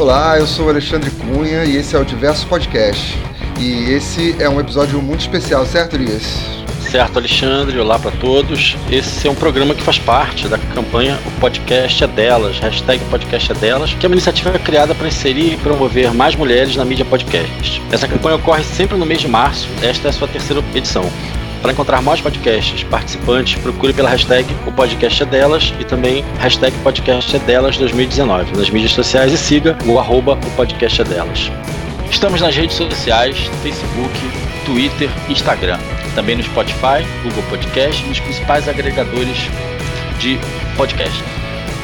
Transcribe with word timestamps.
Olá, 0.00 0.38
eu 0.38 0.46
sou 0.46 0.70
Alexandre 0.70 1.10
Cunha 1.10 1.62
e 1.66 1.76
esse 1.76 1.94
é 1.94 1.98
o 1.98 2.04
Diverso 2.06 2.46
Podcast. 2.46 3.18
E 3.58 3.90
esse 3.90 4.34
é 4.38 4.48
um 4.48 4.58
episódio 4.58 5.02
muito 5.02 5.20
especial, 5.20 5.66
certo, 5.66 5.94
Elias? 5.94 6.24
Certo, 6.90 7.18
Alexandre. 7.18 7.78
Olá 7.78 7.98
para 7.98 8.10
todos. 8.12 8.78
Esse 8.90 9.28
é 9.28 9.30
um 9.30 9.34
programa 9.34 9.74
que 9.74 9.82
faz 9.82 9.98
parte 9.98 10.48
da 10.48 10.56
campanha 10.56 11.18
O 11.26 11.30
Podcast 11.38 12.02
é 12.02 12.06
Delas, 12.06 12.58
hashtag 12.60 13.04
Podcast 13.10 13.52
é 13.52 13.54
Delas, 13.56 13.92
que 13.92 14.06
é 14.06 14.08
uma 14.08 14.14
iniciativa 14.14 14.58
criada 14.58 14.94
para 14.94 15.06
inserir 15.06 15.52
e 15.52 15.56
promover 15.58 16.14
mais 16.14 16.34
mulheres 16.34 16.76
na 16.76 16.84
mídia 16.86 17.04
podcast. 17.04 17.82
Essa 17.92 18.08
campanha 18.08 18.36
ocorre 18.36 18.64
sempre 18.64 18.96
no 18.96 19.04
mês 19.04 19.20
de 19.20 19.28
março. 19.28 19.68
Esta 19.82 20.08
é 20.08 20.10
a 20.10 20.12
sua 20.14 20.28
terceira 20.28 20.64
edição. 20.74 21.04
Para 21.62 21.72
encontrar 21.72 22.00
mais 22.00 22.20
podcasts 22.20 22.82
participantes, 22.84 23.60
procure 23.60 23.92
pela 23.92 24.08
hashtag 24.08 24.46
O 24.66 24.72
Podcast 24.72 25.22
é 25.22 25.26
Delas 25.26 25.74
e 25.78 25.84
também 25.84 26.24
hashtag 26.38 26.74
Podcast 26.78 27.36
é 27.36 27.38
Delas 27.40 27.76
2019 27.76 28.56
nas 28.56 28.70
mídias 28.70 28.92
sociais 28.92 29.32
e 29.32 29.36
siga 29.36 29.76
o 29.84 29.98
arroba 29.98 30.38
O 30.46 30.50
Podcast 30.56 31.02
é 31.02 31.04
Delas. 31.04 31.52
Estamos 32.10 32.40
nas 32.40 32.56
redes 32.56 32.76
sociais, 32.76 33.36
Facebook, 33.62 34.18
Twitter 34.64 35.10
Instagram. 35.28 35.78
Também 36.14 36.36
no 36.36 36.42
Spotify, 36.42 37.06
Google 37.22 37.42
Podcast 37.50 38.02
e 38.02 38.08
nos 38.08 38.20
principais 38.20 38.66
agregadores 38.66 39.36
de 40.18 40.38
podcast. 40.76 41.22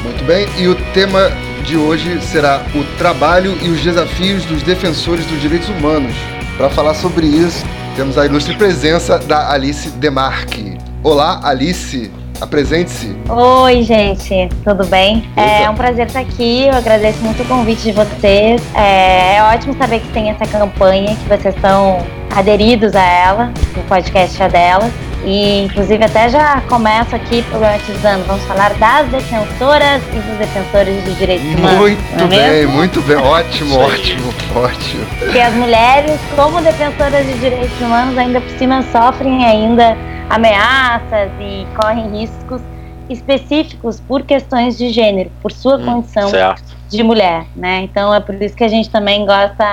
Muito 0.03 0.25
bem, 0.25 0.47
e 0.57 0.69
o 0.69 0.75
tema 0.93 1.31
de 1.65 1.77
hoje 1.77 2.21
será 2.23 2.65
o 2.75 2.83
trabalho 2.97 3.59
e 3.63 3.69
os 3.69 3.83
desafios 3.83 4.45
dos 4.47 4.63
defensores 4.63 5.27
dos 5.27 5.41
direitos 5.41 5.69
humanos. 5.69 6.15
Para 6.57 6.71
falar 6.71 6.95
sobre 6.95 7.27
isso, 7.27 7.65
temos 7.97 8.19
a 8.19 8.27
ilustre 8.27 8.55
presença 8.55 9.19
da 9.19 9.51
Alice 9.51 9.89
Demarque. 9.93 10.77
Olá, 11.03 11.41
Alice. 11.43 12.13
Apresente-se. 12.39 13.17
Oi, 13.27 13.83
gente, 13.83 14.51
tudo 14.63 14.85
bem? 14.85 15.27
É 15.35 15.71
um 15.71 15.75
prazer 15.75 16.07
estar 16.07 16.21
aqui. 16.21 16.67
Eu 16.67 16.75
agradeço 16.75 17.21
muito 17.21 17.43
o 17.43 17.47
convite 17.47 17.85
de 17.85 17.93
vocês. 17.93 18.63
É, 18.75 19.37
é 19.37 19.43
ótimo 19.45 19.75
saber 19.79 20.01
que 20.01 20.09
tem 20.09 20.29
essa 20.29 20.47
campanha, 20.47 21.17
que 21.17 21.27
vocês 21.27 21.55
estão 21.55 22.05
aderidos 22.37 22.95
a 22.95 23.03
ela, 23.03 23.53
o 23.75 23.81
podcast 23.85 24.43
é 24.43 24.49
dela. 24.51 24.91
E, 25.27 25.65
inclusive, 25.65 26.05
até 26.05 26.29
já 26.29 26.61
começo 26.63 27.17
aqui 27.17 27.43
problematizando. 27.43 28.23
Vamos 28.27 28.45
falar 28.45 28.73
das 28.75 29.09
defensoras 29.09 30.01
e 30.15 30.21
dos 30.21 30.39
defensores 30.39 31.05
de 31.05 31.15
direitos 31.17 31.47
humanos. 31.53 31.79
Muito 31.79 32.01
é 32.15 32.27
bem, 32.29 32.39
mesmo? 32.39 32.73
muito 32.73 33.03
bem. 33.03 33.17
Ótimo, 33.17 33.79
ótimo, 33.81 34.35
ótimo. 34.55 35.07
Porque 35.19 35.41
as 35.41 35.53
mulheres, 35.55 36.21
como 36.37 36.63
defensoras 36.63 37.27
de 37.27 37.35
direitos 37.41 37.81
humanos, 37.81 38.17
ainda 38.17 38.41
por 38.41 38.51
cima 38.51 38.85
sofrem 38.93 39.45
ainda 39.45 39.97
ameaças 40.31 41.29
e 41.41 41.67
correm 41.75 42.21
riscos 42.21 42.61
específicos 43.09 44.01
por 44.01 44.23
questões 44.23 44.79
de 44.79 44.91
gênero, 44.91 45.31
por 45.43 45.51
sua 45.51 45.77
hum, 45.77 45.85
condição 45.85 46.29
certo. 46.29 46.63
de 46.89 47.03
mulher, 47.03 47.47
né? 47.55 47.83
Então 47.83 48.15
é 48.15 48.21
por 48.21 48.41
isso 48.41 48.57
que 48.57 48.65
a 48.65 48.69
gente 48.69 48.91
também 48.91 49.27
gosta, 49.27 49.65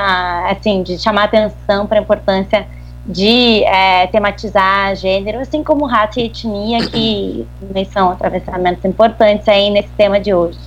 assim, 0.49 0.81
de 0.81 0.97
chamar 0.97 1.25
atenção 1.25 1.85
para 1.85 1.99
a 1.99 2.01
importância 2.01 2.65
de 3.05 3.63
é, 3.65 4.07
tematizar 4.07 4.95
gênero, 4.95 5.39
assim 5.39 5.63
como 5.63 5.85
raça 5.85 6.19
e 6.19 6.25
etnia, 6.25 6.85
que 6.87 7.45
também 7.59 7.85
são 7.85 8.11
atravessamentos 8.11 8.83
importantes 8.85 9.47
aí 9.47 9.69
nesse 9.69 9.89
tema 9.89 10.19
de 10.19 10.33
hoje. 10.33 10.57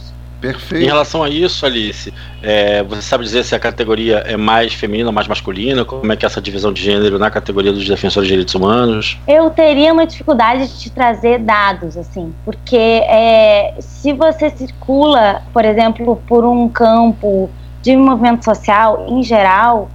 Perfeito. 0.41 0.85
Em 0.85 0.87
relação 0.87 1.23
a 1.23 1.31
isso, 1.31 1.65
Alice, 1.65 2.13
é, 2.43 2.83
você 2.83 3.03
sabe 3.03 3.25
dizer 3.25 3.43
se 3.43 3.55
a 3.55 3.59
categoria 3.59 4.19
é 4.19 4.37
mais 4.37 4.75
feminina 4.75 5.09
ou 5.09 5.13
mais 5.13 5.27
masculina? 5.27 5.85
Como 5.85 6.13
é 6.13 6.17
que 6.17 6.25
é 6.25 6.29
essa 6.29 6.41
divisão 6.41 6.73
de 6.73 6.83
gênero 6.83 7.19
na 7.19 7.31
categoria 7.31 7.73
dos 7.73 7.87
defensores 7.87 8.29
de 8.29 8.35
direitos 8.35 8.55
humanos? 8.55 9.19
Eu 9.27 9.49
teria 9.51 9.93
uma 9.93 10.07
dificuldade 10.07 10.69
de 10.69 10.79
te 10.79 10.91
trazer 10.91 11.39
dados, 11.39 11.97
assim, 11.97 12.35
porque 12.45 12.77
é, 12.77 13.75
se 13.81 14.13
você 14.13 14.51
circula, 14.51 15.43
por 15.53 15.65
exemplo, 15.65 16.21
por 16.29 16.45
um 16.45 16.69
campo 16.69 17.51
de 17.83 17.97
movimento 17.97 18.45
social 18.45 19.07
em 19.09 19.23
geral, 19.23 19.89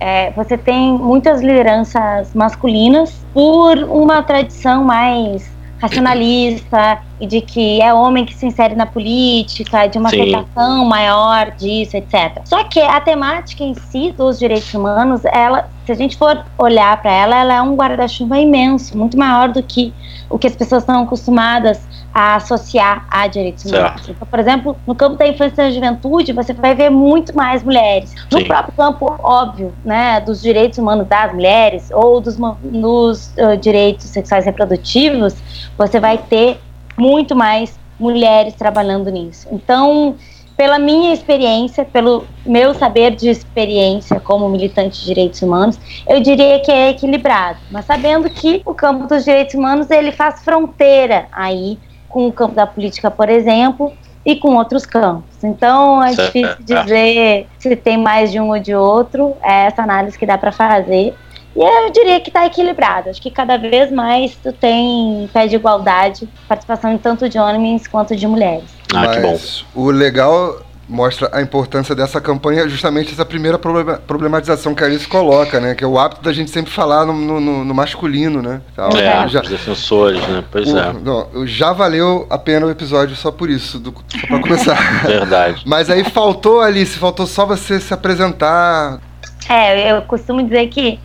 é, 0.00 0.30
você 0.32 0.58
tem 0.58 0.92
muitas 0.92 1.40
lideranças 1.40 2.34
masculinas 2.34 3.24
por 3.32 3.78
uma 3.78 4.22
tradição 4.22 4.84
mais 4.84 5.54
racionalista 5.78 6.98
e 7.20 7.26
de 7.26 7.40
que 7.40 7.80
é 7.80 7.92
homem 7.92 8.24
que 8.24 8.34
se 8.34 8.46
insere 8.46 8.74
na 8.74 8.86
política, 8.86 9.86
de 9.86 9.98
uma 9.98 10.08
Sim. 10.10 10.20
aceitação 10.20 10.84
maior 10.84 11.50
disso, 11.52 11.96
etc. 11.96 12.40
Só 12.44 12.64
que 12.64 12.80
a 12.80 13.00
temática 13.00 13.62
em 13.62 13.74
si 13.74 14.12
dos 14.12 14.38
direitos 14.38 14.72
humanos, 14.72 15.24
ela, 15.26 15.68
se 15.84 15.92
a 15.92 15.94
gente 15.94 16.16
for 16.16 16.44
olhar 16.58 17.00
para 17.00 17.12
ela, 17.12 17.36
ela 17.36 17.54
é 17.54 17.62
um 17.62 17.74
guarda-chuva 17.74 18.38
imenso, 18.38 18.96
muito 18.96 19.18
maior 19.18 19.48
do 19.50 19.62
que 19.62 19.92
o 20.28 20.38
que 20.38 20.46
as 20.46 20.56
pessoas 20.56 20.82
estão 20.82 21.02
acostumadas 21.02 21.80
a 22.16 22.36
associar 22.36 23.06
a 23.10 23.26
direitos 23.26 23.66
humanos. 23.66 24.08
Então, 24.08 24.26
por 24.26 24.38
exemplo, 24.38 24.74
no 24.86 24.94
campo 24.94 25.18
da 25.18 25.28
infância 25.28 25.52
e 25.52 25.66
da 25.66 25.70
juventude, 25.70 26.32
você 26.32 26.54
vai 26.54 26.74
ver 26.74 26.88
muito 26.88 27.36
mais 27.36 27.62
mulheres. 27.62 28.14
No 28.32 28.38
Sim. 28.38 28.46
próprio 28.46 28.72
campo, 28.74 29.14
óbvio, 29.22 29.74
né, 29.84 30.18
dos 30.22 30.40
direitos 30.40 30.78
humanos 30.78 31.06
das 31.06 31.30
mulheres 31.34 31.90
ou 31.92 32.18
dos, 32.18 32.38
dos 32.62 33.34
uh, 33.36 33.54
direitos 33.60 34.06
sexuais 34.06 34.46
reprodutivos, 34.46 35.36
você 35.76 36.00
vai 36.00 36.16
ter 36.16 36.58
muito 36.96 37.36
mais 37.36 37.78
mulheres 38.00 38.54
trabalhando 38.54 39.10
nisso. 39.10 39.46
Então, 39.52 40.16
pela 40.56 40.78
minha 40.78 41.12
experiência, 41.12 41.84
pelo 41.84 42.24
meu 42.46 42.72
saber 42.72 43.14
de 43.14 43.28
experiência 43.28 44.18
como 44.20 44.48
militante 44.48 45.00
de 45.00 45.04
direitos 45.04 45.42
humanos, 45.42 45.78
eu 46.08 46.18
diria 46.20 46.60
que 46.60 46.72
é 46.72 46.88
equilibrado, 46.88 47.58
mas 47.70 47.84
sabendo 47.84 48.30
que 48.30 48.62
o 48.64 48.72
campo 48.72 49.06
dos 49.06 49.22
direitos 49.22 49.54
humanos 49.54 49.90
ele 49.90 50.12
faz 50.12 50.42
fronteira 50.42 51.26
aí 51.30 51.78
com 52.08 52.26
o 52.26 52.32
campo 52.32 52.54
da 52.54 52.66
política, 52.66 53.10
por 53.10 53.28
exemplo, 53.28 53.92
e 54.24 54.34
com 54.34 54.56
outros 54.56 54.84
campos. 54.84 55.42
Então 55.42 56.02
é 56.02 56.12
certo. 56.12 56.32
difícil 56.32 56.64
dizer 56.64 57.46
se 57.58 57.76
tem 57.76 57.96
mais 57.96 58.32
de 58.32 58.40
um 58.40 58.48
ou 58.48 58.58
de 58.58 58.74
outro, 58.74 59.36
é 59.42 59.66
essa 59.66 59.82
análise 59.82 60.18
que 60.18 60.26
dá 60.26 60.36
para 60.36 60.50
fazer. 60.50 61.14
E 61.54 61.60
eu 61.60 61.90
diria 61.90 62.20
que 62.20 62.28
está 62.28 62.44
equilibrado. 62.44 63.08
Acho 63.08 63.22
que 63.22 63.30
cada 63.30 63.56
vez 63.56 63.90
mais 63.90 64.36
tu 64.36 64.52
tem 64.52 65.30
pé 65.32 65.46
de 65.46 65.56
igualdade, 65.56 66.28
participação 66.46 66.98
tanto 66.98 67.28
de 67.28 67.38
homens 67.38 67.86
quanto 67.86 68.14
de 68.14 68.26
mulheres. 68.26 68.64
Ah, 68.92 69.06
Mas 69.06 69.16
que 69.16 69.22
bom. 69.22 69.82
O 69.82 69.90
legal 69.90 70.60
mostra 70.88 71.28
a 71.32 71.42
importância 71.42 71.94
dessa 71.94 72.20
campanha, 72.20 72.68
justamente 72.68 73.12
essa 73.12 73.24
primeira 73.24 73.58
problematização 73.58 74.74
que 74.74 74.82
a 74.82 74.86
Alice 74.86 75.06
coloca, 75.06 75.60
né? 75.60 75.74
Que 75.74 75.82
é 75.82 75.86
o 75.86 75.98
hábito 75.98 76.22
da 76.22 76.32
gente 76.32 76.50
sempre 76.50 76.70
falar 76.70 77.04
no, 77.04 77.12
no, 77.12 77.64
no 77.64 77.74
masculino, 77.74 78.40
né? 78.40 78.60
Então, 78.72 78.88
é, 78.90 79.28
já, 79.28 79.40
os 79.42 79.48
defensores, 79.48 80.26
né? 80.28 80.44
Pois 80.50 80.72
o, 80.72 80.78
é. 80.78 80.92
Não, 80.92 81.46
já 81.46 81.72
valeu 81.72 82.26
a 82.30 82.38
pena 82.38 82.66
o 82.66 82.70
episódio 82.70 83.16
só 83.16 83.32
por 83.32 83.50
isso, 83.50 83.78
do, 83.78 83.92
só 84.08 84.26
pra 84.26 84.40
começar. 84.40 84.76
Verdade. 85.06 85.62
Mas 85.66 85.90
aí 85.90 86.04
faltou, 86.04 86.60
Alice, 86.60 86.98
faltou 86.98 87.26
só 87.26 87.44
você 87.44 87.80
se 87.80 87.92
apresentar. 87.92 89.00
É, 89.48 89.92
eu 89.92 90.02
costumo 90.02 90.42
dizer 90.42 90.68
que 90.68 91.00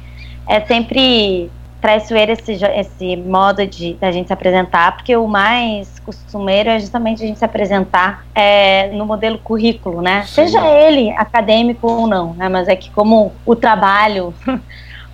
é 0.48 0.62
sempre 0.62 1.50
traiçoeiro 1.82 2.32
esse, 2.32 2.54
esse 2.54 3.16
modo 3.18 3.66
de 3.66 3.96
da 3.96 4.12
gente 4.12 4.28
se 4.28 4.34
apresentar, 4.34 4.96
porque 4.96 5.16
o 5.18 5.28
mais 5.28 6.00
costumeiro 6.00 6.70
é 6.70 6.80
justamente 6.80 7.24
a 7.24 7.28
gente 7.28 7.40
se 7.40 7.46
apresentar 7.46 8.26
é, 8.36 8.90
no 8.94 9.06
modelo 9.06 9.40
currículo, 9.40 10.02
né? 10.02 10.24
Sim. 10.24 10.46
Seja 10.46 10.66
ele 10.68 11.10
acadêmico 11.12 11.88
ou 11.88 12.08
não, 12.08 12.34
né? 12.34 12.48
Mas 12.48 12.68
é 12.68 12.76
que 12.76 12.92
como 12.92 13.34
o 13.46 13.56
trabalho 13.56 14.34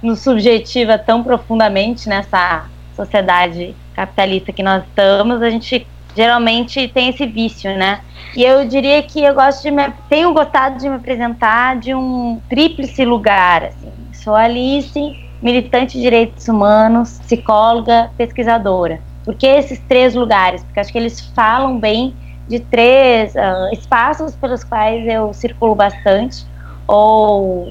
nos 0.03 0.19
subjetiva 0.19 0.97
tão 0.97 1.23
profundamente 1.23 2.09
nessa 2.09 2.66
sociedade 2.95 3.73
capitalista 3.95 4.51
que 4.51 4.61
nós 4.61 4.83
estamos, 4.83 5.41
a 5.41 5.50
gente 5.50 5.88
geralmente 6.16 6.88
tem 6.89 7.09
esse 7.09 7.25
vício, 7.25 7.75
né? 7.77 8.01
E 8.35 8.44
eu 8.44 8.67
diria 8.67 9.01
que 9.03 9.23
eu 9.23 9.33
gosto 9.33 9.61
de 9.61 9.72
me, 9.72 9.89
tenho 10.09 10.33
gostado 10.33 10.77
de 10.79 10.89
me 10.89 10.95
apresentar 10.95 11.77
de 11.77 11.94
um 11.94 12.41
tríplice 12.50 13.06
lugar, 13.06 13.63
assim. 13.63 13.91
Sou 14.13 14.35
Alice, 14.35 15.26
militante 15.41 15.97
de 15.97 16.03
direitos 16.03 16.47
humanos, 16.47 17.19
psicóloga, 17.19 18.11
pesquisadora. 18.17 18.99
Por 19.23 19.35
que 19.35 19.45
esses 19.45 19.79
três 19.87 20.15
lugares? 20.15 20.63
Porque 20.63 20.79
acho 20.79 20.91
que 20.91 20.97
eles 20.97 21.19
falam 21.35 21.79
bem 21.79 22.15
de 22.47 22.59
três 22.59 23.35
uh, 23.35 23.73
espaços 23.73 24.35
pelos 24.35 24.63
quais 24.63 25.06
eu 25.07 25.33
circulo 25.33 25.75
bastante, 25.75 26.45
ou, 26.88 27.69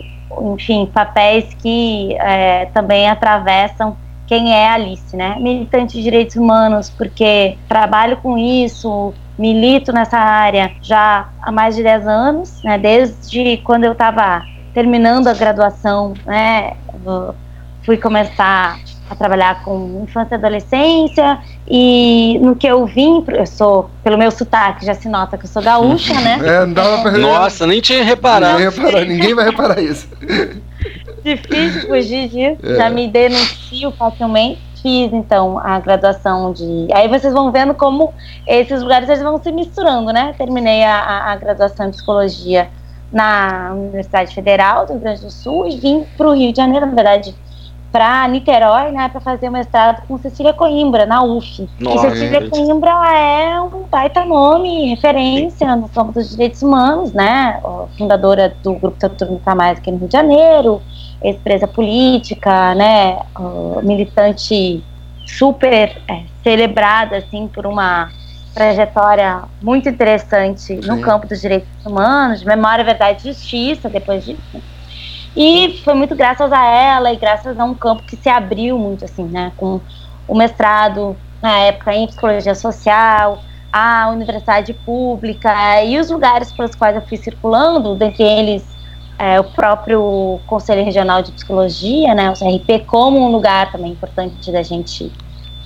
enfim, 0.52 0.90
papéis 0.92 1.54
que 1.54 2.14
é, 2.20 2.66
também 2.66 3.08
atravessam 3.08 3.96
quem 4.26 4.52
é 4.52 4.68
Alice, 4.68 5.16
né? 5.16 5.36
Militante 5.38 5.96
de 5.96 6.02
direitos 6.02 6.36
humanos, 6.36 6.90
porque 6.90 7.56
trabalho 7.68 8.16
com 8.18 8.36
isso, 8.36 9.14
milito 9.38 9.92
nessa 9.92 10.18
área 10.18 10.72
já 10.82 11.28
há 11.40 11.52
mais 11.52 11.76
de 11.76 11.82
10 11.82 12.06
anos, 12.06 12.62
né? 12.62 12.76
Desde 12.76 13.58
quando 13.58 13.84
eu 13.84 13.92
estava 13.92 14.42
terminando 14.74 15.28
a 15.28 15.32
graduação, 15.32 16.12
né? 16.26 16.72
Fui 17.86 17.96
começar 17.96 18.78
a 19.08 19.14
trabalhar 19.14 19.62
com 19.62 20.02
infância 20.02 20.34
e 20.34 20.38
adolescência 20.38 21.38
e 21.68 22.38
no 22.42 22.56
que 22.56 22.66
eu 22.66 22.84
vim, 22.84 23.24
eu 23.28 23.46
sou, 23.46 23.88
pelo 24.02 24.18
meu 24.18 24.32
sotaque 24.32 24.84
já 24.84 24.94
se 24.94 25.08
nota 25.08 25.38
que 25.38 25.44
eu 25.44 25.48
sou 25.48 25.62
gaúcha, 25.62 26.12
né? 26.20 26.40
É, 26.44 26.66
não 26.66 26.72
dava 26.72 27.02
pra... 27.02 27.12
Nossa, 27.12 27.64
nem 27.66 27.80
tinha 27.80 28.02
reparado. 28.02 28.58
Nem 28.58 28.68
reparar, 28.68 29.04
ninguém 29.04 29.34
vai 29.34 29.44
reparar 29.44 29.80
isso. 29.80 30.08
Difícil 31.22 31.88
fugir 31.88 32.28
disso, 32.28 32.58
é. 32.64 32.76
já 32.76 32.90
me 32.90 33.08
denuncio 33.08 33.92
facilmente. 33.92 34.66
Fiz 34.82 35.12
então 35.12 35.58
a 35.58 35.80
graduação 35.80 36.52
de. 36.52 36.86
Aí 36.92 37.08
vocês 37.08 37.32
vão 37.32 37.50
vendo 37.50 37.74
como 37.74 38.14
esses 38.46 38.82
lugares 38.82 39.08
eles 39.08 39.22
vão 39.22 39.42
se 39.42 39.50
misturando, 39.50 40.12
né? 40.12 40.32
Terminei 40.38 40.84
a, 40.84 40.96
a, 40.96 41.32
a 41.32 41.36
graduação 41.36 41.88
em 41.88 41.90
psicologia 41.90 42.68
na 43.12 43.72
Universidade 43.72 44.34
Federal 44.34 44.86
do 44.86 44.92
Rio 44.92 45.00
Grande 45.00 45.22
do 45.22 45.30
Sul 45.30 45.66
e 45.66 45.76
vim 45.78 46.04
para 46.16 46.28
o 46.28 46.34
Rio 46.34 46.52
de 46.52 46.58
Janeiro, 46.58 46.86
na 46.86 46.94
verdade, 46.94 47.34
para 47.96 48.28
Niterói, 48.28 48.92
né, 48.92 49.08
para 49.08 49.22
fazer 49.22 49.48
uma 49.48 49.56
mestrado 49.56 50.06
com 50.06 50.18
Cecília 50.18 50.52
Coimbra, 50.52 51.06
na 51.06 51.22
UF. 51.22 51.66
Nossa, 51.80 52.08
e 52.08 52.10
Cecília 52.10 52.42
gente. 52.42 52.50
Coimbra 52.50 52.90
é 52.90 53.58
um 53.58 53.84
baita 53.90 54.22
nome, 54.22 54.90
referência 54.90 55.74
no 55.74 55.88
campo 55.88 56.12
dos 56.12 56.28
direitos 56.28 56.60
humanos, 56.62 57.14
né, 57.14 57.58
fundadora 57.96 58.54
do 58.62 58.74
Grupo 58.74 58.98
Tortura 59.00 59.30
Nunca 59.30 59.54
Mais 59.54 59.78
aqui 59.78 59.90
no 59.90 59.96
Rio 59.96 60.08
de 60.08 60.12
Janeiro, 60.12 60.82
ex-presa 61.22 61.66
política, 61.66 62.74
né, 62.74 63.18
militante 63.82 64.84
super 65.26 65.96
é, 66.06 66.24
celebrada, 66.42 67.16
assim, 67.16 67.48
por 67.48 67.66
uma 67.66 68.10
trajetória 68.54 69.44
muito 69.62 69.88
interessante 69.88 70.60
Sim. 70.60 70.80
no 70.82 71.00
campo 71.00 71.26
dos 71.26 71.40
direitos 71.40 71.68
humanos, 71.82 72.44
memória, 72.44 72.84
verdade 72.84 73.26
e 73.26 73.32
justiça, 73.32 73.88
depois 73.88 74.22
disso. 74.22 74.75
E 75.36 75.80
foi 75.84 75.94
muito 75.94 76.16
graças 76.16 76.50
a 76.50 76.64
ela 76.64 77.12
e 77.12 77.16
graças 77.16 77.60
a 77.60 77.64
um 77.64 77.74
campo 77.74 78.02
que 78.04 78.16
se 78.16 78.28
abriu 78.28 78.78
muito, 78.78 79.04
assim, 79.04 79.24
né, 79.24 79.52
com 79.56 79.80
o 80.26 80.34
mestrado, 80.34 81.14
na 81.42 81.58
época, 81.58 81.94
em 81.94 82.06
psicologia 82.06 82.54
social, 82.54 83.42
a 83.70 84.08
universidade 84.08 84.72
pública 84.72 85.84
e 85.84 85.98
os 85.98 86.10
lugares 86.10 86.50
pelos 86.52 86.74
quais 86.74 86.96
eu 86.96 87.02
fui 87.02 87.18
circulando, 87.18 87.94
dentre 87.94 88.22
eles 88.22 88.64
é, 89.18 89.38
o 89.38 89.44
próprio 89.44 90.40
Conselho 90.46 90.84
Regional 90.84 91.22
de 91.22 91.32
Psicologia, 91.32 92.14
né, 92.14 92.30
o 92.30 92.34
CRP, 92.34 92.86
como 92.86 93.18
um 93.18 93.30
lugar 93.30 93.70
também 93.70 93.92
importante 93.92 94.50
da 94.50 94.62
gente 94.62 95.12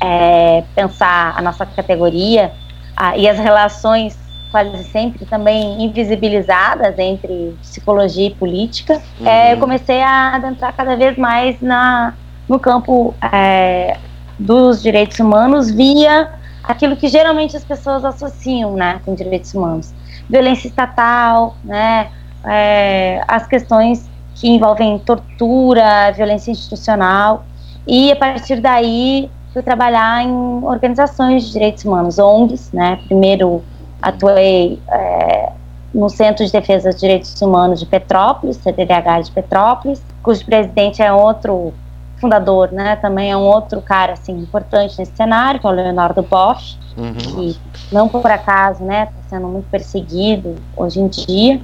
é, 0.00 0.64
pensar 0.75 1.34
a 1.37 1.43
nossa 1.43 1.64
categoria 1.64 2.52
ah, 2.96 3.16
e 3.16 3.28
as 3.28 3.38
relações 3.38 4.19
quase 4.50 4.85
sempre 4.85 5.25
também 5.26 5.82
invisibilizadas 5.85 6.99
entre 6.99 7.56
psicologia 7.61 8.29
e 8.29 8.35
política, 8.35 9.00
uhum. 9.20 9.26
é, 9.26 9.52
eu 9.52 9.58
comecei 9.58 10.00
a 10.02 10.35
adentrar 10.35 10.75
cada 10.75 10.97
vez 10.97 11.17
mais 11.17 11.61
na, 11.61 12.14
no 12.49 12.58
campo 12.58 13.14
é, 13.32 13.97
dos 14.38 14.82
direitos 14.82 15.19
humanos 15.19 15.70
via 15.70 16.32
aquilo 16.62 16.97
que 16.97 17.08
geralmente 17.08 17.56
as 17.56 17.64
pessoas 17.64 18.05
associam 18.05 18.75
né, 18.75 19.00
com 19.05 19.14
direitos 19.14 19.55
humanos. 19.55 19.93
Violência 20.29 20.69
estatal, 20.69 21.56
né, 21.64 22.08
é, 22.44 23.23
as 23.26 23.47
questões 23.47 24.08
que 24.35 24.49
envolvem 24.49 24.99
tortura, 25.00 26.12
violência 26.12 26.50
institucional, 26.50 27.44
e 27.87 28.11
a 28.11 28.17
partir 28.17 28.61
daí 28.61 29.31
fui 29.52 29.62
trabalhar 29.62 30.23
em 30.23 30.64
organizações 30.64 31.44
de 31.44 31.52
direitos 31.52 31.85
humanos, 31.85 32.19
ONGs, 32.19 32.70
né? 32.73 33.00
Primeiro 33.06 33.62
atuei 34.02 34.81
é, 34.91 35.52
no 35.94 36.08
Centro 36.08 36.44
de 36.44 36.52
Defesa 36.52 36.91
dos 36.91 37.00
Direitos 37.00 37.41
Humanos 37.43 37.81
de 37.81 37.87
Petrópolis, 37.87 38.56
CDDH 38.58 39.25
de 39.25 39.31
Petrópolis, 39.32 40.02
cujo 40.23 40.44
presidente 40.44 41.02
é 41.02 41.12
outro 41.12 41.73
fundador, 42.20 42.70
né? 42.70 42.97
Também 42.97 43.31
é 43.31 43.37
um 43.37 43.41
outro 43.41 43.81
cara 43.81 44.12
assim 44.12 44.32
importante 44.38 44.99
nesse 44.99 45.17
cenário, 45.17 45.58
que 45.58 45.67
é 45.67 45.70
o 45.70 45.73
Leonardo 45.73 46.23
Bosch, 46.23 46.79
uhum. 46.97 47.14
que 47.14 47.58
não 47.91 48.08
por 48.08 48.31
acaso, 48.31 48.85
né, 48.85 49.05
está 49.05 49.37
sendo 49.37 49.49
muito 49.49 49.69
perseguido 49.70 50.56
hoje 50.76 51.00
em 51.00 51.08
dia 51.08 51.61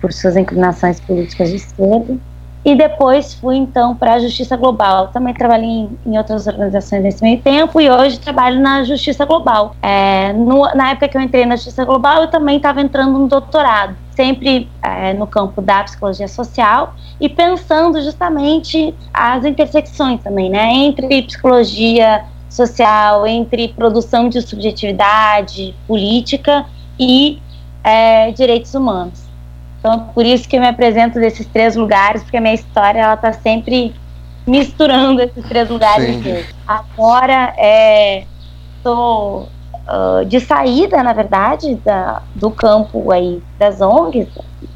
por 0.00 0.12
suas 0.12 0.36
inclinações 0.36 1.00
políticas 1.00 1.48
de 1.48 1.56
esquerda. 1.56 2.16
E 2.66 2.74
depois 2.74 3.32
fui 3.32 3.54
então 3.54 3.94
para 3.94 4.14
a 4.14 4.18
Justiça 4.18 4.56
Global. 4.56 5.06
Também 5.12 5.32
trabalhei 5.32 5.68
em, 5.68 5.98
em, 6.04 6.18
outras 6.18 6.48
organizações 6.48 7.00
nesse 7.00 7.22
meio 7.22 7.40
tempo 7.40 7.80
e 7.80 7.88
hoje 7.88 8.18
trabalho 8.18 8.60
na 8.60 8.82
Justiça 8.82 9.24
Global. 9.24 9.76
É, 9.80 10.32
no, 10.32 10.62
na 10.74 10.90
época 10.90 11.06
que 11.06 11.16
eu 11.16 11.20
entrei 11.20 11.46
na 11.46 11.54
Justiça 11.54 11.84
Global, 11.84 12.22
eu 12.22 12.26
também 12.28 12.56
estava 12.56 12.80
entrando 12.80 13.16
no 13.20 13.28
doutorado, 13.28 13.94
sempre 14.16 14.68
é, 14.82 15.12
no 15.12 15.28
campo 15.28 15.62
da 15.62 15.84
psicologia 15.84 16.26
social 16.26 16.96
e 17.20 17.28
pensando 17.28 18.02
justamente 18.02 18.92
as 19.14 19.44
intersecções 19.44 20.20
também, 20.20 20.50
né, 20.50 20.72
entre 20.72 21.22
psicologia 21.22 22.24
social, 22.50 23.28
entre 23.28 23.68
produção 23.68 24.28
de 24.28 24.42
subjetividade 24.42 25.72
política 25.86 26.66
e 26.98 27.40
é, 27.84 28.32
direitos 28.32 28.74
humanos. 28.74 29.25
Então, 29.86 30.00
por 30.12 30.26
isso 30.26 30.48
que 30.48 30.56
eu 30.56 30.60
me 30.60 30.66
apresento 30.66 31.20
desses 31.20 31.46
três 31.46 31.76
lugares, 31.76 32.20
porque 32.20 32.36
a 32.36 32.40
minha 32.40 32.54
história 32.54 32.98
ela 32.98 33.14
está 33.14 33.32
sempre 33.32 33.94
misturando 34.44 35.22
esses 35.22 35.46
três 35.46 35.70
lugares. 35.70 36.16
Agora, 36.66 37.54
estou 38.76 39.48
uh, 39.86 40.24
de 40.26 40.40
saída, 40.40 41.04
na 41.04 41.12
verdade, 41.12 41.76
da, 41.84 42.20
do 42.34 42.50
campo 42.50 43.12
aí 43.12 43.40
das 43.60 43.80
ONGs, 43.80 44.26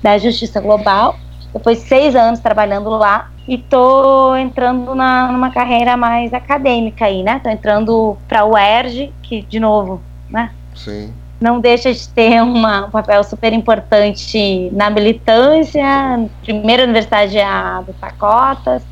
da 0.01 0.17
Justiça 0.17 0.61
Global. 0.61 1.17
Depois 1.53 1.83
de 1.83 1.89
seis 1.89 2.15
anos 2.15 2.39
trabalhando 2.39 2.91
lá 2.91 3.33
e 3.49 3.57
estou 3.57 4.37
entrando 4.37 4.95
na, 4.95 5.33
numa 5.33 5.51
carreira 5.51 5.97
mais 5.97 6.33
acadêmica 6.33 7.07
aí, 7.07 7.25
né? 7.25 7.39
Estou 7.39 7.51
entrando 7.51 8.17
para 8.29 8.45
o 8.45 8.53
UERJ, 8.53 9.13
que, 9.25 9.43
de 9.43 9.59
novo, 9.59 10.01
né? 10.31 10.53
Sim 10.77 11.13
não 11.41 11.59
deixa 11.59 11.93
de 11.93 12.07
ter 12.09 12.43
uma, 12.43 12.87
um 12.87 12.91
papel 12.91 13.25
super 13.25 13.53
importante 13.53 14.71
na 14.73 14.91
militância, 14.91 16.29
primeira 16.43 16.85
universidade 16.85 17.39
é 17.39 17.45
a 17.45 17.81
do 17.81 17.95
Pacotas, 17.95 18.83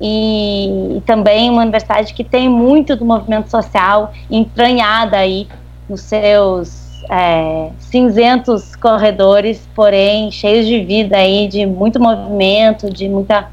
e, 0.00 0.96
e, 0.96 1.00
também 1.02 1.48
uma 1.48 1.62
universidade 1.62 2.12
que 2.12 2.24
tem 2.24 2.48
muito 2.48 2.96
do 2.96 3.04
movimento 3.04 3.48
social 3.48 4.12
entranhada 4.28 5.16
aí 5.16 5.46
nos 5.88 6.00
seus 6.00 7.00
é, 7.08 7.70
cinzentos 7.78 8.74
corredores, 8.74 9.68
porém 9.76 10.28
cheios 10.32 10.66
de 10.66 10.82
vida 10.82 11.16
aí, 11.16 11.46
de 11.46 11.64
muito 11.66 12.00
movimento, 12.00 12.90
de 12.92 13.08
muita 13.08 13.48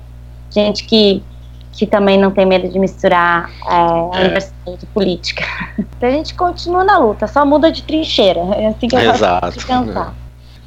gente 0.50 0.86
que 0.86 1.22
que 1.80 1.88
também 1.88 2.20
não 2.20 2.30
tem 2.30 2.46
medo 2.46 2.68
de 2.68 2.78
misturar 2.78 3.50
é, 3.66 3.74
a 3.74 4.20
é. 4.20 4.26
universidade 4.26 4.86
política. 4.94 5.46
a 6.02 6.12
gente 6.12 6.34
continua 6.34 6.84
na 6.84 6.98
luta, 6.98 7.26
só 7.26 7.46
muda 7.46 7.72
de 7.72 7.84
trincheira. 7.84 8.42
É 8.58 8.68
assim 8.68 8.90
que 8.90 8.96
eu 8.98 9.00
Exato. 9.00 9.56
pensar. 9.66 10.14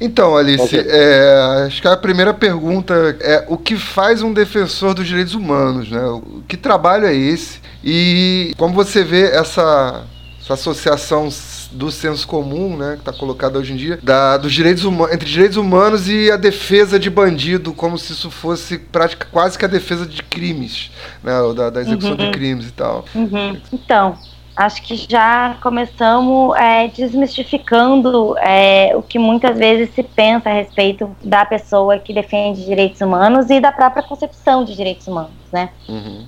Então, 0.01 0.35
Alice, 0.35 0.75
é, 0.75 1.65
acho 1.67 1.79
que 1.79 1.87
a 1.87 1.95
primeira 1.95 2.33
pergunta 2.33 3.15
é 3.21 3.45
o 3.47 3.55
que 3.55 3.77
faz 3.77 4.23
um 4.23 4.33
defensor 4.33 4.95
dos 4.95 5.07
direitos 5.07 5.35
humanos, 5.35 5.89
né? 5.89 6.01
Que 6.47 6.57
trabalho 6.57 7.05
é 7.05 7.13
esse? 7.13 7.61
E 7.83 8.53
como 8.57 8.73
você 8.73 9.03
vê 9.03 9.29
essa, 9.29 10.03
essa 10.41 10.55
associação 10.55 11.29
do 11.73 11.91
senso 11.91 12.27
comum, 12.27 12.77
né, 12.77 12.93
que 12.93 12.99
está 12.99 13.11
colocado 13.11 13.57
hoje 13.57 13.73
em 13.73 13.75
dia, 13.75 13.99
da, 14.01 14.37
dos 14.37 14.53
direitos 14.53 14.83
entre 15.11 15.29
direitos 15.29 15.57
humanos 15.57 16.07
e 16.07 16.31
a 16.31 16.37
defesa 16.37 16.99
de 16.99 17.09
bandido, 17.09 17.73
como 17.73 17.97
se 17.97 18.13
isso 18.13 18.29
fosse 18.29 18.77
prática, 18.77 19.27
quase 19.31 19.57
que 19.57 19.65
a 19.65 19.67
defesa 19.67 20.05
de 20.05 20.21
crimes, 20.23 20.91
né, 21.23 21.33
da, 21.55 21.69
da 21.69 21.81
execução 21.81 22.11
uhum. 22.11 22.17
de 22.17 22.31
crimes 22.31 22.67
e 22.67 22.71
tal. 22.71 23.05
Uhum. 23.13 23.59
Então, 23.71 24.17
acho 24.55 24.81
que 24.83 24.95
já 24.95 25.57
começamos 25.61 26.55
é, 26.57 26.87
desmistificando 26.87 28.37
é, 28.37 28.95
o 28.95 29.01
que 29.01 29.17
muitas 29.17 29.57
vezes 29.57 29.93
se 29.93 30.03
pensa 30.03 30.49
a 30.49 30.53
respeito 30.53 31.09
da 31.23 31.45
pessoa 31.45 31.97
que 31.97 32.13
defende 32.13 32.63
direitos 32.63 33.01
humanos 33.01 33.49
e 33.49 33.59
da 33.59 33.71
própria 33.71 34.03
concepção 34.03 34.63
de 34.63 34.75
direitos 34.75 35.07
humanos, 35.07 35.31
né? 35.51 35.69
Uhum. 35.89 36.25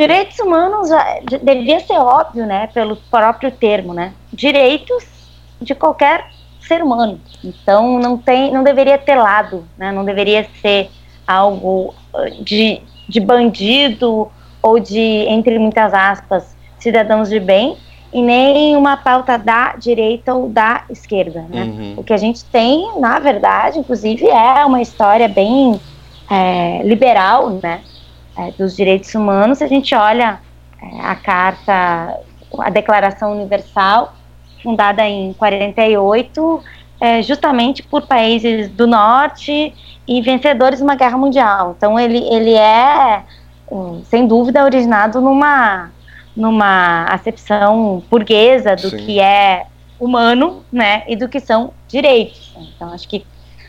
Direitos 0.00 0.38
humanos 0.38 0.88
deveria 1.42 1.78
ser 1.80 1.98
óbvio, 1.98 2.46
né, 2.46 2.68
pelo 2.68 2.96
próprio 2.96 3.50
termo, 3.50 3.92
né? 3.92 4.14
Direitos 4.32 5.04
de 5.60 5.74
qualquer 5.74 6.30
ser 6.58 6.82
humano. 6.82 7.20
Então 7.44 7.98
não 7.98 8.16
tem, 8.16 8.50
não 8.50 8.64
deveria 8.64 8.96
ter 8.96 9.16
lado, 9.16 9.62
né? 9.76 9.92
Não 9.92 10.02
deveria 10.02 10.48
ser 10.62 10.88
algo 11.26 11.94
uh, 12.14 12.42
de, 12.42 12.80
de 13.10 13.20
bandido 13.20 14.30
ou 14.62 14.80
de 14.80 14.98
entre 15.28 15.58
muitas 15.58 15.92
aspas 15.92 16.56
cidadãos 16.78 17.28
de 17.28 17.38
bem 17.38 17.76
e 18.10 18.22
nem 18.22 18.74
uma 18.78 18.96
pauta 18.96 19.36
da 19.36 19.76
direita 19.76 20.32
ou 20.32 20.48
da 20.48 20.82
esquerda, 20.88 21.44
né? 21.50 21.64
Uhum. 21.64 21.94
O 21.98 22.02
que 22.02 22.14
a 22.14 22.16
gente 22.16 22.42
tem, 22.46 22.98
na 22.98 23.18
verdade, 23.18 23.78
inclusive, 23.78 24.26
é 24.26 24.64
uma 24.64 24.80
história 24.80 25.28
bem 25.28 25.78
é, 26.30 26.80
liberal, 26.84 27.50
né? 27.62 27.82
É, 28.36 28.50
dos 28.52 28.76
direitos 28.76 29.14
humanos, 29.14 29.58
se 29.58 29.64
a 29.64 29.68
gente 29.68 29.94
olha 29.94 30.40
é, 30.82 31.00
a 31.00 31.14
Carta, 31.14 32.18
a 32.58 32.70
Declaração 32.70 33.32
Universal, 33.32 34.14
fundada 34.62 35.06
em 35.06 35.32
48, 35.34 36.62
é, 37.00 37.22
justamente 37.22 37.82
por 37.82 38.06
países 38.06 38.68
do 38.68 38.86
norte 38.86 39.74
e 40.06 40.20
vencedores 40.20 40.78
de 40.78 40.84
uma 40.84 40.94
guerra 40.94 41.16
mundial. 41.16 41.74
Então 41.76 41.98
ele, 41.98 42.18
ele 42.18 42.54
é, 42.54 43.22
sem 44.04 44.26
dúvida, 44.26 44.64
originado 44.64 45.20
numa, 45.20 45.90
numa 46.36 47.04
acepção 47.04 48.02
burguesa 48.10 48.76
do 48.76 48.90
Sim. 48.90 48.96
que 48.98 49.20
é 49.20 49.66
humano, 49.98 50.64
né, 50.72 51.02
e 51.06 51.14
do 51.14 51.28
que 51.28 51.38
são 51.38 51.72
direitos. 51.86 52.54
Então 52.74 52.92
acho 52.92 53.06
que 53.06 53.24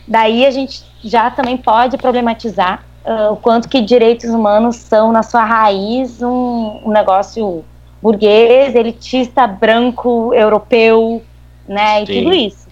daí 0.07 0.45
a 0.45 0.51
gente 0.51 0.81
já 1.03 1.29
também 1.29 1.57
pode 1.57 1.97
problematizar 1.97 2.83
uh, 3.05 3.34
o 3.34 3.38
quanto 3.38 3.70
que 3.70 3.81
direitos 3.81 4.29
humanos 4.29 4.75
são, 4.77 5.12
na 5.12 5.24
sua 5.24 5.43
raiz, 5.43 6.22
um, 6.22 6.81
um 6.86 6.89
negócio 6.91 7.63
burguês, 8.01 8.75
elitista, 8.75 9.46
branco, 9.46 10.34
europeu, 10.34 11.22
né, 11.67 12.05
Sim. 12.05 12.12
e 12.12 12.24
tudo 12.24 12.34
isso. 12.34 12.67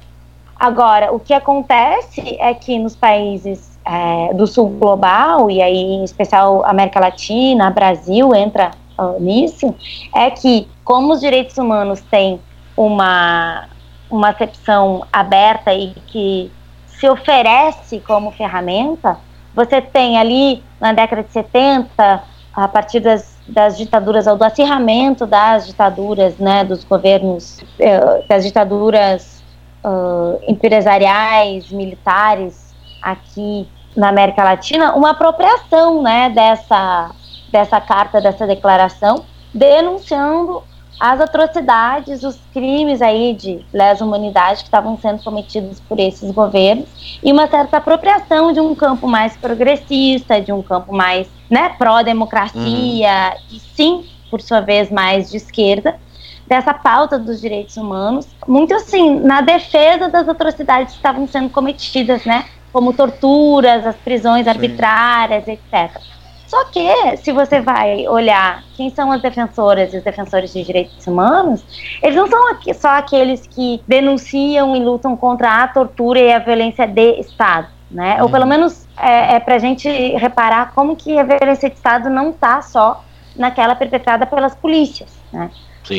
Agora, 0.60 1.14
o 1.14 1.20
que 1.20 1.34
acontece 1.34 2.36
é 2.40 2.54
que 2.54 2.78
nos 2.80 2.96
países 2.96 3.80
é, 3.86 4.34
do 4.34 4.46
sul 4.46 4.70
global, 4.70 5.50
e 5.50 5.62
aí 5.62 5.78
em 5.78 6.04
especial 6.04 6.66
América 6.66 7.00
Latina, 7.00 7.70
Brasil 7.70 8.36
entra 8.36 8.72
uh, 8.98 9.20
nisso, 9.20 9.74
é 10.14 10.30
que 10.30 10.68
como 10.84 11.14
os 11.14 11.22
direitos 11.22 11.58
humanos 11.58 12.02
têm 12.02 12.42
uma, 12.76 13.68
uma 14.10 14.30
acepção 14.30 15.06
aberta 15.14 15.74
e 15.74 15.94
que 16.08 16.52
se 16.88 17.08
oferece 17.08 18.00
como 18.02 18.32
ferramenta, 18.32 19.18
você 19.56 19.82
tem 19.82 20.18
ali 20.18 20.64
na 20.80 20.94
década 20.94 21.24
de 21.24 21.32
70, 21.32 22.24
a 22.54 22.68
partir 22.68 23.00
das, 23.00 23.38
das 23.48 23.78
ditaduras, 23.78 24.28
ou 24.28 24.38
do 24.38 24.44
acirramento 24.44 25.26
das 25.26 25.68
ditaduras, 25.68 26.38
né, 26.38 26.64
dos 26.64 26.84
governos, 26.84 27.62
eh, 27.80 28.24
das 28.28 28.44
ditaduras 28.44 29.44
uh, 29.84 30.40
empresariais, 30.48 31.72
militares 31.72 32.74
aqui 33.02 33.68
na 33.96 34.10
América 34.10 34.44
Latina, 34.44 34.94
uma 34.96 35.12
apropriação 35.12 36.02
né, 36.02 36.30
dessa, 36.30 37.12
dessa 37.52 37.82
carta, 37.82 38.22
dessa 38.22 38.46
declaração, 38.46 39.26
denunciando 39.54 40.64
as 41.00 41.22
atrocidades, 41.22 42.24
os 42.24 42.38
crimes 42.54 43.02
aí 43.02 43.34
de 43.34 43.66
lesa 43.74 44.04
humanidade 44.04 44.60
que 44.60 44.66
estavam 44.66 44.98
sendo 44.98 45.24
cometidos 45.24 45.80
por 45.80 45.98
esses 46.00 46.30
governos 46.32 47.20
e 47.24 47.32
uma 47.32 47.48
certa 47.48 47.78
apropriação 47.78 48.52
de 48.52 48.60
um 48.60 48.76
campo 48.76 49.08
mais 49.08 49.38
progressista, 49.38 50.42
de 50.42 50.52
um 50.52 50.62
campo 50.62 50.94
mais 50.94 51.28
né, 51.50 51.70
pró-democracia 51.78 52.60
uhum. 52.60 53.56
e 53.56 53.60
sim, 53.60 54.06
por 54.30 54.42
sua 54.42 54.60
vez, 54.60 54.92
mais 54.92 55.32
de 55.32 55.38
esquerda, 55.38 55.98
dessa 56.46 56.74
pauta 56.74 57.18
dos 57.18 57.40
direitos 57.40 57.78
humanos, 57.78 58.28
muito 58.48 58.74
assim, 58.74 59.20
na 59.20 59.40
defesa 59.40 60.10
das 60.10 60.28
atrocidades 60.28 60.94
que 60.94 61.00
estavam 61.00 61.28
sendo 61.28 61.50
cometidas, 61.50 62.26
né, 62.26 62.46
como 62.74 62.92
torturas, 62.92 63.86
as 63.86 63.96
prisões 63.96 64.48
arbitrárias, 64.48 65.48
etc. 65.48 66.02
Só 66.50 66.66
que, 66.66 67.16
se 67.18 67.32
você 67.32 67.62
vai 67.62 68.08
olhar 68.08 68.64
quem 68.76 68.90
são 68.90 69.12
as 69.12 69.22
defensoras 69.22 69.94
e 69.94 69.98
os 69.98 70.04
defensores 70.04 70.52
de 70.52 70.64
direitos 70.64 71.06
humanos, 71.06 71.64
eles 72.02 72.16
não 72.16 72.28
são 72.28 72.42
só 72.74 72.90
aqueles 72.98 73.46
que 73.46 73.80
denunciam 73.88 74.76
e 74.76 74.80
lutam 74.80 75.16
contra 75.16 75.62
a 75.62 75.68
tortura 75.68 76.20
e 76.20 76.34
a 76.34 76.40
violência 76.40 76.88
de 76.88 77.20
Estado. 77.20 77.68
Né? 77.92 78.16
Uhum. 78.16 78.24
Ou 78.24 78.30
pelo 78.32 78.48
menos 78.48 78.88
é, 78.98 79.36
é 79.36 79.40
para 79.40 79.56
a 79.56 79.60
gente 79.60 79.88
reparar 80.16 80.74
como 80.74 80.96
que 80.96 81.20
a 81.20 81.24
violência 81.24 81.70
de 81.70 81.76
Estado 81.76 82.10
não 82.10 82.32
está 82.32 82.64
só 82.64 83.04
naquela 83.36 83.76
perpetrada 83.76 84.26
pelas 84.26 84.56
polícias. 84.56 85.16
Né? 85.32 85.52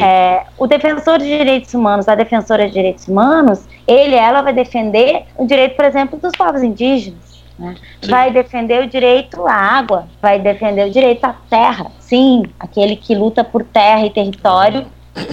É, 0.02 0.47
o 0.59 0.66
defensor 0.66 1.21
de 1.21 1.26
direitos 1.26 1.73
humanos, 1.75 2.09
a 2.09 2.16
defensora 2.16 2.66
de 2.66 2.73
direitos 2.73 3.07
humanos, 3.07 3.69
ele, 3.87 4.16
ela 4.16 4.42
vai 4.42 4.52
defender 4.52 5.26
o 5.37 5.47
direito, 5.47 5.76
por 5.76 5.85
exemplo, 5.85 6.19
dos 6.19 6.33
povos 6.33 6.61
indígenas. 6.61 7.30
Né? 7.61 7.75
Vai 8.09 8.33
defender 8.33 8.83
o 8.83 8.88
direito 8.88 9.47
à 9.47 9.52
água, 9.52 10.09
vai 10.21 10.38
defender 10.38 10.88
o 10.88 10.90
direito 10.90 11.25
à 11.25 11.35
terra. 11.49 11.87
Sim, 12.00 12.45
aquele 12.59 12.97
que 12.97 13.14
luta 13.14 13.45
por 13.45 13.62
terra 13.62 14.07
e 14.07 14.11
território 14.11 14.87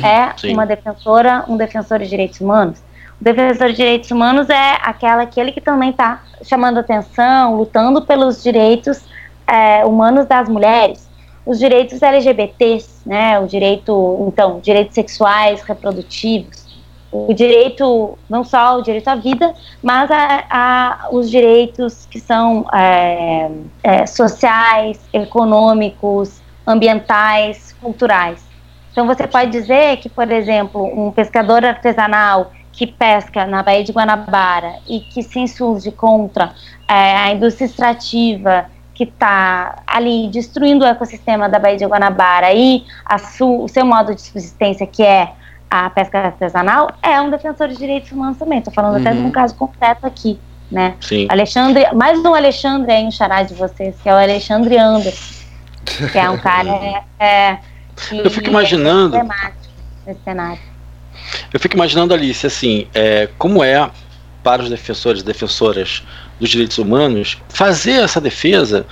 é 0.04 0.38
Sim. 0.38 0.54
uma 0.54 0.66
defensora, 0.66 1.46
um 1.48 1.56
defensor 1.56 2.00
de 2.00 2.10
direitos 2.10 2.42
humanos. 2.42 2.84
O 3.20 3.24
defensor 3.24 3.70
de 3.70 3.78
direitos 3.78 4.12
humanos 4.12 4.50
é 4.50 4.78
aquela, 4.82 5.24
aquele 5.24 5.54
que 5.54 5.62
também 5.62 5.92
está 5.92 6.22
chamando 6.44 6.80
atenção, 6.80 7.56
lutando 7.56 8.02
pelos 8.02 8.44
direitos 8.44 9.02
é, 9.48 9.86
humanos 9.86 10.26
das 10.26 10.50
mulheres, 10.50 11.08
os 11.46 11.58
direitos 11.58 12.02
LGBTs, 12.02 13.08
né, 13.08 13.40
o 13.40 13.48
direito, 13.48 14.26
então, 14.28 14.60
direitos 14.60 14.94
sexuais, 14.94 15.62
reprodutivos, 15.62 16.67
o 17.26 17.34
direito, 17.34 18.18
não 18.30 18.44
só 18.44 18.78
o 18.78 18.82
direito 18.82 19.08
à 19.08 19.16
vida, 19.16 19.54
mas 19.82 20.10
a, 20.12 20.44
a 20.50 21.08
os 21.12 21.30
direitos 21.30 22.06
que 22.06 22.20
são 22.20 22.66
é, 22.74 23.50
é, 23.84 24.06
sociais, 24.06 25.00
econômicos, 25.14 26.42
ambientais, 26.66 27.76
culturais. 27.82 28.46
Então 28.92 29.08
você 29.08 29.28
pode 29.28 29.52
dizer 29.52 29.98
que, 29.98 30.10
por 30.10 30.32
exemplo, 30.32 30.84
um 30.84 31.12
pescador 31.12 31.64
artesanal 31.64 32.52
que 32.72 32.86
pesca 32.86 33.46
na 33.46 33.64
Baía 33.64 33.84
de 33.84 33.92
Guanabara 33.92 34.76
e 34.88 35.00
que 35.00 35.24
se 35.24 35.40
insurge 35.40 35.92
contra 35.92 36.54
é, 36.88 37.18
a 37.18 37.32
indústria 37.32 37.66
extrativa 37.66 38.66
que 38.94 39.04
está 39.04 39.84
ali 39.86 40.28
destruindo 40.30 40.84
o 40.84 40.88
ecossistema 40.88 41.48
da 41.48 41.60
Baía 41.60 41.78
de 41.78 41.86
Guanabara 41.86 42.54
e 42.54 42.84
o 43.40 43.68
seu 43.68 43.86
modo 43.86 44.16
de 44.16 44.22
subsistência, 44.22 44.88
que 44.88 45.04
é 45.04 45.34
a 45.70 45.90
pesca 45.90 46.20
artesanal 46.20 46.92
é 47.02 47.20
um 47.22 47.30
defensor 47.30 47.68
de 47.68 47.78
direitos 47.78 48.12
humanos 48.12 48.38
também. 48.38 48.60
Estou 48.60 48.74
falando 48.74 48.96
uhum. 48.96 49.02
até 49.02 49.14
de 49.14 49.20
um 49.20 49.32
caso 49.32 49.56
concreto 49.56 50.06
aqui, 50.06 50.40
né? 50.72 50.96
Sim. 51.02 51.28
Alexandre, 51.30 51.86
mais 51.94 52.20
um 52.20 52.34
Alexandre 52.34 52.92
aí, 52.92 53.04
um 53.04 53.12
xará 53.12 53.44
de 53.44 53.54
vocês, 53.54 53.96
que 54.02 54.08
é 54.08 54.14
o 54.14 54.18
Alexandre 54.18 54.78
Anderson, 54.78 55.36
que 56.12 56.18
é 56.18 56.30
um 56.30 56.38
cara 56.38 56.70
é, 57.20 57.26
é, 57.26 57.60
que 57.96 58.18
Eu 58.18 58.30
fico 58.30 58.50
imaginando. 58.50 59.18
nesse 60.06 60.22
cenário. 60.24 60.60
Eu 61.54 61.60
fico 61.60 61.76
imaginando, 61.76 62.14
Alice, 62.14 62.46
assim, 62.46 62.88
é, 62.94 63.28
como 63.38 63.64
é 63.64 63.90
para 64.44 64.62
os 64.62 64.70
defensores 64.70 65.22
e 65.22 65.26
defensoras 65.26 66.04
dos 66.40 66.50
direitos 66.50 66.78
humanos 66.78 67.38
fazer 67.50 68.04
essa 68.04 68.22
defesa 68.22 68.86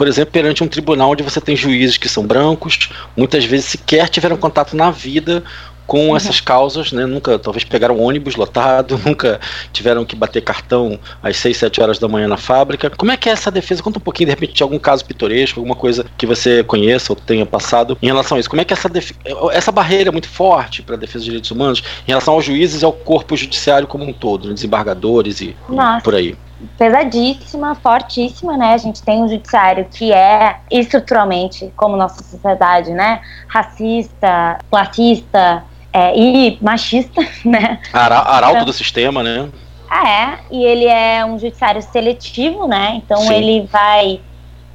por 0.00 0.08
exemplo, 0.08 0.32
perante 0.32 0.64
um 0.64 0.66
tribunal 0.66 1.10
onde 1.10 1.22
você 1.22 1.42
tem 1.42 1.54
juízes 1.54 1.98
que 1.98 2.08
são 2.08 2.26
brancos, 2.26 2.88
muitas 3.14 3.44
vezes 3.44 3.66
sequer 3.66 4.08
tiveram 4.08 4.34
contato 4.34 4.74
na 4.74 4.90
vida 4.90 5.44
com 5.90 6.10
uhum. 6.10 6.16
essas 6.16 6.40
causas, 6.40 6.92
né? 6.92 7.04
Nunca, 7.04 7.36
talvez 7.36 7.64
pegaram 7.64 7.98
ônibus 7.98 8.36
lotado, 8.36 8.96
nunca 9.04 9.40
tiveram 9.72 10.04
que 10.04 10.14
bater 10.14 10.40
cartão 10.40 10.96
às 11.20 11.36
6, 11.38 11.56
7 11.56 11.82
horas 11.82 11.98
da 11.98 12.06
manhã 12.06 12.28
na 12.28 12.36
fábrica. 12.36 12.88
Como 12.90 13.10
é 13.10 13.16
que 13.16 13.28
é 13.28 13.32
essa 13.32 13.50
defesa? 13.50 13.82
Conta 13.82 13.98
um 13.98 14.00
pouquinho, 14.00 14.28
de 14.28 14.30
repente, 14.30 14.52
de 14.52 14.62
algum 14.62 14.78
caso 14.78 15.04
pitoresco, 15.04 15.58
alguma 15.58 15.74
coisa 15.74 16.06
que 16.16 16.26
você 16.26 16.62
conheça 16.62 17.12
ou 17.12 17.16
tenha 17.16 17.44
passado 17.44 17.98
em 18.00 18.06
relação 18.06 18.36
a 18.36 18.40
isso. 18.40 18.48
Como 18.48 18.62
é 18.62 18.64
que 18.64 18.72
essa, 18.72 18.88
essa 19.50 19.72
barreira 19.72 20.10
é 20.10 20.12
muito 20.12 20.28
forte 20.28 20.80
para 20.80 20.94
a 20.94 20.98
defesa 20.98 21.18
dos 21.18 21.24
direitos 21.24 21.50
humanos 21.50 21.82
em 22.06 22.12
relação 22.12 22.34
aos 22.34 22.44
juízes 22.44 22.82
e 22.82 22.84
ao 22.84 22.92
corpo 22.92 23.36
judiciário 23.36 23.88
como 23.88 24.04
um 24.04 24.12
todo, 24.12 24.46
né? 24.46 24.54
desembargadores 24.54 25.40
e 25.40 25.56
Nossa. 25.68 26.04
por 26.04 26.14
aí? 26.14 26.36
pesadíssima, 26.76 27.74
fortíssima, 27.74 28.56
né? 28.56 28.74
A 28.74 28.78
gente 28.78 29.02
tem 29.02 29.22
um 29.22 29.28
judiciário 29.28 29.86
que 29.90 30.12
é 30.12 30.58
estruturalmente, 30.70 31.72
como 31.74 31.96
nossa 31.96 32.22
sociedade, 32.22 32.90
né? 32.90 33.22
Racista, 33.48 34.58
classista, 34.70 35.64
é, 35.92 36.16
e 36.16 36.58
machista, 36.60 37.20
né? 37.44 37.78
arauto 37.92 38.56
então, 38.56 38.64
do 38.64 38.72
sistema, 38.72 39.22
né? 39.22 39.48
É, 39.90 40.38
e 40.52 40.64
ele 40.64 40.86
é 40.86 41.24
um 41.24 41.38
judiciário 41.38 41.82
seletivo, 41.82 42.68
né? 42.68 43.00
Então 43.04 43.18
Sim. 43.18 43.34
ele 43.34 43.68
vai 43.70 44.20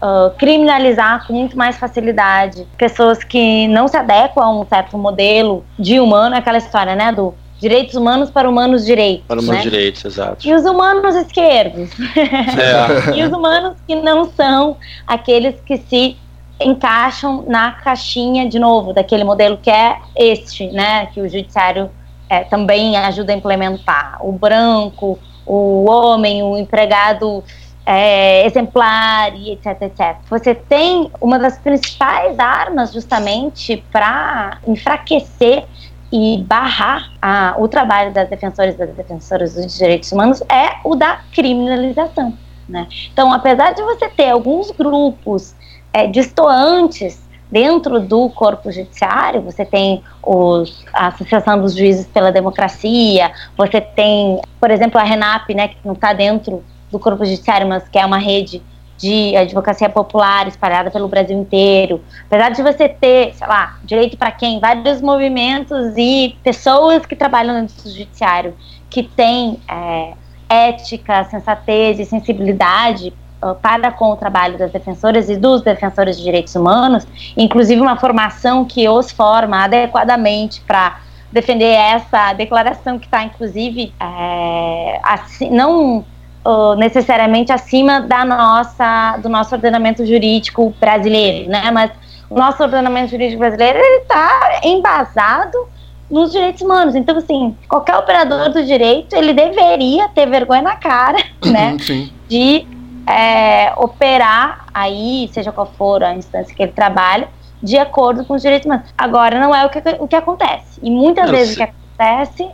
uh, 0.01 0.29
criminalizar 0.37 1.25
com 1.25 1.33
muito 1.33 1.57
mais 1.57 1.77
facilidade 1.77 2.67
pessoas 2.77 3.23
que 3.23 3.67
não 3.69 3.87
se 3.87 3.95
adequam 3.95 4.43
a 4.43 4.51
um 4.51 4.65
certo 4.65 4.97
modelo 4.97 5.65
de 5.79 5.99
humano, 6.01 6.35
aquela 6.35 6.57
história, 6.57 6.95
né? 6.95 7.13
Do 7.13 7.33
direitos 7.59 7.95
humanos 7.95 8.29
para 8.29 8.49
humanos 8.49 8.85
direitos. 8.85 9.25
Para 9.25 9.39
humanos 9.39 9.63
né? 9.63 9.69
direitos, 9.69 10.03
exato. 10.05 10.45
E 10.45 10.53
os 10.53 10.65
humanos 10.65 11.15
esquerdos. 11.15 11.89
É. 12.17 13.15
e 13.17 13.23
os 13.23 13.31
humanos 13.31 13.77
que 13.87 13.95
não 13.95 14.25
são 14.31 14.77
aqueles 15.07 15.55
que 15.65 15.77
se 15.77 16.17
encaixam 16.59 17.43
na 17.47 17.71
caixinha, 17.71 18.47
de 18.47 18.59
novo, 18.59 18.93
daquele 18.93 19.23
modelo 19.23 19.57
que 19.57 19.69
é 19.69 19.97
este, 20.15 20.67
né, 20.67 21.07
que 21.07 21.21
o 21.21 21.29
judiciário 21.29 21.89
é, 22.29 22.43
também 22.43 22.95
ajuda 22.97 23.33
a 23.33 23.35
implementar. 23.35 24.17
O 24.21 24.31
branco, 24.31 25.19
o 25.45 25.89
homem, 25.89 26.41
o 26.41 26.57
empregado 26.57 27.43
é, 27.85 28.45
exemplar 28.45 29.35
e 29.35 29.51
etc, 29.51 29.81
etc. 29.81 30.15
Você 30.29 30.55
tem 30.55 31.11
uma 31.21 31.37
das 31.37 31.57
principais 31.59 32.39
armas 32.39 32.91
justamente 32.91 33.83
para 33.91 34.57
enfraquecer 34.65 35.65
e 36.11 36.43
barrar 36.47 37.11
a, 37.21 37.55
o 37.57 37.67
trabalho 37.67 38.11
das 38.11 38.29
defensoras 38.29 38.75
e 38.75 38.77
das 38.77 38.95
defensoras 38.95 39.53
dos 39.53 39.77
direitos 39.77 40.11
humanos 40.11 40.41
é 40.49 40.77
o 40.83 40.95
da 40.95 41.19
criminalização. 41.33 42.33
Né? 42.67 42.87
Então, 43.11 43.31
apesar 43.31 43.73
de 43.73 43.83
você 43.83 44.09
ter 44.09 44.29
alguns 44.31 44.71
grupos 44.71 45.55
é, 45.95 46.07
distoantes 46.07 47.23
dentro 47.49 48.01
do 48.01 48.29
corpo 48.29 48.69
judiciário, 48.69 49.41
você 49.41 49.63
tem 49.63 50.03
os, 50.21 50.83
a 50.91 51.07
Associação 51.07 51.61
dos 51.61 51.73
Juízes 51.73 52.05
pela 52.07 52.33
Democracia, 52.33 53.31
você 53.55 53.79
tem, 53.79 54.41
por 54.59 54.69
exemplo, 54.71 54.99
a 54.99 55.03
RENAP, 55.03 55.53
né, 55.55 55.69
que 55.69 55.77
não 55.85 55.93
está 55.93 56.11
dentro 56.11 56.61
do 56.91 56.99
corpo 56.99 57.23
judiciário, 57.23 57.65
mas 57.65 57.87
que 57.87 57.97
é 57.97 58.05
uma 58.05 58.17
rede 58.17 58.61
de 58.97 59.37
advocacia 59.37 59.87
popular 59.87 60.49
espalhada 60.49 60.91
pelo 60.91 61.07
Brasil 61.07 61.37
inteiro. 61.37 62.01
Apesar 62.25 62.49
de 62.49 62.61
você 62.61 62.89
ter, 62.89 63.33
sei 63.33 63.47
lá, 63.47 63.79
direito 63.85 64.17
para 64.17 64.31
quem, 64.31 64.59
vários 64.59 64.99
movimentos 64.99 65.93
e 65.95 66.35
pessoas 66.43 67.05
que 67.05 67.15
trabalham 67.15 67.65
do 67.65 67.89
judiciário 67.89 68.53
que 68.89 69.03
têm 69.03 69.61
é, 69.69 70.13
ética, 70.49 71.23
sensatez 71.23 71.99
e 71.99 72.05
sensibilidade 72.05 73.13
para 73.53 73.91
com 73.91 74.11
o 74.11 74.15
trabalho 74.15 74.57
das 74.57 74.71
defensoras 74.71 75.29
e 75.29 75.35
dos 75.35 75.61
defensores 75.61 76.17
de 76.17 76.23
direitos 76.23 76.55
humanos, 76.55 77.05
inclusive 77.37 77.79
uma 77.81 77.97
formação 77.97 78.65
que 78.65 78.87
os 78.89 79.11
forma 79.11 79.63
adequadamente 79.63 80.61
para 80.61 80.99
defender 81.31 81.73
essa 81.73 82.33
declaração 82.33 82.97
que 82.97 83.05
está, 83.05 83.23
inclusive, 83.23 83.93
é, 83.99 84.99
assim, 85.03 85.49
não 85.49 86.05
uh, 86.45 86.75
necessariamente 86.77 87.51
acima 87.51 87.99
da 87.99 88.23
nossa, 88.23 89.17
do 89.17 89.27
nosso 89.27 89.53
ordenamento 89.53 90.05
jurídico 90.05 90.73
brasileiro, 90.79 91.49
né? 91.49 91.69
Mas 91.71 91.91
o 92.29 92.35
nosso 92.35 92.63
ordenamento 92.63 93.11
jurídico 93.11 93.39
brasileiro 93.39 93.79
está 94.01 94.61
embasado 94.63 95.67
nos 96.09 96.31
direitos 96.31 96.61
humanos. 96.61 96.95
Então, 96.95 97.17
assim, 97.17 97.55
qualquer 97.67 97.97
operador 97.97 98.49
do 98.49 98.63
direito, 98.63 99.15
ele 99.15 99.33
deveria 99.33 100.07
ter 100.09 100.27
vergonha 100.27 100.61
na 100.61 100.75
cara, 100.75 101.17
né? 101.43 101.75
Sim. 101.79 102.11
De 102.27 102.65
é, 103.07 103.73
operar 103.77 104.65
aí, 104.73 105.29
seja 105.33 105.51
qual 105.51 105.67
for 105.67 106.03
a 106.03 106.13
instância 106.13 106.55
que 106.55 106.63
ele 106.63 106.71
trabalha, 106.71 107.27
de 107.61 107.77
acordo 107.77 108.25
com 108.25 108.33
os 108.33 108.41
direitos 108.41 108.65
humanos. 108.65 108.93
Agora, 108.97 109.39
não 109.39 109.53
é 109.53 109.65
o 109.65 109.69
que, 109.69 109.81
o 109.99 110.07
que 110.07 110.15
acontece. 110.15 110.79
E 110.81 110.89
muitas 110.89 111.29
vezes 111.29 111.53
o 111.53 111.57
que 111.57 111.63
acontece 111.63 112.49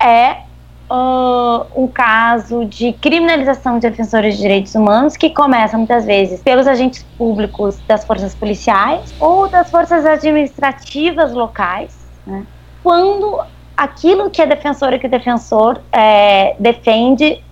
é 0.00 0.36
uh, 0.90 1.66
um 1.76 1.86
caso 1.86 2.64
de 2.64 2.92
criminalização 2.94 3.78
de 3.78 3.88
defensores 3.88 4.36
de 4.36 4.42
direitos 4.42 4.74
humanos 4.74 5.16
que 5.16 5.30
começa 5.30 5.76
muitas 5.76 6.04
vezes 6.04 6.40
pelos 6.40 6.66
agentes 6.66 7.04
públicos 7.16 7.78
das 7.86 8.04
forças 8.04 8.34
policiais 8.34 9.14
ou 9.18 9.48
das 9.48 9.70
forças 9.70 10.04
administrativas 10.04 11.32
locais, 11.32 11.96
né? 12.26 12.44
quando 12.82 13.40
aquilo 13.76 14.30
que 14.30 14.40
a 14.40 14.46
defensora 14.46 14.98
que 14.98 15.06
o 15.06 15.10
defensor 15.10 15.80
é, 15.92 16.54
defende 16.58 17.42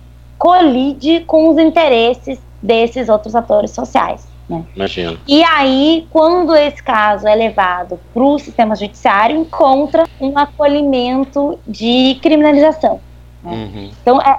colide 0.43 1.21
com 1.21 1.51
os 1.51 1.57
interesses 1.57 2.37
desses 2.61 3.07
outros 3.07 3.33
atores 3.33 3.71
sociais. 3.71 4.27
Né? 4.49 4.61
Imagino. 4.75 5.17
E 5.25 5.41
aí, 5.41 6.05
quando 6.11 6.53
esse 6.53 6.83
caso 6.83 7.25
é 7.25 7.33
levado 7.33 7.97
para 8.13 8.21
o 8.21 8.37
sistema 8.37 8.75
judiciário, 8.75 9.37
encontra 9.37 10.03
um 10.19 10.37
acolhimento 10.37 11.57
de 11.65 12.19
criminalização. 12.21 12.99
Né? 13.41 13.51
Uhum. 13.53 13.91
Então, 14.01 14.21
é, 14.21 14.37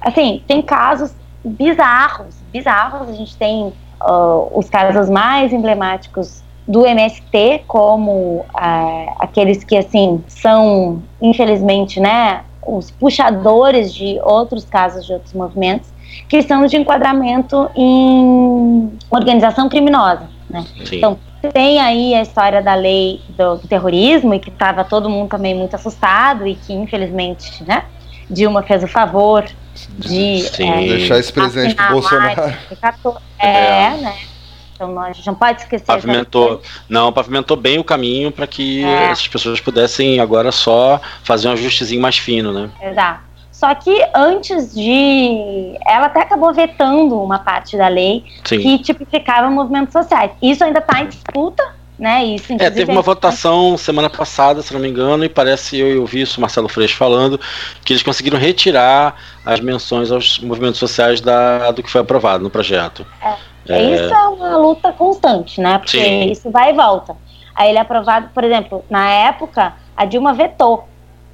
assim, 0.00 0.42
tem 0.48 0.60
casos 0.60 1.14
bizarros, 1.44 2.34
bizarros. 2.50 3.08
A 3.08 3.12
gente 3.12 3.36
tem 3.36 3.72
uh, 4.02 4.58
os 4.58 4.68
casos 4.68 5.08
mais 5.08 5.52
emblemáticos 5.52 6.42
do 6.66 6.84
MST, 6.84 7.62
como 7.68 8.40
uh, 8.40 9.14
aqueles 9.20 9.62
que, 9.62 9.76
assim, 9.76 10.20
são, 10.26 11.00
infelizmente, 11.22 12.00
né, 12.00 12.42
os 12.76 12.90
puxadores 12.90 13.92
de 13.94 14.18
outros 14.22 14.64
casos 14.64 15.06
de 15.06 15.12
outros 15.12 15.32
movimentos, 15.32 15.88
que 16.28 16.42
são 16.42 16.66
de 16.66 16.76
enquadramento 16.76 17.70
em 17.74 18.92
organização 19.10 19.68
criminosa. 19.68 20.28
Né? 20.48 20.64
Então, 20.92 21.18
tem 21.52 21.80
aí 21.80 22.14
a 22.14 22.22
história 22.22 22.62
da 22.62 22.74
lei 22.74 23.20
do, 23.36 23.56
do 23.56 23.68
terrorismo 23.68 24.34
e 24.34 24.40
que 24.40 24.50
estava 24.50 24.84
todo 24.84 25.08
mundo 25.08 25.28
também 25.30 25.54
muito 25.54 25.74
assustado 25.74 26.46
e 26.46 26.54
que, 26.54 26.72
infelizmente, 26.72 27.62
né, 27.64 27.84
Dilma 28.30 28.62
fez 28.62 28.82
o 28.82 28.88
favor 28.88 29.44
de 29.96 30.44
é, 30.60 30.86
deixar 30.86 31.18
esse 31.18 31.32
presente 31.32 31.74
para 31.74 31.90
Bolsonaro. 31.90 32.42
É, 33.38 33.48
é, 33.48 33.90
né? 33.96 34.14
Então 34.78 34.98
a 35.00 35.10
gente 35.10 35.26
não 35.26 35.34
pode 35.34 35.62
esquecer. 35.62 35.84
Pavimentou, 35.84 36.62
não, 36.88 37.12
pavimentou 37.12 37.56
bem 37.56 37.80
o 37.80 37.84
caminho 37.84 38.30
para 38.30 38.46
que 38.46 38.84
é. 38.84 39.10
essas 39.10 39.26
pessoas 39.26 39.58
pudessem 39.60 40.20
agora 40.20 40.52
só 40.52 41.00
fazer 41.24 41.48
um 41.48 41.52
ajustezinho 41.52 42.00
mais 42.00 42.16
fino, 42.16 42.52
né? 42.52 42.70
Exato. 42.80 43.28
Só 43.50 43.74
que 43.74 44.00
antes 44.14 44.72
de. 44.72 45.76
Ela 45.84 46.06
até 46.06 46.20
acabou 46.20 46.54
vetando 46.54 47.20
uma 47.20 47.40
parte 47.40 47.76
da 47.76 47.88
lei 47.88 48.24
Sim. 48.44 48.60
que 48.60 48.78
tipificava 48.78 49.50
movimentos 49.50 49.92
sociais. 49.92 50.30
Isso 50.40 50.62
ainda 50.62 50.78
está 50.78 51.00
em 51.02 51.08
disputa, 51.08 51.74
né? 51.98 52.24
Isso, 52.24 52.52
é, 52.52 52.70
teve 52.70 52.92
uma 52.92 53.02
votação 53.02 53.76
semana 53.76 54.08
passada, 54.08 54.62
se 54.62 54.72
não 54.72 54.78
me 54.78 54.88
engano, 54.88 55.24
e 55.24 55.28
parece, 55.28 55.76
eu, 55.76 55.88
eu 55.88 56.06
vi 56.06 56.20
isso, 56.20 56.40
Marcelo 56.40 56.68
Freixo 56.68 56.94
falando, 56.94 57.40
que 57.84 57.92
eles 57.92 58.02
conseguiram 58.04 58.38
retirar 58.38 59.16
as 59.44 59.58
menções 59.58 60.12
aos 60.12 60.38
movimentos 60.38 60.78
sociais 60.78 61.20
da, 61.20 61.72
do 61.72 61.82
que 61.82 61.90
foi 61.90 62.00
aprovado 62.00 62.44
no 62.44 62.50
projeto. 62.50 63.04
É. 63.20 63.34
É... 63.68 63.82
Isso 63.82 64.12
é 64.12 64.28
uma 64.28 64.56
luta 64.56 64.92
constante, 64.92 65.60
né? 65.60 65.78
Porque 65.78 65.98
Sim. 65.98 66.30
isso 66.30 66.50
vai 66.50 66.70
e 66.70 66.72
volta. 66.74 67.16
Aí 67.54 67.70
ele 67.70 67.78
é 67.78 67.80
aprovado, 67.80 68.28
por 68.32 68.44
exemplo, 68.44 68.84
na 68.88 69.08
época, 69.10 69.74
a 69.96 70.04
Dilma 70.04 70.32
vetou. 70.32 70.86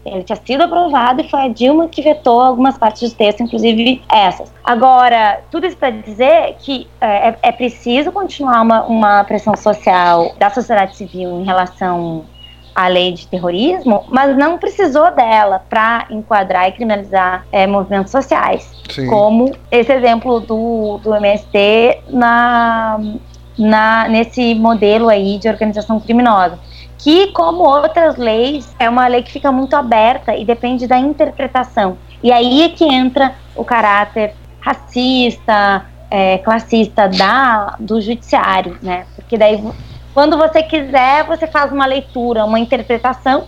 Ele 0.04 0.22
tinha 0.22 0.36
sido 0.36 0.62
aprovado 0.62 1.22
e 1.22 1.28
foi 1.28 1.40
a 1.40 1.48
Dilma 1.48 1.88
que 1.88 2.02
vetou 2.02 2.40
algumas 2.40 2.76
partes 2.76 3.10
do 3.10 3.16
texto, 3.16 3.42
inclusive 3.42 4.02
essas. 4.10 4.52
Agora, 4.62 5.40
tudo 5.50 5.66
isso 5.66 5.76
para 5.76 5.90
dizer 5.90 6.56
que 6.58 6.86
é, 7.00 7.28
é, 7.28 7.38
é 7.42 7.52
preciso 7.52 8.12
continuar 8.12 8.60
uma, 8.60 8.84
uma 8.84 9.24
pressão 9.24 9.56
social 9.56 10.34
da 10.38 10.50
sociedade 10.50 10.96
civil 10.96 11.40
em 11.40 11.44
relação 11.44 12.24
a 12.74 12.88
lei 12.88 13.12
de 13.12 13.26
terrorismo, 13.26 14.04
mas 14.08 14.36
não 14.36 14.58
precisou 14.58 15.10
dela 15.12 15.62
para 15.70 16.06
enquadrar 16.10 16.68
e 16.68 16.72
criminalizar 16.72 17.46
é, 17.52 17.66
movimentos 17.66 18.10
sociais, 18.10 18.68
Sim. 18.90 19.06
como 19.06 19.54
esse 19.70 19.92
exemplo 19.92 20.40
do, 20.40 20.98
do 20.98 21.14
MST 21.14 22.00
na, 22.10 22.98
na, 23.56 24.08
nesse 24.08 24.54
modelo 24.54 25.08
aí 25.08 25.38
de 25.38 25.48
organização 25.48 26.00
criminosa. 26.00 26.58
Que, 26.98 27.28
como 27.28 27.62
outras 27.64 28.16
leis, 28.16 28.74
é 28.78 28.88
uma 28.88 29.06
lei 29.06 29.22
que 29.22 29.30
fica 29.30 29.52
muito 29.52 29.76
aberta 29.76 30.34
e 30.34 30.44
depende 30.44 30.86
da 30.86 30.98
interpretação. 30.98 31.98
E 32.22 32.32
aí 32.32 32.62
é 32.62 32.68
que 32.70 32.84
entra 32.84 33.34
o 33.54 33.62
caráter 33.62 34.34
racista, 34.60 35.84
é, 36.10 36.38
classista 36.38 37.08
da, 37.08 37.76
do 37.78 38.00
judiciário, 38.00 38.78
né? 38.80 39.04
Porque 39.14 39.36
daí 39.36 39.62
quando 40.14 40.38
você 40.38 40.62
quiser, 40.62 41.24
você 41.24 41.46
faz 41.46 41.72
uma 41.72 41.84
leitura, 41.84 42.44
uma 42.44 42.60
interpretação 42.60 43.44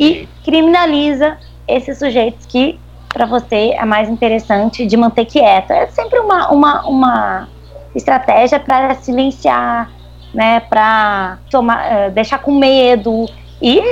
e 0.00 0.26
criminaliza 0.42 1.36
esses 1.68 1.98
sujeitos 1.98 2.46
que 2.46 2.80
para 3.08 3.26
você 3.26 3.74
é 3.76 3.84
mais 3.84 4.08
interessante 4.08 4.86
de 4.86 4.96
manter 4.96 5.26
quieto. 5.26 5.70
É 5.70 5.86
sempre 5.88 6.18
uma, 6.18 6.50
uma, 6.50 6.86
uma 6.86 7.48
estratégia 7.94 8.58
para 8.58 8.94
silenciar, 8.94 9.90
né, 10.34 10.60
para 10.60 11.38
uh, 11.54 12.10
deixar 12.12 12.38
com 12.38 12.52
medo 12.52 13.26
e 13.60 13.82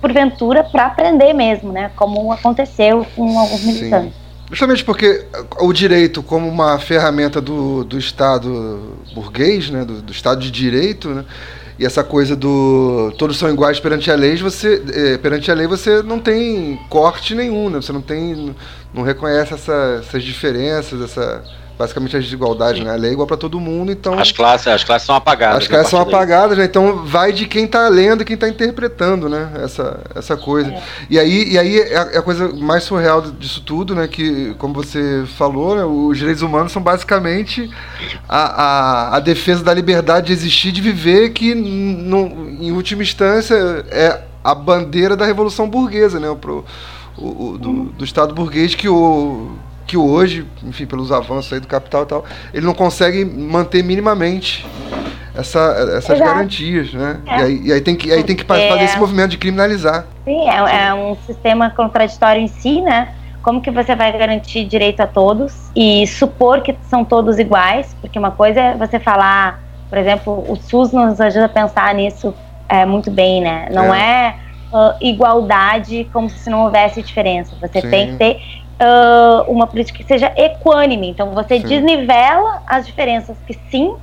porventura 0.00 0.64
para 0.64 0.86
aprender 0.86 1.32
mesmo, 1.32 1.72
né, 1.72 1.90
como 1.96 2.32
aconteceu 2.32 3.04
com 3.16 3.38
alguns 3.38 3.64
militantes. 3.64 4.14
Sim. 4.14 4.25
Justamente 4.48 4.84
porque 4.84 5.24
o 5.58 5.72
direito, 5.72 6.22
como 6.22 6.48
uma 6.48 6.78
ferramenta 6.78 7.40
do, 7.40 7.82
do 7.82 7.98
Estado 7.98 8.94
burguês, 9.14 9.70
né, 9.70 9.84
do, 9.84 10.00
do 10.00 10.12
Estado 10.12 10.40
de 10.40 10.50
Direito, 10.50 11.08
né, 11.08 11.24
e 11.78 11.84
essa 11.84 12.02
coisa 12.02 12.34
do 12.34 13.12
todos 13.18 13.36
são 13.36 13.50
iguais 13.50 13.78
perante 13.78 14.10
a 14.10 14.14
lei, 14.14 14.36
você 14.36 14.82
é, 14.94 15.18
perante 15.18 15.50
a 15.50 15.54
lei 15.54 15.66
você 15.66 16.02
não 16.02 16.18
tem 16.18 16.78
corte 16.88 17.34
nenhum, 17.34 17.68
né? 17.68 17.82
Você 17.82 17.92
não 17.92 18.00
tem 18.00 18.54
não 18.94 19.02
reconhece 19.02 19.52
essa, 19.52 20.00
essas 20.00 20.22
diferenças, 20.22 21.02
essa 21.02 21.44
basicamente 21.78 22.16
a 22.16 22.20
desigualdade, 22.20 22.82
né? 22.82 22.92
A 22.92 22.96
lei 22.96 23.10
é 23.10 23.12
igual 23.12 23.26
para 23.26 23.36
todo 23.36 23.60
mundo, 23.60 23.92
então 23.92 24.18
as 24.18 24.32
classes, 24.32 24.66
as 24.66 24.82
classes 24.82 25.06
são 25.06 25.14
apagadas. 25.14 25.58
As 25.58 25.68
classes 25.68 25.90
são 25.90 26.00
apagadas, 26.00 26.56
né? 26.56 26.64
Então 26.64 27.04
vai 27.04 27.32
de 27.32 27.46
quem 27.46 27.64
está 27.64 27.88
lendo 27.88 28.22
e 28.22 28.24
quem 28.24 28.34
está 28.34 28.48
interpretando, 28.48 29.28
né? 29.28 29.50
Essa, 29.62 30.00
essa 30.14 30.36
coisa. 30.36 30.70
É. 30.70 30.82
E 31.10 31.18
aí, 31.18 31.52
e 31.52 31.58
aí 31.58 31.78
é 31.78 31.96
a, 31.96 32.02
é 32.12 32.18
a, 32.18 32.22
coisa 32.22 32.48
mais 32.54 32.84
surreal 32.84 33.20
disso 33.20 33.60
tudo, 33.60 33.94
né? 33.94 34.08
Que 34.08 34.54
como 34.58 34.72
você 34.72 35.24
falou, 35.36 35.76
né? 35.76 35.84
os 35.84 36.16
direitos 36.16 36.42
humanos 36.42 36.72
são 36.72 36.82
basicamente 36.82 37.70
a, 38.28 38.62
a, 38.62 39.16
a 39.16 39.20
defesa 39.20 39.62
da 39.62 39.74
liberdade 39.74 40.28
de 40.28 40.32
existir, 40.32 40.72
de 40.72 40.80
viver, 40.80 41.30
que 41.30 41.54
no, 41.54 42.48
em 42.48 42.72
última 42.72 43.02
instância 43.02 43.54
é 43.90 44.22
a 44.42 44.54
bandeira 44.54 45.16
da 45.16 45.26
revolução 45.26 45.68
burguesa, 45.68 46.18
né? 46.18 46.34
Pro, 46.40 46.64
o, 47.18 47.50
o 47.50 47.58
do, 47.58 47.84
do 47.84 48.04
Estado 48.04 48.34
burguês 48.34 48.74
que 48.74 48.88
o 48.88 49.56
que 49.86 49.96
hoje, 49.96 50.46
enfim, 50.64 50.84
pelos 50.86 51.12
avanços 51.12 51.52
aí 51.52 51.60
do 51.60 51.68
capital 51.68 52.02
e 52.02 52.06
tal, 52.06 52.24
ele 52.52 52.66
não 52.66 52.74
consegue 52.74 53.24
manter 53.24 53.84
minimamente 53.84 54.66
essa, 55.34 55.60
essas 55.96 56.16
Exato. 56.16 56.24
garantias, 56.24 56.92
né? 56.92 57.20
É. 57.26 57.38
E, 57.38 57.42
aí, 57.42 57.60
e, 57.66 57.72
aí, 57.72 57.80
tem 57.80 57.94
que, 57.94 58.10
aí 58.10 58.24
tem 58.24 58.34
que 58.34 58.44
fazer 58.44 58.62
é. 58.62 58.84
esse 58.84 58.98
movimento 58.98 59.30
de 59.30 59.38
criminalizar. 59.38 60.06
Sim, 60.24 60.48
é, 60.48 60.86
é, 60.86 60.94
um 60.94 61.16
sistema 61.26 61.70
contraditório 61.70 62.40
em 62.40 62.48
si, 62.48 62.80
né? 62.80 63.14
Como 63.42 63.60
que 63.60 63.70
você 63.70 63.94
vai 63.94 64.10
garantir 64.16 64.64
direito 64.64 65.00
a 65.00 65.06
todos 65.06 65.70
e 65.76 66.04
supor 66.06 66.62
que 66.62 66.76
são 66.88 67.04
todos 67.04 67.38
iguais? 67.38 67.94
Porque 68.00 68.18
uma 68.18 68.32
coisa 68.32 68.60
é 68.60 68.74
você 68.74 68.98
falar, 68.98 69.62
por 69.88 69.98
exemplo, 69.98 70.44
o 70.48 70.56
SUS 70.56 70.92
nos 70.92 71.20
ajuda 71.20 71.44
a 71.44 71.48
pensar 71.48 71.94
nisso 71.94 72.34
é, 72.68 72.84
muito 72.84 73.08
bem, 73.08 73.40
né? 73.40 73.68
Não 73.70 73.94
é, 73.94 74.34
é 74.72 74.76
uh, 74.76 74.96
igualdade 75.00 76.08
como 76.12 76.28
se 76.28 76.50
não 76.50 76.64
houvesse 76.64 77.00
diferença. 77.02 77.54
Você 77.60 77.80
Sim. 77.80 77.90
tem 77.90 78.10
que 78.10 78.16
ter 78.16 78.40
uh, 78.80 79.50
uma 79.50 79.66
política 79.66 79.98
que 79.98 80.04
seja 80.04 80.32
equânime. 80.36 81.10
Então, 81.10 81.30
você 81.30 81.60
sim. 81.60 81.66
desnivela 81.66 82.62
as 82.66 82.86
diferenças 82.86 83.36
que 83.46 83.54
sim 83.70 83.94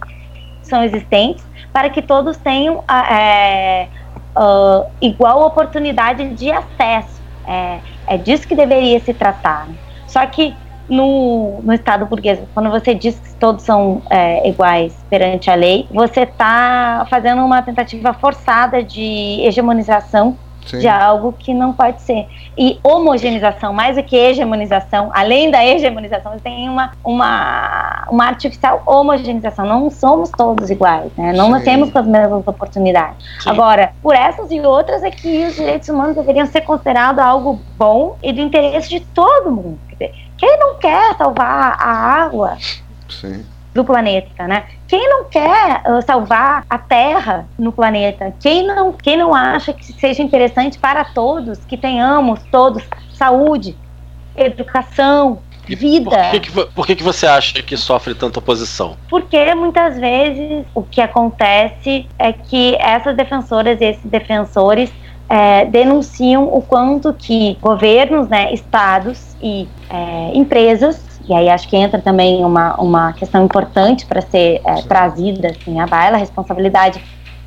são 0.61 0.83
existentes 0.83 1.45
para 1.71 1.89
que 1.89 2.01
todos 2.01 2.37
tenham 2.37 2.83
é, 2.87 3.87
uh, 4.35 4.85
igual 5.01 5.45
oportunidade 5.45 6.29
de 6.29 6.51
acesso. 6.51 7.21
É, 7.45 7.79
é 8.07 8.17
disso 8.17 8.47
que 8.47 8.55
deveria 8.55 8.99
se 8.99 9.13
tratar. 9.13 9.67
Né? 9.67 9.75
Só 10.07 10.25
que 10.27 10.55
no, 10.87 11.61
no 11.63 11.73
Estado 11.73 12.05
burguês, 12.05 12.39
quando 12.53 12.69
você 12.69 12.93
diz 12.93 13.17
que 13.17 13.33
todos 13.35 13.63
são 13.63 14.01
é, 14.09 14.47
iguais 14.47 14.93
perante 15.09 15.49
a 15.49 15.55
lei, 15.55 15.87
você 15.91 16.21
está 16.21 17.05
fazendo 17.09 17.43
uma 17.43 17.61
tentativa 17.61 18.13
forçada 18.13 18.83
de 18.83 19.41
hegemonização 19.41 20.37
Sim. 20.65 20.79
de 20.79 20.87
algo 20.87 21.33
que 21.33 21.53
não 21.53 21.73
pode 21.73 22.01
ser. 22.01 22.27
E 22.57 22.79
homogeneização, 22.83 23.73
mais 23.73 23.95
do 23.95 24.03
que 24.03 24.15
hegemonização, 24.15 25.11
além 25.13 25.51
da 25.51 25.63
hegemonização, 25.63 26.37
tem 26.39 26.69
uma, 26.69 26.91
uma, 27.03 28.07
uma 28.09 28.25
artificial 28.25 28.81
homogeneização. 28.85 29.65
Não 29.65 29.89
somos 29.89 30.29
todos 30.31 30.69
iguais, 30.69 31.11
né? 31.17 31.33
Não 31.33 31.57
Sim. 31.57 31.63
temos 31.63 31.95
as 31.95 32.07
mesmas 32.07 32.47
oportunidades. 32.47 33.17
Sim. 33.39 33.49
Agora, 33.49 33.91
por 34.01 34.15
essas 34.15 34.51
e 34.51 34.59
outras 34.61 35.03
é 35.03 35.11
que 35.11 35.45
os 35.45 35.55
direitos 35.55 35.89
humanos 35.89 36.15
deveriam 36.15 36.45
ser 36.45 36.61
considerados 36.61 37.23
algo 37.23 37.59
bom 37.77 38.17
e 38.21 38.31
do 38.31 38.41
interesse 38.41 38.89
de 38.89 38.99
todo 38.99 39.51
mundo. 39.51 39.79
Quem 40.37 40.59
não 40.59 40.75
quer 40.75 41.15
salvar 41.15 41.77
a 41.79 41.91
água 42.23 42.57
Sim 43.07 43.45
do 43.73 43.83
planeta, 43.83 44.47
né? 44.47 44.65
Quem 44.93 45.09
não 45.09 45.23
quer 45.23 45.81
uh, 45.87 46.05
salvar 46.05 46.67
a 46.69 46.77
Terra 46.77 47.47
no 47.57 47.71
planeta? 47.71 48.31
Quem 48.39 48.63
não, 48.63 48.93
quem 48.93 49.17
não 49.17 49.33
acha 49.33 49.73
que 49.73 49.91
seja 49.91 50.21
interessante 50.21 50.77
para 50.77 51.03
todos, 51.03 51.57
que 51.65 51.75
tenhamos 51.75 52.39
todos 52.51 52.83
saúde, 53.11 53.75
educação, 54.37 55.39
e 55.67 55.75
vida. 55.75 56.11
Por, 56.11 56.29
que, 56.29 56.39
que, 56.39 56.65
por 56.75 56.85
que, 56.85 56.95
que 56.97 57.01
você 57.01 57.25
acha 57.25 57.63
que 57.63 57.75
sofre 57.75 58.13
tanta 58.13 58.37
oposição? 58.37 58.95
Porque 59.09 59.55
muitas 59.55 59.97
vezes 59.97 60.63
o 60.75 60.83
que 60.83 61.01
acontece 61.01 62.07
é 62.19 62.31
que 62.31 62.75
essas 62.75 63.15
defensoras 63.15 63.81
e 63.81 63.85
esses 63.85 64.05
defensores 64.05 64.93
é, 65.27 65.65
denunciam 65.65 66.43
o 66.53 66.61
quanto 66.61 67.11
que 67.13 67.57
governos, 67.59 68.29
né, 68.29 68.53
estados 68.53 69.35
e 69.41 69.67
é, 69.89 70.31
empresas 70.35 71.12
e 71.27 71.33
aí 71.33 71.49
acho 71.49 71.67
que 71.67 71.75
entra 71.75 71.99
também 71.99 72.43
uma, 72.43 72.75
uma 72.75 73.13
questão 73.13 73.43
importante 73.45 74.05
para 74.05 74.21
ser 74.21 74.61
é, 74.65 74.81
trazida 74.81 75.49
assim, 75.49 75.79
à 75.79 75.87
baila, 75.87 76.17
a 76.17 76.19
responsabilidade 76.19 77.03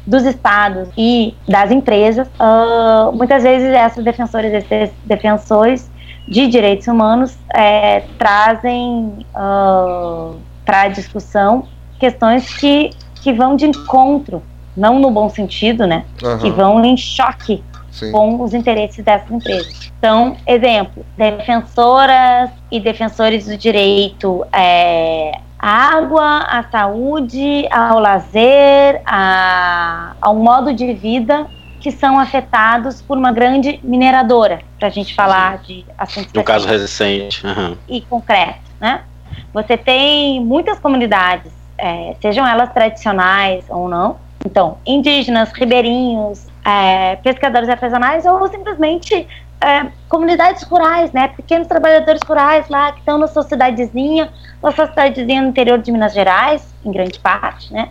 dos 0.06 0.24
estados 0.24 0.88
e 0.96 1.34
das 1.48 1.70
empresas. 1.70 2.28
Uh, 2.28 3.12
muitas 3.12 3.42
vezes 3.42 3.68
essas 3.68 4.04
defensoras, 4.04 4.52
esses 4.52 4.90
defensores 5.04 5.90
de 6.28 6.46
direitos 6.46 6.86
humanos 6.86 7.36
é, 7.54 8.00
trazem 8.18 9.26
uh, 9.34 10.36
para 10.64 10.82
a 10.82 10.88
discussão 10.88 11.64
questões 11.98 12.52
que, 12.56 12.90
que 13.22 13.32
vão 13.32 13.56
de 13.56 13.66
encontro, 13.66 14.42
não 14.76 14.98
no 14.98 15.10
bom 15.10 15.28
sentido, 15.28 15.86
né? 15.86 16.04
Uhum. 16.22 16.38
Que 16.38 16.50
vão 16.50 16.84
em 16.84 16.96
choque 16.96 17.62
Sim. 17.96 18.12
com 18.12 18.42
os 18.42 18.52
interesses 18.52 19.02
dessas 19.02 19.30
empresas. 19.30 19.90
Então, 19.98 20.36
exemplo, 20.46 21.04
defensoras 21.16 22.50
e 22.70 22.78
defensores 22.78 23.46
do 23.46 23.56
direito 23.56 24.44
é, 24.52 25.32
à 25.58 25.96
água, 25.96 26.40
à 26.40 26.62
saúde, 26.70 27.66
ao 27.70 27.98
lazer, 27.98 29.00
a, 29.06 30.12
ao 30.20 30.34
modo 30.34 30.74
de 30.74 30.92
vida 30.92 31.46
que 31.80 31.90
são 31.90 32.18
afetados 32.18 33.00
por 33.00 33.16
uma 33.16 33.32
grande 33.32 33.80
mineradora, 33.82 34.60
para 34.78 34.88
a 34.88 34.90
gente 34.90 35.14
falar 35.14 35.58
de 35.58 35.86
assuntos. 35.96 36.32
No 36.34 36.44
caso 36.44 36.68
recente. 36.68 37.46
Uhum. 37.46 37.76
E 37.88 38.02
concreto, 38.02 38.60
né? 38.78 39.02
Você 39.54 39.76
tem 39.76 40.44
muitas 40.44 40.78
comunidades, 40.78 41.50
é, 41.78 42.14
sejam 42.20 42.46
elas 42.46 42.72
tradicionais 42.72 43.64
ou 43.70 43.88
não, 43.88 44.16
então, 44.46 44.78
indígenas, 44.86 45.52
ribeirinhos, 45.52 46.46
é, 46.64 47.16
pescadores 47.16 47.68
artesanais 47.68 48.24
ou 48.24 48.46
simplesmente 48.48 49.26
é, 49.60 49.86
comunidades 50.08 50.62
rurais, 50.62 51.12
né? 51.12 51.28
Pequenos 51.28 51.66
trabalhadores 51.66 52.20
rurais 52.26 52.68
lá 52.68 52.92
que 52.92 53.00
estão 53.00 53.18
na 53.18 53.26
sua 53.26 53.42
cidadezinha, 53.42 54.30
na 54.62 54.70
sua 54.70 54.86
cidadezinha 54.86 55.42
no 55.42 55.48
interior 55.48 55.78
de 55.78 55.90
Minas 55.90 56.14
Gerais, 56.14 56.74
em 56.84 56.92
grande 56.92 57.18
parte, 57.18 57.72
né? 57.72 57.90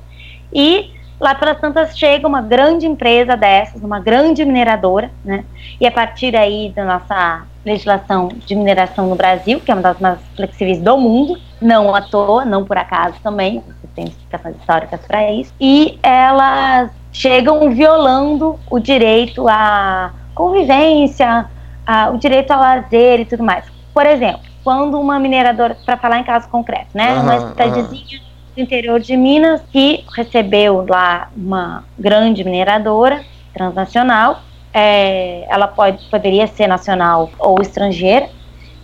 E 0.53 0.91
lá 1.19 1.35
pelas 1.35 1.59
tantas 1.59 1.97
chega 1.97 2.27
uma 2.27 2.41
grande 2.41 2.85
empresa 2.85 3.35
dessas, 3.35 3.81
uma 3.81 3.99
grande 3.99 4.43
mineradora, 4.43 5.11
né? 5.23 5.43
E 5.79 5.87
a 5.87 5.91
partir 5.91 6.35
aí 6.35 6.71
da 6.75 6.85
nossa 6.85 7.43
legislação 7.65 8.29
de 8.29 8.55
mineração 8.55 9.07
no 9.07 9.15
Brasil, 9.15 9.59
que 9.59 9.71
é 9.71 9.73
uma 9.73 9.81
das 9.81 9.99
mais 9.99 10.19
flexíveis 10.35 10.79
do 10.79 10.97
mundo, 10.97 11.39
não 11.59 11.95
à 11.95 12.01
toa, 12.01 12.45
não 12.45 12.63
por 12.63 12.77
acaso 12.77 13.15
também, 13.23 13.59
você 13.59 13.87
tem 13.95 14.05
explicações 14.05 14.55
históricas 14.57 15.01
para 15.07 15.31
isso, 15.31 15.53
e 15.59 15.97
elas 16.03 16.91
chegam 17.11 17.71
violando 17.71 18.59
o 18.69 18.77
direito 18.77 19.47
à 19.47 20.11
convivência, 20.35 21.47
a, 21.87 22.09
o 22.09 22.17
direito 22.17 22.51
ao 22.51 22.59
lazer 22.59 23.21
e 23.21 23.25
tudo 23.25 23.43
mais. 23.43 23.65
Por 23.93 24.05
exemplo, 24.05 24.41
quando 24.63 24.99
uma 24.99 25.17
mineradora, 25.17 25.77
para 25.85 25.97
falar 25.97 26.19
em 26.19 26.23
caso 26.23 26.47
concreto, 26.49 26.89
né, 26.93 27.15
uhum, 27.15 27.21
uma 27.21 27.49
cidadezinha. 27.49 28.24
Do 28.55 28.61
interior 28.61 28.99
de 28.99 29.15
Minas 29.17 29.61
que 29.71 30.05
recebeu 30.15 30.85
lá 30.87 31.29
uma 31.35 31.83
grande 31.99 32.43
mineradora 32.43 33.23
transnacional, 33.53 34.41
é, 34.73 35.45
ela 35.49 35.67
pode, 35.67 36.03
poderia 36.09 36.47
ser 36.47 36.67
nacional 36.67 37.29
ou 37.37 37.61
estrangeira, 37.61 38.29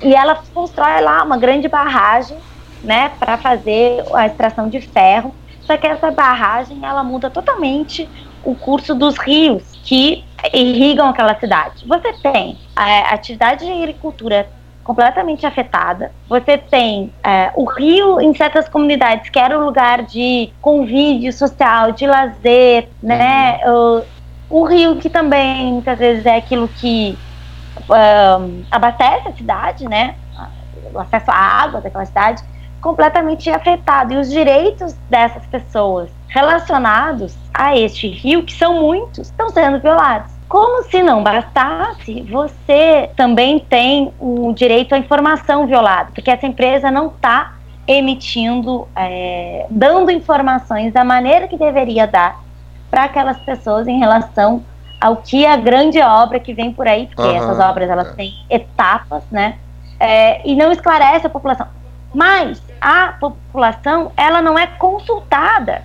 e 0.02 0.14
ela 0.14 0.42
constrói 0.54 1.02
lá 1.02 1.24
uma 1.24 1.38
grande 1.38 1.68
barragem, 1.68 2.38
né, 2.84 3.12
para 3.20 3.38
fazer 3.38 4.04
a 4.14 4.26
extração 4.26 4.68
de 4.68 4.82
ferro. 4.82 5.34
Só 5.62 5.78
que 5.78 5.86
essa 5.86 6.10
barragem 6.10 6.80
ela 6.84 7.04
muda 7.04 7.30
totalmente 7.30 8.10
o 8.44 8.56
curso 8.56 8.96
dos 8.96 9.18
rios 9.18 9.64
que 9.84 10.24
irrigam 10.52 11.08
aquela 11.08 11.36
cidade. 11.40 11.86
Você 11.88 12.14
tem 12.14 12.58
a 12.76 13.14
atividade 13.14 13.66
de 13.66 13.72
agricultura 13.72 14.50
completamente 14.92 15.46
afetada. 15.46 16.12
Você 16.28 16.58
tem 16.58 17.14
é, 17.24 17.50
o 17.56 17.64
rio 17.64 18.20
em 18.20 18.36
certas 18.36 18.68
comunidades, 18.68 19.30
que 19.30 19.40
era 19.40 19.58
um 19.58 19.64
lugar 19.64 20.04
de 20.04 20.52
convívio 20.62 21.32
social, 21.32 21.94
de 21.94 22.06
lazer, 22.06 22.90
né? 23.02 23.62
Uhum. 23.66 24.04
O, 24.50 24.60
o, 24.60 24.64
rio 24.66 24.98
que 24.98 25.10
também 25.10 25.72
muitas 25.72 25.98
vezes 25.98 26.26
é 26.26 26.36
aquilo 26.36 26.68
que 26.68 27.18
um, 27.90 28.64
abastece 28.70 29.30
a 29.30 29.32
cidade, 29.32 29.88
né? 29.88 30.16
O 30.94 31.00
acesso 31.00 31.32
à 31.32 31.36
água 31.36 31.80
daquela 31.80 32.06
cidade 32.06 32.44
completamente 32.82 33.50
afetado. 33.50 34.14
E 34.14 34.18
os 34.18 34.30
direitos 34.30 34.92
dessas 35.10 35.46
pessoas 35.46 36.10
relacionados 36.28 37.34
a 37.54 37.78
este 37.78 38.10
rio, 38.10 38.44
que 38.44 38.52
são 38.52 38.82
muitos, 38.82 39.30
estão 39.30 39.50
sendo 39.52 39.80
violados. 39.80 40.34
Como 40.52 40.84
se 40.84 41.02
não 41.02 41.24
bastasse, 41.24 42.24
você 42.24 43.10
também 43.16 43.58
tem 43.58 44.12
o 44.20 44.52
direito 44.52 44.94
à 44.94 44.98
informação 44.98 45.66
violado, 45.66 46.12
porque 46.12 46.30
essa 46.30 46.46
empresa 46.46 46.92
não 46.92 47.08
está 47.08 47.54
emitindo, 47.88 48.86
é, 48.94 49.66
dando 49.70 50.12
informações 50.12 50.92
da 50.92 51.06
maneira 51.06 51.48
que 51.48 51.56
deveria 51.56 52.06
dar 52.06 52.38
para 52.90 53.06
aquelas 53.06 53.38
pessoas 53.38 53.88
em 53.88 53.98
relação 53.98 54.62
ao 55.00 55.16
que 55.16 55.46
a 55.46 55.56
grande 55.56 56.02
obra 56.02 56.38
que 56.38 56.54
vem 56.54 56.74
por 56.74 56.86
aí, 56.86 57.08
porque 57.08 57.22
uhum. 57.22 57.34
essas 57.34 57.58
obras 57.58 57.90
elas 57.90 58.14
têm 58.16 58.34
etapas, 58.50 59.24
né? 59.32 59.58
É, 59.98 60.46
e 60.46 60.54
não 60.54 60.70
esclarece 60.70 61.28
a 61.28 61.30
população. 61.30 61.68
Mas 62.14 62.62
a 62.82 63.14
população 63.22 64.12
ela 64.18 64.42
não 64.42 64.60
é 64.60 64.68
consultada 64.68 65.84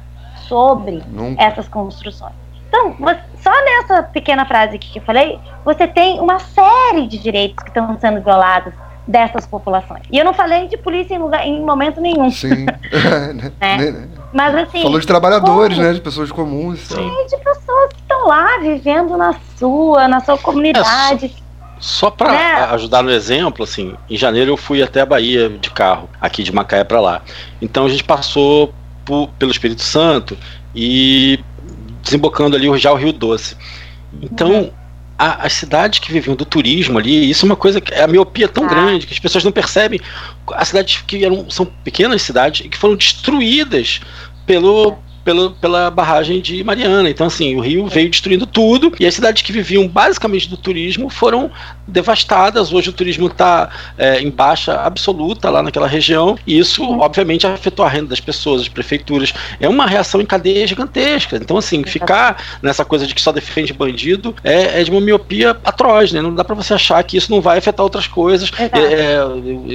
sobre 0.49 1.05
Nunca. 1.07 1.41
essas 1.41 1.69
construções. 1.69 2.46
Então, 2.77 2.97
só 3.43 3.51
nessa 3.65 4.03
pequena 4.03 4.45
frase 4.45 4.79
que 4.79 4.99
eu 4.99 5.03
falei, 5.03 5.39
você 5.65 5.89
tem 5.89 6.21
uma 6.21 6.39
série 6.39 7.07
de 7.07 7.17
direitos 7.17 7.63
que 7.63 7.71
estão 7.71 7.99
sendo 7.99 8.21
violados 8.21 8.75
dessas 9.09 9.47
populações. 9.47 10.03
E 10.11 10.19
eu 10.19 10.25
não 10.25 10.35
falei 10.35 10.67
de 10.69 10.77
polícia 10.77 11.15
em, 11.15 11.19
lugar, 11.19 11.47
em 11.47 11.65
momento 11.65 12.01
nenhum. 12.01 12.31
Sim. 12.31 12.67
né? 13.61 14.09
Mas 14.33 14.55
assim. 14.55 14.83
Falou 14.83 15.01
de 15.01 15.07
trabalhadores, 15.07 15.77
como, 15.77 15.89
né? 15.89 15.95
De 15.95 16.01
pessoas 16.01 16.31
comuns. 16.31 16.81
Sim, 16.81 17.27
de 17.31 17.37
pessoas 17.39 17.93
que 17.95 18.01
estão 18.01 18.27
lá 18.27 18.59
vivendo 18.59 19.17
na 19.17 19.35
sua, 19.57 20.09
na 20.09 20.21
sua 20.21 20.37
comunidade. 20.37 21.27
É, 21.27 21.47
só 21.79 22.11
para 22.11 22.33
né? 22.33 22.55
ajudar 22.73 23.03
no 23.03 23.11
exemplo, 23.11 23.63
assim, 23.63 23.95
em 24.11 24.17
janeiro 24.17 24.51
eu 24.51 24.57
fui 24.57 24.83
até 24.83 25.03
a 25.03 25.07
Bahia 25.07 25.49
de 25.49 25.71
carro, 25.71 26.11
aqui 26.21 26.43
de 26.43 26.53
Macaé 26.53 26.85
para 26.85 27.01
lá. 27.01 27.23
Então 27.63 27.87
a 27.87 27.89
gente 27.89 28.03
passou 28.03 28.75
por, 29.05 29.29
pelo 29.39 29.51
Espírito 29.53 29.83
Santo 29.83 30.37
e 30.75 31.39
desembocando 32.07 32.57
ali 32.57 32.67
já 32.79 32.93
o 32.93 32.97
Rio 32.97 33.13
Doce. 33.13 33.57
Então, 34.23 34.53
uhum. 34.53 34.71
a, 35.19 35.47
as 35.47 35.53
cidades 35.53 35.99
que 35.99 36.13
viviam 36.13 36.37
do 36.37 36.45
turismo 36.45 36.99
ali, 36.99 37.29
isso 37.29 37.45
é 37.45 37.47
uma 37.49 37.57
coisa 37.57 37.81
que 37.81 37.93
a 37.95 38.07
miopia 38.07 38.47
é 38.47 38.49
tão 38.49 38.65
ah. 38.65 38.69
grande 38.69 39.07
que 39.07 39.13
as 39.13 39.19
pessoas 39.19 39.45
não 39.45 39.53
percebem. 39.53 40.01
As 40.53 40.69
cidades 40.69 41.03
que 41.07 41.25
eram, 41.25 41.51
são 41.51 41.67
pequenas 41.67 42.23
cidades 42.23 42.65
e 42.65 42.69
que 42.69 42.79
foram 42.79 42.95
destruídas 42.95 44.01
pelo, 44.47 44.97
pela, 45.25 45.51
pela 45.51 45.91
barragem 45.91 46.41
de 46.41 46.63
Mariana. 46.63 47.11
Então, 47.11 47.27
assim, 47.27 47.57
o 47.57 47.61
rio 47.61 47.87
veio 47.87 48.09
destruindo 48.09 48.47
tudo 48.47 48.93
e 48.99 49.07
as 49.07 49.15
cidades 49.15 49.43
que 49.43 49.53
viviam 49.53 49.87
basicamente 49.89 50.49
do 50.49 50.57
turismo 50.57 51.11
foram 51.11 51.51
devastadas. 51.87 52.73
Hoje 52.73 52.91
o 52.91 52.93
turismo 52.93 53.27
está 53.27 53.71
é, 53.97 54.21
em 54.21 54.31
baixa 54.31 54.81
absoluta 54.81 55.49
lá 55.51 55.63
naquela 55.63 55.87
região, 55.87 56.37
e 56.47 56.59
isso, 56.59 56.83
obviamente, 56.99 57.47
afetou 57.47 57.85
a 57.85 57.89
renda 57.89 58.09
das 58.09 58.21
pessoas, 58.21 58.63
das 58.63 58.69
prefeituras. 58.69 59.33
É 59.61 59.69
uma 59.69 59.87
reação 59.87 60.21
em 60.21 60.27
cadeia 60.27 60.67
gigantesca. 60.67 61.37
Então, 61.37 61.57
assim, 61.57 61.85
ficar 61.85 62.43
nessa 62.63 62.85
coisa 62.85 63.07
de 63.07 63.15
que 63.15 63.21
só 63.21 63.33
defende 63.33 63.73
bandido 63.73 64.35
é, 64.43 64.81
é 64.81 64.85
de 64.85 64.91
uma 64.91 65.01
miopia 65.01 65.51
atroz, 65.65 66.13
né? 66.13 66.21
Não 66.21 66.35
dá 66.35 66.45
para 66.45 66.55
você 66.55 66.75
achar 66.75 67.03
que 67.05 67.17
isso 67.17 67.31
não 67.31 67.41
vai 67.41 67.59
afetar 67.59 67.85
outras 67.85 68.07
coisas. 68.07 68.51
É, 68.59 69.15
é, 69.15 69.25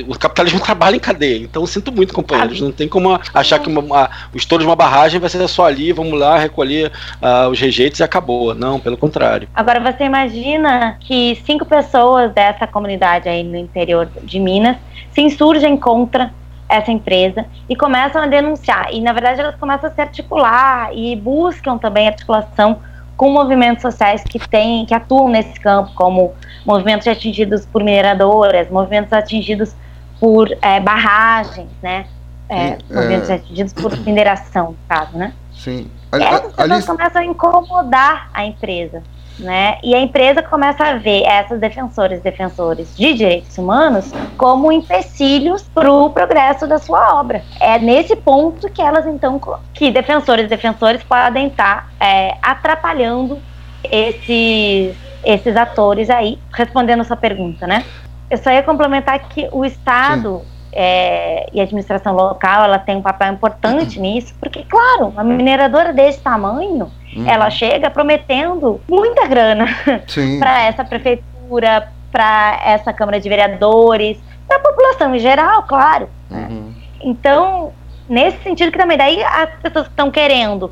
o 0.08 0.18
capitalismo 0.18 0.60
trabalha 0.62 0.96
em 0.96 1.00
cadeia. 1.00 1.38
Então, 1.38 1.66
sinto 1.66 1.92
muito, 1.92 2.14
companheiros. 2.14 2.60
Não 2.60 2.72
tem 2.72 2.88
como 2.88 3.20
achar 3.34 3.60
que 3.60 3.70
uma, 3.70 3.82
uma, 3.82 4.10
o 4.34 4.38
estouro 4.38 4.64
de 4.64 4.70
uma 4.70 4.76
barragem 4.76 5.20
vai 5.20 5.30
ser 5.30 5.48
só 5.48 5.66
ali, 5.66 5.92
vamos 5.92 6.20
lá 6.20 6.38
recolher 6.38 6.92
uh, 7.22 7.50
os 7.50 7.60
rejeitos 7.60 8.00
e 8.00 8.04
acabou. 8.04 8.54
Não, 8.54 8.80
pelo 8.80 8.98
contrário. 8.98 9.48
Agora, 9.54 9.80
você 9.80 10.04
imagina 10.04 10.98
que 11.00 11.40
cinco 11.46 11.66
pessoas 11.66 12.01
dessa 12.34 12.68
comunidade 12.68 13.28
aí 13.30 13.44
no 13.44 13.58
interior 13.58 14.10
de 14.24 14.40
Minas 14.40 14.78
se 15.12 15.22
insurgem 15.22 15.78
contra 15.78 16.32
essa 16.70 16.92
empresa 16.92 17.46
e 17.68 17.76
começam 17.76 18.22
a 18.22 18.28
denunciar. 18.28 18.88
E, 18.92 19.02
na 19.02 19.12
verdade, 19.12 19.42
elas 19.42 19.56
começam 19.56 19.90
a 19.90 19.94
se 19.94 20.00
articular 20.00 20.90
e 20.94 21.16
buscam 21.16 21.78
também 21.78 22.08
articulação 22.08 22.80
com 23.18 23.30
movimentos 23.30 23.82
sociais 23.82 24.24
que 24.24 24.40
têm, 24.40 24.86
que 24.86 24.94
atuam 24.94 25.28
nesse 25.30 25.60
campo, 25.60 25.92
como 25.96 26.34
movimentos 26.66 27.08
atingidos 27.08 27.66
por 27.66 27.84
mineradoras, 27.84 28.70
movimentos 28.70 29.12
atingidos 29.14 29.76
por 30.20 30.50
é, 30.62 30.80
barragens, 30.80 31.70
né? 31.84 32.06
É, 32.50 32.78
movimentos 32.90 33.30
é... 33.30 33.36
atingidos 33.36 33.74
por 33.74 33.98
mineração, 34.00 34.72
no 34.72 34.78
caso, 34.88 35.18
né? 35.18 35.34
Sim. 35.54 35.90
Essas 36.12 36.54
pessoas 36.54 36.72
ali... 36.72 36.86
começam 36.86 37.22
a 37.22 37.26
incomodar 37.26 38.30
a 38.34 38.46
empresa 38.46 39.04
né? 39.42 39.78
E 39.84 39.94
a 39.94 40.00
empresa 40.00 40.42
começa 40.42 40.84
a 40.84 40.94
ver 40.94 41.24
essas 41.24 41.60
defensoras 41.60 42.20
e 42.20 42.24
defensores 42.24 42.96
de 42.96 43.14
direitos 43.14 43.58
humanos 43.58 44.12
como 44.38 44.72
empecilhos 44.72 45.64
para 45.64 45.92
o 45.92 46.10
progresso 46.10 46.68
da 46.68 46.78
sua 46.78 47.20
obra. 47.20 47.44
É 47.60 47.78
nesse 47.80 48.16
ponto 48.16 48.70
que 48.70 48.82
elas 48.82 49.06
então 49.06 49.42
que 49.74 49.92
defensores 49.92 50.46
e 50.46 50.48
defensores 50.48 51.04
podem 51.04 51.48
estar 51.48 51.92
é, 52.00 52.36
atrapalhando 52.42 53.40
esses 53.84 54.96
esses 55.24 55.56
atores 55.56 56.10
aí, 56.10 56.40
respondendo 56.52 57.02
a 57.02 57.04
sua 57.04 57.16
pergunta, 57.16 57.68
né? 57.68 57.86
Eu 58.30 58.38
só 58.38 58.50
ia 58.50 58.64
complementar 58.64 59.20
que 59.20 59.48
o 59.52 59.64
Estado 59.64 60.42
é, 60.74 61.50
e 61.54 61.60
a 61.60 61.64
administração 61.64 62.14
local 62.14 62.64
ela 62.64 62.80
tem 62.80 62.96
um 62.96 63.02
papel 63.02 63.34
importante 63.34 63.98
uhum. 63.98 64.04
nisso, 64.04 64.34
porque, 64.40 64.64
claro, 64.64 65.08
uma 65.08 65.24
mineradora 65.24 65.92
desse 65.92 66.20
tamanho, 66.22 66.92
uhum. 67.16 67.28
ela 67.28 67.50
chega 67.50 67.90
prometendo 67.90 68.80
muita 68.88 69.28
grana 69.28 69.66
para 70.40 70.64
essa 70.64 70.86
prefeitura, 70.86 71.92
para 72.12 72.62
essa 72.66 72.94
Câmara 72.94 73.20
de 73.20 73.28
Vereadores, 73.28 74.18
para 74.48 74.58
a 74.58 74.62
população 74.62 75.14
em 75.16 75.20
geral, 75.20 75.64
claro. 75.64 76.10
Né? 76.30 76.48
Uhum. 76.50 76.74
Então, 77.04 77.74
nesse 78.08 78.42
sentido 78.44 78.72
que 78.72 78.78
também, 78.78 78.98
daí 78.98 79.22
as 79.24 79.50
pessoas 79.62 79.88
estão 79.88 80.10
querendo, 80.10 80.72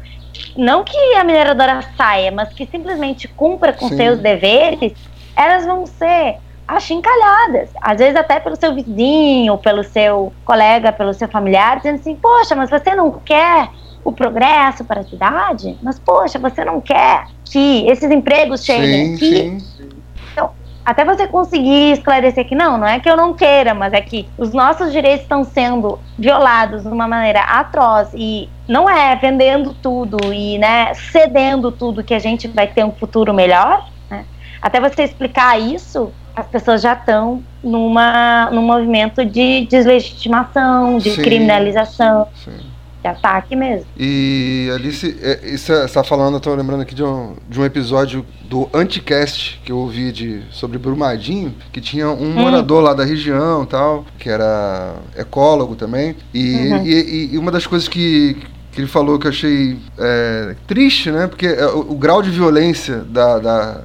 não 0.56 0.84
que 0.84 0.98
a 1.16 1.24
mineradora 1.24 1.82
saia, 1.98 2.32
mas 2.32 2.50
que 2.54 2.66
simplesmente 2.66 3.28
cumpra 3.28 3.74
com 3.74 3.90
Sim. 3.90 3.98
seus 3.98 4.20
deveres, 4.20 4.94
elas 5.36 5.66
vão 5.66 5.86
ser 5.86 6.38
achincalhadas, 6.76 7.70
às 7.82 7.98
vezes 7.98 8.16
até 8.16 8.40
pelo 8.40 8.56
seu 8.56 8.74
vizinho, 8.74 9.58
pelo 9.58 9.84
seu 9.84 10.32
colega, 10.46 10.92
pelo 10.92 11.14
seu 11.14 11.28
familiar, 11.28 11.78
dizendo 11.78 11.96
assim: 11.96 12.16
Poxa, 12.16 12.56
mas 12.56 12.70
você 12.70 12.94
não 12.96 13.12
quer 13.12 13.70
o 14.04 14.12
progresso 14.12 14.84
para 14.86 15.02
a 15.02 15.04
cidade? 15.04 15.78
Mas, 15.82 16.00
poxa, 16.00 16.40
você 16.40 16.64
não 16.64 16.80
quer 16.80 17.26
que 17.46 17.88
esses 17.88 18.10
empregos 18.10 18.64
cheguem 18.64 19.16
sim, 19.16 19.16
aqui? 19.16 19.66
Sim. 19.78 19.90
Então, 20.32 20.52
até 20.86 21.04
você 21.04 21.28
conseguir 21.28 21.92
esclarecer 21.94 22.48
que 22.48 22.56
não, 22.56 22.78
não 22.78 22.88
é 22.88 23.00
que 23.00 23.10
eu 23.10 23.18
não 23.18 23.34
queira, 23.34 23.74
mas 23.74 23.94
é 23.94 24.02
que 24.02 24.28
os 24.38 24.54
nossos 24.54 24.92
direitos 24.92 25.22
estão 25.22 25.44
sendo 25.44 26.00
violados 26.18 26.84
de 26.84 26.90
uma 26.90 27.08
maneira 27.08 27.42
atroz 27.42 28.10
e 28.14 28.50
não 28.68 28.90
é 28.90 29.16
vendendo 29.16 29.74
tudo 29.74 30.34
e 30.34 30.58
né, 30.58 30.94
cedendo 30.94 31.72
tudo 31.72 32.04
que 32.04 32.14
a 32.14 32.20
gente 32.20 32.48
vai 32.48 32.68
ter 32.68 32.84
um 32.84 32.92
futuro 32.92 33.34
melhor. 33.34 33.90
Né? 34.10 34.26
Até 34.62 34.80
você 34.80 35.04
explicar 35.04 35.60
isso, 35.60 36.12
as 36.40 36.48
pessoas 36.48 36.82
já 36.82 36.94
estão 36.94 37.44
numa, 37.64 38.50
num 38.52 38.62
movimento 38.62 39.26
de 39.26 39.66
deslegitimação, 39.66 40.98
de 40.98 41.12
sim, 41.12 41.22
criminalização. 41.22 42.28
Sim. 42.44 42.70
De 43.02 43.08
ataque 43.08 43.56
mesmo. 43.56 43.86
E 43.98 44.70
Alice, 44.76 45.18
é, 45.22 45.40
é, 45.42 45.54
está 45.54 46.04
falando, 46.04 46.36
estou 46.36 46.54
lembrando 46.54 46.82
aqui 46.82 46.94
de 46.94 47.02
um, 47.02 47.34
de 47.48 47.58
um 47.58 47.64
episódio 47.64 48.26
do 48.44 48.68
Anticast 48.74 49.62
que 49.64 49.72
eu 49.72 49.78
ouvi 49.78 50.12
de, 50.12 50.42
sobre 50.52 50.78
Brumadinho, 50.78 51.56
que 51.72 51.80
tinha 51.80 52.10
um 52.10 52.24
hum. 52.24 52.34
morador 52.34 52.84
lá 52.84 52.94
da 52.94 53.06
região 53.06 53.66
tal, 53.66 54.06
que 54.18 54.30
era 54.30 54.96
ecólogo 55.16 55.78
também. 55.78 56.14
E, 56.34 56.58
uhum. 56.58 56.86
e, 56.86 57.30
e, 57.32 57.38
uma 57.38 57.52
das 57.52 57.66
coisas 57.66 57.88
que, 57.88 58.36
que 58.74 58.82
ele 58.82 58.88
falou 58.88 59.18
que 59.18 59.28
eu 59.28 59.32
achei 59.32 59.80
é, 59.98 60.56
triste, 60.68 61.10
né? 61.10 61.28
Porque 61.28 61.48
é, 61.48 61.68
o, 61.68 61.92
o, 61.92 61.96
grau 61.96 62.22
de 62.22 62.30
violência 62.30 62.98
da, 62.98 63.40
da, 63.40 63.82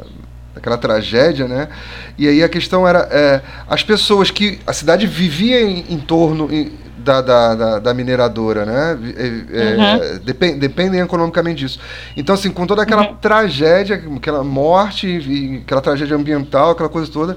daquela 0.64 0.79
tragédia, 0.79 1.46
né? 1.46 1.68
E 2.16 2.27
aí 2.27 2.42
a 2.42 2.48
questão 2.48 2.88
era 2.88 3.07
é, 3.11 3.42
as 3.68 3.83
pessoas 3.83 4.31
que 4.31 4.59
a 4.66 4.72
cidade 4.72 5.07
vivia 5.07 5.61
em, 5.61 5.85
em 5.90 5.98
torno 5.98 6.48
da, 6.96 7.20
da, 7.20 7.55
da, 7.55 7.79
da, 7.79 7.94
mineradora, 7.94 8.64
né? 8.64 8.98
É, 9.16 9.61
é 9.61 9.77
uhum. 9.77 10.18
depend, 10.24 10.59
dependem 10.59 11.00
economicamente 11.00 11.64
disso. 11.64 11.79
Então, 12.16 12.35
assim, 12.35 12.50
com 12.50 12.66
toda 12.66 12.83
aquela 12.83 13.09
uhum. 13.09 13.16
tragédia, 13.16 14.03
aquela 14.16 14.42
morte, 14.42 15.61
aquela 15.62 15.83
tragédia 15.83 16.16
ambiental, 16.16 16.70
aquela 16.70 16.88
coisa 16.88 17.12
toda, 17.12 17.37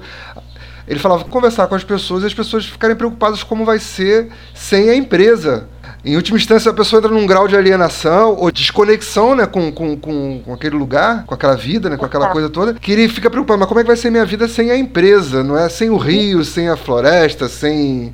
ele 0.86 0.98
falava 0.98 1.24
conversar 1.24 1.66
com 1.66 1.74
as 1.74 1.84
pessoas 1.84 2.22
e 2.22 2.26
as 2.26 2.34
pessoas 2.34 2.64
ficarem 2.64 2.96
preocupadas 2.96 3.42
como 3.42 3.66
vai 3.66 3.78
ser 3.78 4.28
sem 4.54 4.88
a 4.88 4.94
empresa. 4.94 5.68
Em 6.04 6.16
última 6.16 6.38
instância, 6.38 6.70
a 6.70 6.74
pessoa 6.74 7.00
entra 7.00 7.12
num 7.12 7.26
grau 7.26 7.48
de 7.48 7.56
alienação 7.56 8.36
ou 8.38 8.50
desconexão 8.52 9.34
né, 9.34 9.46
com, 9.46 9.72
com, 9.72 9.96
com, 9.96 10.40
com 10.44 10.54
aquele 10.54 10.76
lugar, 10.76 11.24
com 11.24 11.34
aquela 11.34 11.56
vida, 11.56 11.90
né, 11.90 11.96
com 11.96 12.04
aquela 12.04 12.28
coisa 12.28 12.48
toda, 12.48 12.74
que 12.74 12.92
ele 12.92 13.08
fica 13.08 13.28
preocupado, 13.28 13.58
mas 13.58 13.68
como 13.68 13.80
é 13.80 13.82
que 13.82 13.88
vai 13.88 13.96
ser 13.96 14.10
minha 14.10 14.24
vida 14.24 14.46
sem 14.46 14.70
a 14.70 14.76
empresa? 14.76 15.42
Não 15.42 15.58
é 15.58 15.68
sem 15.68 15.90
o 15.90 15.96
rio, 15.96 16.44
sem 16.44 16.68
a 16.68 16.76
floresta, 16.76 17.48
sem. 17.48 18.12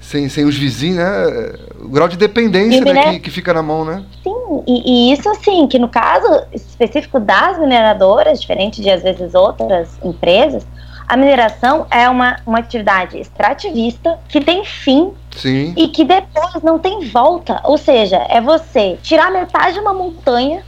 Sem, 0.00 0.26
sem 0.30 0.46
os 0.46 0.56
vizinhos, 0.56 0.96
né? 0.96 1.52
O 1.82 1.88
grau 1.90 2.08
de 2.08 2.16
dependência 2.16 2.80
né, 2.82 3.12
que, 3.12 3.20
que 3.20 3.30
fica 3.30 3.52
na 3.52 3.62
mão, 3.62 3.84
né? 3.84 4.02
Sim, 4.24 4.62
e, 4.66 5.10
e, 5.10 5.12
isso 5.12 5.28
assim, 5.28 5.66
que 5.66 5.78
no 5.78 5.86
caso 5.86 6.46
específico 6.50 7.20
das 7.20 7.58
mineradoras, 7.58 8.40
diferente 8.40 8.80
de 8.80 8.88
às 8.88 9.02
vezes 9.02 9.34
outras 9.34 9.98
empresas, 10.02 10.66
a 11.06 11.14
mineração 11.14 11.86
é 11.90 12.08
uma, 12.08 12.36
uma 12.46 12.58
atividade 12.58 13.18
extrativista 13.18 14.18
que 14.28 14.40
tem 14.40 14.64
fim 14.64 15.12
Sim. 15.38 15.72
e 15.76 15.88
que 15.88 16.04
depois 16.04 16.62
não 16.62 16.78
tem 16.78 17.08
volta. 17.08 17.60
Ou 17.64 17.78
seja, 17.78 18.16
é 18.28 18.40
você 18.40 18.98
tirar 19.02 19.30
metade 19.30 19.74
de 19.74 19.80
uma 19.80 19.94
montanha, 19.94 20.62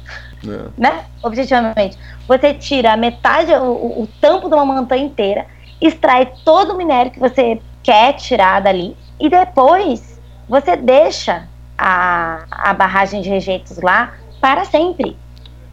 é. 0.47 0.69
né? 0.79 1.05
Objetivamente. 1.23 1.99
Você 2.29 2.55
tira 2.55 2.93
a 2.93 2.97
metade, 2.97 3.53
o, 3.53 4.03
o, 4.03 4.09
tampo 4.21 4.49
de 4.49 4.55
uma 4.55 4.65
montanha 4.65 5.05
inteira, 5.05 5.47
extrai 5.81 6.33
todo 6.45 6.75
o 6.75 6.77
minério 6.77 7.11
que 7.11 7.19
você 7.19 7.61
quer 7.83 8.13
tirar 8.15 8.61
dali 8.61 8.97
e 9.19 9.29
depois 9.29 10.21
você 10.49 10.77
deixa 10.77 11.49
a, 11.77 12.45
a 12.51 12.75
barragem 12.75 13.23
de 13.23 13.29
rejeitos 13.29 13.79
lá 13.79 14.13
para 14.41 14.65
sempre. 14.65 15.17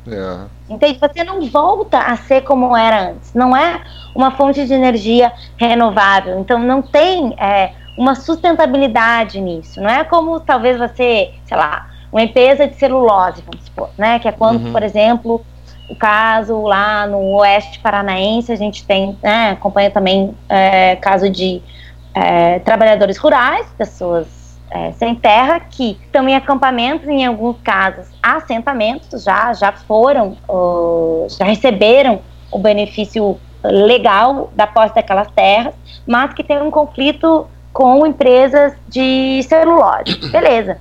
É. 0.08 0.74
Entende? 0.74 1.00
Você 1.00 1.24
não 1.24 1.42
volta 1.42 2.00
a 2.00 2.16
ser 2.16 2.42
como 2.42 2.76
era 2.76 3.12
antes. 3.12 3.34
Não 3.34 3.56
é 3.56 3.82
uma 4.16 4.32
fonte 4.32 4.66
de 4.66 4.74
energia 4.74 5.32
renovável. 5.58 6.40
Então 6.40 6.60
não 6.60 6.82
tem 6.82 7.36
é, 7.38 7.74
uma 7.98 8.16
sustentabilidade 8.16 9.42
nisso. 9.42 9.82
Não 9.82 9.90
é 9.90 10.04
como 10.04 10.40
talvez 10.40 10.78
você, 10.78 11.32
sei 11.46 11.58
lá, 11.58 11.90
uma 12.12 12.22
empresa 12.22 12.68
de 12.68 12.76
celulose, 12.76 13.44
vamos 13.46 13.66
supor, 13.66 13.90
né? 13.98 14.20
Que 14.20 14.28
é 14.28 14.32
quando, 14.32 14.68
uhum. 14.68 14.72
por 14.72 14.84
exemplo, 14.84 15.44
o 15.90 15.96
caso 15.96 16.62
lá 16.62 17.08
no 17.08 17.38
Oeste 17.38 17.80
Paranaense, 17.80 18.52
a 18.52 18.56
gente 18.56 18.86
tem, 18.86 19.18
né, 19.24 19.52
acompanha 19.52 19.90
também 19.90 20.36
é, 20.50 20.96
caso 20.98 21.30
de 21.30 21.62
é, 22.14 22.60
trabalhadores 22.60 23.18
rurais, 23.18 23.68
pessoas 23.78 24.60
é, 24.70 24.92
sem 24.94 25.16
terra 25.16 25.60
que 25.62 25.98
estão 26.06 26.28
em 26.28 26.36
acampamentos, 26.36 27.08
em 27.08 27.26
alguns 27.26 27.56
casos 27.62 28.08
assentamentos, 28.22 29.24
já, 29.24 29.54
já 29.54 29.72
foram, 29.72 30.38
uh, 30.50 31.26
já 31.30 31.46
receberam 31.46 32.20
o 32.52 32.60
benefício 32.60 33.40
legal 33.64 34.52
da 34.56 34.68
posse 34.68 34.94
daquelas 34.94 35.32
terras, 35.32 35.74
mas 36.06 36.34
que 36.34 36.44
tem 36.44 36.62
um 36.62 36.72
conflito 36.72 37.48
com 37.78 38.08
empresas 38.08 38.74
de 38.90 39.44
celulose. 39.44 40.16
Beleza. 40.34 40.80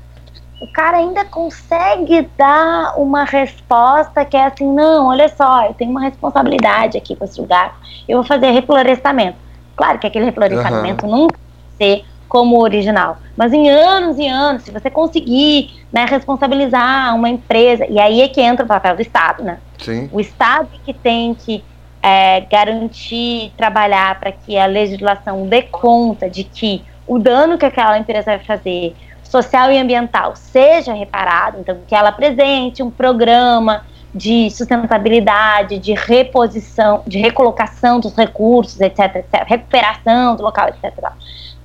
O 0.63 0.73
cara 0.73 0.97
ainda 0.97 1.27
consegue 1.27 2.27
dar 2.39 2.95
uma 2.99 3.25
resposta 3.25 4.25
que 4.25 4.35
é 4.35 4.47
assim: 4.47 4.67
não, 4.73 5.09
olha 5.09 5.29
só, 5.29 5.67
eu 5.67 5.75
tenho 5.75 5.91
uma 5.91 6.01
responsabilidade 6.01 6.97
aqui 6.97 7.15
com 7.15 7.27
esse 7.27 7.39
lugar, 7.39 7.79
eu 8.09 8.17
vou 8.17 8.27
fazer 8.27 8.51
reflorestamento. 8.51 9.37
Claro 9.77 9.99
que 9.99 10.07
aquele 10.07 10.25
reflorestamento 10.25 11.05
uhum. 11.05 11.13
nunca 11.13 11.39
vai 11.39 11.77
ser 11.77 12.05
como 12.31 12.59
original. 12.63 13.19
Mas 13.37 13.53
em 13.53 13.69
anos 13.69 14.17
e 14.17 14.27
anos, 14.27 14.63
se 14.63 14.71
você 14.71 14.89
conseguir 14.89 15.71
né, 15.93 16.07
responsabilizar 16.09 17.15
uma 17.15 17.29
empresa, 17.29 17.87
e 17.91 18.01
aí 18.01 18.23
é 18.23 18.29
que 18.29 18.41
entra 18.41 18.65
o 18.65 18.69
papel 18.69 18.97
do 18.97 19.03
Estado, 19.03 19.45
né? 19.45 19.59
Sim. 19.79 20.09
O 20.11 20.19
Estado 20.19 20.71
que 20.83 20.95
tem 20.95 21.35
que 21.35 21.63
é, 22.07 22.41
garantir, 22.43 23.53
trabalhar 23.57 24.21
para 24.21 24.31
que 24.31 24.57
a 24.57 24.67
legislação 24.67 25.49
dê 25.49 25.63
conta 25.63 26.31
de 26.31 26.45
que 26.45 26.85
o 27.05 27.19
dano 27.19 27.59
que 27.59 27.67
aquela 27.67 27.99
empresa 27.99 28.27
vai 28.27 28.39
fazer, 28.39 28.95
social 29.25 29.73
e 29.73 29.79
ambiental, 29.79 30.37
seja 30.37 30.95
reparado, 30.95 31.59
então 31.59 31.77
que 31.85 31.97
ela 31.97 32.11
apresente 32.11 32.81
um 32.81 32.93
programa 32.93 33.85
de 34.15 34.49
sustentabilidade, 34.51 35.81
de 35.81 35.95
reposição, 35.95 37.03
de 37.05 37.19
recolocação 37.19 37.99
dos 37.99 38.15
recursos, 38.15 38.81
etc, 38.81 39.17
etc 39.17 39.43
recuperação 39.45 40.37
do 40.37 40.45
local, 40.45 40.69
etc. 40.69 41.11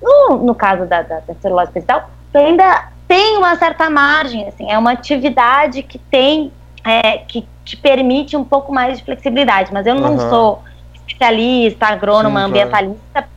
No, 0.01 0.37
no 0.37 0.55
caso 0.55 0.87
da, 0.87 1.03
da, 1.03 1.19
da 1.19 1.35
celulose 1.35 1.71
vegetal, 1.71 2.09
ainda 2.33 2.89
tem 3.07 3.37
uma 3.37 3.55
certa 3.57 3.91
margem, 3.91 4.47
assim, 4.47 4.71
é 4.71 4.77
uma 4.77 4.93
atividade 4.93 5.83
que 5.83 5.99
tem, 5.99 6.51
é, 6.83 7.19
que 7.19 7.47
te 7.63 7.77
permite 7.77 8.35
um 8.35 8.43
pouco 8.43 8.73
mais 8.73 8.97
de 8.97 9.03
flexibilidade, 9.03 9.71
mas 9.71 9.85
eu 9.85 9.95
não 9.95 10.13
uhum. 10.13 10.29
sou 10.29 10.63
especialista, 10.93 11.87
agrônoma, 11.87 12.41
Sim, 12.41 12.45
ambientalista 12.47 13.27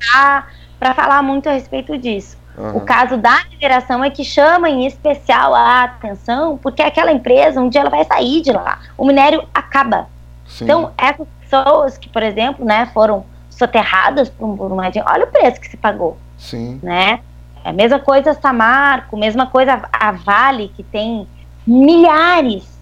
para 0.78 0.94
falar 0.94 1.22
muito 1.22 1.48
a 1.48 1.52
respeito 1.52 1.96
disso. 1.98 2.36
Uhum. 2.56 2.76
O 2.76 2.80
caso 2.82 3.16
da 3.16 3.44
mineração 3.50 4.04
é 4.04 4.10
que 4.10 4.24
chama 4.24 4.70
em 4.70 4.86
especial 4.86 5.54
a 5.54 5.84
atenção, 5.84 6.56
porque 6.56 6.82
aquela 6.82 7.12
empresa, 7.12 7.60
um 7.60 7.68
dia 7.68 7.80
ela 7.80 7.90
vai 7.90 8.04
sair 8.04 8.40
de 8.42 8.52
lá. 8.52 8.78
O 8.96 9.04
minério 9.04 9.44
acaba. 9.52 10.06
Sim. 10.46 10.64
Então, 10.64 10.92
essas 10.96 11.26
pessoas 11.40 11.98
que, 11.98 12.08
por 12.08 12.22
exemplo, 12.22 12.64
né, 12.64 12.88
foram 12.94 13.24
soterradas 13.50 14.28
por, 14.28 14.46
um, 14.46 14.54
uma... 14.54 14.84
Olha 14.84 15.24
o 15.24 15.28
preço 15.28 15.60
que 15.60 15.68
se 15.68 15.76
pagou. 15.76 16.16
Sim. 16.38 16.78
Né? 16.82 17.20
É 17.64 17.70
a 17.70 17.72
mesma 17.72 17.98
coisa 17.98 18.30
a 18.30 18.34
Samarco, 18.34 19.16
mesma 19.16 19.46
coisa 19.46 19.82
a 19.92 20.12
Vale, 20.12 20.68
que 20.76 20.82
tem 20.82 21.26
milhares, 21.66 22.73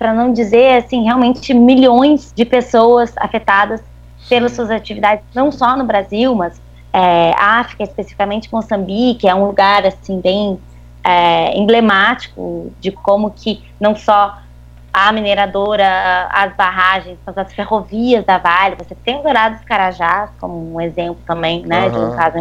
para 0.00 0.14
não 0.14 0.32
dizer 0.32 0.78
assim, 0.78 1.04
realmente 1.04 1.52
milhões 1.52 2.32
de 2.34 2.46
pessoas 2.46 3.12
afetadas 3.18 3.82
pelas 4.30 4.52
suas 4.52 4.70
atividades, 4.70 5.22
não 5.34 5.52
só 5.52 5.76
no 5.76 5.84
Brasil, 5.84 6.34
mas 6.34 6.58
é, 6.90 7.34
África, 7.36 7.82
especificamente 7.82 8.50
Moçambique, 8.50 9.28
é 9.28 9.34
um 9.34 9.44
lugar 9.44 9.84
assim 9.84 10.18
bem 10.18 10.58
é, 11.04 11.54
emblemático 11.54 12.72
de 12.80 12.90
como 12.90 13.30
que 13.30 13.62
não 13.78 13.94
só 13.94 14.38
a 14.90 15.12
mineradora, 15.12 15.84
as 16.30 16.56
barragens, 16.56 17.18
as 17.26 17.52
ferrovias 17.52 18.24
da 18.24 18.38
Vale, 18.38 18.76
você 18.76 18.94
tem 18.94 19.18
os 19.18 19.22
Dourados 19.22 19.60
Carajás 19.66 20.30
como 20.40 20.76
um 20.76 20.80
exemplo 20.80 21.20
também, 21.26 21.62
né, 21.66 21.88
uhum. 21.88 21.90
de 21.90 21.98
um 21.98 22.16
caso 22.16 22.38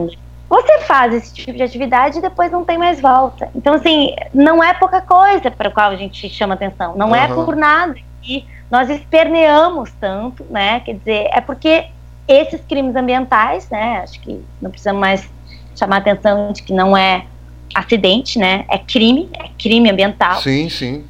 você 0.49 0.79
faz 0.79 1.13
esse 1.13 1.33
tipo 1.33 1.53
de 1.53 1.61
atividade 1.61 2.17
e 2.17 2.21
depois 2.21 2.51
não 2.51 2.65
tem 2.65 2.77
mais 2.77 2.99
volta. 2.99 3.49
Então, 3.55 3.75
assim, 3.75 4.15
não 4.33 4.63
é 4.63 4.73
pouca 4.73 4.99
coisa 4.99 5.51
para 5.51 5.69
a 5.69 5.71
qual 5.71 5.91
a 5.91 5.95
gente 5.95 6.27
chama 6.29 6.55
atenção. 6.55 6.95
Não 6.95 7.09
uhum. 7.09 7.15
é 7.15 7.27
por 7.27 7.55
nada 7.55 7.95
que 8.21 8.45
nós 8.71 8.89
esperneamos 8.89 9.91
tanto, 9.99 10.43
né? 10.49 10.79
Quer 10.79 10.95
dizer, 10.95 11.29
é 11.31 11.39
porque 11.39 11.85
esses 12.27 12.61
crimes 12.61 12.95
ambientais, 12.95 13.69
né? 13.69 13.99
Acho 13.99 14.19
que 14.19 14.43
não 14.59 14.71
precisamos 14.71 14.99
mais 14.99 15.29
chamar 15.75 15.97
atenção 15.97 16.51
de 16.51 16.63
que 16.63 16.73
não 16.73 16.97
é 16.97 17.25
acidente, 17.73 18.39
né? 18.39 18.65
É 18.69 18.77
crime, 18.79 19.29
é 19.39 19.49
crime 19.57 19.89
ambiental. 19.89 20.41
Sim, 20.41 20.67
sim. 20.67 21.05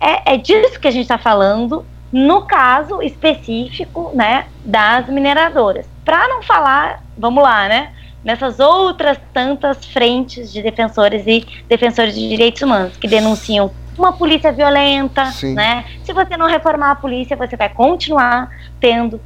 É, 0.00 0.34
é 0.34 0.36
disso 0.38 0.80
que 0.80 0.88
a 0.88 0.90
gente 0.90 1.02
está 1.02 1.18
falando 1.18 1.84
no 2.12 2.42
caso 2.42 3.02
específico, 3.02 4.12
né, 4.14 4.46
das 4.64 5.08
mineradoras. 5.08 5.86
Para 6.04 6.28
não 6.28 6.42
falar, 6.42 7.02
vamos 7.18 7.42
lá, 7.42 7.68
né, 7.68 7.92
nessas 8.24 8.58
outras 8.58 9.18
tantas 9.32 9.84
frentes 9.84 10.52
de 10.52 10.62
defensores 10.62 11.26
e 11.26 11.46
defensores 11.68 12.14
de 12.14 12.28
direitos 12.28 12.62
humanos 12.62 12.96
que 12.96 13.06
denunciam 13.06 13.70
uma 13.96 14.12
polícia 14.12 14.50
violenta, 14.50 15.26
Sim. 15.26 15.54
né? 15.54 15.84
Se 16.02 16.12
você 16.12 16.36
não 16.36 16.46
reformar 16.46 16.92
a 16.92 16.94
polícia, 16.96 17.36
você 17.36 17.56
vai 17.56 17.68
continuar 17.68 18.50
tendo 18.80 19.20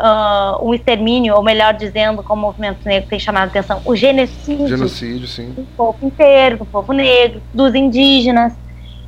uh, 0.00 0.62
um 0.62 0.74
extermínio, 0.74 1.34
ou 1.34 1.42
melhor 1.42 1.74
dizendo, 1.74 2.22
como 2.22 2.42
o 2.42 2.46
movimento 2.46 2.84
negro 2.84 3.08
tem 3.08 3.18
chamado 3.18 3.44
a 3.44 3.46
atenção, 3.46 3.80
o 3.84 3.94
genocídio, 3.94 4.68
genocídio 4.68 5.26
sim. 5.26 5.52
do 5.52 5.62
povo 5.76 5.98
inteiro, 6.02 6.58
do 6.58 6.66
povo 6.66 6.92
negro, 6.92 7.40
dos 7.52 7.74
indígenas. 7.74 8.52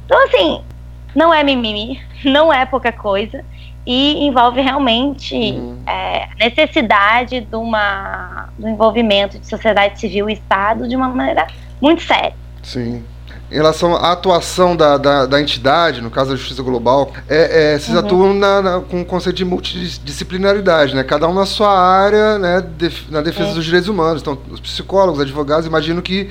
Então, 0.07 0.25
assim, 0.25 0.63
não 1.15 1.33
é 1.33 1.43
mimimi, 1.43 2.01
não 2.25 2.53
é 2.53 2.65
pouca 2.65 2.93
coisa, 2.93 3.45
e 3.87 4.25
envolve 4.27 4.61
realmente 4.61 5.35
uhum. 5.35 5.79
é, 5.87 6.29
necessidade 6.39 7.41
de 7.41 7.57
uma, 7.57 8.49
do 8.59 8.69
envolvimento 8.69 9.39
de 9.39 9.47
sociedade 9.47 9.99
civil 9.99 10.31
e 10.31 10.35
Estado 10.35 10.89
de 10.89 10.95
uma 10.95 11.09
maneira 11.09 11.47
muito 11.81 12.03
séria. 12.03 12.35
Sim 12.63 13.05
em 13.53 13.55
relação 13.55 13.95
à 13.95 14.13
atuação 14.13 14.75
da, 14.75 14.97
da, 14.97 15.27
da, 15.27 15.39
entidade, 15.39 16.01
no 16.01 16.11
caso 16.11 16.31
da 16.31 16.37
Justiça 16.37 16.63
Global, 16.63 17.13
é, 17.29 17.75
é 17.75 17.79
vocês 17.79 17.95
uhum. 17.95 17.99
atuam 17.99 18.35
na, 18.35 18.63
na, 18.63 18.81
com 18.81 19.03
o 19.03 19.05
conceito 19.05 19.37
de 19.37 19.45
multidisciplinaridade, 19.45 20.95
né? 20.95 21.05
Cada 21.05 21.29
um 21.29 21.35
na 21.35 21.45
sua 21.45 21.79
área, 21.79 22.39
né? 22.39 22.63
Def, 22.79 23.11
na 23.11 23.21
defesa 23.21 23.51
é. 23.51 23.55
dos 23.55 23.63
direitos 23.63 23.91
humanos. 23.91 24.23
Então, 24.23 24.39
os 24.51 24.59
psicólogos, 24.59 25.21
advogados, 25.21 25.67
imagino 25.67 26.01
que 26.01 26.31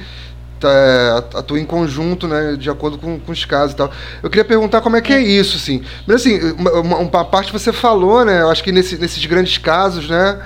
tá, 0.62 0.70
é, 0.70 1.38
atuam 1.40 1.60
em 1.60 1.66
conjunto, 1.66 2.28
né? 2.28 2.56
De 2.58 2.70
acordo 2.70 2.98
com, 2.98 3.20
com, 3.20 3.32
os 3.32 3.44
casos 3.44 3.74
e 3.74 3.76
tal. 3.76 3.92
Eu 4.22 4.30
queria 4.30 4.46
perguntar 4.46 4.82
como 4.82 4.96
é 4.96 5.02
que 5.02 5.12
é 5.12 5.22
isso, 5.22 5.58
assim. 5.58 5.84
Mas, 6.08 6.22
assim, 6.22 6.40
uma, 6.58 6.98
uma 6.98 7.26
parte 7.26 7.52
você 7.52 7.74
falou, 7.74 8.24
né? 8.24 8.42
Eu 8.42 8.50
acho 8.50 8.64
que 8.64 8.72
nesse, 8.72 8.98
nesses 8.98 9.26
grandes 9.26 9.58
casos, 9.58 10.10
né? 10.10 10.40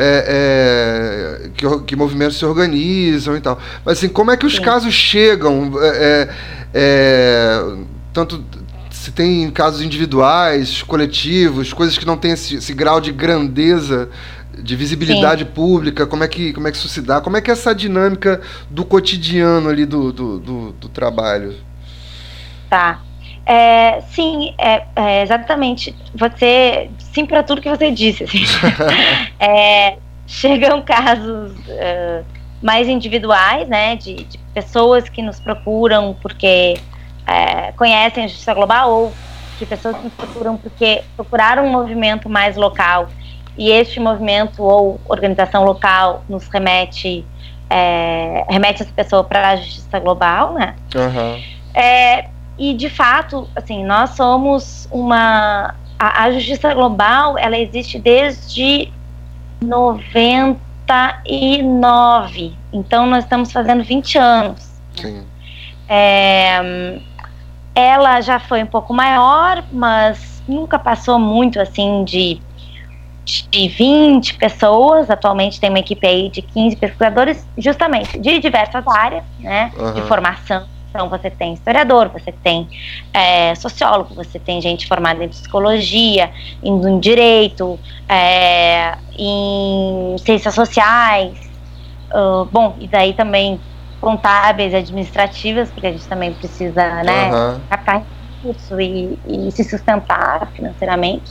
é, 0.00 1.40
é, 1.44 1.48
que, 1.50 1.80
que, 1.80 1.96
movimentos 1.96 2.38
se 2.38 2.46
organizam 2.46 3.36
e 3.36 3.40
tal. 3.40 3.58
Mas 3.84 3.98
assim, 3.98 4.08
como 4.08 4.30
é 4.30 4.36
que 4.36 4.46
os 4.46 4.54
Sim. 4.54 4.62
casos 4.62 4.94
chegam? 4.94 5.72
É, 5.80 5.88
é, 5.88 6.28
é, 6.72 7.76
tanto 8.12 8.44
se 8.90 9.10
tem 9.10 9.50
casos 9.50 9.82
individuais, 9.82 10.82
coletivos, 10.82 11.72
coisas 11.72 11.98
que 11.98 12.06
não 12.06 12.16
têm 12.16 12.32
esse, 12.32 12.56
esse 12.56 12.72
grau 12.72 13.00
de 13.00 13.10
grandeza, 13.10 14.08
de 14.62 14.76
visibilidade 14.76 15.44
Sim. 15.44 15.50
pública, 15.50 16.06
como 16.06 16.24
é, 16.24 16.28
que, 16.28 16.52
como 16.52 16.68
é 16.68 16.70
que 16.70 16.76
isso 16.76 16.88
se 16.88 17.00
dá? 17.00 17.20
Como 17.20 17.36
é 17.36 17.40
que 17.40 17.50
é 17.50 17.52
essa 17.52 17.74
dinâmica 17.74 18.40
do 18.70 18.84
cotidiano 18.84 19.68
ali 19.68 19.86
do, 19.86 20.12
do, 20.12 20.38
do, 20.38 20.72
do 20.72 20.88
trabalho? 20.88 21.54
Tá. 22.68 23.00
É, 23.46 24.02
sim, 24.10 24.54
é, 24.58 24.84
é, 24.94 25.22
exatamente. 25.22 25.94
Você, 26.14 26.90
sim 26.98 27.24
para 27.24 27.42
tudo 27.42 27.62
que 27.62 27.68
você 27.68 27.90
disse. 27.90 28.24
Assim. 28.24 28.44
é, 29.40 29.96
chegam 30.26 30.82
casos 30.82 31.52
uh, 31.52 32.24
mais 32.62 32.88
individuais, 32.88 33.66
né, 33.66 33.96
de, 33.96 34.24
de, 34.24 34.38
pessoas 34.52 35.08
que 35.08 35.22
nos 35.22 35.40
procuram 35.40 36.16
porque 36.20 36.78
é, 37.26 37.72
conhecem 37.72 38.24
a 38.24 38.26
justiça 38.26 38.52
global 38.52 38.90
ou 38.90 39.14
de 39.58 39.64
pessoas 39.64 39.96
que 39.96 40.04
nos 40.04 40.12
procuram 40.12 40.56
porque 40.56 41.02
procuraram 41.16 41.64
um 41.64 41.70
movimento 41.70 42.28
mais 42.28 42.56
local 42.56 43.08
e 43.58 43.70
este 43.70 43.98
movimento 43.98 44.62
ou 44.62 45.00
organização 45.08 45.64
local 45.64 46.22
nos 46.28 46.46
remete 46.48 47.26
é, 47.68 48.44
remete 48.48 48.82
essa 48.82 48.92
pessoa 48.92 49.24
para 49.24 49.50
a 49.50 49.56
justiça 49.56 49.98
global, 49.98 50.54
né? 50.54 50.76
Uhum. 50.94 51.42
É, 51.74 52.28
e 52.56 52.72
de 52.72 52.88
fato, 52.88 53.46
assim, 53.54 53.84
nós 53.84 54.10
somos 54.10 54.88
uma 54.90 55.74
a, 55.98 56.24
a 56.24 56.32
justiça 56.32 56.72
global, 56.72 57.36
ela 57.36 57.58
existe 57.58 57.98
desde 57.98 58.90
99. 59.60 62.56
Então 62.72 63.06
nós 63.06 63.24
estamos 63.24 63.52
fazendo 63.52 63.82
20 63.82 64.18
anos. 64.18 64.80
Sim. 64.94 65.26
É, 65.88 67.00
ela 67.74 68.20
já 68.20 68.38
foi 68.38 68.62
um 68.62 68.66
pouco 68.66 68.94
maior, 68.94 69.64
mas 69.72 70.40
nunca 70.46 70.78
passou 70.78 71.18
muito 71.18 71.60
assim 71.60 72.04
de, 72.04 72.40
de 73.50 73.68
20 73.68 74.34
pessoas. 74.34 75.10
Atualmente 75.10 75.60
tem 75.60 75.70
uma 75.70 75.78
equipe 75.78 76.06
aí 76.06 76.28
de 76.30 76.42
15 76.42 76.76
pesquisadores, 76.76 77.46
justamente 77.56 78.18
de 78.18 78.38
diversas 78.38 78.86
áreas, 78.86 79.24
né? 79.40 79.70
Uhum. 79.78 79.94
De 79.94 80.02
formação 80.02 80.66
então, 80.90 81.08
você 81.08 81.30
tem 81.30 81.52
historiador, 81.52 82.08
você 82.08 82.32
tem 82.32 82.66
é, 83.12 83.54
sociólogo, 83.54 84.14
você 84.14 84.38
tem 84.38 84.60
gente 84.60 84.86
formada 84.86 85.22
em 85.22 85.28
psicologia, 85.28 86.30
em, 86.62 86.98
direito, 86.98 87.78
é, 88.08 88.96
em 89.16 90.16
ciências 90.18 90.54
sociais, 90.54 91.38
uh, 92.12 92.44
bom, 92.46 92.74
e 92.80 92.88
daí 92.88 93.12
também 93.12 93.60
contábeis, 94.00 94.74
administrativas, 94.74 95.70
porque 95.70 95.88
a 95.88 95.92
gente 95.92 96.06
também 96.08 96.32
precisa, 96.32 97.02
né, 97.02 97.30
uhum. 97.32 97.60
captar 97.68 98.02
recurso 98.42 98.80
e, 98.80 99.18
e, 99.26 99.50
se 99.52 99.64
sustentar 99.64 100.48
financeiramente. 100.54 101.30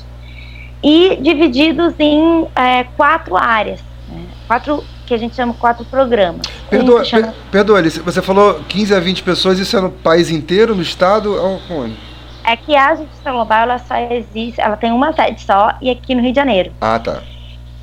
E 0.84 1.16
divididos 1.18 1.94
em 2.00 2.48
é, 2.56 2.84
quatro 2.96 3.36
áreas, 3.36 3.82
né, 4.10 4.26
quatro 4.48 4.84
que 5.06 5.14
a 5.14 5.18
gente 5.18 5.36
chama 5.36 5.54
quatro 5.54 5.86
programas. 5.86 6.42
Perdoa, 6.70 7.04
chama... 7.04 7.34
perdoa 7.50 7.80
Alice, 7.80 8.00
você 8.00 8.22
falou 8.22 8.62
15 8.68 8.94
a 8.94 9.00
20 9.00 9.24
pessoas, 9.24 9.58
isso 9.58 9.76
é 9.76 9.82
no 9.82 9.90
país 9.90 10.30
inteiro, 10.30 10.76
no 10.76 10.82
estado 10.82 11.36
onde? 11.70 11.98
É 12.44 12.56
que 12.56 12.76
a 12.76 12.96
Justiça 12.96 13.32
Global, 13.32 13.64
ela 13.64 13.80
só 13.80 13.96
existe, 13.96 14.62
ela 14.62 14.78
tem 14.78 14.92
uma 14.92 15.14
sede 15.14 15.42
só 15.42 15.74
e 15.82 15.90
aqui 15.90 16.14
no 16.14 16.22
Rio 16.22 16.32
de 16.32 16.36
Janeiro. 16.36 16.72
Ah, 16.80 17.00
tá. 17.00 17.22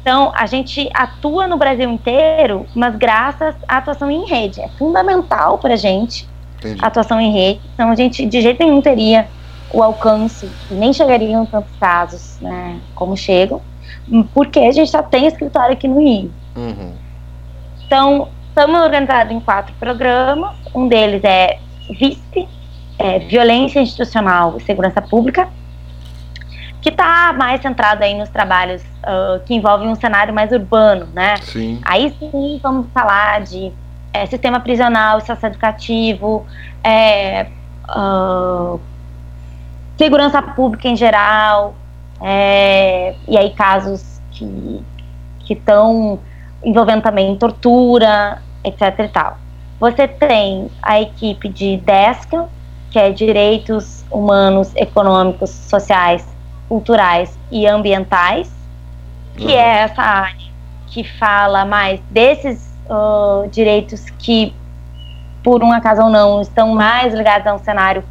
Então, 0.05 0.33
a 0.37 0.45
gente 0.45 0.89
atua 0.93 1.47
no 1.47 1.57
Brasil 1.57 1.89
inteiro, 1.91 2.67
mas 2.75 2.95
graças 2.95 3.55
à 3.67 3.79
atuação 3.79 4.11
em 4.11 4.27
rede. 4.27 4.61
É 4.61 4.69
fundamental 4.79 5.57
para 5.57 5.73
a 5.73 5.77
gente 5.77 6.29
Entendi. 6.59 6.79
a 6.83 6.89
atuação 6.89 7.19
em 7.19 7.33
rede. 7.33 7.61
Então, 7.73 7.91
a 7.91 7.95
gente 7.95 8.27
de 8.27 8.41
jeito 8.43 8.63
nenhum 8.63 8.83
teria 8.83 9.27
o 9.75 9.83
alcance, 9.83 10.49
nem 10.71 10.93
chegariam 10.93 11.45
tantos 11.45 11.75
casos 11.79 12.39
né, 12.41 12.81
como 12.95 13.17
chegam. 13.17 13.61
porque 14.33 14.61
a 14.61 14.73
gente 14.73 14.91
só 14.91 15.03
tem 15.03 15.27
escritório 15.27 15.73
aqui 15.73 15.89
no 15.89 15.99
Rio. 15.99 16.31
Uhum. 16.55 16.93
Então, 17.85 18.29
estamos 18.49 18.81
organizados 18.81 19.33
em 19.33 19.41
quatro 19.41 19.75
programas. 19.81 20.57
Um 20.73 20.87
deles 20.87 21.23
é 21.25 21.59
VISP, 21.91 22.49
é, 22.99 23.19
Violência 23.19 23.81
Institucional 23.81 24.57
e 24.57 24.63
Segurança 24.63 25.03
Pública, 25.03 25.49
que 26.81 26.91
está 26.91 27.33
mais 27.33 27.61
centrado 27.61 28.05
aí 28.05 28.15
nos 28.15 28.29
trabalhos 28.29 28.83
uh, 28.83 29.43
que 29.45 29.55
envolvem 29.55 29.89
um 29.89 29.95
cenário 29.97 30.33
mais 30.33 30.53
urbano, 30.53 31.09
né? 31.13 31.37
Sim. 31.39 31.81
Aí 31.85 32.15
sim 32.19 32.61
vamos 32.63 32.87
falar 32.93 33.41
de 33.41 33.73
é, 34.13 34.27
sistema 34.27 34.61
prisional, 34.61 35.21
socioeducativo, 35.21 36.47
é, 36.85 37.47
uh, 37.89 38.79
segurança 39.97 40.41
pública 40.43 40.89
em 40.89 40.97
geral, 40.97 41.75
é, 42.21 43.15
e 43.29 43.37
aí 43.37 43.51
casos 43.51 44.21
que 44.31 44.83
estão 45.49 46.19
envolvendo 46.65 47.03
também 47.03 47.37
tortura, 47.37 48.43
etc 48.65 48.99
e 48.99 49.09
tal. 49.09 49.39
Você 49.79 50.09
tem 50.09 50.71
a 50.83 51.01
equipe 51.01 51.49
de 51.49 51.77
DESCA, 51.79 52.49
que 52.91 52.99
é 52.99 53.11
Direitos 53.11 54.05
Humanos, 54.11 54.75
Econômicos, 54.77 55.51
Sociais, 55.51 56.27
Culturais 56.69 57.39
e 57.51 57.67
Ambientais, 57.67 58.53
que 59.37 59.47
uhum. 59.47 59.51
é 59.51 59.83
essa 59.83 60.01
área 60.01 60.55
que 60.87 61.03
fala 61.03 61.65
mais 61.65 62.01
desses 62.11 62.73
uh, 62.89 63.49
direitos 63.51 64.09
que, 64.19 64.55
por 65.43 65.63
um 65.63 65.73
acaso 65.73 66.03
ou 66.03 66.09
não, 66.09 66.41
estão 66.41 66.73
mais 66.73 67.13
ligados 67.13 67.47
a 67.47 67.55
um 67.55 67.59
cenário 67.59 68.05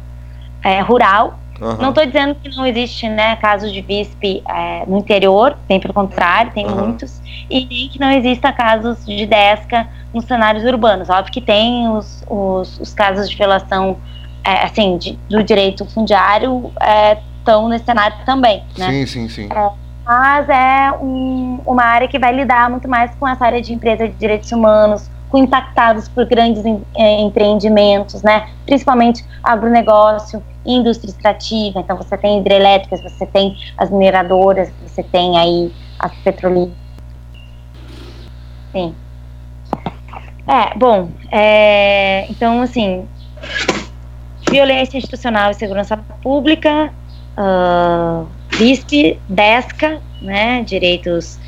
é, 0.62 0.80
rural. 0.80 1.38
Uhum. 1.64 1.76
Não 1.78 1.88
estou 1.88 2.04
dizendo 2.04 2.34
que 2.34 2.54
não 2.54 2.66
existe 2.66 3.08
né, 3.08 3.36
casos 3.36 3.72
de 3.72 3.80
VISP 3.80 4.42
é, 4.46 4.84
no 4.86 4.98
interior, 4.98 5.56
bem 5.66 5.80
pelo 5.80 5.94
contrário, 5.94 6.52
tem 6.52 6.66
uhum. 6.66 6.88
muitos, 6.88 7.22
e 7.48 7.64
nem 7.64 7.88
que 7.88 7.98
não 7.98 8.10
exista 8.10 8.52
casos 8.52 9.04
de 9.06 9.24
DESCA 9.24 9.88
nos 10.12 10.26
cenários 10.26 10.62
urbanos. 10.64 11.08
Óbvio 11.08 11.32
que 11.32 11.40
tem 11.40 11.88
os, 11.88 12.22
os, 12.28 12.78
os 12.78 12.92
casos 12.92 13.30
de 13.30 13.36
violação 13.36 13.96
é, 14.44 14.64
assim, 14.64 14.98
de, 14.98 15.18
do 15.30 15.42
direito 15.42 15.86
fundiário 15.86 16.70
estão 17.38 17.66
é, 17.66 17.68
nesse 17.70 17.86
cenário 17.86 18.16
também. 18.26 18.62
Né? 18.76 18.90
Sim, 18.90 19.06
sim, 19.06 19.28
sim. 19.28 19.48
É, 19.50 19.70
mas 20.04 20.46
é 20.50 20.92
um, 21.00 21.60
uma 21.64 21.82
área 21.82 22.06
que 22.06 22.18
vai 22.18 22.34
lidar 22.34 22.68
muito 22.68 22.86
mais 22.86 23.14
com 23.14 23.26
essa 23.26 23.46
área 23.46 23.62
de 23.62 23.72
empresa 23.72 24.06
de 24.06 24.14
direitos 24.14 24.52
humanos, 24.52 25.08
impactados 25.34 26.08
por 26.08 26.26
grandes 26.26 26.64
em, 26.64 26.80
é, 26.96 27.20
empreendimentos, 27.20 28.22
né? 28.22 28.48
principalmente 28.66 29.24
agronegócio, 29.42 30.42
indústria 30.66 31.10
extrativa. 31.10 31.80
Então, 31.80 31.96
você 31.96 32.16
tem 32.16 32.40
hidrelétricas, 32.40 33.02
você 33.02 33.26
tem 33.26 33.56
as 33.76 33.90
mineradoras, 33.90 34.70
você 34.86 35.02
tem 35.02 35.38
aí 35.38 35.72
as 35.98 36.14
petrolíferas. 36.16 36.76
Sim. 38.72 38.94
É, 40.46 40.76
bom, 40.76 41.08
é, 41.30 42.26
então, 42.28 42.60
assim, 42.60 43.06
violência 44.50 44.98
institucional 44.98 45.50
e 45.50 45.54
segurança 45.54 45.96
pública, 46.22 46.92
uh, 47.38 48.26
DISP, 48.58 49.18
DESCA, 49.28 50.00
né, 50.20 50.62
direitos 50.62 51.38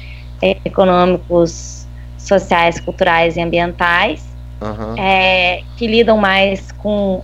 econômicos, 0.64 1.86
sociais, 2.18 2.80
culturais 2.80 3.36
e 3.36 3.40
ambientais, 3.40 4.26
uhum. 4.60 4.94
é, 4.98 5.62
que 5.76 5.86
lidam 5.86 6.16
mais 6.16 6.72
com, 6.72 7.22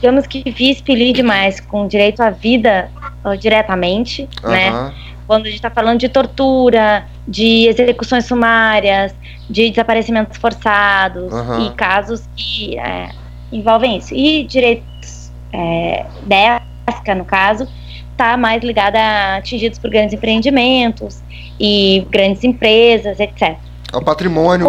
digamos 0.00 0.26
que 0.26 0.50
VISP 0.50 0.94
lide 0.94 1.22
mais 1.22 1.60
com 1.60 1.86
direito 1.86 2.22
à 2.22 2.30
vida 2.30 2.90
uh, 3.22 3.36
diretamente, 3.36 4.26
uhum. 4.42 4.50
né, 4.50 4.94
quando 5.26 5.42
a 5.42 5.46
gente 5.46 5.56
está 5.56 5.70
falando 5.70 6.00
de 6.00 6.08
tortura, 6.08 7.04
de 7.28 7.68
execuções 7.68 8.24
sumárias, 8.24 9.14
de 9.48 9.68
desaparecimentos 9.70 10.38
forçados 10.38 11.32
uhum. 11.32 11.66
e 11.66 11.70
casos 11.74 12.28
que 12.34 12.78
é, 12.78 13.10
envolvem 13.52 13.98
isso. 13.98 14.14
E 14.14 14.44
direitos 14.44 15.30
é, 15.52 16.06
DESCA, 16.22 17.14
no 17.14 17.24
caso, 17.24 17.68
está 18.10 18.36
mais 18.36 18.62
ligada 18.64 18.98
a 18.98 19.36
atingidos 19.36 19.78
por 19.78 19.90
grandes 19.90 20.14
empreendimentos 20.14 21.22
e 21.60 22.06
grandes 22.10 22.42
empresas, 22.42 23.20
etc. 23.20 23.56
Ao 23.92 24.02
patrimônio 24.02 24.66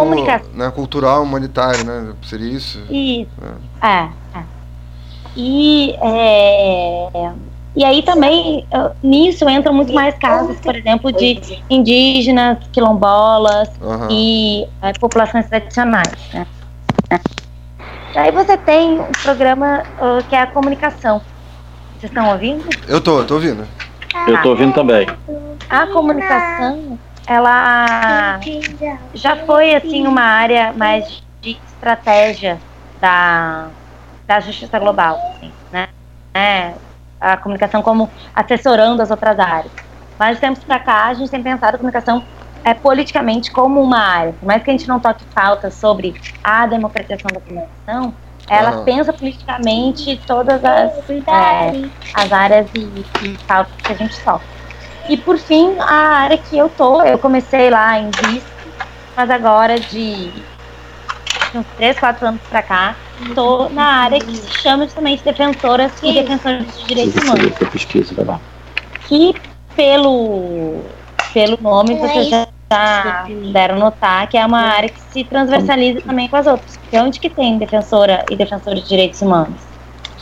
né, 0.53 0.69
cultural 0.71 1.23
humanitário, 1.23 1.83
né? 1.83 2.13
Seria 2.23 2.49
isso? 2.49 2.79
Isso. 2.89 3.29
É. 3.81 3.87
é, 3.87 4.09
é. 4.39 4.60
E, 5.35 5.95
é, 6.01 7.31
e 7.75 7.85
aí 7.85 8.01
também 8.03 8.65
nisso 9.01 9.49
entram 9.49 9.73
muito 9.73 9.93
mais 9.93 10.15
casos, 10.17 10.59
por 10.59 10.75
exemplo, 10.75 11.11
de 11.11 11.61
indígenas, 11.69 12.57
quilombolas 12.71 13.69
uhum. 13.81 14.07
e 14.09 14.67
é, 14.81 14.91
populações 14.93 15.47
tradicionais. 15.47 16.13
Né? 16.33 16.45
Aí 18.15 18.31
você 18.31 18.57
tem 18.57 18.99
um 18.99 19.11
programa 19.23 19.83
uh, 19.99 20.23
que 20.27 20.35
é 20.35 20.41
a 20.41 20.47
comunicação, 20.47 21.21
vocês 21.97 22.11
estão 22.11 22.29
ouvindo? 22.29 22.65
Eu 22.87 22.99
tô, 22.99 23.23
tô 23.23 23.35
ouvindo. 23.35 23.65
Eu 24.27 24.41
tô 24.41 24.49
ouvindo 24.49 24.73
também. 24.73 25.07
A 25.69 25.87
comunicação, 25.87 26.99
ela 27.25 28.39
já 29.13 29.37
foi 29.45 29.75
assim 29.75 30.05
uma 30.05 30.23
área 30.23 30.73
mais 30.73 31.23
de 31.41 31.57
estratégia 31.67 32.59
da, 32.99 33.67
da 34.31 34.39
justiça 34.39 34.79
global, 34.79 35.19
assim, 35.35 35.51
né? 35.73 35.89
É, 36.33 36.71
a 37.19 37.35
comunicação 37.35 37.81
como 37.81 38.09
assessorando 38.33 39.01
as 39.01 39.11
outras 39.11 39.37
áreas. 39.37 39.71
Mas 40.17 40.39
tempos 40.39 40.63
para 40.63 40.79
cá 40.79 41.07
a 41.07 41.13
gente 41.13 41.29
tem 41.29 41.43
pensado 41.43 41.75
a 41.75 41.77
comunicação 41.77 42.23
é, 42.63 42.73
politicamente 42.73 43.51
como 43.51 43.81
uma 43.81 43.99
área. 43.99 44.33
Por 44.39 44.45
mais 44.45 44.63
que 44.63 44.69
a 44.69 44.73
gente 44.73 44.87
não 44.87 45.01
toque 45.01 45.25
falta 45.35 45.69
sobre 45.69 46.15
a 46.41 46.65
democratização 46.65 47.29
da 47.33 47.41
comunicação, 47.41 48.13
ela 48.47 48.83
pensa 48.83 49.11
politicamente 49.11 50.19
todas 50.25 50.63
as, 50.63 51.09
é, 51.09 51.89
as 52.13 52.31
áreas 52.31 52.67
e, 52.73 52.79
e 52.79 53.03
que 53.03 53.37
a 53.91 53.93
gente 53.93 54.15
sofre. 54.15 54.47
E 55.09 55.17
por 55.17 55.37
fim, 55.37 55.75
a 55.79 56.19
área 56.19 56.37
que 56.37 56.57
eu 56.57 56.69
tô, 56.69 57.03
eu 57.03 57.17
comecei 57.17 57.69
lá 57.69 57.99
em 57.99 58.09
VISC, 58.11 58.47
mas 59.15 59.29
agora 59.29 59.77
de 59.77 60.31
uns 61.53 61.65
3, 61.75 61.99
4 61.99 62.27
anos 62.27 62.41
pra 62.49 62.63
cá, 62.63 62.95
tô 63.35 63.69
na 63.69 63.83
área 63.83 64.19
que 64.19 64.35
se 64.35 64.61
chama 64.61 64.85
justamente 64.85 65.23
defensoras 65.23 65.91
e 66.03 66.13
defensores 66.13 66.77
de 66.79 66.85
direitos 66.85 67.23
humanos. 67.23 67.53
Que 69.07 69.33
pelo, 69.75 70.81
pelo 71.33 71.57
nome 71.61 71.95
você 71.95 72.23
já 72.25 72.47
já 72.71 73.27
deram 73.51 73.77
notar 73.77 74.27
que 74.27 74.37
é 74.37 74.45
uma 74.45 74.61
área 74.61 74.87
que 74.87 75.01
se 75.11 75.23
transversaliza 75.25 76.01
também 76.01 76.29
com 76.29 76.37
as 76.37 76.47
outras. 76.47 76.77
Porque 76.77 76.97
onde 76.97 77.19
que 77.19 77.29
tem 77.29 77.57
defensora 77.57 78.25
e 78.29 78.35
defensores 78.35 78.83
de 78.83 78.89
direitos 78.89 79.21
humanos? 79.21 79.59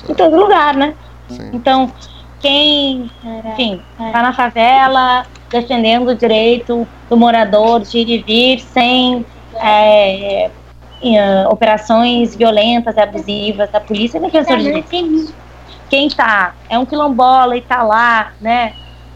Em 0.07 0.13
todo 0.13 0.35
lugar, 0.35 0.75
né? 0.75 0.95
Sim. 1.29 1.51
Então, 1.53 1.91
quem, 2.39 3.11
enfim, 3.45 3.81
está 3.99 4.23
na 4.23 4.33
favela 4.33 5.25
defendendo 5.49 6.09
o 6.09 6.15
direito 6.15 6.87
do 7.09 7.17
morador 7.17 7.81
de 7.81 7.99
ir 7.99 8.09
e 8.09 8.17
vir 8.23 8.59
sem 8.59 9.25
é, 9.55 10.49
é, 11.01 11.47
operações 11.47 12.35
violentas 12.35 12.95
e 12.95 12.99
abusivas 12.99 13.69
da 13.71 13.79
polícia 13.79 14.17
é 14.17 14.21
defensor 14.21 14.57
de 14.57 14.63
direitos. 14.63 15.33
Quem 15.89 16.07
está 16.07 16.53
é 16.69 16.77
um 16.77 16.85
quilombola 16.85 17.55
e 17.55 17.59
está 17.59 17.81
lá, 17.81 18.33
né, 18.39 18.73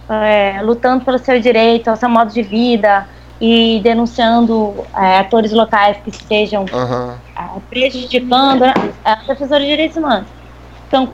é, 0.09 0.59
lutando 0.63 1.05
pelo 1.05 1.19
seu 1.19 1.39
direito, 1.39 1.89
ao 1.89 1.95
seu 1.95 2.09
modo 2.09 2.33
de 2.33 2.41
vida, 2.41 3.07
e 3.39 3.81
denunciando 3.83 4.85
é, 4.95 5.19
atores 5.19 5.51
locais 5.51 5.97
que 6.03 6.09
estejam 6.09 6.65
uhum. 6.71 7.13
é, 7.37 7.59
prejudicando 7.69 8.63
a 9.03 9.15
defensora 9.27 9.59
de 9.59 9.67
direitos 9.67 9.97
humanos. 9.97 10.27
Então, 10.87 11.09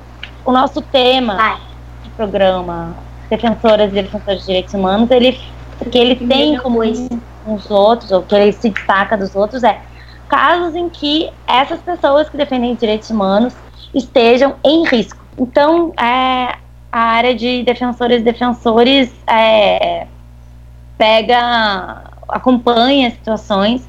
o 0.46 0.52
nosso 0.52 0.82
tema 0.82 1.58
do 2.04 2.10
programa 2.12 2.96
Defensoras 3.30 3.92
e 3.92 3.96
Defensores 3.96 4.42
de 4.42 4.46
Direitos 4.48 4.74
Humanos, 4.74 5.10
ele, 5.12 5.40
que 5.92 5.98
ele 5.98 6.16
tem 6.16 6.58
como 6.58 6.80
os 6.82 7.72
outros, 7.72 8.12
ou 8.12 8.22
que 8.22 8.36
ele 8.36 8.52
se 8.52 8.70
destaca 8.70 9.18
dos 9.18 9.36
outros, 9.36 9.64
é 9.64 9.82
casos 10.30 10.76
em 10.76 10.88
que 10.88 11.30
essas 11.48 11.82
pessoas 11.82 12.30
que 12.30 12.38
defendem 12.38 12.76
direitos 12.76 13.10
humanos 13.10 13.54
estejam 13.94 14.56
em 14.64 14.86
risco. 14.86 15.20
Então, 15.38 15.92
é, 16.00 16.56
a 16.92 17.00
área 17.00 17.36
de 17.36 17.64
defensores 17.64 18.22
e 18.22 18.24
defensores 18.24 19.12
é, 19.28 20.08
pega 20.98 22.04
acompanha 22.28 23.10
situações 23.10 23.82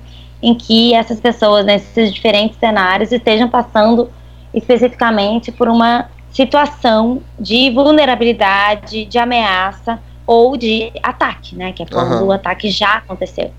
em 0.42 0.54
que 0.54 0.94
essas 0.94 1.20
pessoas 1.20 1.66
nesses 1.66 2.12
diferentes 2.12 2.58
cenários 2.58 3.12
estejam 3.12 3.48
passando 3.48 4.10
especificamente 4.54 5.52
por 5.52 5.68
uma 5.68 6.08
situação 6.32 7.20
de 7.38 7.70
vulnerabilidade, 7.70 9.04
de 9.04 9.18
ameaça 9.18 9.98
ou 10.26 10.56
de 10.56 10.90
ataque, 11.02 11.56
né? 11.56 11.72
Que 11.72 11.82
é 11.82 11.86
quando 11.86 12.12
uhum. 12.20 12.28
o 12.28 12.32
ataque 12.32 12.70
já 12.70 12.94
aconteceu. 12.94 13.52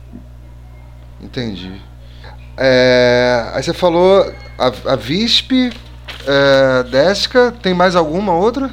Entendi. 1.22 1.91
É, 2.64 3.50
aí 3.54 3.64
você 3.64 3.74
falou 3.74 4.32
a, 4.58 4.92
a 4.94 4.96
VISP, 4.96 5.72
é, 6.28 6.84
Desca, 6.84 7.52
tem 7.52 7.74
mais 7.74 7.96
alguma 7.96 8.34
outra? 8.34 8.70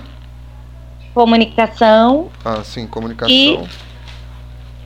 Comunicação. 1.14 2.28
Ah, 2.44 2.62
sim, 2.62 2.86
comunicação. 2.86 3.34
E 3.34 3.66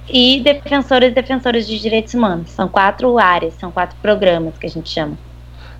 e 0.09 0.41
defensores 0.41 1.11
e 1.11 1.15
defensores 1.15 1.67
de 1.67 1.79
direitos 1.79 2.15
humanos. 2.15 2.51
São 2.51 2.69
quatro 2.69 3.19
áreas, 3.19 3.55
são 3.59 3.71
quatro 3.71 3.97
programas 4.03 4.57
que 4.59 4.67
a 4.67 4.71
gente 4.71 4.91
chama. 4.91 5.17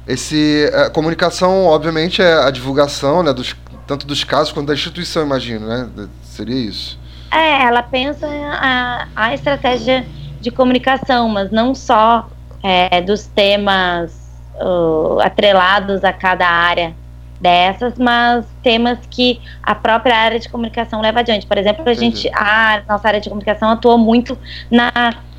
Esse, 0.07 0.71
a 0.75 0.91
comunicação, 0.91 1.67
obviamente, 1.67 2.21
é 2.21 2.35
a 2.43 2.51
divulgação, 2.51 3.23
né, 3.23 3.33
dos, 3.33 3.55
tanto 3.87 4.07
dos 4.07 4.25
casos 4.25 4.53
quanto 4.53 4.69
da 4.69 4.75
instituição, 4.75 5.25
imagino, 5.25 5.67
né? 5.67 5.89
Seria 6.23 6.57
isso. 6.57 6.99
É, 7.31 7.63
ela 7.63 7.83
pensa 7.83 8.27
a, 8.27 9.07
a 9.15 9.35
estratégia 9.35 10.05
de 10.41 10.51
comunicação, 10.51 11.29
mas 11.29 11.51
não 11.51 11.75
só 11.75 12.29
é, 12.63 13.01
dos 13.01 13.27
temas 13.27 14.13
uh, 14.61 15.21
atrelados 15.21 16.05
a 16.05 16.13
cada 16.13 16.47
área 16.47 16.95
dessas, 17.43 17.99
mas 17.99 18.47
temas 18.63 18.99
que 19.11 19.41
a 19.63 19.75
própria 19.75 20.17
área 20.17 20.39
de 20.39 20.49
comunicação 20.49 21.01
leva 21.01 21.21
adiante. 21.21 21.45
Por 21.45 21.59
exemplo, 21.59 21.83
a 21.89 21.93
gente, 21.93 22.31
a 22.33 22.83
nossa 22.89 23.09
área 23.09 23.21
de 23.21 23.29
comunicação 23.29 23.71
atuou 23.71 23.99
muito 23.99 24.39
na 24.71 24.91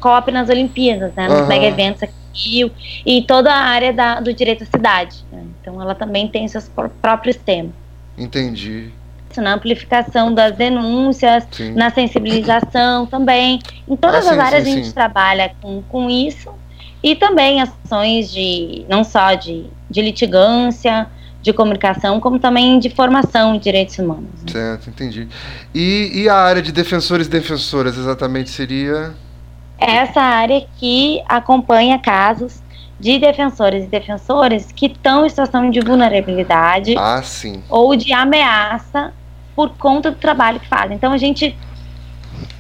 COP 0.02 0.30
nas 0.32 0.50
Olimpíadas, 0.50 1.14
né, 1.16 1.30
nos 1.30 1.40
uhum. 1.40 1.48
mega 1.48 1.66
eventos 1.66 2.04
aqui 2.04 2.70
e 3.06 3.22
toda 3.22 3.54
a 3.54 3.58
área 3.58 3.94
da, 3.94 4.20
do 4.20 4.34
direito 4.34 4.64
à 4.64 4.66
cidade. 4.66 5.24
Né? 5.32 5.46
Então, 5.62 5.82
ela 5.82 5.96
também 5.96 6.28
tem 6.28 6.46
seus 6.50 6.70
próprios 7.02 7.38
temas. 7.38 7.72
Entendi. 8.18 8.92
Na 9.38 9.54
amplificação 9.54 10.32
das 10.32 10.56
denúncias, 10.56 11.48
sim. 11.52 11.72
na 11.72 11.90
sensibilização 11.90 13.08
também. 13.08 13.60
Em 13.88 13.96
todas 13.96 14.28
ah, 14.28 14.32
as 14.32 14.36
sim, 14.36 14.42
áreas 14.42 14.64
sim, 14.64 14.72
a 14.72 14.76
gente 14.76 14.94
trabalha 14.94 15.56
com, 15.60 15.82
com 15.90 16.10
isso. 16.10 16.52
E 17.04 17.16
também 17.16 17.62
ações 17.62 18.32
de, 18.32 18.86
não 18.89 19.04
só 19.04 19.34
de, 19.34 19.66
de 19.89 20.01
litigância, 20.01 21.08
de 21.41 21.51
comunicação, 21.51 22.22
como 22.22 22.39
também 22.39 22.80
de 22.80 22.89
formação 22.89 23.54
em 23.54 23.60
direitos 23.60 23.99
humanos. 23.99 24.30
Né? 24.43 24.51
Certo, 24.51 24.89
entendi. 24.89 25.28
E, 25.76 26.12
e 26.14 26.30
a 26.30 26.36
área 26.36 26.62
de 26.62 26.72
defensores 26.72 27.28
e 27.28 27.30
defensoras 27.30 27.97
exatamente 27.97 28.49
seria? 28.49 29.14
Essa 29.78 30.22
área 30.22 30.66
que 30.80 31.22
acompanha 31.28 31.99
casos 31.99 32.64
de 32.97 33.20
defensores 33.20 33.84
e 33.84 33.88
defensoras 33.88 34.72
que 34.72 34.86
estão 34.86 35.26
em 35.26 35.30
situação 35.30 35.70
de 35.70 35.82
vulnerabilidade 35.82 36.95
ah, 36.97 37.22
ou 37.68 37.93
de 37.97 38.14
ameaça 38.14 39.14
por 39.54 39.72
conta 39.72 40.10
do 40.10 40.18
trabalho 40.18 40.60
que 40.62 40.68
fazem. 40.68 40.95
Então 40.95 41.12
a 41.12 41.18
gente 41.18 41.54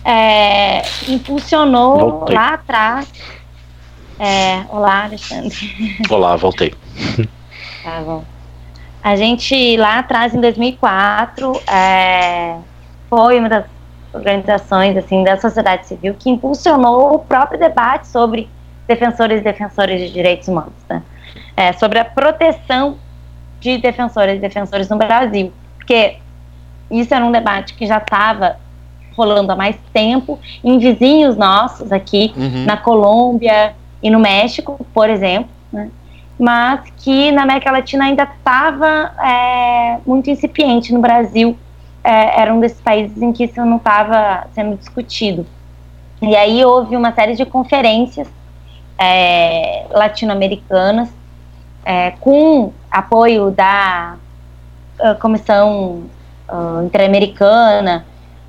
é, 0.03 0.81
impulsionou 1.07 1.97
voltei. 1.97 2.35
lá 2.35 2.55
atrás. 2.55 3.07
É, 4.23 4.63
olá, 4.69 5.03
Alexandre. 5.03 5.97
Olá, 6.09 6.37
voltei. 6.37 6.73
Tá 7.83 7.99
bom. 8.05 8.23
A 9.03 9.17
gente 9.17 9.75
lá 9.75 9.99
atrás, 9.99 10.33
em 10.33 10.39
2004, 10.39 11.61
é, 11.69 12.55
foi 13.09 13.37
uma 13.37 13.49
das 13.49 13.65
organizações 14.13 14.95
assim 14.95 15.25
da 15.25 15.35
sociedade 15.35 15.87
civil 15.87 16.15
que 16.17 16.29
impulsionou 16.29 17.15
o 17.15 17.19
próprio 17.19 17.59
debate 17.59 18.07
sobre 18.07 18.47
defensores 18.87 19.41
e 19.41 19.43
defensores 19.43 19.99
de 19.99 20.09
direitos 20.13 20.47
humanos, 20.47 20.71
né? 20.87 21.03
é, 21.57 21.73
sobre 21.73 21.99
a 21.99 22.05
proteção 22.05 22.97
de 23.59 23.77
defensores 23.77 24.37
e 24.37 24.39
defensores 24.39 24.87
no 24.87 24.95
Brasil, 24.95 25.51
porque 25.75 26.15
isso 26.89 27.13
era 27.13 27.25
um 27.25 27.31
debate 27.31 27.73
que 27.73 27.85
já 27.85 27.97
estava 27.97 28.55
rolando 29.17 29.51
há 29.51 29.55
mais 29.57 29.75
tempo 29.91 30.39
em 30.63 30.79
vizinhos 30.79 31.35
nossos 31.35 31.91
aqui 31.91 32.33
uhum. 32.37 32.63
na 32.63 32.77
Colômbia 32.77 33.75
e 34.03 34.09
no 34.09 34.19
México, 34.19 34.85
por 34.93 35.09
exemplo, 35.09 35.49
né? 35.71 35.89
mas 36.37 36.81
que 36.97 37.31
na 37.31 37.43
América 37.43 37.71
Latina 37.71 38.05
ainda 38.05 38.23
estava 38.23 39.13
é, 39.23 39.97
muito 40.05 40.29
incipiente. 40.29 40.93
No 40.93 40.99
Brasil, 40.99 41.57
é, 42.03 42.41
era 42.41 42.53
um 42.53 42.59
desses 42.59 42.81
países 42.81 43.21
em 43.21 43.31
que 43.31 43.45
isso 43.45 43.63
não 43.63 43.77
estava 43.77 44.45
sendo 44.53 44.75
discutido. 44.75 45.45
E 46.21 46.35
aí 46.35 46.63
houve 46.63 46.95
uma 46.95 47.13
série 47.13 47.35
de 47.35 47.45
conferências 47.45 48.27
é, 48.97 49.85
latino-americanas 49.89 51.09
é, 51.85 52.11
com 52.19 52.71
apoio 52.89 53.51
da 53.51 54.15
uh, 54.99 55.19
Comissão 55.19 56.03
uh, 56.49 56.85
Interamericana 56.85 58.05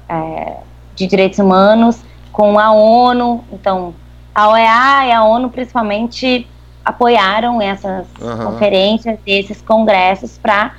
é, 0.09 0.59
de 0.95 1.07
Direitos 1.07 1.39
Humanos, 1.39 2.01
com 2.31 2.59
a 2.59 2.71
ONU, 2.73 3.43
então 3.53 3.95
a 4.35 4.49
OEA 4.49 5.07
e 5.07 5.13
a 5.13 5.25
ONU 5.25 5.49
principalmente 5.49 6.47
apoiaram 6.85 7.63
essas 7.63 8.07
uhum. 8.21 8.53
conferências 8.53 9.19
e 9.27 9.33
esses 9.33 9.63
congressos 9.63 10.37
para 10.37 10.75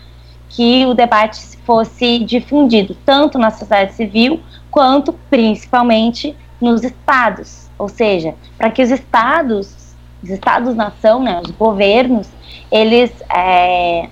que 0.49 0.86
o 0.86 0.93
debate 0.93 1.39
fosse 1.66 2.20
difundido 2.20 2.95
tanto 3.06 3.38
na 3.38 3.49
sociedade 3.49 3.93
civil 3.93 4.39
quanto 4.70 5.14
principalmente 5.30 6.36
nos 6.62 6.84
estados, 6.84 7.70
ou 7.78 7.89
seja, 7.89 8.36
para 8.58 8.70
que 8.70 8.82
os 8.82 8.91
estados, 8.91 9.95
os 10.24 10.30
estados-nação, 10.30 11.22
né, 11.22 11.41
os 11.43 11.51
governos, 11.51 12.28
eles 12.72 13.12
é, 13.34 14.10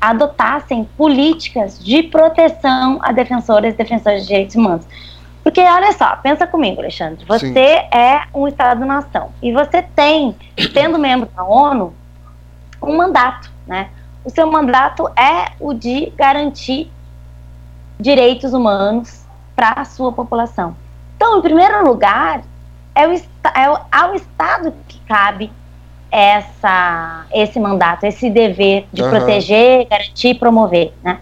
adotassem 0.00 0.84
políticas 0.96 1.82
de 1.82 2.02
proteção 2.02 2.98
a 3.02 3.12
defensoras 3.12 3.74
e 3.74 3.76
defensores 3.76 4.22
de 4.22 4.28
direitos 4.28 4.56
humanos. 4.56 4.86
Porque 5.48 5.62
olha 5.62 5.92
só, 5.92 6.14
pensa 6.16 6.46
comigo, 6.46 6.78
Alexandre. 6.78 7.24
Você 7.24 7.48
Sim. 7.48 7.58
é 7.58 8.24
um 8.34 8.46
Estado-nação 8.46 9.30
e 9.42 9.50
você 9.50 9.80
tem, 9.80 10.36
sendo 10.74 10.98
membro 11.00 11.26
da 11.34 11.42
ONU, 11.42 11.94
um 12.82 12.98
mandato, 12.98 13.50
né? 13.66 13.88
O 14.22 14.28
seu 14.28 14.46
mandato 14.46 15.08
é 15.18 15.52
o 15.58 15.72
de 15.72 16.12
garantir 16.14 16.92
direitos 17.98 18.52
humanos 18.52 19.24
para 19.56 19.70
a 19.70 19.86
sua 19.86 20.12
população. 20.12 20.76
Então, 21.16 21.38
em 21.38 21.40
primeiro 21.40 21.82
lugar, 21.82 22.42
é, 22.94 23.08
o, 23.08 23.14
é 23.14 23.82
ao 23.90 24.14
Estado 24.14 24.74
que 24.86 25.00
cabe 25.08 25.50
essa, 26.10 27.24
esse 27.32 27.58
mandato, 27.58 28.04
esse 28.04 28.28
dever 28.28 28.86
de 28.92 29.02
uhum. 29.02 29.08
proteger, 29.08 29.86
garantir 29.88 30.28
e 30.28 30.34
promover, 30.34 30.92
né? 31.02 31.20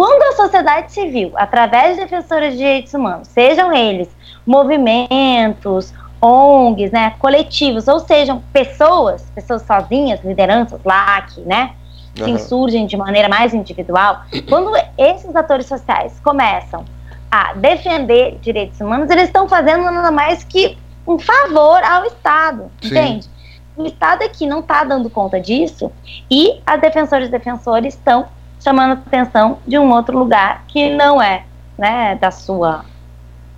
Quando 0.00 0.22
a 0.22 0.32
sociedade 0.34 0.92
civil, 0.92 1.32
através 1.36 1.94
de 1.94 2.04
defensores 2.04 2.52
de 2.52 2.56
direitos 2.56 2.94
humanos, 2.94 3.28
sejam 3.28 3.70
eles 3.70 4.08
movimentos, 4.46 5.92
ONGs, 6.22 6.90
né, 6.90 7.12
coletivos, 7.18 7.86
ou 7.86 8.00
sejam 8.00 8.42
pessoas, 8.50 9.30
pessoas 9.34 9.60
sozinhas, 9.60 10.24
lideranças 10.24 10.80
lá 10.86 11.20
que, 11.20 11.42
né, 11.42 11.72
se 12.16 12.22
uhum. 12.22 12.28
insurgem 12.30 12.86
de 12.86 12.96
maneira 12.96 13.28
mais 13.28 13.52
individual, 13.52 14.22
quando 14.48 14.72
esses 14.96 15.36
atores 15.36 15.66
sociais 15.66 16.18
começam 16.24 16.82
a 17.30 17.52
defender 17.52 18.38
direitos 18.40 18.80
humanos, 18.80 19.10
eles 19.10 19.24
estão 19.24 19.46
fazendo 19.50 19.84
nada 19.84 20.10
mais 20.10 20.42
que 20.44 20.78
um 21.06 21.18
favor 21.18 21.84
ao 21.84 22.06
Estado, 22.06 22.70
Sim. 22.80 22.88
entende? 22.88 23.28
O 23.76 23.84
Estado 23.84 24.22
aqui 24.22 24.46
não 24.46 24.60
está 24.60 24.82
dando 24.82 25.10
conta 25.10 25.38
disso 25.38 25.92
e 26.30 26.58
as 26.66 26.80
defensoras 26.80 27.28
e 27.28 27.30
defensores 27.30 27.92
estão 27.92 28.28
chamando 28.60 28.92
atenção 28.92 29.58
de 29.66 29.78
um 29.78 29.90
outro 29.90 30.18
lugar 30.18 30.64
que 30.68 30.90
não 30.90 31.20
é 31.20 31.44
né, 31.78 32.14
da, 32.16 32.30
sua, 32.30 32.84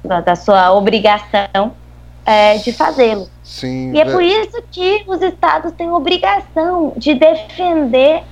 da, 0.03 0.21
da 0.21 0.37
sua 0.37 0.73
obrigação 0.73 1.73
é, 2.25 2.57
de 2.59 2.73
fazê-lo. 2.73 3.29
E 3.93 4.01
é 4.01 4.05
por 4.05 4.23
isso 4.23 4.63
que 4.71 5.05
os 5.07 5.21
estados 5.21 5.73
têm 5.73 5.91
obrigação 5.91 6.93
de 6.97 7.15
defender, 7.15 8.23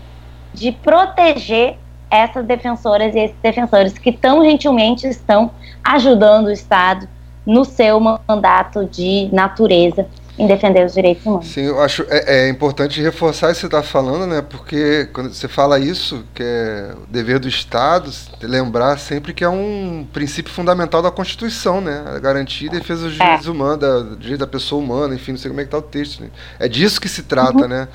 de 0.54 0.72
proteger 0.72 1.76
essas 2.08 2.44
defensoras 2.46 3.14
e 3.14 3.18
esses 3.18 3.36
defensores 3.42 3.98
que 3.98 4.12
tão 4.12 4.44
gentilmente 4.44 5.06
estão 5.06 5.50
ajudando 5.84 6.46
o 6.46 6.50
Estado 6.50 7.08
no 7.46 7.64
seu 7.64 8.00
mandato 8.00 8.84
de 8.84 9.28
natureza 9.32 10.06
em 10.40 10.46
defender 10.46 10.86
os 10.86 10.94
direitos 10.94 11.26
humanos. 11.26 11.48
Sim, 11.48 11.66
eu 11.66 11.80
acho 11.82 12.02
é, 12.08 12.46
é 12.46 12.48
importante 12.48 13.00
reforçar 13.02 13.50
isso 13.50 13.56
que 13.56 13.60
você 13.60 13.66
está 13.66 13.82
falando, 13.82 14.26
né? 14.26 14.40
Porque 14.40 15.06
quando 15.12 15.30
você 15.32 15.46
fala 15.46 15.78
isso, 15.78 16.24
que 16.34 16.42
é 16.42 16.94
o 16.96 17.06
dever 17.06 17.38
do 17.38 17.46
Estado, 17.46 18.10
lembrar 18.40 18.98
sempre 18.98 19.34
que 19.34 19.44
é 19.44 19.48
um 19.48 20.06
princípio 20.10 20.50
fundamental 20.50 21.02
da 21.02 21.10
Constituição, 21.10 21.82
né? 21.82 22.02
A 22.06 22.18
garantia 22.18 22.68
e 22.68 22.70
defesa 22.70 23.04
dos 23.04 23.12
direitos 23.12 23.46
é. 23.46 23.50
humanos, 23.50 23.80
da, 23.80 23.98
do 23.98 24.16
direito 24.16 24.40
da 24.40 24.46
pessoa 24.46 24.82
humana, 24.82 25.14
enfim, 25.14 25.32
não 25.32 25.38
sei 25.38 25.50
como 25.50 25.60
é 25.60 25.64
que 25.64 25.68
está 25.68 25.78
o 25.78 25.82
texto. 25.82 26.22
Né? 26.22 26.30
É 26.58 26.66
disso 26.66 26.98
que 26.98 27.08
se 27.08 27.24
trata, 27.24 27.62
uhum. 27.62 27.68
né? 27.68 27.86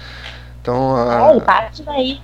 Então, 0.62 0.96
a... 0.96 1.34
É, 1.36 1.40
parte 1.40 1.82
daí 1.82 2.22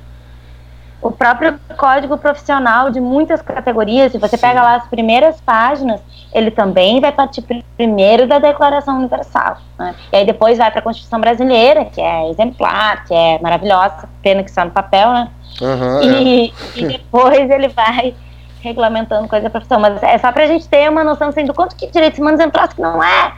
o 1.01 1.11
próprio 1.11 1.59
código 1.77 2.15
profissional 2.17 2.91
de 2.91 3.01
muitas 3.01 3.41
categorias, 3.41 4.11
se 4.11 4.19
você 4.19 4.37
Sim. 4.37 4.41
pega 4.41 4.61
lá 4.61 4.75
as 4.75 4.87
primeiras 4.87 5.41
páginas, 5.41 5.99
ele 6.31 6.51
também 6.51 7.01
vai 7.01 7.11
partir 7.11 7.43
primeiro 7.75 8.27
da 8.27 8.37
Declaração 8.37 8.99
Universal. 8.99 9.57
Né? 9.79 9.95
E 10.13 10.17
aí 10.17 10.25
depois 10.25 10.59
vai 10.59 10.69
para 10.69 10.79
a 10.79 10.83
Constituição 10.83 11.19
Brasileira, 11.19 11.85
que 11.85 11.99
é 11.99 12.29
exemplar, 12.29 13.03
que 13.05 13.13
é 13.13 13.39
maravilhosa, 13.39 14.07
pena 14.21 14.43
que 14.43 14.49
está 14.49 14.63
no 14.63 14.71
papel, 14.71 15.11
né? 15.11 15.29
Uhum, 15.59 16.03
e, 16.03 16.45
é. 16.45 16.51
e 16.79 16.85
depois 16.85 17.49
ele 17.49 17.67
vai 17.69 18.13
regulamentando 18.61 19.27
coisa 19.27 19.45
da 19.45 19.49
profissão. 19.49 19.79
Mas 19.79 20.01
é 20.03 20.19
só 20.19 20.31
para 20.31 20.43
a 20.43 20.47
gente 20.47 20.67
ter 20.69 20.87
uma 20.87 21.03
noção 21.03 21.29
assim, 21.29 21.45
do 21.45 21.53
quanto 21.53 21.75
que 21.75 21.87
direitos 21.87 22.19
humanos 22.19 22.39
é 22.39 22.45
um 22.45 22.51
troço 22.51 22.75
que 22.75 22.81
não 22.81 23.03
é. 23.03 23.33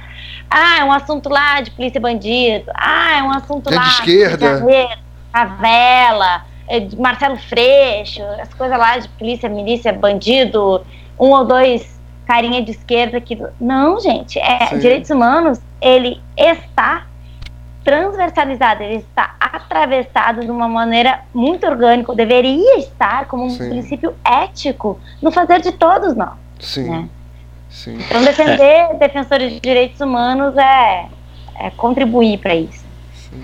Ah, 0.50 0.80
é 0.82 0.84
um 0.84 0.92
assunto 0.92 1.30
lá 1.30 1.62
de 1.62 1.72
polícia 1.72 1.98
e 1.98 2.02
bandido. 2.02 2.70
Ah, 2.76 3.20
é 3.20 3.24
um 3.24 3.32
assunto 3.32 3.72
é 3.72 3.76
lá 3.76 3.84
de 3.84 3.90
esquerda. 3.90 4.60
De 4.60 4.98
favela 5.32 6.53
Marcelo 6.98 7.38
Freixo, 7.38 8.24
as 8.42 8.54
coisas 8.54 8.78
lá 8.78 8.98
de 8.98 9.08
polícia, 9.10 9.50
milícia, 9.50 9.94
bandido, 9.94 10.86
um 11.20 11.30
ou 11.30 11.46
dois 11.46 11.94
carinha 12.26 12.62
de 12.62 12.72
esquerda 12.72 13.20
que 13.20 13.38
não, 13.60 14.00
gente, 14.00 14.40
é 14.40 14.68
Sim. 14.68 14.80
direitos 14.80 15.10
humanos, 15.10 15.60
ele 15.82 16.22
está 16.38 17.06
transversalizado, 17.84 18.82
ele 18.82 18.96
está 18.96 19.36
atravessado 19.40 20.42
de 20.42 20.50
uma 20.50 20.70
maneira 20.70 21.20
muito 21.34 21.66
orgânica, 21.68 22.16
deveria 22.16 22.78
estar 22.78 23.26
como 23.28 23.46
um 23.46 23.50
Sim. 23.50 23.70
princípio 23.70 24.16
ético 24.24 25.00
no 25.22 25.32
fazer 25.32 25.60
de 25.62 25.74
todos 25.74 26.16
nós. 26.16 26.34
Sim. 26.60 26.90
Né? 26.90 27.10
Sim. 27.70 27.98
Então 28.00 28.24
defender 28.24 28.62
é. 28.62 28.94
defensores 28.94 29.52
de 29.52 29.60
direitos 29.60 30.00
humanos 30.00 30.56
é, 30.56 31.08
é 31.56 31.70
contribuir 31.72 32.38
para 32.38 32.56
isso. 32.56 32.86
Sim. 33.14 33.44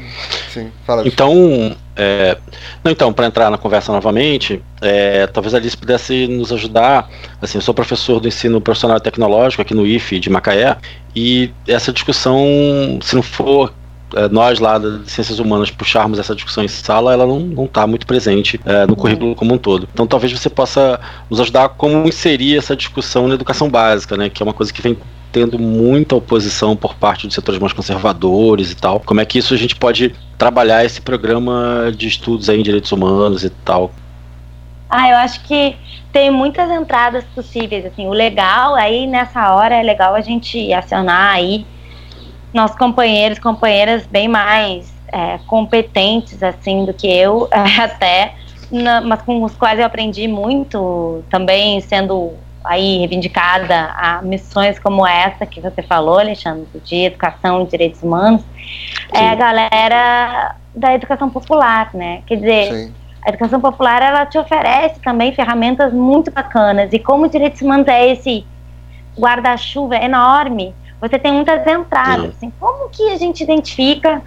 Sim. 0.49 0.71
Fala. 0.85 1.07
Então, 1.07 1.75
é, 1.95 2.37
não, 2.83 2.91
então, 2.91 3.13
para 3.13 3.27
entrar 3.27 3.49
na 3.49 3.57
conversa 3.57 3.91
novamente, 3.91 4.61
é, 4.81 5.27
talvez 5.27 5.53
a 5.53 5.57
Alice 5.57 5.77
pudesse 5.77 6.27
nos 6.27 6.51
ajudar. 6.51 7.09
Assim, 7.41 7.57
eu 7.57 7.61
sou 7.61 7.73
professor 7.73 8.19
do 8.19 8.27
ensino 8.27 8.59
profissional 8.59 8.99
tecnológico 8.99 9.61
aqui 9.61 9.73
no 9.73 9.85
IFE 9.85 10.19
de 10.19 10.29
Macaé, 10.29 10.77
e 11.15 11.51
essa 11.67 11.91
discussão, 11.91 12.99
se 13.01 13.15
não 13.15 13.21
for 13.21 13.73
é, 14.15 14.27
nós 14.27 14.59
lá 14.59 14.77
de 14.79 15.09
ciências 15.09 15.39
humanas 15.39 15.69
puxarmos 15.69 16.17
essa 16.17 16.33
discussão 16.33 16.63
em 16.63 16.67
sala, 16.67 17.13
ela 17.13 17.25
não 17.25 17.65
está 17.65 17.85
muito 17.85 18.07
presente 18.07 18.59
é, 18.65 18.85
no 18.87 18.95
currículo 18.95 19.35
como 19.35 19.53
um 19.53 19.57
todo. 19.57 19.87
Então 19.93 20.07
talvez 20.07 20.31
você 20.31 20.49
possa 20.49 20.99
nos 21.29 21.39
ajudar 21.39 21.65
a 21.65 21.69
como 21.69 22.07
inserir 22.07 22.57
essa 22.57 22.75
discussão 22.75 23.27
na 23.27 23.35
educação 23.35 23.69
básica, 23.69 24.17
né, 24.17 24.29
que 24.29 24.41
é 24.41 24.45
uma 24.45 24.53
coisa 24.53 24.73
que 24.73 24.81
vem 24.81 24.97
tendo 25.31 25.59
muita 25.59 26.15
oposição 26.15 26.75
por 26.75 26.95
parte 26.95 27.27
dos 27.27 27.35
setores 27.35 27.59
mais 27.59 27.73
conservadores 27.73 28.71
e 28.71 28.75
tal. 28.75 28.99
Como 28.99 29.21
é 29.21 29.25
que 29.25 29.37
isso 29.37 29.53
a 29.53 29.57
gente 29.57 29.75
pode 29.75 30.15
trabalhar 30.37 30.83
esse 30.83 31.01
programa 31.01 31.91
de 31.95 32.07
estudos 32.07 32.49
aí 32.49 32.59
em 32.59 32.63
direitos 32.63 32.91
humanos 32.91 33.43
e 33.43 33.49
tal? 33.49 33.91
Ah, 34.89 35.09
eu 35.09 35.17
acho 35.17 35.43
que 35.43 35.75
tem 36.11 36.31
muitas 36.31 36.71
entradas 36.71 37.23
possíveis, 37.35 37.85
assim, 37.85 38.07
o 38.07 38.11
legal 38.11 38.73
aí 38.73 39.05
nessa 39.05 39.53
hora 39.53 39.75
é 39.75 39.83
legal 39.83 40.15
a 40.15 40.21
gente 40.21 40.73
acionar 40.73 41.35
aí 41.35 41.65
nossos 42.51 42.75
companheiros, 42.75 43.37
companheiras 43.37 44.07
bem 44.07 44.27
mais 44.27 44.91
é, 45.11 45.37
competentes 45.45 46.41
assim 46.41 46.85
do 46.85 46.93
que 46.93 47.07
eu, 47.07 47.47
até, 47.53 48.33
na, 48.71 49.01
mas 49.01 49.21
com 49.21 49.43
os 49.43 49.55
quais 49.55 49.79
eu 49.79 49.85
aprendi 49.85 50.27
muito, 50.27 51.23
também 51.29 51.79
sendo 51.81 52.33
aí 52.63 52.99
reivindicada 52.99 53.91
a 53.95 54.21
missões 54.21 54.77
como 54.79 55.05
essa 55.05 55.45
que 55.45 55.61
você 55.61 55.81
falou, 55.81 56.19
Alexandre, 56.19 56.67
de 56.83 57.05
educação 57.05 57.63
e 57.63 57.67
direitos 57.67 58.03
humanos, 58.03 58.41
Sim. 58.41 59.07
é 59.13 59.29
a 59.29 59.35
galera 59.35 60.55
da 60.75 60.93
educação 60.93 61.29
popular, 61.29 61.89
né? 61.93 62.21
Quer 62.25 62.35
dizer, 62.35 62.73
Sim. 62.73 62.93
a 63.25 63.29
educação 63.29 63.59
popular 63.59 64.01
ela 64.01 64.25
te 64.25 64.37
oferece 64.37 64.99
também 65.01 65.33
ferramentas 65.33 65.93
muito 65.93 66.31
bacanas 66.31 66.91
e 66.93 66.99
como 66.99 67.27
direitos 67.29 67.61
humanos 67.61 67.87
é 67.87 68.11
esse 68.11 68.45
guarda-chuva 69.17 69.95
enorme 69.97 70.73
você 71.01 71.17
tem 71.17 71.31
muitas 71.31 71.65
entradas. 71.65 72.35
Assim, 72.35 72.51
como 72.59 72.89
que 72.89 73.09
a 73.11 73.17
gente 73.17 73.43
identifica 73.43 74.21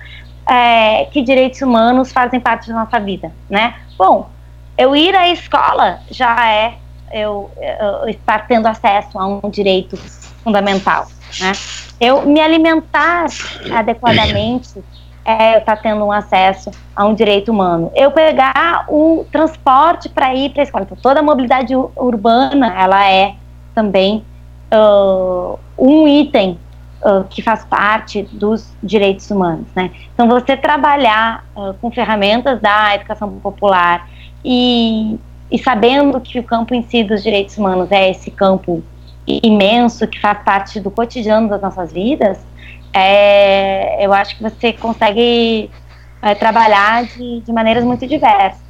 é, 0.48 1.04
que 1.06 1.22
direitos 1.22 1.60
humanos 1.60 2.12
fazem 2.12 2.40
parte 2.40 2.68
da 2.68 2.74
nossa 2.74 2.98
vida, 2.98 3.30
né? 3.48 3.74
Bom, 3.96 4.28
eu 4.76 4.96
ir 4.96 5.14
à 5.14 5.28
escola 5.28 6.00
já 6.10 6.50
é 6.50 6.74
eu, 7.12 7.50
eu 7.58 8.08
estar 8.08 8.46
tendo 8.46 8.66
acesso 8.66 9.18
a 9.18 9.26
um 9.26 9.50
direito 9.50 9.96
fundamental, 10.42 11.06
né? 11.40 11.52
Eu 12.00 12.22
me 12.26 12.40
alimentar 12.40 13.26
adequadamente 13.72 14.82
é 15.24 15.54
eu 15.54 15.58
estar 15.60 15.76
tendo 15.76 16.04
um 16.04 16.10
acesso 16.10 16.70
a 16.94 17.04
um 17.04 17.14
direito 17.14 17.50
humano. 17.52 17.92
Eu 17.94 18.10
pegar 18.10 18.86
o 18.88 19.24
transporte 19.30 20.08
para 20.08 20.34
ir 20.34 20.50
para 20.50 20.62
a 20.62 20.64
escola. 20.64 20.84
Então, 20.84 20.98
toda 21.00 21.20
a 21.20 21.22
mobilidade 21.22 21.74
urbana, 21.74 22.74
ela 22.76 23.08
é 23.08 23.34
também 23.74 24.24
uh, 24.74 25.58
um 25.78 26.08
item 26.08 26.58
uh, 27.02 27.24
que 27.24 27.40
faz 27.40 27.64
parte 27.64 28.22
dos 28.32 28.68
direitos 28.82 29.30
humanos, 29.30 29.66
né? 29.74 29.90
Então, 30.12 30.28
você 30.28 30.56
trabalhar 30.56 31.44
uh, 31.56 31.74
com 31.74 31.90
ferramentas 31.90 32.60
da 32.60 32.94
educação 32.94 33.30
popular 33.38 34.08
e, 34.44 35.18
e 35.52 35.58
sabendo 35.58 36.18
que 36.18 36.38
o 36.38 36.42
campo 36.42 36.74
em 36.74 36.82
si 36.82 37.04
dos 37.04 37.22
direitos 37.22 37.58
humanos 37.58 37.92
é 37.92 38.10
esse 38.10 38.30
campo 38.30 38.82
imenso 39.26 40.08
que 40.08 40.18
faz 40.18 40.42
parte 40.42 40.80
do 40.80 40.90
cotidiano 40.90 41.48
das 41.48 41.60
nossas 41.60 41.92
vidas, 41.92 42.38
é, 42.92 44.04
eu 44.04 44.12
acho 44.14 44.36
que 44.36 44.42
você 44.42 44.72
consegue 44.72 45.70
é, 46.22 46.34
trabalhar 46.34 47.04
de, 47.04 47.40
de 47.40 47.52
maneiras 47.52 47.84
muito 47.84 48.06
diversas. 48.06 48.60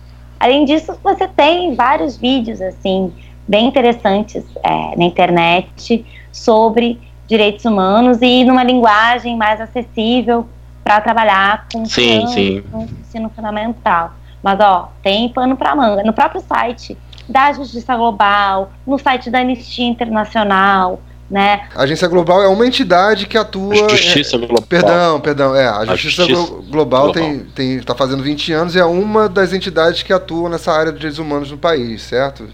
Além 0.40 0.64
disso, 0.64 0.98
você 1.04 1.28
tem 1.28 1.74
vários 1.76 2.16
vídeos 2.16 2.60
assim 2.60 3.12
bem 3.46 3.68
interessantes 3.68 4.44
é, 4.64 4.96
na 4.96 5.04
internet 5.04 6.04
sobre 6.32 7.00
direitos 7.28 7.64
humanos 7.64 8.18
e 8.20 8.44
numa 8.44 8.64
linguagem 8.64 9.36
mais 9.36 9.60
acessível 9.60 10.46
para 10.82 11.00
trabalhar 11.00 11.66
com 11.72 11.84
sim, 11.84 12.26
sim. 12.26 12.64
no 12.72 12.82
ensino 13.00 13.30
fundamental. 13.30 14.12
Mas 14.42 14.58
ó, 14.60 14.90
tem 15.02 15.28
pano 15.28 15.56
para 15.56 15.74
manga. 15.74 16.02
No 16.02 16.12
próprio 16.12 16.40
site 16.40 16.96
da 17.28 17.52
Justiça 17.52 17.96
Global, 17.96 18.72
no 18.86 18.98
site 18.98 19.30
da 19.30 19.40
Anistia 19.40 19.86
Internacional, 19.86 21.00
né? 21.32 21.68
A 21.74 21.84
Agência 21.84 22.06
Global 22.08 22.42
é 22.42 22.48
uma 22.48 22.66
entidade 22.66 23.26
que 23.26 23.38
atua. 23.38 23.88
Justiça 23.88 24.36
é, 24.36 24.38
Global. 24.40 24.62
Perdão, 24.68 25.20
perdão. 25.20 25.56
É, 25.56 25.66
a 25.66 25.84
Justiça, 25.86 26.24
a 26.24 26.26
Justiça 26.26 26.52
Global, 26.70 27.04
Global, 27.04 27.12
tem 27.12 27.36
está 27.36 27.52
tem, 27.54 27.80
tá 27.80 27.94
fazendo 27.94 28.22
20 28.22 28.52
anos 28.52 28.74
e 28.74 28.78
é 28.78 28.84
uma 28.84 29.30
das 29.30 29.54
entidades 29.54 30.02
que 30.02 30.12
atuam 30.12 30.50
nessa 30.50 30.70
área 30.72 30.92
de 30.92 30.98
direitos 30.98 31.18
humanos 31.18 31.50
no 31.50 31.56
país, 31.56 32.02
certo? 32.02 32.46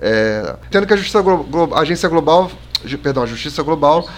É, 0.00 0.54
tendo 0.70 0.86
que 0.86 0.92
a 0.92 0.96
Justiça 0.96 1.22
Global, 1.22 1.78
a 1.78 1.80
Agência 1.80 2.08
Global 2.10 2.50
perdão, 2.96 3.22
a 3.22 3.26
justiça 3.26 3.62
global 3.62 4.08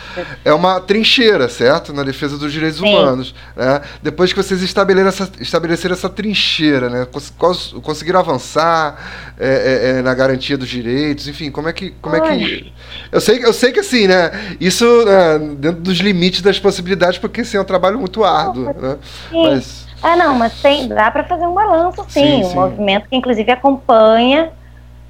é 0.45 0.53
uma 0.53 0.81
trincheira, 0.81 1.49
certo? 1.49 1.93
Na 1.93 2.03
defesa 2.03 2.37
dos 2.37 2.53
direitos 2.53 2.79
Sim. 2.79 2.89
humanos. 2.89 3.35
Né? 3.57 3.81
Depois 4.03 4.33
que 4.33 4.43
vocês 4.43 4.63
estabeleceram 4.63 5.09
essa, 5.09 5.31
estabeleceram 5.41 5.95
essa 5.95 6.09
trincheira, 6.09 6.89
né? 6.91 7.07
Cons 7.37 7.75
conseguiram 7.83 8.21
avançar 8.21 9.33
é, 9.39 9.47
é, 9.47 9.99
é, 9.99 10.03
na 10.03 10.13
garantia 10.15 10.59
dos 10.59 10.69
direitos, 10.69 11.29
enfim, 11.29 11.51
como 11.51 11.69
é 11.69 11.73
que. 11.73 11.91
Como 12.03 12.17
é 12.17 12.21
que... 12.21 12.73
Eu, 13.13 13.21
sei, 13.21 13.45
eu 13.45 13.53
sei 13.53 13.73
que 13.73 13.81
assim, 13.81 14.07
né? 14.07 14.57
Isso 14.61 14.85
é, 15.09 15.39
dentro 15.39 15.81
dos 15.81 15.99
limites 15.99 16.43
das 16.43 16.59
possibilidades, 16.59 17.19
porque 17.19 17.43
assim, 17.43 17.57
é 17.57 17.61
um 17.61 17.65
trabalho 17.65 17.99
muito 17.99 18.25
árduo. 18.25 18.65
Né? 18.65 18.97
Mas... 19.33 19.87
Ah, 20.03 20.17
não, 20.17 20.35
mas 20.35 20.61
tem, 20.61 20.89
dá 20.89 21.11
para 21.11 21.25
fazer 21.25 21.47
um 21.47 21.55
balanço, 21.55 22.05
sim. 22.09 22.21
sim 22.21 22.45
um 22.45 22.49
sim. 22.51 22.55
movimento 22.55 23.09
que 23.09 23.17
inclusive 23.17 23.51
acompanha 23.51 24.53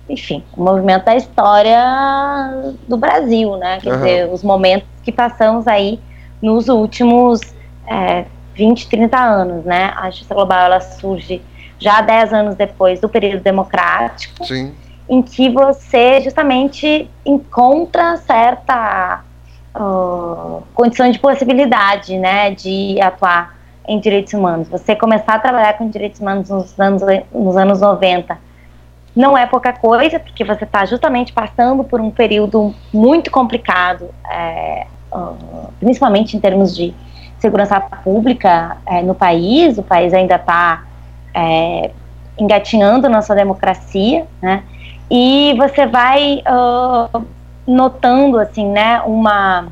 enfim, 0.09 0.43
o 0.57 0.63
movimento 0.63 1.05
da 1.05 1.17
história 1.17 1.83
do 2.89 2.97
Brasil, 2.97 3.57
né? 3.57 3.79
Quer 3.81 3.93
uhum. 3.93 3.97
dizer, 3.97 4.29
os 4.33 4.43
momentos 4.43 4.89
que 5.03 5.13
passamos 5.13 5.67
aí 5.69 6.01
nos 6.41 6.69
últimos 6.69 7.41
é, 7.87 8.25
20, 8.55 8.89
30 8.89 9.19
anos, 9.19 9.65
né? 9.65 9.93
A 9.97 10.11
justiça 10.11 10.35
global 10.35 10.67
ela 10.67 10.81
surge 10.81 11.43
já 11.79 12.01
10 12.01 12.33
anos 12.33 12.55
depois 12.57 13.01
do 13.01 13.09
período 13.09 13.43
democrático, 13.43 14.45
Sim. 14.45 14.75
em 15.09 15.23
que 15.23 15.49
você 15.51 16.21
justamente 16.21 17.09
encontra 17.25 18.17
certa 18.17 19.23
uh, 19.77 20.63
condição 20.75 21.11
de 21.11 21.19
possibilidade, 21.19 22.19
né, 22.19 22.51
de 22.51 23.01
atuar 23.01 23.57
em 23.87 24.01
direitos 24.01 24.35
humanos. 24.35 24.69
Você 24.69 24.97
começar 24.97 25.35
a 25.35 25.39
trabalhar 25.39 25.75
com 25.75 25.89
direitos 25.89 26.21
humanos 26.21 26.51
nos 26.51 26.79
anos, 26.81 27.03
nos 27.33 27.57
anos 27.57 27.81
90 27.81 28.48
não 29.19 29.37
é 29.37 29.45
pouca 29.47 29.73
coisa, 29.73 30.21
porque 30.21 30.45
você 30.45 30.63
está 30.63 30.87
justamente 30.87 31.33
passando 31.33 31.83
por 31.83 32.01
um 32.01 32.09
período 32.09 32.73
muito 32.95 33.33
complicado, 33.33 34.11
é, 34.31 34.87
uh, 35.13 35.73
principalmente 35.81 36.37
em 36.37 36.41
termos 36.41 36.73
de 36.73 36.95
segurança 37.41 37.81
pública 37.81 38.77
é, 38.87 39.03
no 39.03 39.17
país. 39.17 39.77
O 39.77 39.83
país 39.83 40.15
ainda 40.15 40.37
está 40.37 40.85
é, 41.35 41.91
engatinhando 42.39 43.09
na 43.09 43.21
sua 43.21 43.35
democracia, 43.35 44.25
né? 44.41 44.63
E 45.11 45.53
você 45.59 45.85
vai 45.85 46.41
uh, 46.47 47.27
notando, 47.67 48.39
assim, 48.39 48.69
né, 48.69 49.01
uma, 49.01 49.67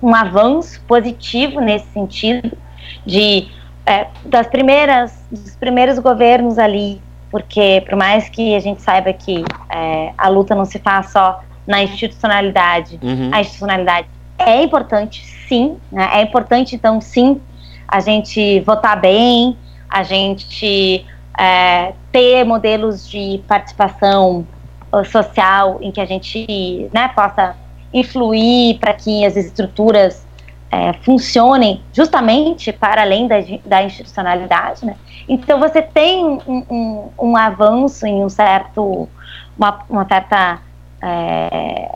um 0.00 0.14
avanço 0.14 0.80
positivo 0.86 1.60
nesse 1.60 1.86
sentido 1.88 2.56
de 3.04 3.48
é, 3.84 4.06
das 4.24 4.46
primeiras 4.46 5.18
dos 5.32 5.56
primeiros 5.56 5.98
governos 5.98 6.58
ali 6.58 7.00
porque 7.30 7.82
por 7.88 7.96
mais 7.96 8.28
que 8.28 8.54
a 8.54 8.60
gente 8.60 8.82
saiba 8.82 9.12
que 9.12 9.44
é, 9.70 10.12
a 10.16 10.28
luta 10.28 10.54
não 10.54 10.64
se 10.64 10.78
faz 10.78 11.10
só 11.10 11.40
na 11.66 11.82
institucionalidade, 11.82 12.98
uhum. 13.02 13.30
a 13.32 13.40
institucionalidade 13.40 14.08
é 14.38 14.62
importante, 14.62 15.24
sim, 15.48 15.76
né? 15.90 16.08
é 16.12 16.22
importante 16.22 16.74
então 16.74 17.00
sim 17.00 17.40
a 17.86 18.00
gente 18.00 18.60
votar 18.60 19.00
bem, 19.00 19.56
a 19.88 20.02
gente 20.02 21.04
é, 21.38 21.92
ter 22.12 22.44
modelos 22.44 23.08
de 23.08 23.40
participação 23.46 24.46
uh, 24.92 25.04
social 25.04 25.78
em 25.80 25.90
que 25.90 26.00
a 26.00 26.04
gente 26.04 26.88
né, 26.92 27.08
possa 27.14 27.56
influir 27.92 28.78
para 28.78 28.92
que 28.92 29.24
as 29.24 29.36
estruturas 29.36 30.26
é, 30.70 30.92
funcionem 31.02 31.82
justamente 31.92 32.72
para 32.72 33.02
além 33.02 33.26
da, 33.26 33.36
da 33.64 33.82
institucionalidade, 33.82 34.84
né? 34.84 34.96
Então 35.28 35.58
você 35.58 35.80
tem 35.82 36.24
um, 36.24 36.64
um, 36.70 37.08
um 37.18 37.36
avanço 37.36 38.06
em 38.06 38.22
um 38.22 38.28
certo, 38.28 39.08
uma, 39.56 39.80
uma 39.88 40.06
certa 40.06 40.60
é, 41.02 41.88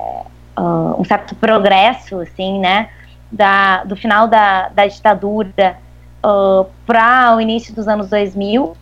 uh, 0.58 1.00
um 1.00 1.04
certo 1.04 1.34
progresso, 1.34 2.20
assim, 2.20 2.58
né, 2.58 2.88
da, 3.30 3.84
do 3.84 3.96
final 3.96 4.28
da, 4.28 4.68
da 4.68 4.86
ditadura 4.86 5.76
uh, 6.24 6.66
para 6.86 7.34
o 7.36 7.40
início 7.40 7.74
dos 7.74 7.88
anos 7.88 8.08
2000, 8.08 8.76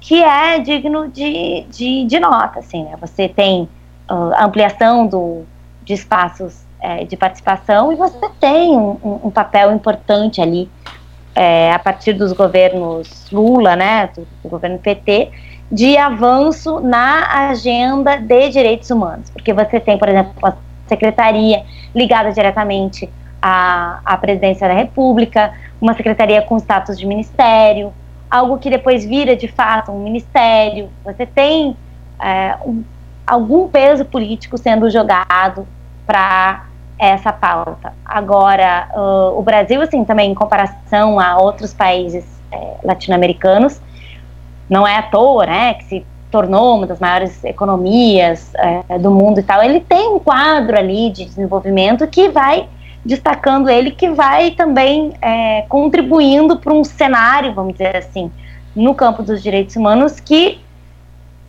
que 0.00 0.22
é 0.22 0.58
digno 0.58 1.08
de, 1.08 1.64
de, 1.70 2.04
de 2.04 2.20
nota, 2.20 2.58
assim, 2.58 2.84
né, 2.84 2.96
você 3.00 3.28
tem 3.28 3.68
uh, 4.10 4.44
ampliação 4.44 5.06
do, 5.06 5.44
de 5.84 5.94
espaços 5.94 6.64
é, 6.82 7.04
de 7.04 7.16
participação 7.16 7.92
e 7.92 7.96
você 7.96 8.28
tem 8.40 8.76
um, 8.76 8.98
um 9.24 9.30
papel 9.30 9.72
importante 9.72 10.40
ali 10.40 10.68
é, 11.34 11.72
a 11.72 11.78
partir 11.78 12.12
dos 12.12 12.32
governos 12.32 13.30
Lula, 13.30 13.76
né, 13.76 14.10
do, 14.14 14.26
do, 14.42 14.48
governo 14.48 14.78
PT, 14.78 15.30
de 15.70 15.96
avanço 15.96 16.80
na 16.80 17.48
agenda 17.48 18.16
de 18.16 18.50
direitos 18.50 18.90
humanos, 18.90 19.30
porque 19.30 19.52
você 19.52 19.80
tem, 19.80 19.96
por 19.96 20.08
exemplo, 20.08 20.34
a 20.42 20.54
secretaria 20.86 21.64
ligada 21.94 22.32
diretamente 22.32 23.08
à, 23.40 24.00
à 24.04 24.16
presidência 24.16 24.68
da 24.68 24.74
República, 24.74 25.54
uma 25.80 25.94
secretaria 25.94 26.42
com 26.42 26.58
status 26.58 26.98
de 26.98 27.06
ministério, 27.06 27.92
algo 28.30 28.58
que 28.58 28.68
depois 28.68 29.04
vira 29.04 29.34
de 29.34 29.48
fato 29.48 29.92
um 29.92 30.02
ministério. 30.02 30.90
Você 31.04 31.24
tem 31.24 31.76
é, 32.20 32.56
um, 32.66 32.82
algum 33.26 33.68
peso 33.68 34.04
político 34.04 34.58
sendo 34.58 34.90
jogado 34.90 35.66
para 36.06 36.66
essa 37.08 37.32
pauta. 37.32 37.92
Agora, 38.04 38.88
uh, 38.94 39.38
o 39.38 39.42
Brasil, 39.42 39.82
assim, 39.82 40.04
também 40.04 40.30
em 40.30 40.34
comparação 40.34 41.18
a 41.18 41.36
outros 41.36 41.74
países 41.74 42.24
é, 42.52 42.76
latino-americanos, 42.84 43.80
não 44.70 44.86
é 44.86 44.96
à 44.96 45.02
toa, 45.02 45.44
né, 45.44 45.74
que 45.74 45.84
se 45.84 46.06
tornou 46.30 46.76
uma 46.76 46.86
das 46.86 47.00
maiores 47.00 47.42
economias 47.44 48.52
é, 48.54 48.98
do 48.98 49.10
mundo 49.10 49.40
e 49.40 49.42
tal. 49.42 49.62
Ele 49.62 49.80
tem 49.80 50.08
um 50.08 50.18
quadro 50.18 50.78
ali 50.78 51.10
de 51.10 51.24
desenvolvimento 51.24 52.06
que 52.06 52.28
vai 52.28 52.68
destacando 53.04 53.68
ele, 53.68 53.90
que 53.90 54.08
vai 54.10 54.52
também 54.52 55.12
é, 55.20 55.62
contribuindo 55.62 56.56
para 56.56 56.72
um 56.72 56.84
cenário, 56.84 57.52
vamos 57.52 57.72
dizer 57.72 57.96
assim, 57.96 58.30
no 58.76 58.94
campo 58.94 59.24
dos 59.24 59.42
direitos 59.42 59.74
humanos 59.74 60.20
que, 60.20 60.60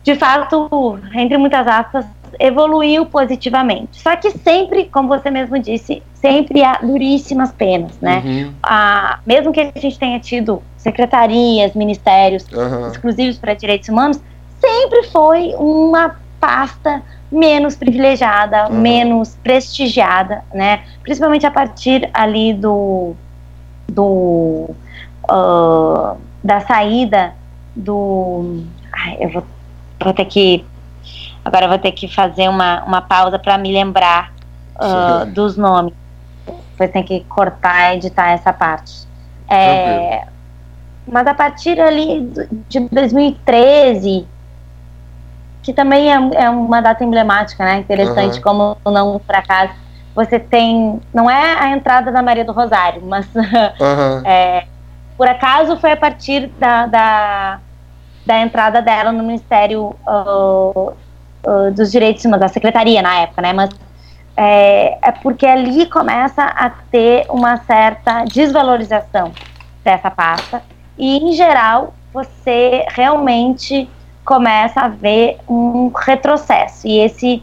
de 0.02 0.16
fato, 0.16 0.98
entre 1.14 1.38
muitas 1.38 1.66
aspas, 1.66 2.04
evoluiu 2.38 3.06
positivamente. 3.06 4.00
Só 4.00 4.16
que 4.16 4.30
sempre, 4.30 4.86
como 4.86 5.08
você 5.08 5.30
mesmo 5.30 5.58
disse, 5.58 6.02
sempre 6.14 6.62
há 6.62 6.78
duríssimas 6.82 7.52
penas, 7.52 7.98
né? 8.00 8.22
Uhum. 8.24 8.54
Ah, 8.62 9.18
mesmo 9.26 9.52
que 9.52 9.60
a 9.60 9.72
gente 9.78 9.98
tenha 9.98 10.18
tido 10.20 10.62
secretarias, 10.76 11.74
ministérios 11.74 12.44
uhum. 12.52 12.88
exclusivos 12.88 13.38
para 13.38 13.54
direitos 13.54 13.88
humanos, 13.88 14.20
sempre 14.60 15.04
foi 15.04 15.54
uma 15.58 16.16
pasta 16.40 17.02
menos 17.30 17.74
privilegiada, 17.74 18.68
uhum. 18.68 18.80
menos 18.80 19.36
prestigiada, 19.42 20.42
né? 20.52 20.82
Principalmente 21.02 21.46
a 21.46 21.50
partir 21.50 22.08
ali 22.12 22.52
do, 22.52 23.14
do 23.88 24.70
uh, 25.30 26.16
da 26.42 26.60
saída 26.60 27.34
do, 27.74 28.62
ai, 28.92 29.16
eu 29.20 29.30
vou, 29.30 29.42
vou 30.00 30.12
ter 30.12 30.24
que 30.26 30.64
Agora 31.44 31.66
eu 31.66 31.68
vou 31.68 31.78
ter 31.78 31.92
que 31.92 32.08
fazer 32.08 32.48
uma, 32.48 32.82
uma 32.84 33.02
pausa 33.02 33.38
para 33.38 33.58
me 33.58 33.72
lembrar 33.72 34.32
uh, 34.76 35.26
dos 35.26 35.56
nomes. 35.56 35.92
Depois 36.70 36.90
tem 36.90 37.02
que 37.02 37.20
cortar 37.24 37.92
e 37.92 37.96
editar 37.98 38.30
essa 38.30 38.52
parte. 38.52 39.06
É, 39.48 40.26
mas 41.06 41.26
a 41.26 41.34
partir 41.34 41.78
ali 41.80 42.32
de 42.68 42.80
2013, 42.80 44.26
que 45.62 45.72
também 45.72 46.12
é, 46.12 46.44
é 46.44 46.50
uma 46.50 46.80
data 46.80 47.04
emblemática, 47.04 47.64
né? 47.64 47.78
Interessante, 47.78 48.36
uhum. 48.36 48.42
como 48.42 48.76
não 48.84 49.18
por 49.18 49.34
acaso. 49.34 49.72
Você 50.14 50.38
tem. 50.38 51.00
Não 51.12 51.28
é 51.28 51.58
a 51.58 51.70
entrada 51.70 52.10
da 52.10 52.22
Maria 52.22 52.44
do 52.44 52.52
Rosário, 52.52 53.02
mas 53.06 53.26
uhum. 53.34 54.22
é, 54.24 54.66
por 55.16 55.28
acaso 55.28 55.76
foi 55.76 55.92
a 55.92 55.96
partir 55.96 56.48
da, 56.58 56.86
da, 56.86 57.60
da 58.26 58.40
entrada 58.40 58.80
dela 58.80 59.12
no 59.12 59.22
Ministério 59.22 59.94
uh, 60.06 60.94
uh, 61.46 61.72
dos 61.72 61.90
direitos 61.90 62.24
humanos, 62.24 62.40
da 62.40 62.48
secretaria 62.48 63.02
na 63.02 63.20
época, 63.20 63.42
né? 63.42 63.52
Mas 63.52 63.70
é, 64.36 64.98
é, 65.00 65.12
porque 65.12 65.46
ali 65.46 65.86
começa 65.86 66.42
a 66.42 66.70
ter 66.90 67.26
uma 67.28 67.58
certa 67.58 68.24
desvalorização 68.24 69.32
dessa 69.84 70.10
pasta 70.10 70.62
e, 70.98 71.18
em 71.18 71.32
geral, 71.32 71.94
você 72.12 72.84
realmente 72.88 73.88
começa 74.24 74.80
a 74.80 74.88
ver 74.88 75.38
um 75.48 75.92
retrocesso 75.94 76.86
e 76.86 76.98
esse 76.98 77.42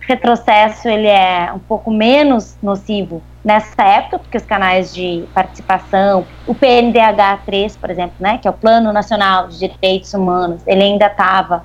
retrocesso 0.00 0.88
ele 0.88 1.06
é 1.06 1.50
um 1.54 1.58
pouco 1.58 1.90
menos 1.90 2.56
nocivo 2.62 3.22
nessa 3.44 3.82
época, 3.82 4.18
porque 4.18 4.36
os 4.36 4.44
canais 4.44 4.94
de 4.94 5.24
participação, 5.34 6.26
o 6.46 6.54
PNDH3, 6.54 7.78
por 7.78 7.90
exemplo, 7.90 8.14
né, 8.18 8.38
que 8.38 8.48
é 8.48 8.50
o 8.50 8.54
Plano 8.54 8.92
Nacional 8.92 9.48
de 9.48 9.68
Direitos 9.68 10.12
Humanos, 10.14 10.62
ele 10.66 10.82
ainda 10.82 11.06
estava 11.06 11.64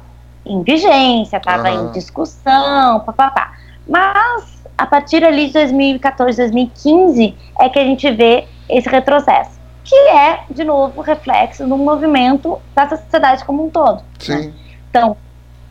em 0.50 0.64
vigência, 0.64 1.38
estava 1.38 1.70
uhum. 1.70 1.90
em 1.90 1.92
discussão, 1.92 3.00
papapá. 3.02 3.54
Mas 3.88 4.64
a 4.78 4.86
partir 4.86 5.24
ali 5.24 5.48
de 5.48 5.54
2014, 5.54 6.38
2015 6.38 7.36
é 7.60 7.70
que 7.70 7.80
a 7.80 7.84
gente 7.84 8.10
vê 8.12 8.48
esse 8.70 8.88
retrocesso, 8.88 9.60
que 9.84 9.96
é, 9.96 10.42
de 10.50 10.64
novo, 10.64 11.02
reflexo 11.02 11.68
do 11.68 11.78
movimento 11.78 12.60
da 12.74 12.88
sociedade 12.88 13.44
como 13.46 13.66
um 13.66 13.70
todo. 13.70 13.98
Né? 13.98 14.04
Sim. 14.20 14.48
Né? 14.48 14.54
Então, 14.90 15.18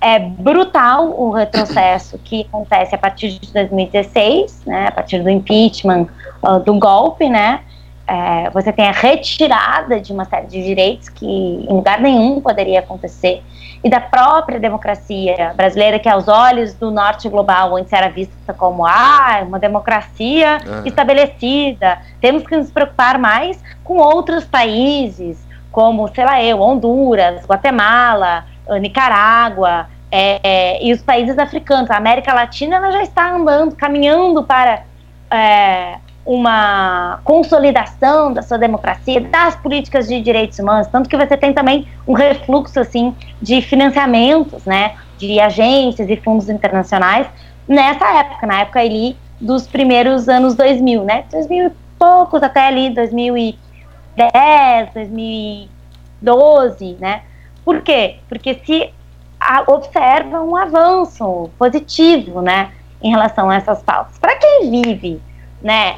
é 0.01 0.19
brutal 0.19 1.09
o 1.21 1.31
retrocesso 1.31 2.19
que 2.19 2.43
acontece 2.43 2.95
a 2.95 2.99
partir 2.99 3.39
de 3.39 3.53
2016, 3.53 4.63
né, 4.65 4.87
a 4.87 4.93
partir 4.93 5.21
do 5.23 5.29
impeachment, 5.29 6.07
uh, 6.43 6.61
do 6.61 6.79
golpe, 6.79 7.29
né, 7.29 7.61
é, 8.09 8.49
você 8.51 8.73
tem 8.73 8.89
a 8.89 8.93
retirada 8.93 10.01
de 10.01 10.13
uma 10.13 10.25
série 10.25 10.47
de 10.47 10.63
direitos 10.63 11.11
que 11.11 11.27
em 11.27 11.69
lugar 11.69 12.01
nenhum 12.01 12.41
poderia 12.41 12.81
acontecer 12.81 13.43
e 13.85 13.89
da 13.89 14.01
própria 14.01 14.59
democracia 14.59 15.53
brasileira, 15.55 15.99
que 15.99 16.09
aos 16.09 16.27
olhos 16.27 16.75
do 16.75 16.91
norte 16.91 17.29
global, 17.29 17.77
antes 17.77 17.93
era 17.93 18.09
vista 18.09 18.53
como 18.55 18.85
ah, 18.85 19.41
uma 19.47 19.59
democracia 19.59 20.59
estabelecida, 20.85 21.99
temos 22.21 22.45
que 22.45 22.57
nos 22.57 22.71
preocupar 22.71 23.19
mais 23.19 23.63
com 23.85 23.99
outros 23.99 24.45
países, 24.45 25.47
como, 25.71 26.09
sei 26.13 26.25
lá 26.25 26.43
eu, 26.43 26.61
Honduras, 26.61 27.45
Guatemala, 27.47 28.47
Nicarágua, 28.81 29.87
é, 30.11 30.41
é, 30.43 30.85
e 30.85 30.93
os 30.93 31.03
países 31.03 31.39
africanos. 31.39 31.91
A 31.91 31.97
América 31.97 32.33
Latina 32.33 32.77
ela 32.77 32.91
já 32.91 33.03
está 33.03 33.31
andando, 33.31 33.77
caminhando 33.77 34.43
para 34.43 34.83
é, 35.31 35.99
uma 36.29 37.19
consolidação 37.25 38.33
da 38.35 38.43
sua 38.43 38.59
democracia, 38.59 39.19
das 39.19 39.57
políticas 39.57 40.07
de 40.07 40.21
direitos 40.21 40.59
humanos, 40.59 40.87
tanto 40.89 41.09
que 41.09 41.17
você 41.17 41.39
tem 41.39 41.55
também 41.55 41.89
um 42.07 42.13
refluxo 42.13 42.79
assim 42.79 43.17
de 43.41 43.63
financiamentos, 43.63 44.67
né, 44.67 44.95
de 45.17 45.41
agências 45.41 46.11
e 46.11 46.17
fundos 46.19 46.51
internacionais 46.51 47.27
nessa 47.67 48.07
época, 48.19 48.47
na 48.47 48.61
época 48.61 48.79
ali 48.79 49.17
dos 49.41 49.67
primeiros 49.67 50.29
anos 50.29 50.55
2000, 50.55 51.03
né, 51.03 51.25
2000 51.33 51.69
e 51.69 51.73
poucos 51.99 52.43
até 52.43 52.67
ali 52.67 52.91
2010, 52.91 54.91
2012, 54.93 56.99
né? 57.01 57.23
Por 57.65 57.81
quê? 57.81 58.17
Porque 58.29 58.61
se 58.67 58.93
observa 59.67 60.43
um 60.43 60.55
avanço 60.55 61.49
positivo, 61.59 62.43
né, 62.43 62.71
em 63.03 63.11
relação 63.11 63.49
a 63.49 63.55
essas 63.55 63.83
pautas. 63.83 64.19
Para 64.19 64.37
quem 64.37 64.71
vive, 64.71 65.23
né, 65.63 65.97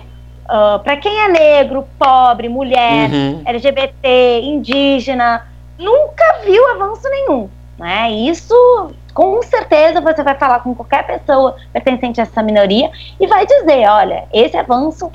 uh, 0.50 0.74
ah, 0.74 0.80
para 0.82 0.96
quem 0.96 1.18
é 1.18 1.28
negro, 1.28 1.86
pobre, 1.98 2.48
mulher, 2.48 3.10
uhum. 3.10 3.42
LGBT, 3.44 4.40
indígena, 4.42 5.46
nunca 5.78 6.40
viu 6.44 6.68
avanço 6.70 7.08
nenhum. 7.08 7.48
Né? 7.78 8.10
Isso, 8.10 8.92
com 9.14 9.42
certeza, 9.42 10.00
você 10.00 10.22
vai 10.22 10.34
falar 10.34 10.60
com 10.60 10.74
qualquer 10.74 11.06
pessoa 11.06 11.56
pertencente 11.72 12.20
a 12.20 12.24
essa 12.24 12.42
minoria 12.42 12.90
e 13.18 13.26
vai 13.26 13.46
dizer: 13.46 13.88
olha, 13.88 14.24
esse 14.32 14.56
avanço 14.56 15.10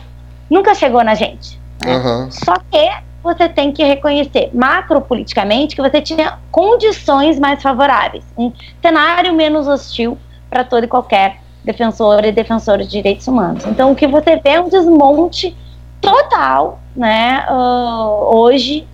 nunca 0.50 0.74
chegou 0.74 1.04
na 1.04 1.14
gente. 1.14 1.60
Né? 1.84 1.96
Uhum. 1.96 2.32
Só 2.32 2.56
que 2.72 2.90
você 3.22 3.50
tem 3.50 3.72
que 3.72 3.84
reconhecer 3.84 4.50
macropoliticamente 4.54 5.76
que 5.76 5.82
você 5.82 6.02
tinha 6.02 6.40
condições 6.52 7.40
mais 7.40 7.62
favoráveis, 7.62 8.24
um 8.38 8.52
cenário 8.82 9.34
menos 9.34 9.68
hostil 9.68 10.18
para 10.50 10.64
todo 10.64 10.84
e 10.84 10.88
qualquer 10.88 11.38
defensor 11.66 12.24
e 12.24 12.32
defensora 12.32 12.84
de 12.84 12.90
direitos 12.90 13.28
humanos. 13.28 13.66
Então, 13.66 13.92
o 13.92 13.96
que 13.96 14.08
você 14.08 14.38
vê 14.38 14.52
é 14.52 14.62
um 14.62 14.70
desmonte 14.70 15.56
total, 16.00 16.80
né, 16.96 17.46
uh, 17.50 18.36
hoje, 18.36 18.88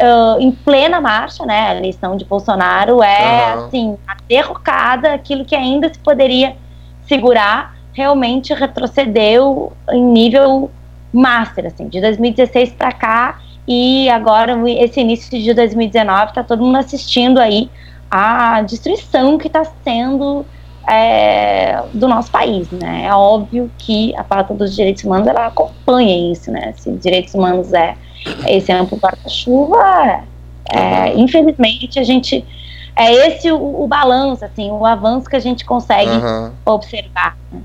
uh, 0.00 0.40
em 0.40 0.52
plena 0.52 1.00
marcha, 1.00 1.44
né, 1.46 1.68
a 1.68 1.76
eleição 1.76 2.16
de 2.16 2.24
Bolsonaro 2.24 3.02
é, 3.02 3.56
uhum. 3.56 3.64
assim, 3.64 3.98
a 4.06 4.16
derrocada, 4.28 5.14
aquilo 5.14 5.44
que 5.44 5.56
ainda 5.56 5.92
se 5.92 5.98
poderia 5.98 6.54
segurar, 7.06 7.76
realmente 7.92 8.52
retrocedeu 8.52 9.72
em 9.90 10.04
nível 10.04 10.70
master, 11.12 11.66
assim, 11.66 11.88
de 11.88 12.00
2016 12.00 12.72
para 12.72 12.92
cá, 12.92 13.38
e 13.66 14.08
agora, 14.08 14.56
esse 14.70 15.00
início 15.00 15.30
de 15.42 15.52
2019, 15.52 16.30
está 16.30 16.42
todo 16.42 16.64
mundo 16.64 16.78
assistindo 16.78 17.38
aí 17.38 17.70
a 18.10 18.62
destruição 18.62 19.36
que 19.36 19.46
está 19.46 19.62
sendo 19.84 20.46
é, 20.88 21.82
do 21.92 22.08
nosso 22.08 22.30
país, 22.30 22.70
né? 22.70 23.04
É 23.04 23.14
óbvio 23.14 23.70
que 23.76 24.16
a 24.16 24.24
pauta 24.24 24.54
dos 24.54 24.74
direitos 24.74 25.04
humanos 25.04 25.26
ela 25.26 25.46
acompanha 25.46 26.32
isso, 26.32 26.50
né? 26.50 26.72
Se 26.76 26.90
direitos 26.92 27.34
humanos 27.34 27.72
é 27.72 27.94
esse 28.46 28.72
amplo 28.72 28.98
guarda-chuva, 28.98 30.24
é, 30.70 31.14
infelizmente 31.14 31.98
a 31.98 32.02
gente 32.02 32.44
é 32.96 33.28
esse 33.28 33.50
o, 33.52 33.82
o 33.82 33.86
balanço, 33.86 34.44
assim, 34.44 34.70
o 34.70 34.84
avanço 34.84 35.28
que 35.28 35.36
a 35.36 35.40
gente 35.40 35.64
consegue 35.64 36.10
uhum. 36.10 36.50
observar. 36.64 37.36
Né? 37.52 37.60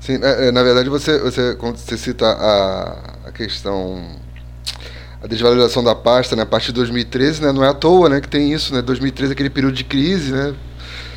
Sim, 0.00 0.18
é, 0.22 0.48
é, 0.48 0.50
na 0.50 0.62
verdade 0.62 0.88
você, 0.88 1.18
você 1.18 1.54
quando 1.56 1.76
você 1.76 1.96
cita 1.96 2.26
a, 2.26 3.28
a 3.28 3.32
questão 3.32 4.02
a 5.22 5.26
desvalorização 5.26 5.82
da 5.82 5.94
pasta, 5.94 6.36
né, 6.36 6.42
a 6.42 6.46
partir 6.46 6.66
de 6.66 6.74
2013, 6.74 7.42
né, 7.42 7.52
não 7.52 7.64
é 7.64 7.68
à 7.68 7.74
toa, 7.74 8.10
né, 8.10 8.20
que 8.20 8.28
tem 8.28 8.52
isso, 8.52 8.74
né, 8.74 8.82
2013 8.82 9.32
aquele 9.32 9.48
período 9.48 9.74
de 9.74 9.84
crise, 9.84 10.32
né, 10.32 10.54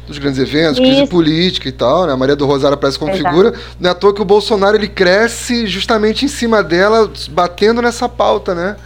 dos 0.07 0.17
grandes 0.17 0.39
eventos, 0.39 0.79
Isso. 0.79 0.81
crise 0.81 1.07
política 1.07 1.67
e 1.67 1.71
tal, 1.71 2.07
né? 2.07 2.13
A 2.13 2.17
Maria 2.17 2.35
do 2.35 2.45
Rosário 2.45 2.75
aparece 2.75 2.97
como 2.97 3.11
Exato. 3.11 3.29
figura. 3.29 3.53
Não 3.79 3.89
é 3.89 3.91
à 3.91 3.95
toa 3.95 4.13
que 4.13 4.21
o 4.21 4.25
Bolsonaro 4.25 4.77
ele 4.77 4.87
cresce 4.87 5.67
justamente 5.67 6.23
em 6.23 6.29
cima 6.29 6.63
dela, 6.63 7.11
batendo 7.29 7.81
nessa 7.81 8.07
pauta, 8.07 8.55
né? 8.55 8.77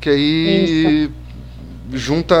Que 0.00 0.10
aí 0.10 1.04
Isso. 1.04 1.12
junta. 1.96 2.36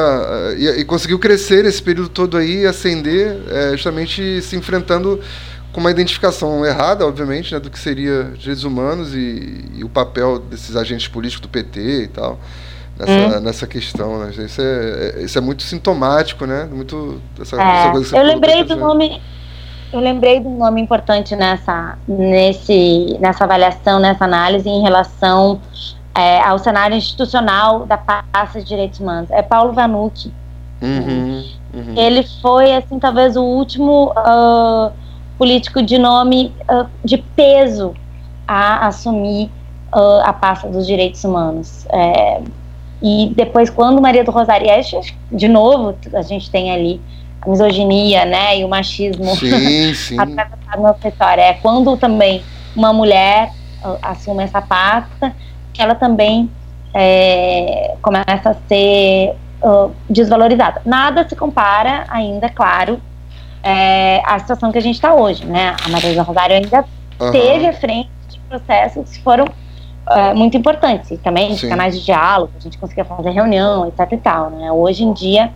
E, 0.58 0.80
e, 0.80 0.84
conseguiu 0.84 1.18
crescer 1.18 1.64
nesse 1.64 1.82
período 1.82 2.10
todo 2.10 2.36
aí, 2.36 2.66
ascender, 2.66 3.38
é, 3.50 3.70
justamente 3.72 4.42
se 4.42 4.54
enfrentando 4.54 5.18
com 5.72 5.80
uma 5.80 5.90
identificação 5.90 6.66
errada, 6.66 7.06
obviamente, 7.06 7.54
né, 7.54 7.60
do 7.60 7.70
que 7.70 7.78
seria 7.78 8.32
direitos 8.36 8.64
humanos 8.64 9.14
e, 9.14 9.64
e 9.76 9.84
o 9.84 9.88
papel 9.88 10.38
desses 10.38 10.76
agentes 10.76 11.08
políticos 11.08 11.40
do 11.40 11.48
PT 11.48 12.02
e 12.02 12.08
tal 12.08 12.38
nessa, 13.00 13.38
hum. 13.38 13.40
nessa 13.40 13.66
questão, 13.66 14.18
né? 14.18 14.30
Isso 14.30 14.60
é, 14.60 15.14
é, 15.16 15.22
isso 15.22 15.38
é 15.38 15.40
muito 15.40 15.62
sintomático, 15.62 16.44
né? 16.46 16.68
Muito 16.70 17.20
essa, 17.40 17.60
é, 17.60 17.90
coisa 17.90 18.10
que 18.10 18.18
Eu 18.18 18.24
lembrei 18.24 18.64
do 18.64 18.76
nome. 18.76 19.20
Eu 19.92 19.98
lembrei 19.98 20.38
de 20.38 20.46
um 20.46 20.56
nome 20.56 20.80
importante 20.80 21.34
nessa, 21.34 21.98
nesse, 22.06 23.18
nessa 23.18 23.42
avaliação, 23.42 23.98
nessa 23.98 24.24
análise 24.24 24.68
em 24.68 24.82
relação 24.82 25.60
é, 26.14 26.40
ao 26.42 26.60
cenário 26.60 26.96
institucional 26.96 27.86
da 27.86 27.98
pasta 27.98 28.60
de 28.60 28.66
direitos 28.66 29.00
humanos. 29.00 29.28
É 29.32 29.42
Paulo 29.42 29.72
Vanucci. 29.72 30.32
Uhum, 30.80 31.44
uhum. 31.74 31.94
Ele 31.96 32.24
foi, 32.40 32.72
assim, 32.72 33.00
talvez 33.00 33.36
o 33.36 33.42
último 33.42 34.12
uh, 34.16 34.92
político 35.36 35.82
de 35.82 35.98
nome 35.98 36.54
uh, 36.70 36.88
de 37.04 37.18
peso 37.18 37.92
a 38.46 38.86
assumir 38.86 39.50
uh, 39.92 40.20
a 40.22 40.32
pasta 40.32 40.68
dos 40.68 40.86
direitos 40.86 41.24
humanos. 41.24 41.84
É, 41.90 42.40
e 43.02 43.32
depois, 43.34 43.70
quando 43.70 44.00
Maria 44.00 44.22
do 44.22 44.30
Rosário, 44.30 44.68
de 45.32 45.48
novo, 45.48 45.96
a 46.12 46.22
gente 46.22 46.50
tem 46.50 46.70
ali 46.70 47.00
a 47.40 47.48
misoginia, 47.48 48.24
né, 48.24 48.58
e 48.58 48.64
o 48.64 48.68
machismo 48.68 49.34
sim, 49.36 49.94
sim. 49.94 50.20
atravessado 50.20 50.82
na 50.82 51.08
história. 51.08 51.42
É 51.42 51.52
quando 51.54 51.96
também 51.96 52.42
uma 52.76 52.92
mulher 52.92 53.50
uh, 53.84 53.98
assume 54.02 54.44
essa 54.44 54.60
pasta, 54.60 55.34
que 55.72 55.80
ela 55.80 55.94
também 55.94 56.50
é, 56.92 57.94
começa 58.02 58.50
a 58.50 58.54
ser 58.68 59.34
uh, 59.62 59.90
desvalorizada. 60.08 60.82
Nada 60.84 61.26
se 61.28 61.34
compara 61.34 62.04
ainda, 62.08 62.48
claro, 62.48 63.00
é, 63.62 64.22
à 64.24 64.38
situação 64.38 64.70
que 64.72 64.78
a 64.78 64.82
gente 64.82 64.96
está 64.96 65.14
hoje, 65.14 65.44
né? 65.44 65.74
A 65.84 65.88
Maria 65.88 66.14
do 66.14 66.22
Rosário 66.22 66.56
ainda 66.56 66.84
uhum. 67.18 67.30
teve 67.30 67.66
à 67.66 67.72
frente 67.72 68.10
de 68.28 68.38
processos 68.40 69.10
que 69.10 69.22
foram 69.22 69.46
uh, 70.10 70.36
muito 70.36 70.56
importantes. 70.56 71.10
E 71.10 71.18
também 71.18 71.56
Sim. 71.56 71.68
canais 71.68 71.98
de 71.98 72.04
diálogo, 72.04 72.52
a 72.58 72.60
gente 72.60 72.76
conseguia 72.78 73.04
fazer 73.04 73.30
reunião, 73.30 73.86
etc 73.86 74.12
e 74.12 74.16
tal, 74.18 74.50
né? 74.50 74.70
Hoje 74.72 75.04
em 75.04 75.12
dia, 75.12 75.52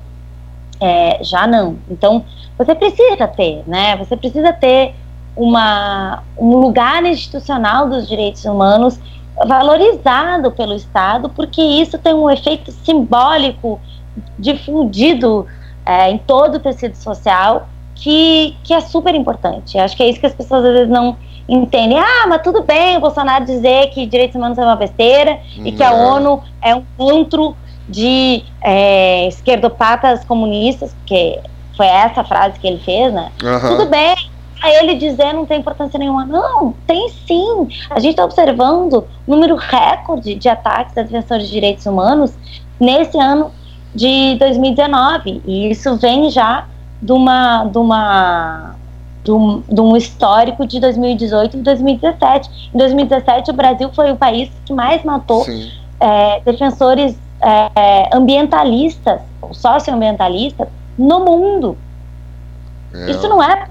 é, 0.81 1.19
já 1.23 1.47
não. 1.47 1.77
Então, 1.91 2.25
você 2.57 2.75
precisa 2.75 3.27
ter, 3.27 3.63
né? 3.67 3.97
Você 3.97 4.17
precisa 4.17 4.53
ter 4.53 4.95
uma, 5.37 6.23
um 6.39 6.57
lugar 6.57 7.05
institucional 7.05 7.89
dos 7.89 8.09
direitos 8.09 8.45
humanos 8.45 8.99
valorizado 9.47 10.53
pelo 10.53 10.75
Estado, 10.75 11.29
porque 11.29 11.61
isso 11.61 11.99
tem 11.99 12.15
um 12.15 12.31
efeito 12.31 12.71
simbólico 12.71 13.81
difundido 14.39 15.47
é, 15.85 16.11
em 16.11 16.19
todo 16.19 16.57
o 16.57 16.61
tecido 16.61 16.95
social 16.95 17.69
que, 17.97 18.57
que 18.63 18.73
é 18.73 18.81
super 18.81 19.15
importante. 19.15 19.77
Acho 19.77 19.97
que 19.97 20.03
é 20.05 20.09
isso 20.09 20.21
que 20.21 20.27
as 20.27 20.35
pessoas 20.35 20.65
às 20.65 20.73
vezes 20.73 20.89
não, 20.89 21.17
entendem, 21.49 21.99
ah, 21.99 22.27
mas 22.29 22.43
tudo 22.43 22.63
bem 22.63 22.97
o 22.97 23.01
Bolsonaro 23.01 23.45
dizer 23.45 23.91
que 23.91 24.07
direitos 24.07 24.35
humanos 24.35 24.59
é 24.59 24.63
uma 24.63 24.77
besteira 24.77 25.41
e 25.59 25.73
que 25.73 25.83
a 25.83 25.93
ONU 25.93 26.43
é 26.63 26.75
um 26.75 26.85
antro 26.99 27.55
de 27.89 28.43
é, 28.63 29.29
esquerdopatas 29.29 30.25
comunistas, 30.25 30.95
porque 30.95 31.39
foi 31.77 31.87
essa 31.87 32.25
frase 32.25 32.59
que 32.59 32.67
ele 32.67 32.79
fez, 32.79 33.13
né? 33.13 33.31
Uhum. 33.43 33.77
Tudo 33.77 33.91
bem, 33.91 34.15
a 34.63 34.71
ele 34.71 34.95
dizer 34.95 35.35
não 35.35 35.45
tem 35.45 35.59
importância 35.61 35.99
nenhuma. 35.99 36.25
Não, 36.25 36.75
tem 36.87 37.09
sim. 37.27 37.69
A 37.91 38.01
gente 38.01 38.13
está 38.13 38.25
observando 38.25 39.07
número 39.27 39.57
recorde 39.57 40.35
de 40.35 40.49
ataques 40.49 40.97
a 40.97 41.03
defensores 41.03 41.47
de 41.47 41.53
direitos 41.53 41.85
humanos 41.85 42.33
nesse 42.81 43.19
ano 43.19 43.51
de 43.95 44.37
2019. 44.39 45.43
E 45.45 45.71
isso 45.71 45.97
vem 45.97 46.31
já 46.31 46.67
de 47.03 47.13
uma, 47.13 47.65
de 47.65 47.77
uma 47.77 48.77
de 49.25 49.33
um, 49.33 49.63
de 49.67 49.81
um 49.81 49.97
histórico 49.97 50.67
de 50.67 50.79
2018 50.79 51.57
e 51.57 51.61
2017. 51.61 52.71
Em 52.75 52.79
2017, 52.79 53.51
o 53.51 53.55
Brasil 53.55 53.91
foi 53.93 54.13
o 54.13 54.17
país 54.17 54.51
que 54.67 54.73
mais 54.73 55.03
matou 55.03 55.47
é, 55.99 56.41
defensores 56.41 57.17
é, 57.41 58.15
ambientalistas, 58.15 59.21
ou 59.41 59.55
socioambientalistas, 59.55 60.69
no 60.99 61.21
mundo. 61.25 61.77
É. 62.93 63.11
Isso 63.11 63.27
não 63.27 63.43
é 63.43 63.67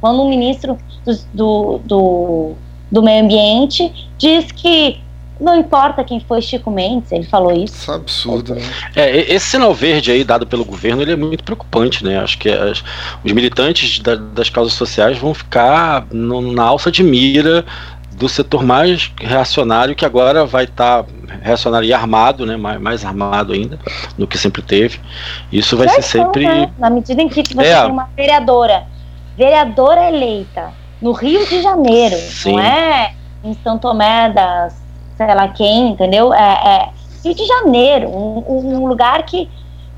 quando 0.00 0.22
um 0.22 0.28
ministro 0.28 0.76
do, 1.04 1.14
do, 1.32 1.78
do, 1.84 2.52
do 2.90 3.02
meio 3.02 3.24
ambiente 3.24 4.10
diz 4.18 4.50
que 4.52 5.00
não 5.40 5.56
importa 5.58 6.04
quem 6.04 6.20
foi 6.20 6.42
Chico 6.42 6.70
Mendes, 6.70 7.10
ele 7.10 7.24
falou 7.24 7.52
isso. 7.52 7.74
Isso 7.74 7.90
é 7.90 7.94
absurdo, 7.94 8.54
né? 8.54 8.62
É, 8.94 9.34
esse 9.34 9.46
sinal 9.46 9.74
verde 9.74 10.12
aí 10.12 10.22
dado 10.22 10.46
pelo 10.46 10.64
governo, 10.64 11.02
ele 11.02 11.12
é 11.12 11.16
muito 11.16 11.42
preocupante, 11.42 12.04
né? 12.04 12.18
Acho 12.18 12.38
que 12.38 12.48
as, 12.48 12.84
os 13.24 13.32
militantes 13.32 13.98
da, 14.00 14.16
das 14.16 14.50
causas 14.50 14.74
sociais 14.74 15.16
vão 15.16 15.32
ficar 15.32 16.06
no, 16.10 16.52
na 16.52 16.64
alça 16.64 16.90
de 16.90 17.02
mira 17.02 17.64
do 18.12 18.28
setor 18.28 18.62
mais 18.62 19.10
reacionário, 19.18 19.94
que 19.94 20.04
agora 20.04 20.44
vai 20.44 20.64
estar 20.64 21.04
tá 21.04 21.08
reacionário 21.40 21.88
e 21.88 21.92
armado, 21.92 22.44
né? 22.44 22.56
Mais, 22.56 22.80
mais, 22.80 23.04
armado 23.04 23.54
ainda 23.54 23.78
do 24.18 24.26
que 24.26 24.36
sempre 24.36 24.60
teve. 24.60 25.00
Isso 25.50 25.74
vai 25.74 25.88
ser 25.88 26.02
sempre. 26.02 26.46
Né? 26.46 26.70
Na 26.78 26.90
medida 26.90 27.22
em 27.22 27.28
que 27.28 27.42
você 27.42 27.66
é. 27.66 27.80
tem 27.80 27.90
uma 27.90 28.10
vereadora, 28.14 28.84
vereadora 29.38 30.08
eleita 30.08 30.70
no 31.00 31.12
Rio 31.12 31.46
de 31.46 31.62
Janeiro, 31.62 32.16
Sim. 32.16 32.52
não 32.52 32.60
é 32.60 33.14
em 33.42 33.56
São 33.64 33.78
Tomé 33.78 34.28
das 34.28 34.79
sei 35.26 35.34
lá 35.34 35.48
quem, 35.48 35.90
entendeu? 35.90 36.32
É, 36.32 36.38
é 36.38 36.88
Rio 37.22 37.34
de 37.34 37.46
Janeiro, 37.46 38.08
um, 38.08 38.44
um 38.48 38.86
lugar 38.86 39.22
que 39.24 39.50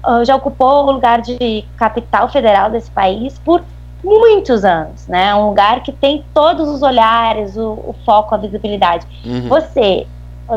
uh, 0.05 0.25
já 0.25 0.35
ocupou 0.35 0.85
o 0.85 0.91
lugar 0.91 1.21
de 1.21 1.65
capital 1.77 2.29
federal 2.29 2.71
desse 2.71 2.91
país 2.91 3.39
por 3.39 3.63
muitos 4.03 4.65
anos, 4.65 5.07
né? 5.07 5.33
Um 5.37 5.51
lugar 5.51 5.85
que 5.85 5.93
tem 5.93 6.25
todos 6.35 6.69
os 6.69 6.83
olhares, 6.83 7.57
o, 7.57 7.71
o 7.71 7.95
foco, 8.05 8.35
a 8.35 8.39
visibilidade. 8.39 9.07
Uhum. 9.25 9.49
Você 9.49 10.07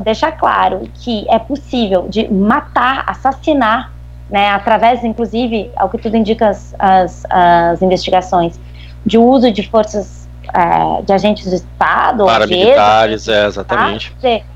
deixar 0.03 0.31
claro 0.31 0.89
que 0.95 1.25
é 1.29 1.37
possível 1.37 2.07
de 2.09 2.27
matar, 2.27 3.03
assassinar, 3.05 3.93
né? 4.27 4.49
Através, 4.49 5.03
inclusive, 5.03 5.69
ao 5.75 5.89
que 5.89 5.99
tudo 5.99 6.17
indica 6.17 6.49
as, 6.49 6.73
as, 6.79 7.23
as 7.29 7.81
investigações, 7.83 8.59
de 9.05 9.19
uso 9.19 9.51
de 9.51 9.61
forças 9.69 10.27
é, 10.51 11.03
de 11.03 11.13
agentes 11.13 11.47
do 11.47 11.55
Estado, 11.55 12.25
paramilitares, 12.25 13.27
é, 13.27 13.45
exatamente. 13.45 14.11
Tá? 14.19 14.54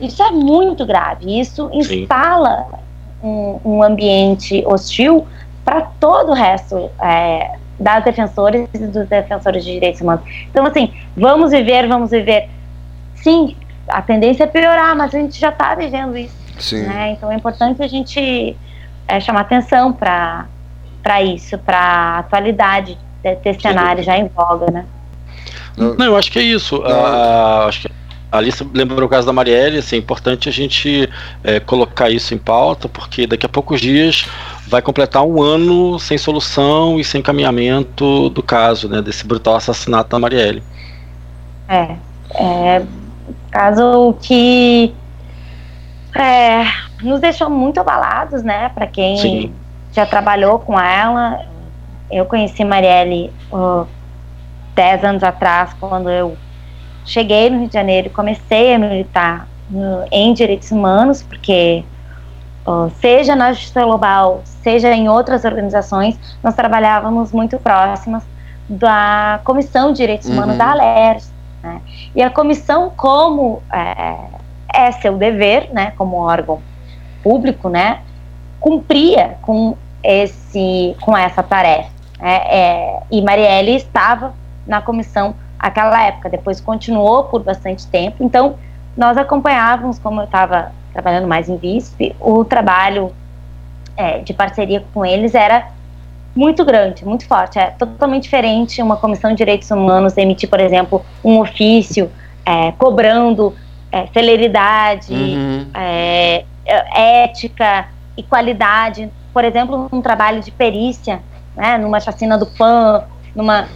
Isso 0.00 0.22
é 0.22 0.30
muito 0.30 0.84
grave. 0.84 1.40
Isso 1.40 1.70
instala 1.72 2.66
um, 3.22 3.58
um, 3.64 3.82
ambiente 3.82 4.62
hostil 4.66 5.26
para 5.64 5.82
todo 5.98 6.30
o 6.30 6.34
resto 6.34 6.90
é, 7.02 7.56
das 7.78 8.04
defensoras 8.04 8.68
e 8.74 8.78
dos 8.78 9.08
defensores 9.08 9.64
de 9.64 9.72
direitos 9.72 10.00
humanos. 10.00 10.24
Então, 10.50 10.64
assim, 10.66 10.92
vamos 11.16 11.50
viver, 11.50 11.88
vamos 11.88 12.10
viver. 12.10 12.48
Sim, 13.16 13.56
a 13.88 14.02
tendência 14.02 14.44
é 14.44 14.46
piorar, 14.46 14.94
mas 14.96 15.14
a 15.14 15.18
gente 15.18 15.38
já 15.38 15.48
está 15.48 15.74
vivendo 15.74 16.16
isso. 16.16 16.36
Sim. 16.58 16.82
Né? 16.82 17.12
Então, 17.12 17.30
é 17.30 17.34
importante 17.34 17.82
a 17.82 17.88
gente 17.88 18.56
é, 19.08 19.20
chamar 19.20 19.40
atenção 19.40 19.92
para 19.92 20.46
isso, 21.22 21.58
para 21.58 21.78
a 21.78 22.18
atualidade 22.18 22.98
desse 23.42 23.60
cenário 23.60 24.02
já 24.04 24.16
em 24.16 24.28
voga, 24.28 24.70
né? 24.70 24.84
Não, 25.76 26.06
eu 26.06 26.16
acho 26.16 26.30
que 26.30 26.38
é 26.38 26.42
isso. 26.42 26.78
Uh, 26.78 27.68
acho 27.68 27.82
que 27.82 27.90
Alice 28.30 28.68
lembrou 28.74 29.06
o 29.06 29.08
caso 29.08 29.26
da 29.26 29.32
Marielle, 29.32 29.78
assim, 29.78 29.96
é 29.96 29.98
importante 29.98 30.48
a 30.48 30.52
gente 30.52 31.08
é, 31.44 31.60
colocar 31.60 32.10
isso 32.10 32.34
em 32.34 32.38
pauta, 32.38 32.88
porque 32.88 33.26
daqui 33.26 33.46
a 33.46 33.48
poucos 33.48 33.80
dias 33.80 34.26
vai 34.66 34.82
completar 34.82 35.22
um 35.22 35.40
ano 35.40 35.98
sem 35.98 36.18
solução 36.18 36.98
e 36.98 37.04
sem 37.04 37.22
caminhamento 37.22 38.28
do 38.30 38.42
caso, 38.42 38.88
né, 38.88 39.00
desse 39.00 39.24
brutal 39.26 39.56
assassinato 39.56 40.10
da 40.10 40.18
Marielle. 40.18 40.62
É, 41.68 41.96
é 42.34 42.82
caso 43.50 44.16
que 44.20 44.92
é, 46.14 46.64
nos 47.02 47.20
deixou 47.20 47.48
muito 47.48 47.78
abalados, 47.78 48.42
né, 48.42 48.70
para 48.74 48.86
quem 48.86 49.16
Sim. 49.18 49.52
já 49.92 50.04
trabalhou 50.04 50.58
com 50.58 50.78
ela. 50.78 51.46
Eu 52.10 52.24
conheci 52.26 52.64
Marielle 52.64 53.32
uh, 53.52 53.86
dez 54.74 55.02
anos 55.04 55.22
atrás, 55.22 55.74
quando 55.80 56.10
eu 56.10 56.36
cheguei 57.06 57.48
no 57.48 57.60
Rio 57.60 57.68
de 57.68 57.74
Janeiro 57.74 58.08
e 58.08 58.10
comecei 58.10 58.74
a 58.74 58.78
militar 58.78 59.48
no, 59.70 60.04
em 60.10 60.34
direitos 60.34 60.70
humanos, 60.70 61.22
porque 61.22 61.84
uh, 62.66 62.90
seja 63.00 63.34
na 63.34 63.52
Justiça 63.52 63.84
Global, 63.84 64.42
seja 64.44 64.92
em 64.92 65.08
outras 65.08 65.44
organizações, 65.44 66.18
nós 66.42 66.54
trabalhávamos 66.54 67.32
muito 67.32 67.58
próximas 67.58 68.22
da 68.68 69.40
Comissão 69.44 69.92
de 69.92 69.98
Direitos 69.98 70.28
Humanos 70.28 70.52
uhum. 70.52 70.58
da 70.58 70.70
ALERJ. 70.72 71.26
Né? 71.62 71.80
E 72.14 72.22
a 72.22 72.28
comissão, 72.30 72.90
como 72.96 73.62
é, 73.72 74.16
é 74.74 74.92
seu 74.92 75.16
dever, 75.16 75.70
né, 75.72 75.92
como 75.96 76.16
órgão 76.16 76.60
público, 77.22 77.68
né, 77.68 78.00
cumpria 78.60 79.36
com 79.42 79.76
esse, 80.02 80.96
com 81.00 81.16
essa 81.16 81.42
tarefa. 81.42 81.90
Né? 82.20 82.36
É, 82.48 83.02
e 83.10 83.22
Marielle 83.22 83.76
estava 83.76 84.34
na 84.66 84.82
comissão 84.82 85.34
aquela 85.58 86.02
época, 86.04 86.28
depois 86.28 86.60
continuou 86.60 87.24
por 87.24 87.42
bastante 87.42 87.86
tempo. 87.86 88.22
Então, 88.22 88.56
nós 88.96 89.16
acompanhávamos, 89.16 89.98
como 89.98 90.20
eu 90.20 90.24
estava 90.24 90.72
trabalhando 90.92 91.26
mais 91.26 91.48
em 91.48 91.56
VISP, 91.56 92.16
o 92.18 92.44
trabalho 92.44 93.12
é, 93.96 94.18
de 94.18 94.32
parceria 94.32 94.84
com 94.94 95.04
eles 95.04 95.34
era 95.34 95.68
muito 96.34 96.64
grande, 96.64 97.04
muito 97.04 97.26
forte. 97.26 97.58
É 97.58 97.70
totalmente 97.70 98.24
diferente 98.24 98.82
uma 98.82 98.96
comissão 98.96 99.30
de 99.30 99.36
direitos 99.36 99.70
humanos 99.70 100.16
emitir, 100.16 100.48
por 100.48 100.60
exemplo, 100.60 101.04
um 101.24 101.38
ofício 101.40 102.10
é, 102.44 102.72
cobrando 102.72 103.54
é, 103.90 104.06
celeridade, 104.08 105.12
uhum. 105.12 105.66
é, 105.74 106.44
ética 107.24 107.88
e 108.16 108.22
qualidade. 108.22 109.10
Por 109.32 109.44
exemplo, 109.44 109.88
um 109.92 110.02
trabalho 110.02 110.42
de 110.42 110.50
perícia, 110.50 111.20
né, 111.56 111.78
numa 111.78 112.00
chacina 112.00 112.36
do 112.36 112.46
PAN, 112.46 113.04
numa, 113.34 113.66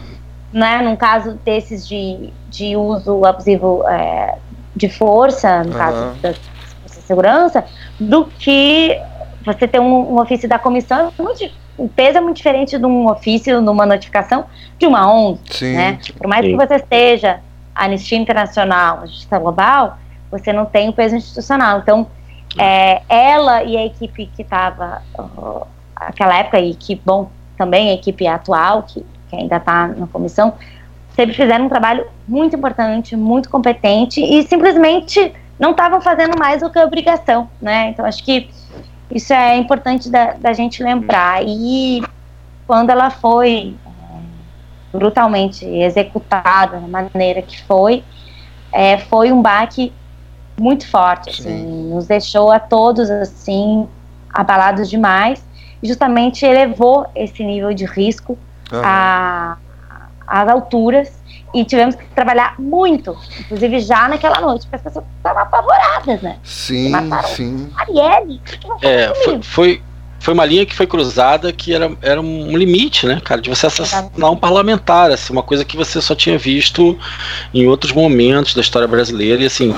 né, 0.53 0.83
num 0.83 0.97
caso 0.97 1.39
desses 1.45 1.87
de, 1.87 2.33
de 2.49 2.77
uso 2.77 3.25
abusivo 3.25 3.87
é, 3.89 4.37
de 4.75 4.89
força, 4.89 5.63
no 5.65 5.73
uhum. 5.73 5.79
caso 5.79 6.15
da 6.21 6.35
segurança, 6.87 7.65
do 7.99 8.25
que 8.25 8.99
você 9.45 9.67
ter 9.67 9.81
um, 9.81 10.15
um 10.15 10.21
ofício 10.21 10.49
da 10.49 10.59
comissão. 10.59 11.13
Muito, 11.19 11.51
o 11.77 11.89
peso 11.89 12.19
é 12.19 12.21
muito 12.21 12.37
diferente 12.37 12.79
de 12.79 12.85
um 12.85 13.09
ofício, 13.09 13.61
numa 13.61 13.87
notificação, 13.87 14.45
de 14.79 14.87
uma 14.87 15.11
ONG. 15.11 15.41
Sim, 15.51 15.77
né? 15.77 15.99
Por 16.17 16.27
mais 16.27 16.45
sim. 16.45 16.51
que 16.51 16.67
você 16.67 16.77
esteja 16.77 17.41
Anistia 17.75 18.19
Internacional, 18.19 19.07
Justiça 19.07 19.39
Global, 19.39 19.99
você 20.31 20.53
não 20.53 20.67
tem 20.67 20.89
o 20.89 20.93
peso 20.93 21.17
institucional. 21.17 21.79
Então, 21.79 22.07
é, 22.59 23.03
ela 23.09 23.63
e 23.63 23.77
a 23.77 23.87
equipe 23.87 24.27
que 24.27 24.43
estava 24.43 25.03
uh, 25.19 25.67
aquela 25.97 26.37
época 26.37 26.61
e 26.61 26.75
que, 26.75 27.01
bom, 27.05 27.31
também 27.57 27.91
a 27.91 27.95
equipe 27.95 28.27
atual, 28.27 28.83
que, 28.83 29.05
que 29.31 29.37
ainda 29.37 29.57
está 29.57 29.87
na 29.87 30.07
comissão, 30.09 30.55
sempre 31.15 31.35
fizeram 31.35 31.67
um 31.67 31.69
trabalho 31.69 32.07
muito 32.27 32.57
importante, 32.57 33.17
muito 33.17 33.49
competente 33.49 34.21
e 34.21 34.43
simplesmente 34.43 35.33
não 35.59 35.71
estavam 35.73 36.01
fazendo 36.01 36.39
mais 36.39 36.63
do 36.63 36.71
que 36.71 36.79
a 36.79 36.85
obrigação, 36.85 37.49
né? 37.61 37.91
Então, 37.91 38.05
acho 38.05 38.25
que 38.25 38.51
isso 39.11 39.33
é 39.33 39.57
importante 39.57 40.09
da, 40.09 40.33
da 40.33 40.53
gente 40.53 40.83
lembrar. 40.83 41.43
E 41.45 42.03
quando 42.67 42.91
ela 42.91 43.11
foi 43.11 43.75
é, 43.87 44.97
brutalmente 44.97 45.67
executada 45.67 46.79
da 46.79 46.89
maneira 46.89 47.43
que 47.43 47.63
foi, 47.63 48.03
é, 48.73 48.99
foi 48.99 49.33
um 49.33 49.43
baque 49.43 49.93
muito 50.59 50.87
forte, 50.89 51.41
assim, 51.41 51.91
nos 51.91 52.07
deixou 52.07 52.51
a 52.51 52.59
todos 52.59 53.11
assim 53.11 53.89
abalados 54.33 54.89
demais 54.89 55.45
e 55.83 55.89
justamente 55.89 56.45
elevou 56.45 57.07
esse 57.15 57.43
nível 57.43 57.73
de 57.73 57.85
risco 57.85 58.39
uhum. 58.73 58.83
a, 58.85 59.57
às 60.27 60.49
alturas 60.49 61.21
e 61.53 61.65
tivemos 61.65 61.95
que 61.97 62.05
trabalhar 62.07 62.55
muito, 62.59 63.17
inclusive 63.41 63.81
já 63.81 64.09
naquela 64.09 64.41
noite, 64.41 64.67
porque 64.67 64.77
as 64.77 64.83
pessoas 64.83 65.05
estavam 65.17 65.43
apavoradas, 65.43 66.23
né? 66.23 66.39
Sim, 66.45 66.93
sim. 67.35 67.73
Arielle, 67.77 68.41
é, 68.83 69.13
foi, 69.25 69.43
foi, 69.43 69.83
foi 70.21 70.35
uma 70.35 70.45
linha 70.45 70.67
que 70.67 70.77
foi 70.77 70.87
cruzada 70.87 71.51
que 71.51 71.73
era, 71.73 71.91
era 72.03 72.21
um 72.21 72.57
limite, 72.57 73.07
né, 73.07 73.21
cara, 73.25 73.41
de 73.41 73.49
você 73.49 73.67
assassinar 73.67 74.31
um 74.31 74.37
parlamentar, 74.37 75.11
assim, 75.11 75.33
uma 75.33 75.43
coisa 75.43 75.65
que 75.65 75.77
você 75.77 76.01
só 76.01 76.15
tinha 76.15 76.37
visto 76.37 76.97
em 77.55 77.67
outros 77.67 77.91
momentos 77.91 78.55
da 78.55 78.61
história 78.61 78.87
brasileira, 78.87 79.43
e 79.43 79.47
assim, 79.47 79.75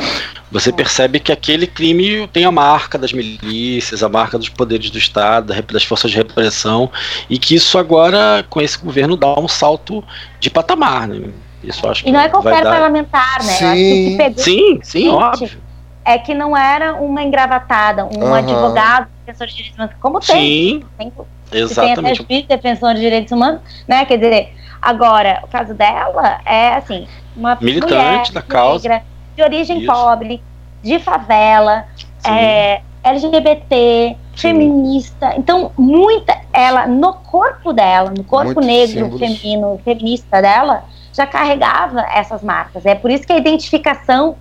você 0.51 0.73
percebe 0.73 1.21
que 1.21 1.31
aquele 1.31 1.67
crime 1.67 2.29
tem 2.33 2.45
a 2.45 2.51
marca 2.51 2.99
das 2.99 3.13
milícias, 3.13 4.03
a 4.03 4.09
marca 4.09 4.37
dos 4.37 4.49
poderes 4.49 4.91
do 4.91 4.99
Estado, 4.99 5.55
das 5.73 5.85
forças 5.85 6.11
de 6.11 6.17
repressão, 6.17 6.91
e 7.31 7.39
que 7.39 7.55
isso 7.55 7.79
agora, 7.79 8.45
com 8.51 8.61
esse 8.61 8.77
governo, 8.77 9.17
dá 9.17 9.39
um 9.39 9.49
salto 9.49 10.03
de 10.41 10.51
patamar, 10.51 11.07
né? 11.07 11.31
Isso 11.63 11.89
acho 11.89 12.07
e 12.07 12.11
não 12.11 12.19
é 12.19 12.29
qualquer 12.29 12.65
parlamentar, 12.65 13.45
né? 13.45 13.53
Sim, 13.53 14.19
sim, 14.37 14.81
sim, 14.83 15.09
óbvio 15.09 15.72
é 16.05 16.19
que 16.19 16.35
não 16.35 16.57
era 16.57 16.95
uma 16.95 17.23
engravatada, 17.23 18.05
um 18.05 18.25
uhum. 18.25 18.35
advogado 18.35 19.09
defensor 19.25 19.47
de 19.47 19.55
direitos 19.55 19.77
humanos, 19.77 19.95
como 20.01 20.21
tem. 20.21 20.37
Sim, 20.37 20.85
tem, 20.99 21.13
exatamente. 21.53 22.25
Tem 22.25 22.39
até 22.41 22.57
defensor 22.57 22.95
de 22.95 23.01
direitos 23.01 23.33
humanos, 23.33 23.61
né? 23.87 24.05
Quer 24.05 24.19
dizer, 24.19 24.55
agora, 24.81 25.41
o 25.45 25.49
caso 25.49 25.75
dela 25.75 26.41
é, 26.45 26.75
assim, 26.75 27.07
uma 27.37 27.57
Militante 27.61 27.95
mulher 27.95 28.33
da 28.33 28.43
causa. 28.43 28.89
Negra, 28.89 29.05
de 29.37 29.43
origem 29.43 29.79
Isso. 29.79 29.87
pobre, 29.87 30.43
de 30.83 30.99
favela, 30.99 31.85
é, 32.27 32.81
LGBT, 33.05 34.17
Sim. 34.35 34.37
feminista. 34.37 35.35
Então, 35.37 35.73
muita, 35.79 36.37
ela, 36.53 36.87
no 36.87 37.15
corpo 37.15 37.73
dela, 37.73 38.13
no 38.17 38.25
corpo 38.25 38.61
negro, 38.61 39.05
símbolos. 39.05 39.21
feminino, 39.21 39.81
feminista 39.85 40.43
dela, 40.43 40.85
já 41.13 41.27
carregava 41.27 42.01
essas 42.13 42.43
marcas. 42.43 42.85
É 42.87 42.95
por 42.95 43.11
isso 43.11 43.27
que 43.27 43.33
a 43.33 43.37
identificação 43.37 44.37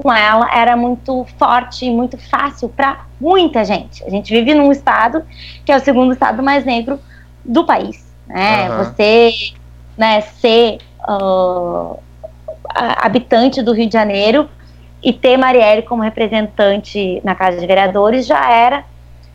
com 0.00 0.10
ela 0.10 0.48
era 0.56 0.74
muito 0.74 1.26
forte 1.38 1.84
e 1.84 1.90
muito 1.90 2.16
fácil 2.16 2.68
para 2.70 3.04
muita 3.20 3.62
gente. 3.62 4.02
A 4.04 4.08
gente 4.08 4.32
vive 4.32 4.54
num 4.54 4.72
estado 4.72 5.22
que 5.66 5.70
é 5.70 5.76
o 5.76 5.80
segundo 5.80 6.12
estado 6.14 6.42
mais 6.42 6.64
negro 6.64 6.98
do 7.44 7.64
país. 7.64 8.10
Né? 8.26 8.70
Uhum. 8.70 8.78
Você 8.78 9.32
né, 9.98 10.22
ser 10.22 10.78
uh, 11.06 11.98
habitante 12.64 13.60
do 13.60 13.72
Rio 13.72 13.86
de 13.86 13.92
Janeiro 13.92 14.48
e 15.02 15.12
ter 15.12 15.36
Marielle 15.36 15.82
como 15.82 16.02
representante 16.02 17.20
na 17.22 17.34
Casa 17.34 17.60
de 17.60 17.66
Vereadores 17.66 18.26
já 18.26 18.50
era 18.50 18.84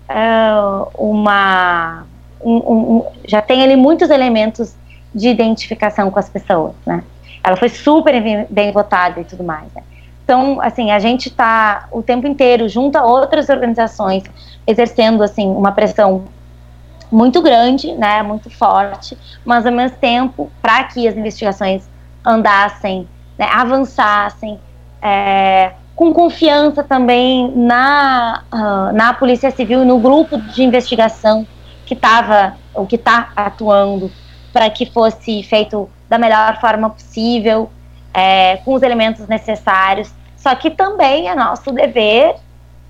uh, 0.09 0.89
uma. 0.97 2.05
Um, 2.41 2.55
um, 2.55 3.05
já 3.25 3.41
tem 3.41 3.61
ali 3.63 3.75
muitos 3.75 4.09
elementos 4.09 4.75
de 5.13 5.27
identificação 5.27 6.09
com 6.09 6.19
as 6.19 6.29
pessoas, 6.29 6.73
né? 6.85 7.03
Ela 7.43 7.57
foi 7.57 7.69
super 7.69 8.21
bem, 8.21 8.45
bem 8.49 8.71
votada 8.71 9.19
e 9.19 9.23
tudo 9.23 9.43
mais. 9.43 9.65
Né? 9.73 9.83
Então, 10.27 10.59
assim, 10.59 10.91
a 10.91 10.99
gente 10.99 11.29
está 11.29 11.87
o 11.89 12.03
tempo 12.03 12.27
inteiro 12.27 12.67
junto 12.67 12.97
a 12.97 13.05
outras 13.05 13.47
organizações 13.47 14.25
exercendo 14.67 15.23
assim 15.23 15.47
uma 15.47 15.71
pressão 15.71 16.25
muito 17.09 17.41
grande, 17.41 17.93
né, 17.93 18.21
muito 18.21 18.49
forte, 18.49 19.17
mas 19.45 19.65
ao 19.65 19.71
mesmo 19.71 19.95
tempo 19.99 20.51
para 20.61 20.83
que 20.83 21.07
as 21.07 21.15
investigações 21.15 21.89
andassem, 22.25 23.07
né, 23.37 23.47
avançassem, 23.49 24.59
é, 25.01 25.71
com 25.95 26.13
confiança 26.13 26.83
também 26.83 27.49
na 27.55 28.43
uh, 28.51 28.93
na 28.93 29.13
polícia 29.13 29.49
civil, 29.49 29.85
no 29.85 29.97
grupo 29.97 30.37
de 30.37 30.61
investigação 30.61 31.47
que 31.85 31.93
estava 31.93 32.57
o 32.75 32.85
que 32.85 32.97
está 32.97 33.29
atuando 33.33 34.11
para 34.51 34.69
que 34.69 34.85
fosse 34.85 35.41
feito 35.43 35.89
da 36.09 36.17
melhor 36.17 36.59
forma 36.59 36.89
possível, 36.89 37.69
é, 38.17 38.57
com 38.57 38.73
os 38.73 38.81
elementos 38.81 39.27
necessários. 39.27 40.11
Só 40.47 40.55
que 40.55 40.71
também 40.71 41.27
é 41.27 41.35
nosso 41.35 41.73
dever, 41.73 42.35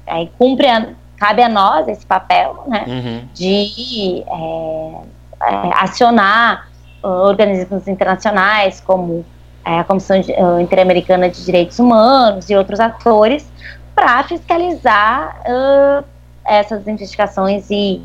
é, 0.05 0.27
cumpre 0.37 0.67
a, 0.67 0.89
cabe 1.17 1.41
a 1.41 1.49
nós 1.49 1.87
esse 1.87 2.05
papel, 2.05 2.63
né, 2.67 2.85
uhum. 2.87 3.27
de 3.33 4.23
é, 4.27 5.01
é 5.41 5.73
acionar 5.73 6.67
uh, 7.03 7.07
organismos 7.07 7.87
internacionais 7.87 8.79
como 8.79 9.25
é, 9.65 9.79
a 9.79 9.83
Comissão 9.83 10.19
uh, 10.19 10.59
Interamericana 10.59 11.29
de 11.29 11.43
Direitos 11.43 11.79
Humanos 11.79 12.47
e 12.47 12.55
outros 12.55 12.79
atores 12.79 13.51
para 13.95 14.21
fiscalizar 14.25 15.41
uh, 15.47 16.05
essas 16.45 16.87
investigações 16.87 17.71
e 17.71 18.03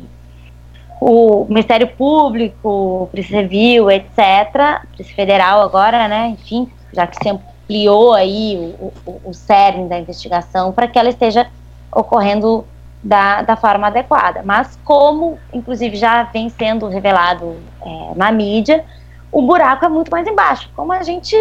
o 0.99 1.45
Ministério 1.47 1.89
Público, 1.89 3.07
Polícia 3.11 3.39
Civil, 3.39 3.91
etc., 3.91 4.81
Polícia 4.93 5.15
Federal 5.15 5.61
agora, 5.61 6.07
né, 6.07 6.29
enfim, 6.29 6.71
já 6.91 7.05
que 7.05 7.17
se 7.17 7.52
ampliou 7.73 8.13
aí 8.13 8.75
o, 8.79 8.93
o, 9.05 9.21
o 9.25 9.33
cerne 9.33 9.89
da 9.89 9.97
investigação 9.97 10.71
para 10.71 10.87
que 10.87 10.99
ela 10.99 11.09
esteja 11.09 11.47
ocorrendo 11.91 12.65
da, 13.03 13.41
da 13.41 13.55
forma 13.55 13.87
adequada. 13.87 14.41
Mas 14.45 14.77
como, 14.85 15.39
inclusive, 15.51 15.95
já 15.97 16.23
vem 16.23 16.49
sendo 16.49 16.87
revelado 16.87 17.57
é, 17.81 18.15
na 18.15 18.31
mídia, 18.31 18.85
o 19.31 19.41
buraco 19.41 19.85
é 19.85 19.89
muito 19.89 20.11
mais 20.11 20.27
embaixo, 20.27 20.69
como 20.75 20.93
a 20.93 21.01
gente 21.01 21.35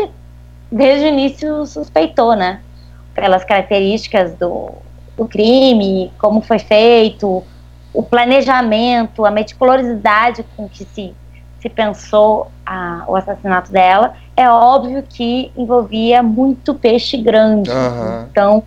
desde 0.71 1.05
o 1.05 1.09
início 1.09 1.67
suspeitou, 1.67 2.35
né? 2.35 2.61
Pelas 3.15 3.45
características 3.45 4.35
do, 4.35 4.71
do 5.17 5.29
crime, 5.29 6.11
como 6.19 6.41
foi 6.41 6.59
feito, 6.59 7.45
o 7.93 8.03
planejamento, 8.03 9.27
a 9.27 9.31
meticulosidade 9.31 10.43
com 10.57 10.67
que 10.67 10.85
se, 10.87 11.15
se 11.61 11.69
pensou 11.69 12.51
a, 12.65 13.05
o 13.07 13.15
assassinato 13.15 13.71
dela, 13.71 14.15
é 14.43 14.51
óbvio 14.51 15.03
que 15.09 15.51
envolvia 15.57 16.23
muito 16.23 16.75
peixe 16.75 17.17
grande. 17.17 17.71
Uhum. 17.71 18.27
Então, 18.31 18.63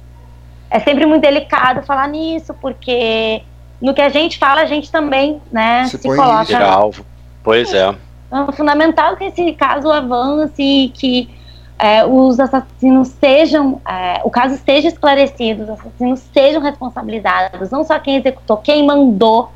é 0.69 0.79
sempre 0.79 1.05
muito 1.05 1.21
delicado 1.21 1.83
falar 1.83 2.07
nisso, 2.07 2.53
porque 2.55 3.43
no 3.81 3.93
que 3.93 4.01
a 4.01 4.09
gente 4.09 4.37
fala, 4.37 4.61
a 4.61 4.65
gente 4.65 4.91
também, 4.91 5.41
né, 5.51 5.85
se, 5.85 5.97
se 5.97 6.07
coloca. 6.07 6.57
alvo. 6.65 7.05
Pois 7.43 7.73
é. 7.73 7.93
Então, 8.27 8.47
é 8.49 8.51
fundamental 8.51 9.15
que 9.15 9.25
esse 9.25 9.53
caso 9.53 9.91
avance 9.91 10.61
e 10.61 10.89
que 10.89 11.29
é, 11.77 12.05
os 12.05 12.39
assassinos 12.39 13.09
sejam, 13.09 13.81
é, 13.87 14.21
o 14.23 14.29
caso 14.29 14.57
seja 14.65 14.87
esclarecido, 14.87 15.63
os 15.63 15.69
assassinos 15.69 16.19
sejam 16.33 16.61
responsabilizados, 16.61 17.69
não 17.69 17.83
só 17.83 17.99
quem 17.99 18.15
executou, 18.15 18.57
quem 18.57 18.85
mandou, 18.85 19.51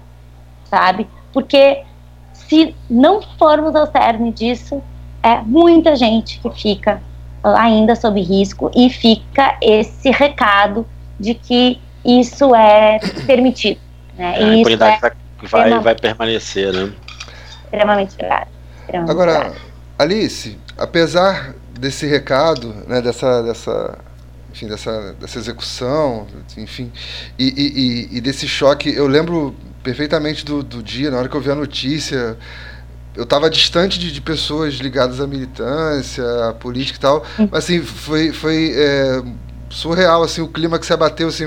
sabe? 0.66 1.08
Porque 1.34 1.84
se 2.34 2.76
não 2.90 3.22
formos 3.38 3.76
ao 3.76 3.90
cerne 3.90 4.32
disso, 4.32 4.82
é 5.24 5.42
muita 5.42 5.96
gente 5.96 6.40
que 6.40 6.50
fica 6.52 7.02
ainda 7.44 7.96
sob 7.96 8.22
risco 8.22 8.72
e 8.76 8.90
fica 8.90 9.58
esse 9.62 10.10
recado 10.12 10.86
de 11.20 11.34
que 11.34 11.80
isso 12.04 12.54
é 12.56 13.00
permitido. 13.26 13.80
Né? 14.18 14.42
É, 14.42 14.44
a 14.44 14.56
impunidade 14.56 15.06
é 15.06 15.48
vai, 15.48 15.80
vai, 15.80 15.96
permanecer, 15.96 16.74
né? 16.74 16.92
Extremamente 17.64 18.16
grave. 18.18 18.48
Agora, 19.08 19.40
grave. 19.40 19.60
Alice, 19.98 20.58
apesar 20.78 21.54
desse 21.78 22.06
recado, 22.06 22.74
né, 22.88 23.02
dessa, 23.02 23.42
dessa, 23.44 23.98
enfim, 24.52 24.68
dessa, 24.68 25.14
dessa 25.14 25.40
execução, 25.40 26.28
enfim, 26.58 26.92
e, 27.38 28.10
e, 28.12 28.18
e, 28.18 28.22
desse 28.22 28.48
choque, 28.48 28.90
eu 28.90 29.08
lembro 29.08 29.56
perfeitamente 29.84 30.44
do, 30.44 30.62
do 30.62 30.84
dia, 30.84 31.10
na 31.12 31.18
hora 31.18 31.30
que 31.30 31.36
eu 31.36 31.42
vi 31.42 31.52
a 31.52 31.56
notícia, 31.56 32.38
eu 33.16 33.24
estava 33.24 33.50
distante 33.50 34.00
de, 34.00 34.12
de, 34.12 34.22
pessoas 34.22 34.76
ligadas 34.76 35.20
à 35.20 35.28
militância, 35.28 36.24
à 36.48 36.54
política 36.54 36.98
e 36.98 37.02
tal, 37.02 37.26
hum. 37.40 37.50
mas 37.52 37.64
assim, 37.66 37.82
foi, 37.82 38.32
foi 38.32 38.72
é, 38.76 39.22
surreal, 39.70 40.24
assim, 40.24 40.42
o 40.42 40.48
clima 40.48 40.80
que 40.80 40.86
se 40.86 40.94
abateu, 40.94 41.28
assim, 41.28 41.46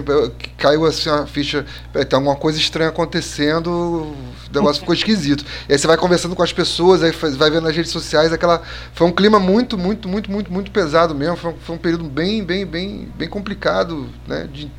caiu 0.57 0.85
assim 0.85 1.11
a 1.11 1.27
ficha, 1.27 1.65
tem 1.93 2.07
alguma 2.13 2.37
coisa 2.37 2.59
estranha 2.59 2.91
acontecendo, 2.91 3.69
o 3.71 4.17
negócio 4.53 4.81
ficou 4.81 4.95
esquisito. 4.95 5.45
E 5.69 5.73
aí 5.73 5.79
você 5.79 5.87
vai 5.87 5.97
conversando 5.97 6.37
com 6.37 6.43
as 6.43 6.53
pessoas, 6.53 7.03
aí 7.03 7.11
vai 7.11 7.51
vendo 7.51 7.65
nas 7.65 7.77
redes 7.77 7.91
sociais, 7.91 8.33
aquela 8.33 8.63
foi 8.95 9.07
um 9.07 9.13
clima 9.13 9.39
muito, 9.39 9.77
muito, 9.77 10.09
muito, 10.09 10.31
muito, 10.31 10.53
muito 10.53 10.71
pesado 10.71 11.15
mesmo, 11.15 11.37
foi 11.37 11.53
um, 11.53 11.57
foi 11.57 11.77
um 11.77 11.79
período 11.79 12.05
bem, 12.05 12.45
bem, 12.45 12.65
bem, 12.65 13.09
bem 13.17 13.29
complicado, 13.29 14.09
né, 14.27 14.49
de, 14.53 14.71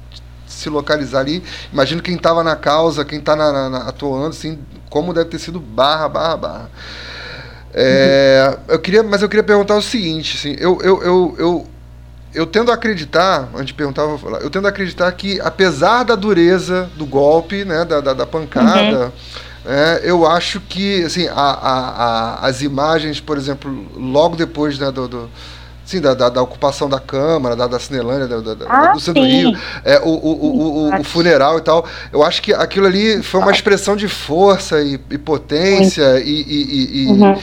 se 0.53 0.69
localizar 0.69 1.19
ali. 1.19 1.43
Imagino 1.71 2.01
quem 2.01 2.15
estava 2.15 2.43
na 2.43 2.55
causa, 2.55 3.03
quem 3.03 3.19
está 3.19 3.35
na, 3.35 3.69
na, 3.69 3.77
atuando, 3.89 4.27
assim, 4.27 4.59
como 4.89 5.13
deve 5.13 5.29
ter 5.29 5.39
sido 5.39 5.59
barra, 5.59 6.07
barra, 6.07 6.37
barra. 6.37 6.71
É, 7.73 8.57
eu 8.67 8.79
queria, 8.79 9.01
mas 9.01 9.21
eu 9.21 9.29
queria 9.29 9.43
perguntar 9.43 9.75
o 9.75 9.81
seguinte, 9.81 10.37
assim, 10.37 10.55
eu, 10.59 10.79
eu, 10.81 11.01
eu, 11.01 11.35
eu 11.39 11.67
eu 12.33 12.47
tendo 12.47 12.71
a 12.71 12.73
acreditar, 12.73 13.49
antes 13.53 13.67
de 13.67 13.73
perguntar, 13.73 14.05
vou 14.05 14.17
falar, 14.17 14.39
eu 14.39 14.49
tendo 14.49 14.65
a 14.65 14.69
acreditar 14.69 15.11
que, 15.11 15.39
apesar 15.41 16.03
da 16.03 16.15
dureza 16.15 16.89
do 16.95 17.05
golpe, 17.05 17.63
né, 17.63 17.85
da, 17.85 18.01
da, 18.01 18.13
da 18.13 18.25
pancada, 18.25 19.05
uhum. 19.05 19.71
é, 19.71 20.01
eu 20.03 20.25
acho 20.25 20.59
que, 20.59 21.03
assim, 21.03 21.27
a, 21.27 21.33
a, 21.33 21.89
a, 21.89 22.47
as 22.47 22.61
imagens, 22.61 23.19
por 23.19 23.37
exemplo, 23.37 23.71
logo 23.95 24.35
depois 24.35 24.79
né, 24.79 24.91
do, 24.91 25.07
do 25.07 25.29
Sim, 25.85 25.99
da, 25.99 26.13
da, 26.13 26.29
da, 26.29 26.41
ocupação 26.41 26.87
da 26.87 26.99
Câmara, 26.99 27.55
da, 27.55 27.67
da 27.67 27.77
Cinelândia, 27.77 28.27
da, 28.27 28.53
da, 28.53 28.65
ah, 28.69 28.93
do 28.93 28.99
Centro 29.01 29.23
Rio, 29.23 29.51
é, 29.83 29.99
o, 29.99 30.07
o, 30.07 30.87
o, 30.87 30.99
o, 30.99 31.03
funeral 31.03 31.57
e 31.57 31.61
tal. 31.61 31.85
Eu 32.11 32.23
acho 32.23 32.41
que 32.41 32.53
aquilo 32.53 32.85
ali 32.85 33.21
foi 33.21 33.41
uma 33.41 33.51
expressão 33.51 33.95
de 33.95 34.07
força 34.07 34.81
e, 34.81 34.99
e 35.09 35.17
potência 35.17 36.19
e, 36.19 36.41
e, 36.41 37.03
e, 37.03 37.07
uhum. 37.07 37.37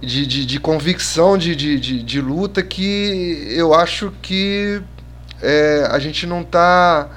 de, 0.00 0.24
de, 0.24 0.46
de 0.46 0.60
convicção 0.60 1.36
de, 1.36 1.56
de, 1.56 1.80
de, 1.80 2.02
de, 2.02 2.20
luta 2.20 2.62
que 2.62 3.48
eu 3.50 3.74
acho 3.74 4.12
que 4.22 4.80
é, 5.42 5.88
a 5.90 5.98
gente 5.98 6.26
não 6.26 6.42
está 6.42 7.08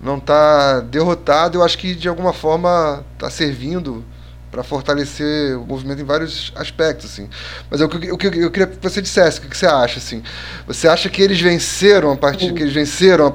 não 0.00 0.18
tá 0.18 0.80
derrotado, 0.80 1.58
eu 1.58 1.64
acho 1.64 1.78
que 1.78 1.94
de 1.94 2.08
alguma 2.08 2.32
forma 2.32 3.04
está 3.14 3.30
servindo 3.30 4.04
para 4.52 4.62
fortalecer 4.62 5.58
o 5.58 5.64
movimento 5.64 6.02
em 6.02 6.04
vários 6.04 6.52
aspectos, 6.54 7.10
assim. 7.10 7.26
Mas 7.70 7.80
eu, 7.80 7.88
eu, 7.90 8.02
eu, 8.02 8.32
eu 8.42 8.50
queria 8.50 8.66
que 8.66 8.76
você 8.82 9.00
dissesse 9.00 9.38
o 9.38 9.42
que, 9.42 9.48
que, 9.48 9.56
você 9.56 9.64
acha, 9.64 9.98
assim. 9.98 10.22
Você 10.66 10.86
acha 10.86 11.08
que 11.08 11.22
eles 11.22 11.40
venceram 11.40 12.12
a 12.12 12.16
partir 12.16 12.52
que 12.52 12.62
eles 12.62 12.74
venceram, 12.74 13.34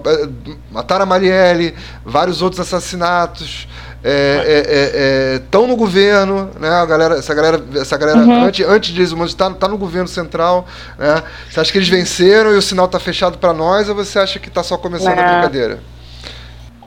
mataram 0.72 1.02
a 1.02 1.06
Marielle, 1.08 1.74
vários 2.06 2.44
outros 2.44 2.60
assassinatos, 2.60 3.68
estão 3.98 5.64
é, 5.64 5.66
é, 5.66 5.66
é, 5.66 5.68
no 5.68 5.76
governo, 5.76 6.52
né? 6.60 6.70
A 6.70 6.86
galera, 6.86 7.18
essa 7.18 7.34
galera, 7.34 7.64
essa 7.74 7.98
galera 7.98 8.20
uhum. 8.20 8.46
antes, 8.46 8.64
antes 8.68 8.94
de 8.94 9.02
humanos 9.12 9.32
está 9.32 9.50
tá 9.50 9.68
no 9.68 9.78
governo 9.78 10.08
central, 10.08 10.68
né? 11.00 11.24
Você 11.50 11.60
acha 11.60 11.72
que 11.72 11.80
eles 11.80 11.90
venceram 11.90 12.54
e 12.54 12.58
o 12.58 12.62
sinal 12.62 12.86
está 12.86 13.00
fechado 13.00 13.40
para 13.40 13.54
nós 13.54 13.90
ou 13.90 13.96
você 13.96 14.20
acha 14.20 14.38
que 14.38 14.50
está 14.50 14.62
só 14.62 14.78
começando 14.78 15.18
a 15.18 15.34
brincadeira? 15.34 15.80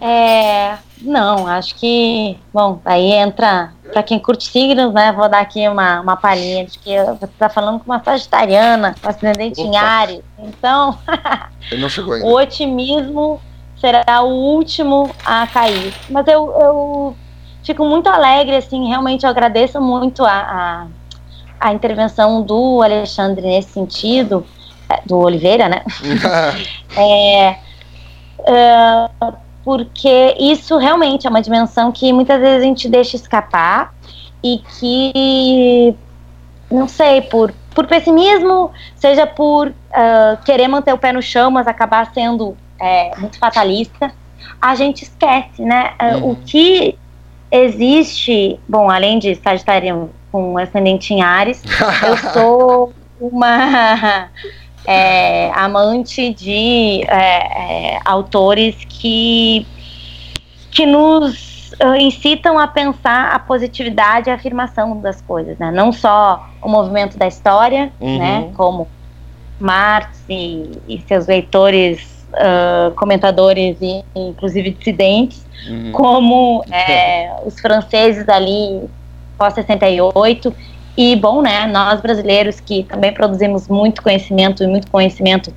É, 0.00 0.78
não, 1.02 1.46
acho 1.46 1.74
que, 1.74 2.38
bom, 2.52 2.80
aí 2.84 3.12
entra 3.12 3.72
para 3.92 4.02
quem 4.02 4.18
curte 4.18 4.50
signos, 4.50 4.94
né? 4.94 5.12
Vou 5.12 5.28
dar 5.28 5.40
aqui 5.40 5.68
uma, 5.68 6.00
uma 6.00 6.16
palhinha 6.16 6.64
de 6.64 6.78
que 6.78 7.02
você 7.04 7.24
está 7.26 7.48
falando 7.48 7.80
com 7.80 7.84
uma 7.84 8.02
sagitariana, 8.02 8.94
com 9.00 9.08
ascendente 9.08 9.60
Opa. 9.60 9.70
em 9.70 9.76
Ares. 9.76 10.22
Então, 10.38 10.98
Ele 11.70 11.82
não 11.82 11.88
chegou 11.88 12.14
ainda. 12.14 12.26
o 12.26 12.34
otimismo 12.34 13.40
será 13.78 14.22
o 14.22 14.28
último 14.28 15.10
a 15.24 15.46
cair. 15.46 15.92
Mas 16.08 16.26
eu, 16.26 16.50
eu 16.60 17.16
fico 17.62 17.84
muito 17.84 18.08
alegre, 18.08 18.56
assim, 18.56 18.88
realmente 18.88 19.24
eu 19.24 19.30
agradeço 19.30 19.80
muito 19.80 20.24
a, 20.24 20.30
a, 20.30 20.86
a 21.68 21.72
intervenção 21.72 22.42
do 22.42 22.82
Alexandre 22.82 23.46
nesse 23.46 23.72
sentido, 23.72 24.46
é, 24.88 25.00
do 25.06 25.18
Oliveira, 25.18 25.68
né? 25.68 25.82
é, 26.96 27.58
é, 28.46 29.10
porque 29.70 30.34
isso 30.36 30.76
realmente 30.78 31.28
é 31.28 31.30
uma 31.30 31.40
dimensão 31.40 31.92
que 31.92 32.12
muitas 32.12 32.40
vezes 32.40 32.60
a 32.60 32.66
gente 32.66 32.88
deixa 32.88 33.14
escapar 33.14 33.94
e 34.42 34.58
que, 34.58 35.94
não 36.68 36.88
sei, 36.88 37.20
por, 37.20 37.54
por 37.72 37.86
pessimismo, 37.86 38.72
seja 38.96 39.28
por 39.28 39.68
uh, 39.68 40.44
querer 40.44 40.66
manter 40.66 40.92
o 40.92 40.98
pé 40.98 41.12
no 41.12 41.22
chão, 41.22 41.52
mas 41.52 41.68
acabar 41.68 42.12
sendo 42.12 42.56
é, 42.80 43.16
muito 43.16 43.38
fatalista, 43.38 44.12
a 44.60 44.74
gente 44.74 45.04
esquece, 45.04 45.62
né? 45.62 45.92
É, 46.00 46.16
uhum. 46.16 46.32
O 46.32 46.36
que 46.44 46.98
existe, 47.48 48.58
bom, 48.68 48.90
além 48.90 49.20
de 49.20 49.36
Sagitário 49.36 50.10
com 50.32 50.58
ascendente 50.58 51.14
em 51.14 51.22
Ares, 51.22 51.62
eu 52.02 52.16
sou 52.32 52.92
uma 53.20 54.30
é, 54.86 55.50
amante 55.54 56.32
de 56.34 57.02
é, 57.08 57.94
é, 57.94 58.00
autores 58.04 58.76
que, 58.88 59.66
que 60.70 60.86
nos 60.86 61.72
uh, 61.82 61.96
incitam 61.98 62.58
a 62.58 62.66
pensar 62.66 63.32
a 63.32 63.38
positividade 63.38 64.28
e 64.28 64.32
a 64.32 64.34
afirmação 64.34 65.00
das 65.00 65.20
coisas, 65.22 65.58
né? 65.58 65.70
Não 65.70 65.92
só 65.92 66.48
o 66.62 66.68
movimento 66.68 67.16
da 67.16 67.26
história, 67.26 67.92
uhum. 68.00 68.18
né? 68.18 68.50
Como 68.56 68.88
Marx 69.58 70.24
e, 70.28 70.70
e 70.88 71.00
seus 71.06 71.26
leitores 71.26 72.26
uh, 72.32 72.94
comentadores 72.94 73.76
e 73.80 74.04
inclusive 74.14 74.70
dissidentes, 74.70 75.46
uhum. 75.68 75.92
como 75.92 76.64
é, 76.70 77.34
os 77.44 77.58
franceses 77.60 78.28
ali 78.28 78.88
pós 79.36 79.54
68 79.54 80.54
e 80.96 81.16
bom, 81.16 81.40
né, 81.42 81.66
nós 81.66 82.00
brasileiros 82.00 82.60
que 82.60 82.82
também 82.84 83.12
produzimos 83.12 83.68
muito 83.68 84.02
conhecimento 84.02 84.62
e 84.62 84.66
muito 84.66 84.90
conhecimento 84.90 85.52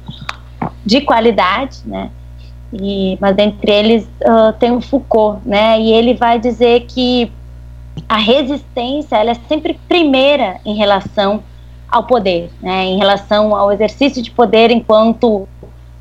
de 0.85 1.01
qualidade, 1.01 1.79
né, 1.85 2.09
e, 2.71 3.17
mas 3.19 3.37
entre 3.37 3.71
eles 3.71 4.03
uh, 4.21 4.53
tem 4.59 4.71
o 4.71 4.81
Foucault, 4.81 5.41
né, 5.45 5.79
e 5.79 5.91
ele 5.91 6.13
vai 6.13 6.39
dizer 6.39 6.85
que 6.87 7.31
a 8.07 8.17
resistência 8.17 9.17
ela 9.17 9.31
é 9.31 9.37
sempre 9.47 9.79
primeira 9.87 10.59
em 10.65 10.75
relação 10.75 11.43
ao 11.89 12.03
poder, 12.03 12.49
né, 12.61 12.85
em 12.85 12.97
relação 12.97 13.55
ao 13.55 13.71
exercício 13.71 14.21
de 14.21 14.31
poder 14.31 14.71
enquanto 14.71 15.47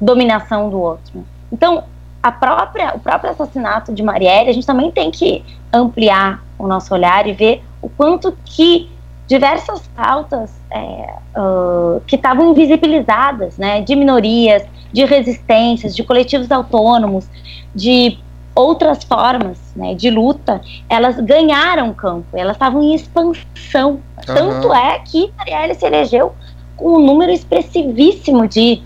dominação 0.01 0.71
do 0.71 0.81
outro. 0.81 1.25
Então, 1.51 1.85
a 2.23 2.31
própria, 2.31 2.95
o 2.95 3.01
próprio 3.01 3.31
assassinato 3.31 3.93
de 3.93 4.03
Marielle, 4.03 4.49
a 4.49 4.53
gente 4.53 4.67
também 4.67 4.91
tem 4.91 5.11
que 5.11 5.45
ampliar 5.73 6.43
o 6.59 6.67
nosso 6.67 6.95
olhar 6.95 7.27
e 7.27 7.33
ver 7.33 7.65
o 7.81 7.89
quanto 7.89 8.37
que 8.45 8.89
diversas 9.33 9.81
pautas 9.97 10.51
é, 10.71 11.15
uh, 11.37 12.03
que 12.07 12.17
estavam 12.17 12.51
invisibilizadas, 12.51 13.57
né, 13.57 13.81
de 13.81 13.97
minorias, 13.97 14.63
de 14.93 15.07
resistências, 15.07 15.97
de 15.97 16.05
coletivos 16.05 16.53
autônomos, 16.53 17.27
de 17.75 18.19
outras 18.55 19.03
formas 19.05 19.59
né, 19.75 19.95
de 19.95 20.11
luta, 20.11 20.61
elas 20.87 21.19
ganharam 21.19 21.95
campo, 21.95 22.27
elas 22.35 22.57
estavam 22.57 22.83
em 22.83 22.95
expansão. 22.95 23.93
Uhum. 23.93 24.01
Tanto 24.27 24.75
é 24.75 24.99
que 24.99 25.33
Marielle 25.39 25.75
se 25.75 25.87
elegeu 25.87 26.35
com 26.77 26.97
um 26.97 27.07
número 27.07 27.33
expressivíssimo 27.33 28.47
de 28.47 28.83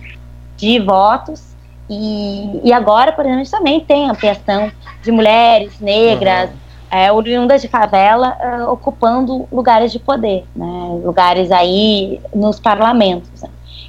de 0.57 0.79
votos. 0.79 1.43
E, 1.89 2.61
e 2.65 2.73
agora, 2.73 3.13
por 3.13 3.25
exemplo, 3.25 3.41
a 3.41 3.45
gente 3.45 3.51
também 3.51 3.81
tem 3.81 4.09
ampliação 4.09 4.73
de 5.03 5.13
mulheres 5.13 5.79
negras, 5.81 6.51
uhum. 6.51 6.57
É, 6.91 7.11
oriundas 7.11 7.63
de 7.63 7.69
favela, 7.69 8.37
uh, 8.41 8.71
ocupando 8.71 9.49
lugares 9.51 9.93
de 9.93 9.99
poder, 9.99 10.45
né, 10.55 11.01
lugares 11.05 11.51
aí 11.51 12.21
nos 12.35 12.61
parlamentos. 12.61 13.43
Né. 13.43 13.49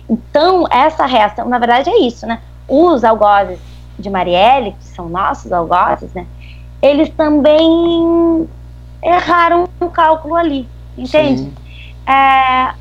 Então, 0.10 0.66
essa 0.70 1.06
reação, 1.06 1.48
na 1.48 1.60
verdade, 1.60 1.90
é 1.90 2.00
isso, 2.00 2.26
né? 2.26 2.40
Os 2.68 3.04
algozes 3.04 3.60
de 4.00 4.10
Marielle, 4.10 4.72
que 4.74 4.86
são 4.86 5.10
nossos 5.10 5.52
algozes, 5.52 6.14
né? 6.14 6.26
Eles 6.82 7.10
também 7.10 8.48
erraram 9.04 9.68
o 9.80 9.90
cálculo 9.90 10.36
ali, 10.36 10.68
entende? 10.98 11.52
É, 12.06 12.74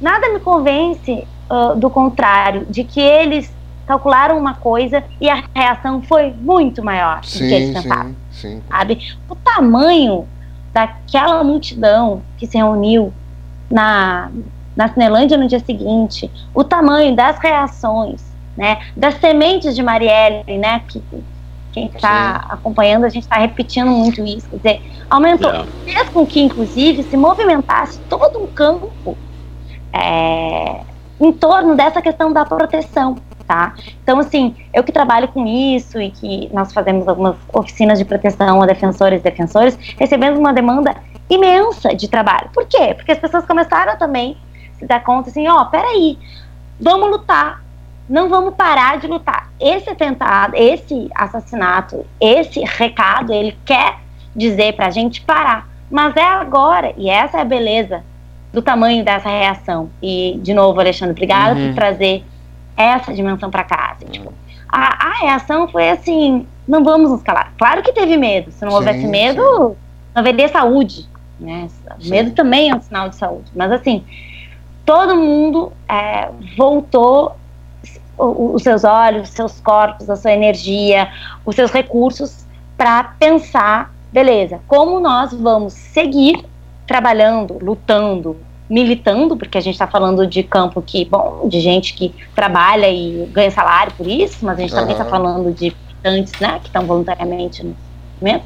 nada 0.00 0.28
me 0.32 0.40
convence 0.40 1.26
uh, 1.50 1.74
do 1.76 1.88
contrário, 1.88 2.66
de 2.68 2.84
que 2.84 3.00
eles 3.00 3.52
calcularam 3.86 4.38
uma 4.38 4.54
coisa 4.54 5.04
e 5.20 5.28
a 5.28 5.42
reação 5.54 6.02
foi 6.02 6.32
muito 6.32 6.82
maior 6.82 7.24
sim, 7.24 7.40
do 7.40 7.48
que 7.48 7.54
eles 7.54 7.82
pensavam. 7.82 8.16
Sim. 8.44 8.62
Sabe? 8.68 9.16
O 9.28 9.34
tamanho 9.34 10.28
daquela 10.72 11.42
multidão 11.42 12.20
que 12.36 12.46
se 12.46 12.58
reuniu 12.58 13.12
na, 13.70 14.30
na 14.76 14.88
Cinelândia 14.88 15.38
no 15.38 15.48
dia 15.48 15.60
seguinte, 15.60 16.30
o 16.52 16.62
tamanho 16.62 17.16
das 17.16 17.38
reações, 17.38 18.22
né, 18.56 18.82
das 18.94 19.14
sementes 19.14 19.74
de 19.74 19.82
Marielle, 19.82 20.58
né, 20.58 20.82
que 20.86 21.02
quem 21.72 21.86
está 21.86 22.44
acompanhando, 22.50 23.04
a 23.04 23.08
gente 23.08 23.24
está 23.24 23.36
repetindo 23.36 23.90
muito 23.90 24.24
isso, 24.24 24.48
quer 24.48 24.56
dizer, 24.56 24.82
aumentou, 25.10 25.50
yeah. 25.50 25.72
fez 25.86 26.08
com 26.10 26.24
que, 26.24 26.40
inclusive, 26.40 27.02
se 27.02 27.16
movimentasse 27.16 27.98
todo 28.08 28.40
um 28.40 28.46
campo 28.46 29.16
é, 29.92 30.82
em 31.20 31.32
torno 31.32 31.74
dessa 31.74 32.00
questão 32.00 32.32
da 32.32 32.44
proteção, 32.44 33.16
tá? 33.46 33.74
Então, 34.02 34.18
assim, 34.18 34.54
eu 34.72 34.82
que 34.82 34.92
trabalho 34.92 35.28
com 35.28 35.46
isso 35.46 36.00
e 36.00 36.10
que 36.10 36.50
nós 36.52 36.72
fazemos 36.72 37.06
algumas 37.08 37.36
oficinas 37.52 37.98
de 37.98 38.04
proteção 38.04 38.62
a 38.62 38.66
defensores 38.66 39.20
e 39.20 39.22
defensores, 39.22 39.78
recebemos 39.98 40.38
uma 40.38 40.52
demanda 40.52 40.94
imensa 41.28 41.94
de 41.94 42.08
trabalho. 42.08 42.50
Por 42.52 42.66
quê? 42.66 42.94
Porque 42.94 43.12
as 43.12 43.18
pessoas 43.18 43.46
começaram 43.46 43.96
também 43.96 44.36
a 44.74 44.78
se 44.78 44.86
dar 44.86 45.02
conta 45.02 45.30
assim, 45.30 45.46
ó, 45.48 45.62
oh, 45.62 45.66
peraí, 45.66 46.18
vamos 46.80 47.10
lutar, 47.10 47.62
não 48.08 48.28
vamos 48.28 48.54
parar 48.54 48.98
de 48.98 49.06
lutar. 49.06 49.50
Esse 49.58 49.90
atentado, 49.90 50.54
esse 50.56 51.08
assassinato, 51.14 52.04
esse 52.20 52.60
recado, 52.60 53.32
ele 53.32 53.56
quer 53.64 53.98
dizer 54.34 54.74
pra 54.74 54.90
gente 54.90 55.20
parar. 55.20 55.68
Mas 55.90 56.16
é 56.16 56.24
agora, 56.24 56.92
e 56.96 57.08
essa 57.08 57.38
é 57.38 57.40
a 57.40 57.44
beleza 57.44 58.02
do 58.52 58.62
tamanho 58.62 59.04
dessa 59.04 59.28
reação. 59.28 59.90
E, 60.02 60.38
de 60.42 60.54
novo, 60.54 60.78
Alexandre, 60.78 61.12
obrigada 61.12 61.58
uhum. 61.58 61.68
por 61.68 61.74
trazer 61.74 62.24
essa 62.76 63.12
dimensão 63.12 63.50
para. 63.50 63.66
Assim, 63.92 64.06
tipo, 64.06 64.32
a, 64.68 65.08
a, 65.08 65.12
reação 65.20 65.68
foi 65.68 65.90
assim: 65.90 66.46
não 66.66 66.84
vamos 66.84 67.10
nos 67.10 67.22
calar. 67.22 67.52
Claro 67.56 67.82
que 67.82 67.92
teve 67.92 68.16
medo. 68.16 68.50
Se 68.50 68.64
não 68.64 68.72
sim, 68.72 68.76
houvesse 68.76 69.06
medo, 69.06 69.42
sim. 69.42 69.48
não 69.48 69.76
haveria 70.14 70.48
saúde. 70.48 71.08
Né? 71.38 71.68
Medo 72.04 72.32
também 72.32 72.70
é 72.70 72.74
um 72.74 72.80
sinal 72.80 73.08
de 73.08 73.16
saúde. 73.16 73.50
Mas 73.54 73.72
assim, 73.72 74.04
todo 74.84 75.16
mundo 75.16 75.72
é, 75.88 76.28
voltou 76.56 77.36
os 78.16 78.62
seus 78.62 78.84
olhos, 78.84 79.28
os 79.28 79.34
seus 79.34 79.60
corpos, 79.60 80.08
a 80.08 80.16
sua 80.16 80.32
energia, 80.32 81.10
os 81.44 81.56
seus 81.56 81.72
recursos 81.72 82.46
para 82.76 83.04
pensar, 83.18 83.92
beleza, 84.12 84.60
como 84.68 85.00
nós 85.00 85.32
vamos 85.32 85.72
seguir 85.72 86.44
trabalhando, 86.86 87.58
lutando, 87.60 88.36
militando, 88.68 89.36
porque 89.36 89.58
a 89.58 89.60
gente 89.60 89.74
está 89.74 89.86
falando 89.86 90.26
de 90.26 90.42
campo 90.42 90.80
que, 90.80 91.04
bom, 91.04 91.46
de 91.48 91.60
gente 91.60 91.94
que 91.94 92.14
trabalha 92.34 92.88
e 92.90 93.26
ganha 93.32 93.50
salário 93.50 93.92
por 93.96 94.06
isso, 94.06 94.44
mas 94.44 94.58
a 94.58 94.62
gente 94.62 94.72
uhum. 94.72 94.80
também 94.80 94.92
está 94.92 95.04
falando 95.04 95.52
de 95.52 95.74
militantes, 96.04 96.32
né, 96.40 96.58
que 96.60 96.66
estão 96.66 96.86
voluntariamente 96.86 97.62
no 97.62 97.76
movimento. 98.14 98.44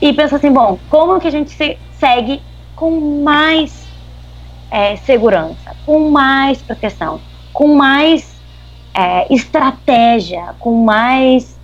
E 0.00 0.12
pensa 0.12 0.36
assim, 0.36 0.52
bom, 0.52 0.78
como 0.88 1.20
que 1.20 1.28
a 1.28 1.30
gente 1.30 1.50
se 1.50 1.78
segue 1.98 2.40
com 2.76 3.22
mais 3.22 3.86
é, 4.70 4.96
segurança, 4.96 5.76
com 5.84 6.10
mais 6.10 6.60
proteção, 6.62 7.20
com 7.52 7.74
mais 7.74 8.32
é, 8.94 9.32
estratégia, 9.32 10.54
com 10.58 10.84
mais. 10.84 11.58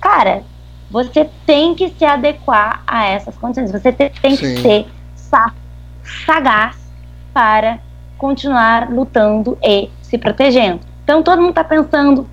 Cara, 0.00 0.42
você 0.90 1.28
tem 1.46 1.74
que 1.74 1.88
se 1.90 2.04
adequar 2.04 2.82
a 2.86 3.06
essas 3.06 3.36
condições, 3.36 3.72
você 3.72 3.92
tem 3.92 4.36
Sim. 4.36 4.36
que 4.36 4.60
ser 4.60 4.86
sagaz 6.26 6.81
para 7.32 7.78
continuar 8.18 8.90
lutando 8.90 9.58
e 9.62 9.90
se 10.02 10.16
protegendo. 10.16 10.80
Então, 11.02 11.22
todo 11.22 11.40
mundo 11.40 11.50
está 11.50 11.64
pensando 11.64 12.28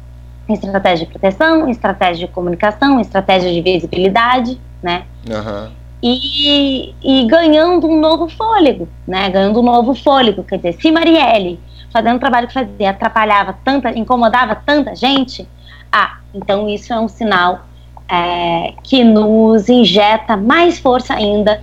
em 0.48 0.54
estratégia 0.54 1.06
de 1.06 1.12
proteção, 1.12 1.68
em 1.68 1.72
estratégia 1.72 2.28
de 2.28 2.34
comunicação, 2.34 2.98
em 2.98 3.02
estratégia 3.02 3.52
de 3.52 3.62
visibilidade, 3.62 4.60
né? 4.82 5.04
Uhum. 5.28 5.72
E, 6.02 6.96
e, 7.04 7.26
ganhando 7.26 7.88
um 7.88 8.00
novo 8.00 8.30
fôlego, 8.30 8.88
né? 9.08 9.30
Ganhando 9.30 9.60
um 9.60 9.64
novo 9.64 9.94
fôlego. 9.94 10.44
Quer 10.44 10.58
dizer, 10.58 10.74
se 10.74 10.92
Marielle, 10.92 11.60
fazendo 11.92 12.18
o 12.18 12.20
trabalho 12.20 12.48
que 12.48 12.54
fazia, 12.54 12.92
atrapalhava 12.92 13.58
tanta, 13.64 13.98
incomodava 13.98 14.56
tanta 14.56 14.96
gente, 14.96 15.48
ah, 15.92 16.20
então 16.34 16.70
isso 16.70 16.94
é 16.94 17.00
um 17.00 17.08
sinal 17.08 17.66
é, 18.08 18.74
que 18.84 19.04
nos 19.04 19.70
injeta 19.70 20.38
mais 20.38 20.80
força 20.80 21.14
ainda 21.14 21.62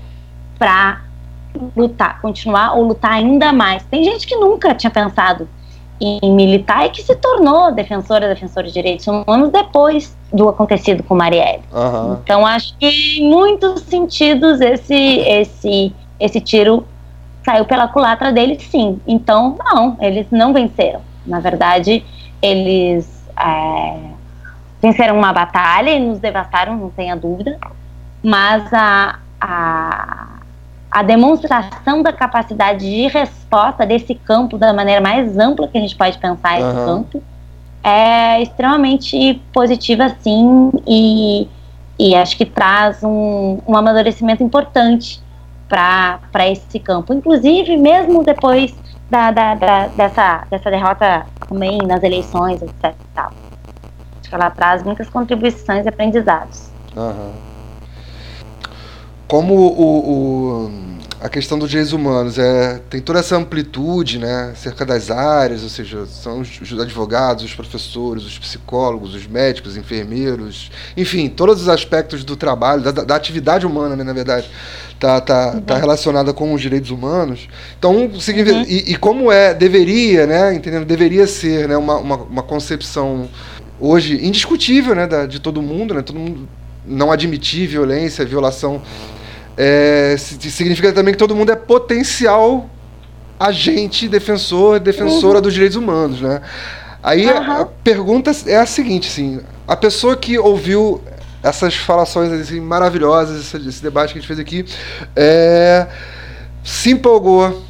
para 0.59 1.03
lutar, 1.77 2.21
continuar 2.21 2.75
ou 2.75 2.85
lutar 2.85 3.13
ainda 3.13 3.53
mais. 3.53 3.85
Tem 3.85 4.05
gente 4.05 4.27
que 4.27 4.37
nunca 4.37 4.75
tinha 4.75 4.91
pensado 4.91 5.49
em 6.01 6.35
militar 6.35 6.87
e 6.87 6.91
que 6.91 7.03
se 7.03 7.15
tornou 7.17 7.73
defensora, 7.73 8.29
defensora 8.29 8.67
de 8.67 8.73
direitos 8.73 9.07
humanos 9.07 9.51
depois 9.51 10.17
do 10.33 10.49
acontecido 10.49 11.03
com 11.03 11.15
Marielle. 11.15 11.63
Uhum. 11.73 12.19
Então 12.23 12.47
acho 12.47 12.77
que 12.77 12.87
em 12.87 13.31
muitos 13.31 13.81
sentidos 13.83 14.61
esse 14.61 14.95
esse 14.95 15.95
esse 16.21 16.41
tiro 16.41 16.85
saiu 17.45 17.65
pela 17.65 17.89
culatra 17.89 18.33
deles, 18.33 18.63
sim. 18.65 19.01
Então 19.07 19.57
não, 19.59 19.97
eles 20.01 20.27
não 20.31 20.53
venceram. 20.53 21.01
Na 21.25 21.41
verdade, 21.41 22.05
eles 22.43 23.25
é, 23.39 23.97
venceram 24.83 25.17
uma 25.17 25.33
batalha 25.33 25.91
e 25.91 26.01
nos 26.01 26.19
devastaram, 26.19 26.77
não 26.77 26.91
tenha 26.91 27.17
dúvida. 27.17 27.57
Mas 28.23 28.73
a, 28.73 29.19
a 29.41 30.36
a 30.97 31.03
demonstração 31.03 32.03
da 32.03 32.11
capacidade 32.11 32.79
de 32.81 33.07
resposta 33.09 33.85
desse 33.85 34.15
campo 34.15 34.57
da 34.57 34.73
maneira 34.73 34.99
mais 34.99 35.37
ampla 35.37 35.69
que 35.69 35.77
a 35.77 35.81
gente 35.83 35.95
pode 35.95 36.17
pensar 36.17 36.59
esse 36.59 36.79
uhum. 36.79 36.87
campo 36.87 37.23
é 37.85 38.41
extremamente 38.41 39.35
positiva 39.53 40.09
sim 40.21 40.71
e, 40.87 41.47
e 41.99 42.15
acho 42.15 42.35
que 42.39 42.47
traz 42.47 43.05
um, 43.05 43.59
um 43.69 43.77
amadurecimento 43.77 44.43
importante 44.43 45.23
para 45.69 46.49
esse 46.49 46.79
campo 46.79 47.13
inclusive 47.13 47.77
mesmo 47.77 48.25
depois 48.25 48.75
da, 49.11 49.31
da, 49.31 49.55
da, 49.55 49.89
dessa, 49.89 50.47
dessa 50.51 50.71
derrota 50.71 51.27
também 51.47 51.77
nas 51.87 52.03
eleições 52.03 52.63
etc 52.63 52.95
tal. 53.15 53.33
acho 54.19 54.31
que 54.31 54.35
ela 54.35 54.49
traz 54.49 54.83
muitas 54.83 55.11
contribuições 55.11 55.85
e 55.85 55.91
aprendizados 55.91 56.71
uhum 56.97 57.56
como 59.27 59.55
o, 59.55 60.13
o, 60.67 60.71
a 61.21 61.29
questão 61.29 61.59
dos 61.59 61.71
direitos 61.71 61.93
humanos 61.93 62.39
é, 62.39 62.81
tem 62.89 63.01
toda 63.01 63.19
essa 63.19 63.37
amplitude 63.37 64.19
né, 64.19 64.51
acerca 64.53 64.85
das 64.85 65.11
áreas, 65.11 65.63
ou 65.63 65.69
seja, 65.69 66.07
são 66.07 66.41
os, 66.41 66.61
os 66.61 66.79
advogados, 66.79 67.43
os 67.43 67.55
professores, 67.55 68.25
os 68.25 68.39
psicólogos, 68.39 69.15
os 69.15 69.27
médicos, 69.27 69.77
enfermeiros, 69.77 70.71
enfim, 70.97 71.29
todos 71.29 71.63
os 71.63 71.69
aspectos 71.69 72.23
do 72.23 72.37
trabalho, 72.37 72.83
da, 72.83 72.93
da 72.93 73.17
atividade 73.17 73.67
humana, 73.67 73.97
né, 73.97 74.05
na 74.05 74.13
verdade, 74.13 74.49
tá, 75.01 75.21
tá, 75.21 75.53
uhum. 75.55 75.61
tá 75.63 75.77
relacionada 75.77 76.33
com 76.33 76.53
os 76.53 76.61
direitos 76.61 76.91
humanos. 76.91 77.49
Então, 77.79 77.97
uhum. 77.97 78.63
e, 78.69 78.93
e, 78.93 78.97
como 78.97 79.33
é, 79.33 79.53
deveria, 79.53 80.27
né, 80.27 80.55
entendendo, 80.55 80.85
deveria 80.85 81.27
ser 81.27 81.69
né, 81.69 81.77
uma, 81.77 81.97
uma, 81.97 82.17
uma 82.17 82.43
concepção 82.43 83.29
hoje 83.81 84.25
indiscutível 84.25 84.95
né, 84.95 85.07
da, 85.07 85.27
de 85.27 85.41
todo 85.41 85.61
mundo, 85.61 85.95
né, 85.95 86.03
todo 86.03 86.19
mundo 86.19 86.49
não 86.87 87.11
admitir 87.11 87.67
violência, 87.67 88.25
violação 88.25 88.83
é, 89.57 90.17
significa 90.19 90.93
também 90.93 91.15
que 91.15 91.19
todo 91.19 91.35
mundo 91.35 91.51
é 91.51 91.57
potencial 91.57 92.69
agente, 93.39 94.09
defensor, 94.09 94.79
defensora 94.79 95.37
uhum. 95.37 95.43
dos 95.43 95.55
direitos 95.55 95.77
humanos, 95.77 96.21
né? 96.21 96.41
Aí 97.03 97.27
uhum. 97.27 97.53
a, 97.53 97.65
pergunta 97.65 98.33
é 98.47 98.57
a 98.57 98.67
seguinte, 98.67 99.09
assim, 99.09 99.41
a 99.67 99.77
pessoa 99.77 100.17
que 100.17 100.39
ouviu 100.39 101.03
essas 101.43 101.75
falações 101.75 102.33
assim, 102.33 102.61
maravilhosas, 102.61 103.41
esse, 103.41 103.69
esse, 103.69 103.83
debate 103.83 104.13
que 104.13 104.19
a 104.19 104.21
gente 104.21 104.27
fez 104.29 104.41
aqui, 104.41 104.65
é, 105.15 105.87
se 106.65 106.91
empolgou, 106.91 107.63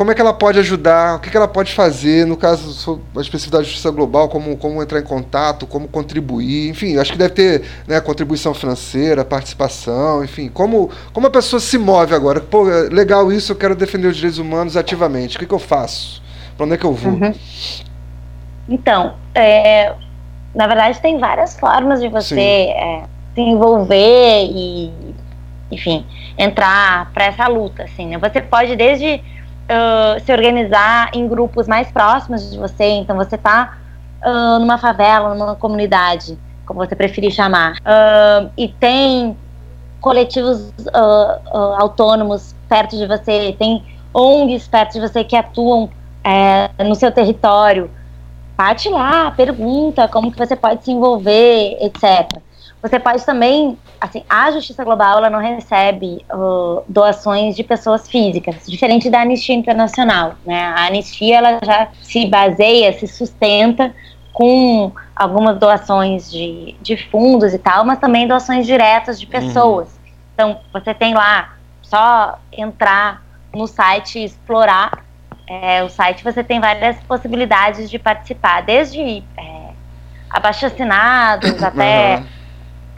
como 0.00 0.12
é 0.12 0.14
que 0.14 0.20
ela 0.22 0.32
pode 0.32 0.58
ajudar, 0.58 1.16
o 1.16 1.18
que, 1.20 1.28
que 1.28 1.36
ela 1.36 1.46
pode 1.46 1.74
fazer, 1.74 2.26
no 2.26 2.34
caso 2.34 3.02
da 3.12 3.20
especificidade 3.20 3.64
da 3.64 3.68
justiça 3.68 3.90
global, 3.90 4.30
como, 4.30 4.56
como 4.56 4.82
entrar 4.82 4.98
em 4.98 5.04
contato, 5.04 5.66
como 5.66 5.86
contribuir, 5.86 6.70
enfim, 6.70 6.96
acho 6.96 7.12
que 7.12 7.18
deve 7.18 7.34
ter 7.34 7.62
né, 7.86 8.00
contribuição 8.00 8.54
financeira, 8.54 9.26
participação, 9.26 10.24
enfim, 10.24 10.48
como, 10.48 10.88
como 11.12 11.26
a 11.26 11.30
pessoa 11.30 11.60
se 11.60 11.76
move 11.76 12.14
agora. 12.14 12.40
Pô, 12.40 12.66
é 12.70 12.88
legal 12.88 13.30
isso, 13.30 13.52
eu 13.52 13.56
quero 13.56 13.76
defender 13.76 14.08
os 14.08 14.16
direitos 14.16 14.38
humanos 14.38 14.74
ativamente, 14.74 15.36
o 15.36 15.38
que, 15.38 15.44
que 15.44 15.52
eu 15.52 15.58
faço? 15.58 16.22
Para 16.56 16.64
onde 16.64 16.76
é 16.76 16.78
que 16.78 16.86
eu 16.86 16.94
vou? 16.94 17.12
Uhum. 17.12 17.34
Então, 18.70 19.16
é, 19.34 19.92
na 20.54 20.66
verdade 20.66 20.98
tem 21.02 21.18
várias 21.18 21.60
formas 21.60 22.00
de 22.00 22.08
você 22.08 22.40
é, 22.40 23.02
se 23.34 23.42
envolver 23.42 24.46
e, 24.46 24.90
enfim, 25.70 26.06
entrar 26.38 27.12
para 27.12 27.26
essa 27.26 27.46
luta, 27.48 27.82
assim, 27.82 28.06
né? 28.06 28.16
Você 28.16 28.40
pode 28.40 28.74
desde 28.76 29.22
uh, 29.70 30.20
se 30.24 30.32
organizar 30.32 31.10
em 31.14 31.28
grupos 31.28 31.68
mais 31.68 31.90
próximos 31.90 32.50
de 32.50 32.58
você. 32.58 32.84
Então, 32.84 33.16
você 33.16 33.36
está 33.36 33.78
uh, 34.24 34.58
numa 34.58 34.76
favela, 34.78 35.34
numa 35.34 35.54
comunidade, 35.54 36.38
como 36.66 36.80
você 36.80 36.96
preferir 36.96 37.30
chamar, 37.30 37.74
uh, 37.74 38.50
e 38.56 38.68
tem 38.68 39.36
coletivos 40.00 40.72
autônomos 41.78 42.54
perto 42.68 42.96
de 42.96 43.06
você, 43.06 43.54
tem 43.58 43.84
ONGs 44.14 44.66
perto 44.66 44.94
de 44.94 45.00
você 45.00 45.22
que 45.22 45.36
atuam 45.36 45.90
é, 46.24 46.70
no 46.82 46.94
seu 46.94 47.12
território. 47.12 47.90
Parte 48.56 48.88
lá, 48.88 49.30
pergunta 49.30 50.08
como 50.08 50.32
que 50.32 50.38
você 50.38 50.56
pode 50.56 50.84
se 50.84 50.90
envolver, 50.90 51.76
etc. 51.82 52.40
Você 52.82 52.98
pode 52.98 53.24
também, 53.26 53.78
assim, 54.00 54.24
a 54.28 54.50
Justiça 54.52 54.82
Global 54.84 55.18
ela 55.18 55.28
não 55.28 55.38
recebe 55.38 56.24
uh, 56.32 56.82
doações 56.88 57.54
de 57.54 57.62
pessoas 57.62 58.08
físicas, 58.08 58.66
diferente 58.66 59.10
da 59.10 59.20
Anistia 59.20 59.54
Internacional, 59.54 60.34
né? 60.46 60.72
A 60.74 60.86
Anistia 60.86 61.36
ela 61.36 61.58
já 61.62 61.88
se 62.00 62.26
baseia, 62.26 62.92
se 62.94 63.06
sustenta 63.06 63.94
com 64.32 64.92
algumas 65.14 65.58
doações 65.58 66.30
de, 66.30 66.74
de 66.80 66.96
fundos 67.10 67.52
e 67.52 67.58
tal, 67.58 67.84
mas 67.84 67.98
também 67.98 68.26
doações 68.26 68.64
diretas 68.64 69.20
de 69.20 69.26
pessoas. 69.26 69.88
Uhum. 69.88 70.12
Então, 70.32 70.60
você 70.72 70.94
tem 70.94 71.12
lá, 71.12 71.56
só 71.82 72.38
entrar 72.50 73.22
no 73.54 73.66
site 73.66 74.20
e 74.20 74.24
explorar 74.24 75.04
é, 75.46 75.82
o 75.82 75.90
site, 75.90 76.24
você 76.24 76.42
tem 76.42 76.58
várias 76.58 76.98
possibilidades 77.00 77.90
de 77.90 77.98
participar, 77.98 78.62
desde 78.62 79.22
é, 79.36 79.68
abaixo-assinados 80.30 81.62
até... 81.62 82.16
Uhum 82.16 82.39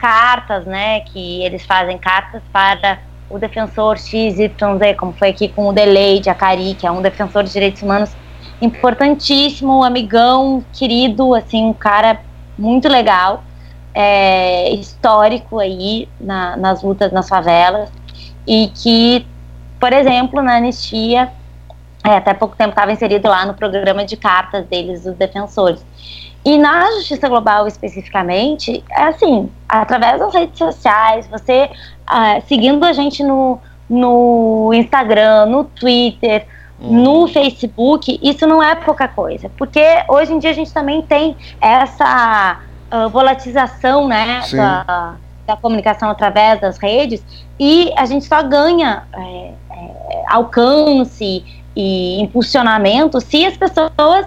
cartas, 0.03 0.65
né, 0.65 0.99
que 0.99 1.45
eles 1.45 1.65
fazem 1.65 1.97
cartas 1.97 2.41
para 2.51 2.99
o 3.29 3.39
defensor 3.39 3.97
XYZ, 3.97 4.51
como 4.97 5.13
foi 5.13 5.29
aqui 5.29 5.47
com 5.47 5.69
o 5.69 5.71
Delay 5.71 6.19
de 6.19 6.29
Acari, 6.29 6.73
que 6.73 6.85
é 6.85 6.91
um 6.91 7.01
defensor 7.01 7.41
de 7.41 7.53
direitos 7.53 7.81
humanos 7.81 8.13
importantíssimo, 8.61 9.81
amigão, 9.81 10.61
querido, 10.73 11.33
assim, 11.33 11.63
um 11.63 11.73
cara 11.73 12.19
muito 12.59 12.89
legal, 12.89 13.45
é, 13.93 14.73
histórico 14.73 15.57
aí 15.57 16.09
na, 16.19 16.57
nas 16.57 16.83
lutas 16.83 17.13
nas 17.13 17.29
favelas, 17.29 17.89
e 18.45 18.71
que, 18.75 19.25
por 19.79 19.93
exemplo, 19.93 20.41
na 20.41 20.57
anistia, 20.57 21.31
é, 22.03 22.17
até 22.17 22.33
pouco 22.33 22.57
tempo 22.57 22.71
estava 22.71 22.91
inserido 22.91 23.29
lá 23.29 23.45
no 23.45 23.53
programa 23.53 24.03
de 24.03 24.17
cartas 24.17 24.65
deles, 24.65 25.05
os 25.05 25.15
defensores. 25.15 25.85
E 26.45 26.57
na 26.57 26.91
justiça 26.91 27.29
global 27.29 27.67
especificamente, 27.67 28.83
é 28.91 29.03
assim, 29.03 29.49
através 29.69 30.19
das 30.19 30.33
redes 30.33 30.57
sociais, 30.57 31.27
você 31.27 31.69
uh, 32.09 32.43
seguindo 32.47 32.83
a 32.83 32.91
gente 32.91 33.23
no, 33.23 33.59
no 33.89 34.71
Instagram, 34.73 35.45
no 35.45 35.63
Twitter, 35.63 36.45
uhum. 36.79 37.03
no 37.03 37.27
Facebook, 37.27 38.19
isso 38.21 38.45
não 38.45 38.61
é 38.61 38.75
pouca 38.75 39.07
coisa. 39.07 39.49
Porque 39.57 39.81
hoje 40.09 40.33
em 40.33 40.39
dia 40.39 40.49
a 40.49 40.53
gente 40.53 40.73
também 40.73 41.01
tem 41.01 41.35
essa 41.61 42.59
uh, 42.91 43.09
volatização 43.09 44.07
né, 44.07 44.41
da, 44.51 45.15
da, 45.47 45.55
comunicação 45.57 46.09
através 46.09 46.59
das 46.59 46.77
redes 46.77 47.23
e 47.59 47.91
a 47.95 48.05
gente 48.05 48.25
só 48.25 48.43
ganha 48.43 49.03
é, 49.13 49.51
é, 49.71 50.23
alcance 50.27 51.45
e 51.75 52.21
impulsionamento 52.21 53.19
se 53.21 53.45
as 53.45 53.57
pessoas 53.57 54.25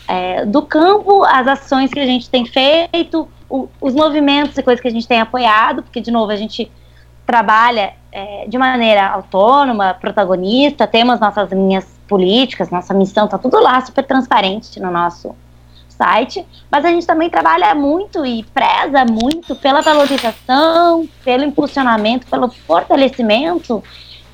é, 0.08 0.44
do 0.44 0.62
campo, 0.62 1.24
as 1.24 1.46
ações 1.46 1.90
que 1.90 2.00
a 2.00 2.06
gente 2.06 2.30
tem 2.30 2.46
feito, 2.46 3.28
o, 3.50 3.68
os 3.80 3.94
movimentos 3.94 4.56
e 4.56 4.62
coisas 4.62 4.80
que 4.80 4.88
a 4.88 4.90
gente 4.90 5.06
tem 5.06 5.20
apoiado, 5.20 5.82
porque, 5.82 6.00
de 6.00 6.10
novo, 6.10 6.30
a 6.30 6.36
gente 6.36 6.70
trabalha 7.26 7.92
é, 8.12 8.46
de 8.46 8.56
maneira 8.56 9.08
autônoma, 9.08 9.94
protagonista, 9.94 10.86
temos 10.86 11.18
nossas 11.18 11.50
linhas 11.50 11.86
políticas, 12.08 12.70
nossa 12.70 12.94
missão, 12.94 13.24
está 13.24 13.36
tudo 13.36 13.60
lá 13.60 13.80
super 13.80 14.06
transparente 14.06 14.78
no 14.78 14.90
nosso 14.90 15.34
site, 15.96 16.46
mas 16.70 16.84
a 16.84 16.88
gente 16.88 17.06
também 17.06 17.28
trabalha 17.28 17.74
muito 17.74 18.24
e 18.24 18.44
preza 18.44 19.04
muito 19.04 19.54
pela 19.56 19.80
valorização, 19.80 21.08
pelo 21.24 21.44
impulsionamento, 21.44 22.26
pelo 22.26 22.48
fortalecimento 22.48 23.82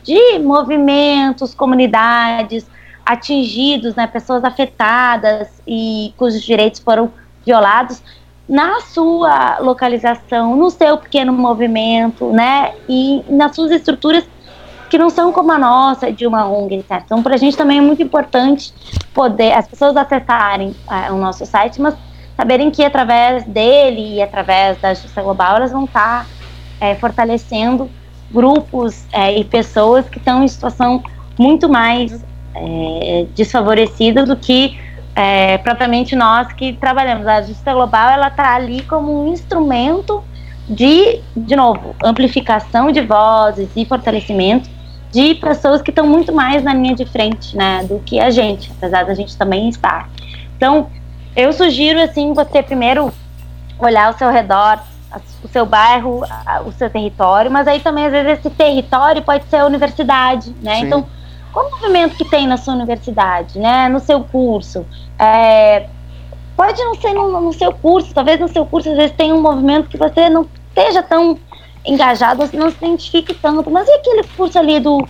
de 0.02 0.38
movimentos, 0.38 1.54
comunidades 1.54 2.66
atingidos, 3.04 3.94
né, 3.94 4.06
pessoas 4.06 4.44
afetadas 4.44 5.48
e 5.66 6.12
cujos 6.16 6.42
direitos 6.42 6.80
foram 6.80 7.12
violados 7.44 8.02
na 8.48 8.80
sua 8.80 9.58
localização, 9.60 10.56
no 10.56 10.70
seu 10.70 10.98
pequeno 10.98 11.32
movimento, 11.32 12.30
né, 12.32 12.74
e 12.88 13.24
nas 13.28 13.54
suas 13.54 13.70
estruturas 13.70 14.24
que 14.92 14.98
não 14.98 15.08
são 15.08 15.32
como 15.32 15.50
a 15.50 15.58
nossa, 15.58 16.12
de 16.12 16.26
uma 16.26 16.46
ONG, 16.46 16.84
certo? 16.86 17.04
Então, 17.06 17.22
para 17.22 17.34
a 17.34 17.38
gente 17.38 17.56
também 17.56 17.78
é 17.78 17.80
muito 17.80 18.02
importante 18.02 18.74
poder, 19.14 19.52
as 19.52 19.66
pessoas 19.66 19.96
acessarem 19.96 20.76
é, 20.86 21.10
o 21.10 21.16
nosso 21.16 21.46
site, 21.46 21.80
mas 21.80 21.94
saberem 22.36 22.70
que 22.70 22.84
através 22.84 23.42
dele 23.46 24.16
e 24.16 24.22
através 24.22 24.78
da 24.82 24.92
Justiça 24.92 25.22
Global, 25.22 25.56
elas 25.56 25.72
vão 25.72 25.84
estar 25.84 26.26
tá, 26.26 26.26
é, 26.78 26.94
fortalecendo 26.96 27.88
grupos 28.30 29.06
é, 29.12 29.34
e 29.34 29.44
pessoas 29.44 30.06
que 30.10 30.18
estão 30.18 30.44
em 30.44 30.48
situação 30.48 31.02
muito 31.38 31.70
mais 31.70 32.22
é, 32.54 33.26
desfavorecida 33.34 34.26
do 34.26 34.36
que 34.36 34.78
é, 35.16 35.56
propriamente 35.56 36.14
nós 36.14 36.52
que 36.52 36.74
trabalhamos. 36.74 37.26
A 37.26 37.40
Justiça 37.40 37.72
Global, 37.72 38.10
ela 38.10 38.28
está 38.28 38.54
ali 38.54 38.82
como 38.82 39.24
um 39.24 39.32
instrumento 39.32 40.22
de, 40.68 41.18
de 41.34 41.56
novo, 41.56 41.96
amplificação 42.04 42.92
de 42.92 43.00
vozes 43.00 43.70
e 43.74 43.86
fortalecimento 43.86 44.81
de 45.12 45.34
pessoas 45.34 45.82
que 45.82 45.90
estão 45.90 46.06
muito 46.06 46.32
mais 46.32 46.64
na 46.64 46.72
linha 46.72 46.94
de 46.94 47.04
frente, 47.04 47.56
né, 47.56 47.84
do 47.84 47.98
que 48.00 48.18
a 48.18 48.30
gente, 48.30 48.72
apesar 48.76 49.04
da 49.04 49.14
gente 49.14 49.36
também 49.36 49.68
estar. 49.68 50.08
Então, 50.56 50.88
eu 51.36 51.52
sugiro 51.52 52.00
assim 52.00 52.32
você 52.32 52.62
primeiro 52.62 53.12
olhar 53.78 54.06
ao 54.06 54.14
seu 54.14 54.30
redor, 54.30 54.80
o 55.44 55.48
seu 55.48 55.66
bairro, 55.66 56.22
o 56.64 56.72
seu 56.72 56.88
território, 56.88 57.50
mas 57.50 57.68
aí 57.68 57.80
também 57.80 58.06
às 58.06 58.12
vezes 58.12 58.38
esse 58.38 58.50
território 58.50 59.20
pode 59.22 59.44
ser 59.44 59.56
a 59.56 59.66
universidade, 59.66 60.54
né? 60.62 60.76
Sim. 60.76 60.86
Então, 60.86 61.06
qual 61.52 61.66
o 61.66 61.70
movimento 61.70 62.16
que 62.16 62.24
tem 62.24 62.46
na 62.46 62.56
sua 62.56 62.74
universidade, 62.74 63.58
né? 63.58 63.88
No 63.90 64.00
seu 64.00 64.24
curso, 64.24 64.86
é, 65.18 65.86
pode 66.56 66.82
não 66.82 66.94
ser 66.94 67.12
no, 67.12 67.40
no, 67.40 67.52
seu 67.52 67.72
curso, 67.72 68.14
talvez 68.14 68.40
no 68.40 68.48
seu 68.48 68.64
curso 68.64 68.88
às 68.90 68.96
vezes 68.96 69.16
tem 69.16 69.32
um 69.32 69.42
movimento 69.42 69.88
que 69.88 69.98
você 69.98 70.30
não 70.30 70.46
esteja 70.68 71.02
tão 71.02 71.38
engajado, 71.84 72.46
você 72.46 72.56
não 72.56 72.70
se 72.70 72.76
identifique 72.76 73.34
tanto. 73.34 73.70
Mas 73.70 73.88
e 73.88 73.92
aquele 73.92 74.24
curso 74.36 74.58
ali 74.58 74.80
do, 74.80 75.06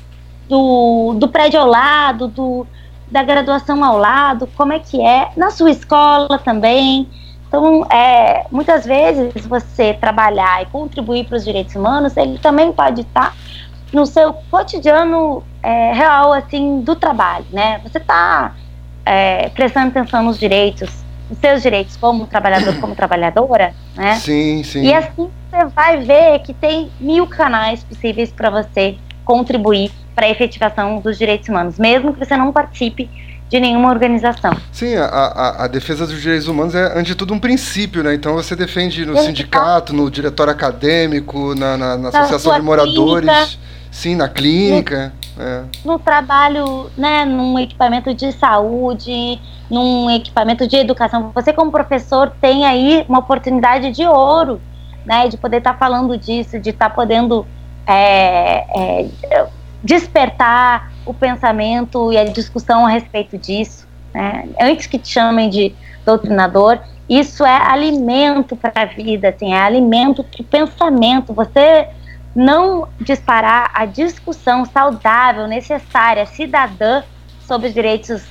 do, 0.48 1.14
do 1.18 1.28
prédio 1.28 1.60
ao 1.60 1.66
lado, 1.66 2.28
do, 2.28 2.66
da 3.10 3.22
graduação 3.22 3.84
ao 3.84 3.98
lado, 3.98 4.48
como 4.56 4.72
é 4.72 4.78
que 4.78 5.00
é? 5.00 5.30
Na 5.36 5.50
sua 5.50 5.70
escola 5.70 6.38
também. 6.38 7.08
Então, 7.46 7.84
é, 7.90 8.46
muitas 8.50 8.86
vezes 8.86 9.46
você 9.46 9.92
trabalhar 9.92 10.62
e 10.62 10.66
contribuir 10.66 11.26
para 11.26 11.36
os 11.36 11.44
direitos 11.44 11.74
humanos, 11.74 12.16
ele 12.16 12.38
também 12.38 12.72
pode 12.72 13.02
estar 13.02 13.36
no 13.92 14.06
seu 14.06 14.32
cotidiano 14.50 15.44
é, 15.62 15.92
real, 15.92 16.32
assim, 16.32 16.80
do 16.80 16.96
trabalho, 16.96 17.44
né? 17.52 17.78
Você 17.84 17.98
está 17.98 18.54
é, 19.04 19.50
prestando 19.50 19.88
atenção 19.88 20.22
nos 20.22 20.38
direitos, 20.38 21.01
nos 21.32 21.38
seus 21.38 21.62
direitos 21.62 21.96
como 21.96 22.26
trabalhador, 22.26 22.78
como 22.78 22.94
trabalhadora, 22.94 23.74
né? 23.96 24.16
Sim, 24.16 24.62
sim. 24.62 24.82
E 24.82 24.94
assim 24.94 25.30
você 25.50 25.64
vai 25.74 25.98
ver 25.98 26.40
que 26.40 26.52
tem 26.52 26.90
mil 27.00 27.26
canais 27.26 27.82
possíveis 27.82 28.30
para 28.30 28.50
você 28.50 28.96
contribuir 29.24 29.90
para 30.14 30.26
a 30.26 30.30
efetivação 30.30 31.00
dos 31.00 31.16
direitos 31.16 31.48
humanos, 31.48 31.78
mesmo 31.78 32.12
que 32.12 32.18
você 32.18 32.36
não 32.36 32.52
participe 32.52 33.08
de 33.48 33.60
nenhuma 33.60 33.90
organização. 33.90 34.56
Sim, 34.70 34.94
a, 34.96 35.04
a, 35.04 35.64
a, 35.64 35.68
defesa 35.68 36.06
dos 36.06 36.20
direitos 36.20 36.48
humanos 36.48 36.74
é, 36.74 36.92
antes 36.92 37.06
de 37.06 37.14
tudo, 37.14 37.34
um 37.34 37.38
princípio, 37.38 38.02
né? 38.02 38.14
Então 38.14 38.34
você 38.34 38.56
defende 38.56 39.04
no 39.04 39.16
sindicato, 39.18 39.94
no 39.94 40.10
diretório 40.10 40.52
acadêmico, 40.52 41.54
na, 41.54 41.76
na, 41.76 41.96
na 41.98 42.08
associação 42.08 42.54
de 42.54 42.62
moradores, 42.62 43.28
clínica, 43.28 43.58
sim, 43.90 44.16
na 44.16 44.28
clínica. 44.28 45.12
É. 45.38 45.64
no 45.84 45.98
trabalho, 45.98 46.90
né, 46.96 47.24
num 47.24 47.58
equipamento 47.58 48.12
de 48.12 48.32
saúde, 48.32 49.40
num 49.70 50.10
equipamento 50.10 50.66
de 50.68 50.76
educação. 50.76 51.30
Você 51.34 51.52
como 51.52 51.70
professor 51.70 52.30
tem 52.40 52.66
aí 52.66 53.04
uma 53.08 53.20
oportunidade 53.20 53.90
de 53.92 54.06
ouro, 54.06 54.60
né, 55.06 55.28
de 55.28 55.36
poder 55.36 55.58
estar 55.58 55.74
falando 55.78 56.16
disso, 56.18 56.58
de 56.58 56.70
estar 56.70 56.90
podendo 56.90 57.46
é, 57.86 58.66
é, 58.76 59.46
despertar 59.82 60.92
o 61.04 61.12
pensamento 61.12 62.12
e 62.12 62.18
a 62.18 62.24
discussão 62.24 62.86
a 62.86 62.90
respeito 62.90 63.36
disso. 63.38 63.88
Né? 64.14 64.48
Antes 64.60 64.86
que 64.86 64.98
te 64.98 65.08
chamem 65.08 65.48
de 65.48 65.74
doutrinador, 66.04 66.78
isso 67.08 67.44
é 67.44 67.56
alimento 67.56 68.54
para 68.56 68.82
a 68.82 68.84
vida, 68.84 69.28
assim, 69.28 69.52
é 69.52 69.58
alimento 69.58 70.22
para 70.22 70.40
o 70.40 70.44
pensamento. 70.44 71.32
Você 71.32 71.88
não 72.34 72.88
disparar 73.00 73.70
a 73.74 73.84
discussão 73.84 74.64
saudável, 74.64 75.46
necessária, 75.46 76.26
cidadã 76.26 77.02
sobre 77.46 77.68
os 77.68 77.74
direitos 77.74 78.22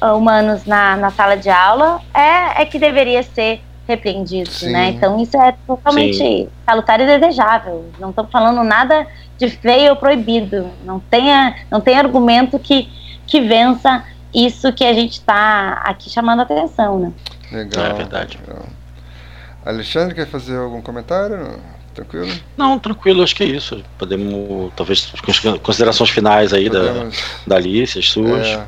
uh, 0.00 0.16
humanos 0.16 0.64
na, 0.64 0.96
na 0.96 1.10
sala 1.10 1.36
de 1.36 1.50
aula 1.50 2.00
é, 2.14 2.62
é 2.62 2.64
que 2.64 2.78
deveria 2.78 3.22
ser 3.22 3.60
repreendido, 3.86 4.50
Sim. 4.50 4.70
né? 4.70 4.90
Então 4.90 5.20
isso 5.20 5.36
é 5.36 5.54
totalmente 5.66 6.18
Sim. 6.18 6.48
salutar 6.64 7.00
e 7.00 7.06
desejável. 7.06 7.90
Não 7.98 8.10
estamos 8.10 8.30
falando 8.30 8.62
nada 8.62 9.06
de 9.36 9.48
feio 9.48 9.90
ou 9.90 9.96
proibido. 9.96 10.70
Não 10.84 11.00
tenha, 11.00 11.56
não 11.70 11.80
tem 11.80 11.98
argumento 11.98 12.58
que, 12.58 12.88
que 13.26 13.40
vença 13.40 14.04
isso 14.32 14.72
que 14.72 14.84
a 14.84 14.92
gente 14.92 15.14
está 15.14 15.82
aqui 15.84 16.08
chamando 16.08 16.40
a 16.40 16.42
atenção, 16.44 16.98
né? 17.00 17.12
Legal. 17.50 17.86
É 17.86 17.92
verdade. 17.94 18.38
legal. 18.46 18.64
Alexandre, 19.64 20.14
quer 20.14 20.26
fazer 20.26 20.56
algum 20.56 20.80
comentário? 20.80 21.58
Tranquilo? 22.00 22.28
Não, 22.56 22.78
tranquilo, 22.78 23.22
acho 23.22 23.34
que 23.36 23.42
é 23.42 23.46
isso. 23.46 23.82
Podemos, 23.98 24.72
talvez, 24.74 25.12
considerações 25.62 26.08
finais 26.10 26.52
aí 26.54 26.70
da, 26.70 26.80
Podemos- 26.80 27.24
da 27.46 27.56
Alice, 27.56 27.98
as 27.98 28.08
suas. 28.08 28.46
é. 28.46 28.66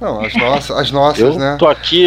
Não, 0.00 0.22
as 0.24 0.34
nossas, 0.34 0.70
as 0.78 0.90
nossas 0.90 1.20
eu 1.20 1.38
né? 1.38 1.56
tô 1.58 1.68
aqui, 1.68 2.04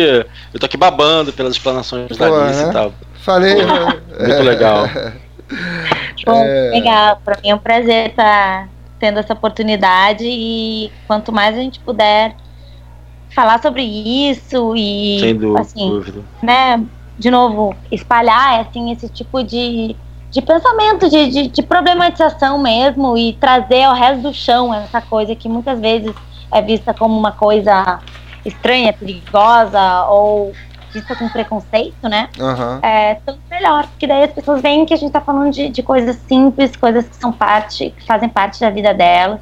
eu 0.51 0.59
tô 0.59 0.65
aqui 0.65 0.75
babando 0.77 1.31
pelas 1.31 1.53
explanações 1.53 2.17
da 2.17 2.27
Pô, 2.27 2.35
Alice 2.35 2.63
né? 2.63 2.69
e 2.69 2.73
tal. 2.73 2.93
Falei. 3.21 3.55
Pô, 3.55 3.61
né? 3.67 4.01
muito 4.19 4.41
legal. 4.43 4.85
Bom, 6.25 6.43
É. 6.43 6.69
legal. 6.71 7.21
Para 7.23 7.39
mim 7.41 7.49
é 7.49 7.55
um 7.55 7.59
prazer 7.59 8.09
estar 8.09 8.67
tendo 8.99 9.19
essa 9.19 9.33
oportunidade 9.33 10.23
e 10.25 10.91
quanto 11.05 11.31
mais 11.31 11.55
a 11.55 11.59
gente 11.59 11.79
puder 11.81 12.35
falar 13.35 13.61
sobre 13.61 13.83
isso 13.83 14.73
e 14.75 15.19
Sem 15.19 15.35
dú- 15.35 15.57
assim, 15.57 15.89
dúvida. 15.89 16.21
né, 16.41 16.81
de 17.19 17.29
novo, 17.29 17.75
espalhar 17.91 18.61
assim 18.61 18.91
esse 18.91 19.07
tipo 19.09 19.43
de, 19.43 19.95
de 20.33 20.41
pensamento, 20.41 21.07
de, 21.09 21.29
de, 21.29 21.47
de 21.47 21.61
problematização 21.61 22.57
mesmo 22.57 23.15
e 23.15 23.33
trazer 23.33 23.83
ao 23.83 23.93
resto 23.93 24.23
do 24.23 24.33
chão 24.33 24.73
essa 24.73 24.99
coisa 24.99 25.35
que 25.35 25.47
muitas 25.47 25.79
vezes 25.79 26.11
é 26.51 26.59
vista 26.59 26.91
como 26.91 27.15
uma 27.17 27.31
coisa 27.31 27.99
estranha, 28.43 28.91
perigosa 28.91 30.05
ou 30.07 30.51
vista 30.91 31.15
com 31.15 31.29
preconceito, 31.29 32.09
né? 32.09 32.29
Aham. 32.39 32.79
é 32.81 33.15
tanto 33.25 33.39
melhor, 33.49 33.85
porque 33.87 34.07
daí 34.07 34.23
as 34.23 34.31
pessoas 34.31 34.59
veem 34.61 34.85
que 34.87 34.93
a 34.93 34.97
gente 34.97 35.11
tá 35.11 35.21
falando 35.21 35.51
de, 35.51 35.69
de 35.69 35.83
coisas 35.83 36.15
simples, 36.27 36.75
coisas 36.75 37.07
que 37.07 37.15
são 37.15 37.31
parte, 37.31 37.91
que 37.95 38.05
fazem 38.05 38.27
parte 38.27 38.59
da 38.59 38.71
vida 38.71 38.91
delas 38.93 39.39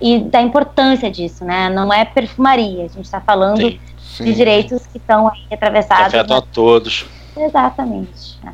e 0.00 0.18
da 0.18 0.42
importância 0.42 1.10
disso, 1.10 1.44
né? 1.46 1.70
Não 1.70 1.90
é 1.92 2.04
perfumaria, 2.04 2.84
a 2.84 2.88
gente 2.88 3.10
tá 3.10 3.20
falando 3.22 3.60
Sim. 3.62 3.80
Sim. 3.98 4.24
de 4.24 4.34
direitos 4.34 4.86
que 4.86 4.98
estão 4.98 5.28
aí 5.28 5.40
Que 5.48 5.54
atravessados. 5.54 6.14
afetam 6.14 6.36
a 6.36 6.42
todos. 6.42 7.06
Exatamente. 7.36 8.38
né? 8.42 8.52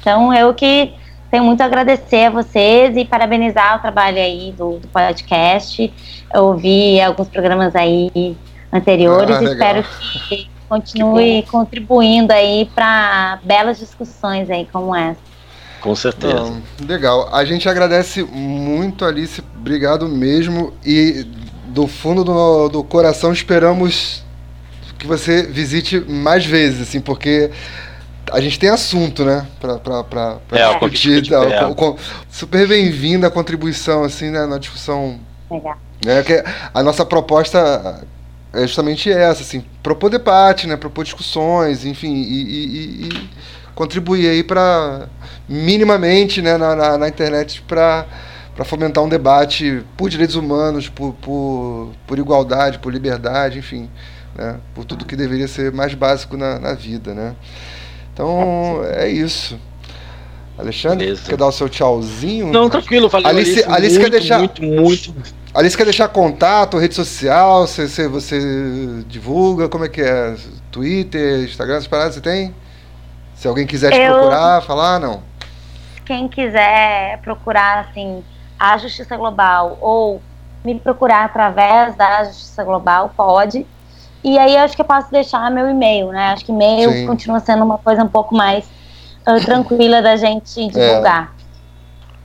Então 0.00 0.32
eu 0.32 0.52
que 0.54 0.94
tenho 1.32 1.44
muito 1.44 1.62
a 1.62 1.64
agradecer 1.64 2.26
a 2.26 2.30
vocês 2.30 2.94
e 2.94 3.06
parabenizar 3.06 3.78
o 3.78 3.80
trabalho 3.80 4.18
aí 4.18 4.52
do, 4.52 4.78
do 4.78 4.86
podcast. 4.88 5.90
Eu 6.32 6.44
ouvi 6.44 7.00
alguns 7.00 7.26
programas 7.26 7.74
aí 7.74 8.36
anteriores 8.70 9.38
Ah, 9.38 9.42
e 9.42 9.46
espero 9.46 9.84
que 10.28 10.50
continue 10.68 11.42
contribuindo 11.50 12.34
aí 12.34 12.70
para 12.74 13.38
belas 13.44 13.78
discussões 13.78 14.50
aí 14.50 14.68
como 14.70 14.94
essa. 14.94 15.18
Com 15.80 15.96
certeza. 15.96 16.34
Não, 16.34 16.62
legal. 16.86 17.34
A 17.34 17.46
gente 17.46 17.66
agradece 17.66 18.22
muito, 18.22 19.02
Alice. 19.02 19.42
Obrigado 19.58 20.06
mesmo. 20.10 20.74
E 20.84 21.26
do 21.68 21.86
fundo 21.86 22.24
do, 22.24 22.68
do 22.68 22.84
coração 22.84 23.32
esperamos 23.32 24.22
que 24.98 25.06
você 25.06 25.44
visite 25.44 25.98
mais 25.98 26.44
vezes, 26.44 26.82
assim, 26.82 27.00
porque 27.00 27.50
a 28.30 28.40
gente 28.40 28.58
tem 28.58 28.68
assunto, 28.68 29.24
né? 29.24 29.46
Pra, 29.60 29.78
pra, 29.78 30.04
pra, 30.04 30.36
pra 30.48 30.58
É, 30.58 30.68
discutir. 30.72 31.28
Tá, 31.28 31.40
super 32.30 32.66
bem-vinda 32.68 33.26
a 33.26 33.30
contribuição, 33.30 34.04
assim, 34.04 34.30
né, 34.30 34.46
na 34.46 34.58
discussão 34.58 35.18
Legal. 35.50 35.78
é 36.06 36.22
que 36.22 36.42
a 36.72 36.82
nossa 36.82 37.04
proposta 37.04 38.04
é 38.52 38.60
justamente 38.62 39.10
essa, 39.10 39.42
assim, 39.42 39.64
propor 39.82 40.10
debate, 40.10 40.66
né, 40.66 40.76
propor 40.76 41.04
discussões, 41.04 41.84
enfim, 41.84 42.12
e, 42.14 42.42
e- 42.42 42.66
e- 42.66 43.08
e 43.08 43.30
contribuir 43.74 44.28
aí 44.28 44.42
para 44.42 45.08
minimamente, 45.48 46.42
né, 46.42 46.56
na, 46.56 46.76
na, 46.76 46.98
na 46.98 47.08
internet 47.08 47.62
para 47.62 48.06
para 48.54 48.66
fomentar 48.66 49.02
um 49.02 49.08
debate 49.08 49.82
por 49.96 50.10
direitos 50.10 50.36
humanos, 50.36 50.86
por, 50.86 51.14
por, 51.14 51.92
por 52.06 52.18
igualdade, 52.18 52.78
por 52.80 52.92
liberdade, 52.92 53.58
enfim, 53.58 53.88
né, 54.36 54.56
por 54.74 54.84
tudo 54.84 55.06
que 55.06 55.16
deveria 55.16 55.48
ser 55.48 55.72
mais 55.72 55.94
básico 55.94 56.36
na, 56.36 56.58
na 56.58 56.74
vida, 56.74 57.14
né. 57.14 57.34
Então 58.12 58.80
é 58.84 59.08
isso. 59.08 59.58
Alexandre, 60.58 61.06
Beleza. 61.06 61.22
quer 61.28 61.36
dar 61.36 61.46
o 61.46 61.52
seu 61.52 61.68
tchauzinho? 61.68 62.48
Não, 62.52 62.68
tranquilo, 62.68 63.08
valeu. 63.08 63.26
Alice- 63.28 63.64
Alice 63.66 63.94
quer 63.96 64.02
muito, 64.02 64.10
deixar- 64.12 64.38
Muito, 64.38 64.62
muito. 64.62 65.14
Alice 65.54 65.76
quer 65.76 65.84
deixar 65.84 66.08
contato, 66.08 66.78
rede 66.78 66.94
social, 66.94 67.66
você, 67.66 67.86
você, 67.88 68.08
você 68.08 69.04
divulga, 69.06 69.68
como 69.68 69.84
é 69.84 69.88
que 69.88 70.00
é? 70.02 70.34
Twitter, 70.70 71.44
Instagram, 71.44 71.74
essas 71.76 71.86
paradas 71.88 72.14
você 72.14 72.20
tem? 72.20 72.54
Se 73.34 73.48
alguém 73.48 73.66
quiser 73.66 73.90
te 73.92 73.98
Eu- 73.98 74.12
procurar, 74.14 74.62
falar, 74.62 75.00
não. 75.00 75.22
Quem 76.04 76.28
quiser 76.28 77.18
procurar 77.22 77.86
assim 77.90 78.22
a 78.58 78.76
Justiça 78.78 79.16
Global 79.16 79.78
ou 79.80 80.22
me 80.64 80.78
procurar 80.78 81.24
através 81.24 81.96
da 81.96 82.24
Justiça 82.24 82.62
Global, 82.62 83.12
pode. 83.16 83.66
E 84.24 84.38
aí 84.38 84.54
eu 84.54 84.60
acho 84.60 84.76
que 84.76 84.82
eu 84.82 84.86
posso 84.86 85.10
deixar 85.10 85.50
meu 85.50 85.68
e-mail, 85.68 86.08
né? 86.08 86.28
Acho 86.28 86.44
que 86.44 86.52
e-mail 86.52 86.92
Sim. 86.92 87.06
continua 87.06 87.40
sendo 87.40 87.64
uma 87.64 87.78
coisa 87.78 88.04
um 88.04 88.08
pouco 88.08 88.34
mais 88.34 88.68
ah, 89.26 89.38
tranquila 89.44 90.00
da 90.00 90.16
gente 90.16 90.68
divulgar. 90.68 91.34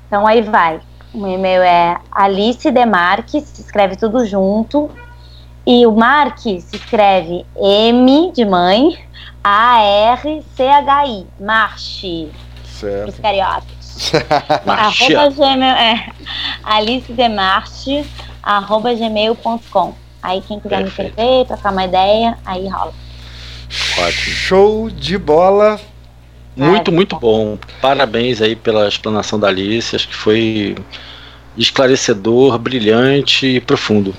Então 0.08 0.28
aí 0.28 0.42
vai. 0.42 0.80
O 1.14 1.18
meu 1.20 1.32
e-mail 1.32 1.62
é 1.62 1.98
Alice 2.12 2.70
Demarque, 2.70 3.42
se 3.42 3.62
escreve 3.62 3.96
tudo 3.96 4.26
junto. 4.26 4.90
E 5.66 5.86
o 5.86 5.92
Marque 5.92 6.62
se 6.62 6.78
escreve 6.78 7.46
M 7.58 8.32
de 8.32 8.46
mãe, 8.46 8.98
A-R-C-H-I. 9.44 11.28
Marche, 11.40 12.32
os 12.64 12.70
Certo. 12.70 13.22
cariotas. 13.22 14.14
Marcha. 14.66 15.20
Arroba 15.20 15.36
gmail, 15.36 15.76
é, 15.76 16.10
Alice 16.64 17.12
Demarche, 17.12 18.10
arroba 18.42 18.94
gmail.com. 18.94 19.94
Aí 20.28 20.42
quem 20.46 20.60
quiser 20.60 20.78
me 20.80 20.84
Perfeito. 20.84 21.10
escrever, 21.12 21.46
trocar 21.46 21.72
uma 21.72 21.86
ideia, 21.86 22.38
aí 22.46 22.68
rola. 22.68 22.94
Ótimo. 24.00 24.36
Show 24.36 24.90
de 24.90 25.18
bola. 25.18 25.80
Muito, 26.56 26.92
muito 26.92 27.16
bom. 27.18 27.58
Parabéns 27.82 28.42
aí 28.42 28.56
pela 28.56 28.88
explanação 28.88 29.40
da 29.40 29.48
Alice. 29.48 29.96
Acho 29.96 30.08
que 30.08 30.16
foi 30.16 30.76
esclarecedor, 31.56 32.58
brilhante 32.58 33.46
e 33.48 33.60
profundo. 33.62 34.16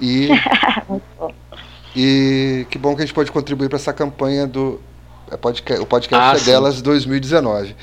E, 0.00 0.28
Muito 0.88 1.04
bom. 1.18 1.32
e 1.94 2.66
que 2.70 2.76
bom 2.78 2.94
que 2.94 3.02
a 3.02 3.06
gente 3.06 3.14
pode 3.14 3.32
contribuir 3.32 3.68
para 3.68 3.76
essa 3.78 3.92
campanha 3.92 4.46
do 4.46 4.80
é, 5.30 5.36
podca- 5.36 5.80
o 5.80 5.86
podcast 5.86 6.28
Ah, 6.28 6.34
é 6.34 6.38
sim. 6.38 6.44
delas 6.50 6.82
2019. 6.82 7.74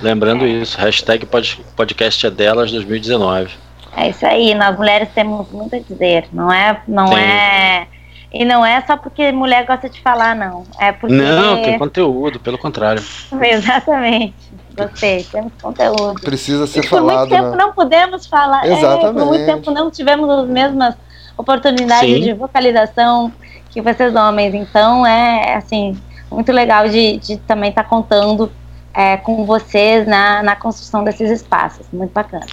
Lembrando 0.00 0.46
isso, 0.46 0.78
hashtag 0.78 1.26
pod- 1.26 1.60
podcast 1.76 2.26
é 2.26 2.30
delas 2.30 2.70
2019. 2.72 3.50
É 3.96 4.08
isso 4.08 4.24
aí, 4.26 4.54
nós 4.54 4.76
mulheres 4.76 5.08
temos 5.14 5.50
muito 5.50 5.76
a 5.76 5.78
dizer, 5.78 6.26
não 6.32 6.50
é, 6.50 6.80
não 6.88 7.06
Tem. 7.06 7.18
é, 7.18 7.86
e 8.32 8.44
não 8.44 8.64
é 8.64 8.80
só 8.86 8.96
porque 8.96 9.30
mulher 9.32 9.66
gosta 9.66 9.88
de 9.88 10.00
falar, 10.00 10.34
não, 10.34 10.64
é 10.80 10.92
porque, 10.92 11.14
Não, 11.14 11.60
tem 11.60 11.78
conteúdo, 11.78 12.40
pelo 12.40 12.56
contrário. 12.56 13.02
exatamente, 13.42 14.34
gostei, 14.74 15.24
temos 15.24 15.52
conteúdo. 15.60 16.20
Precisa 16.22 16.66
ser 16.66 16.80
E 16.80 16.88
por 16.88 17.00
falado, 17.00 17.18
muito 17.18 17.30
tempo 17.30 17.50
né? 17.50 17.56
não 17.56 17.72
pudemos 17.72 18.26
falar, 18.26 18.64
é, 18.64 18.70
por 18.70 18.78
Exatamente. 18.78 19.26
muito 19.26 19.44
tempo 19.44 19.70
não 19.70 19.90
tivemos 19.90 20.28
as 20.30 20.48
mesmas 20.48 20.94
oportunidades 21.36 22.08
Sim. 22.08 22.20
de 22.20 22.32
vocalização 22.32 23.30
que 23.70 23.82
vocês 23.82 24.14
homens, 24.14 24.54
então 24.54 25.06
é 25.06 25.54
assim 25.54 25.98
muito 26.30 26.50
legal 26.50 26.88
de, 26.88 27.18
de 27.18 27.36
também 27.38 27.68
estar 27.68 27.84
contando 27.84 28.50
é, 28.94 29.16
com 29.18 29.44
vocês 29.44 30.06
na, 30.06 30.42
na 30.42 30.56
construção 30.56 31.04
desses 31.04 31.30
espaços, 31.30 31.86
muito 31.92 32.12
bacana. 32.12 32.46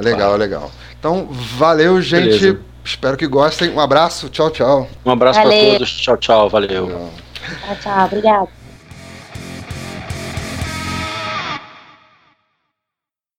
É 0.00 0.02
legal, 0.02 0.34
é 0.34 0.38
legal. 0.38 0.70
Então, 0.98 1.28
valeu, 1.30 2.00
gente. 2.00 2.40
Beleza. 2.40 2.60
Espero 2.84 3.16
que 3.16 3.26
gostem. 3.26 3.70
Um 3.70 3.80
abraço. 3.80 4.28
Tchau, 4.28 4.50
tchau. 4.50 4.88
Um 5.04 5.10
abraço 5.10 5.40
para 5.40 5.50
todos. 5.50 5.90
Tchau, 5.92 6.16
tchau. 6.16 6.48
Valeu. 6.48 6.86
Legal. 6.86 7.10
Tchau, 7.66 7.76
tchau, 7.82 8.06
obrigada. 8.06 8.59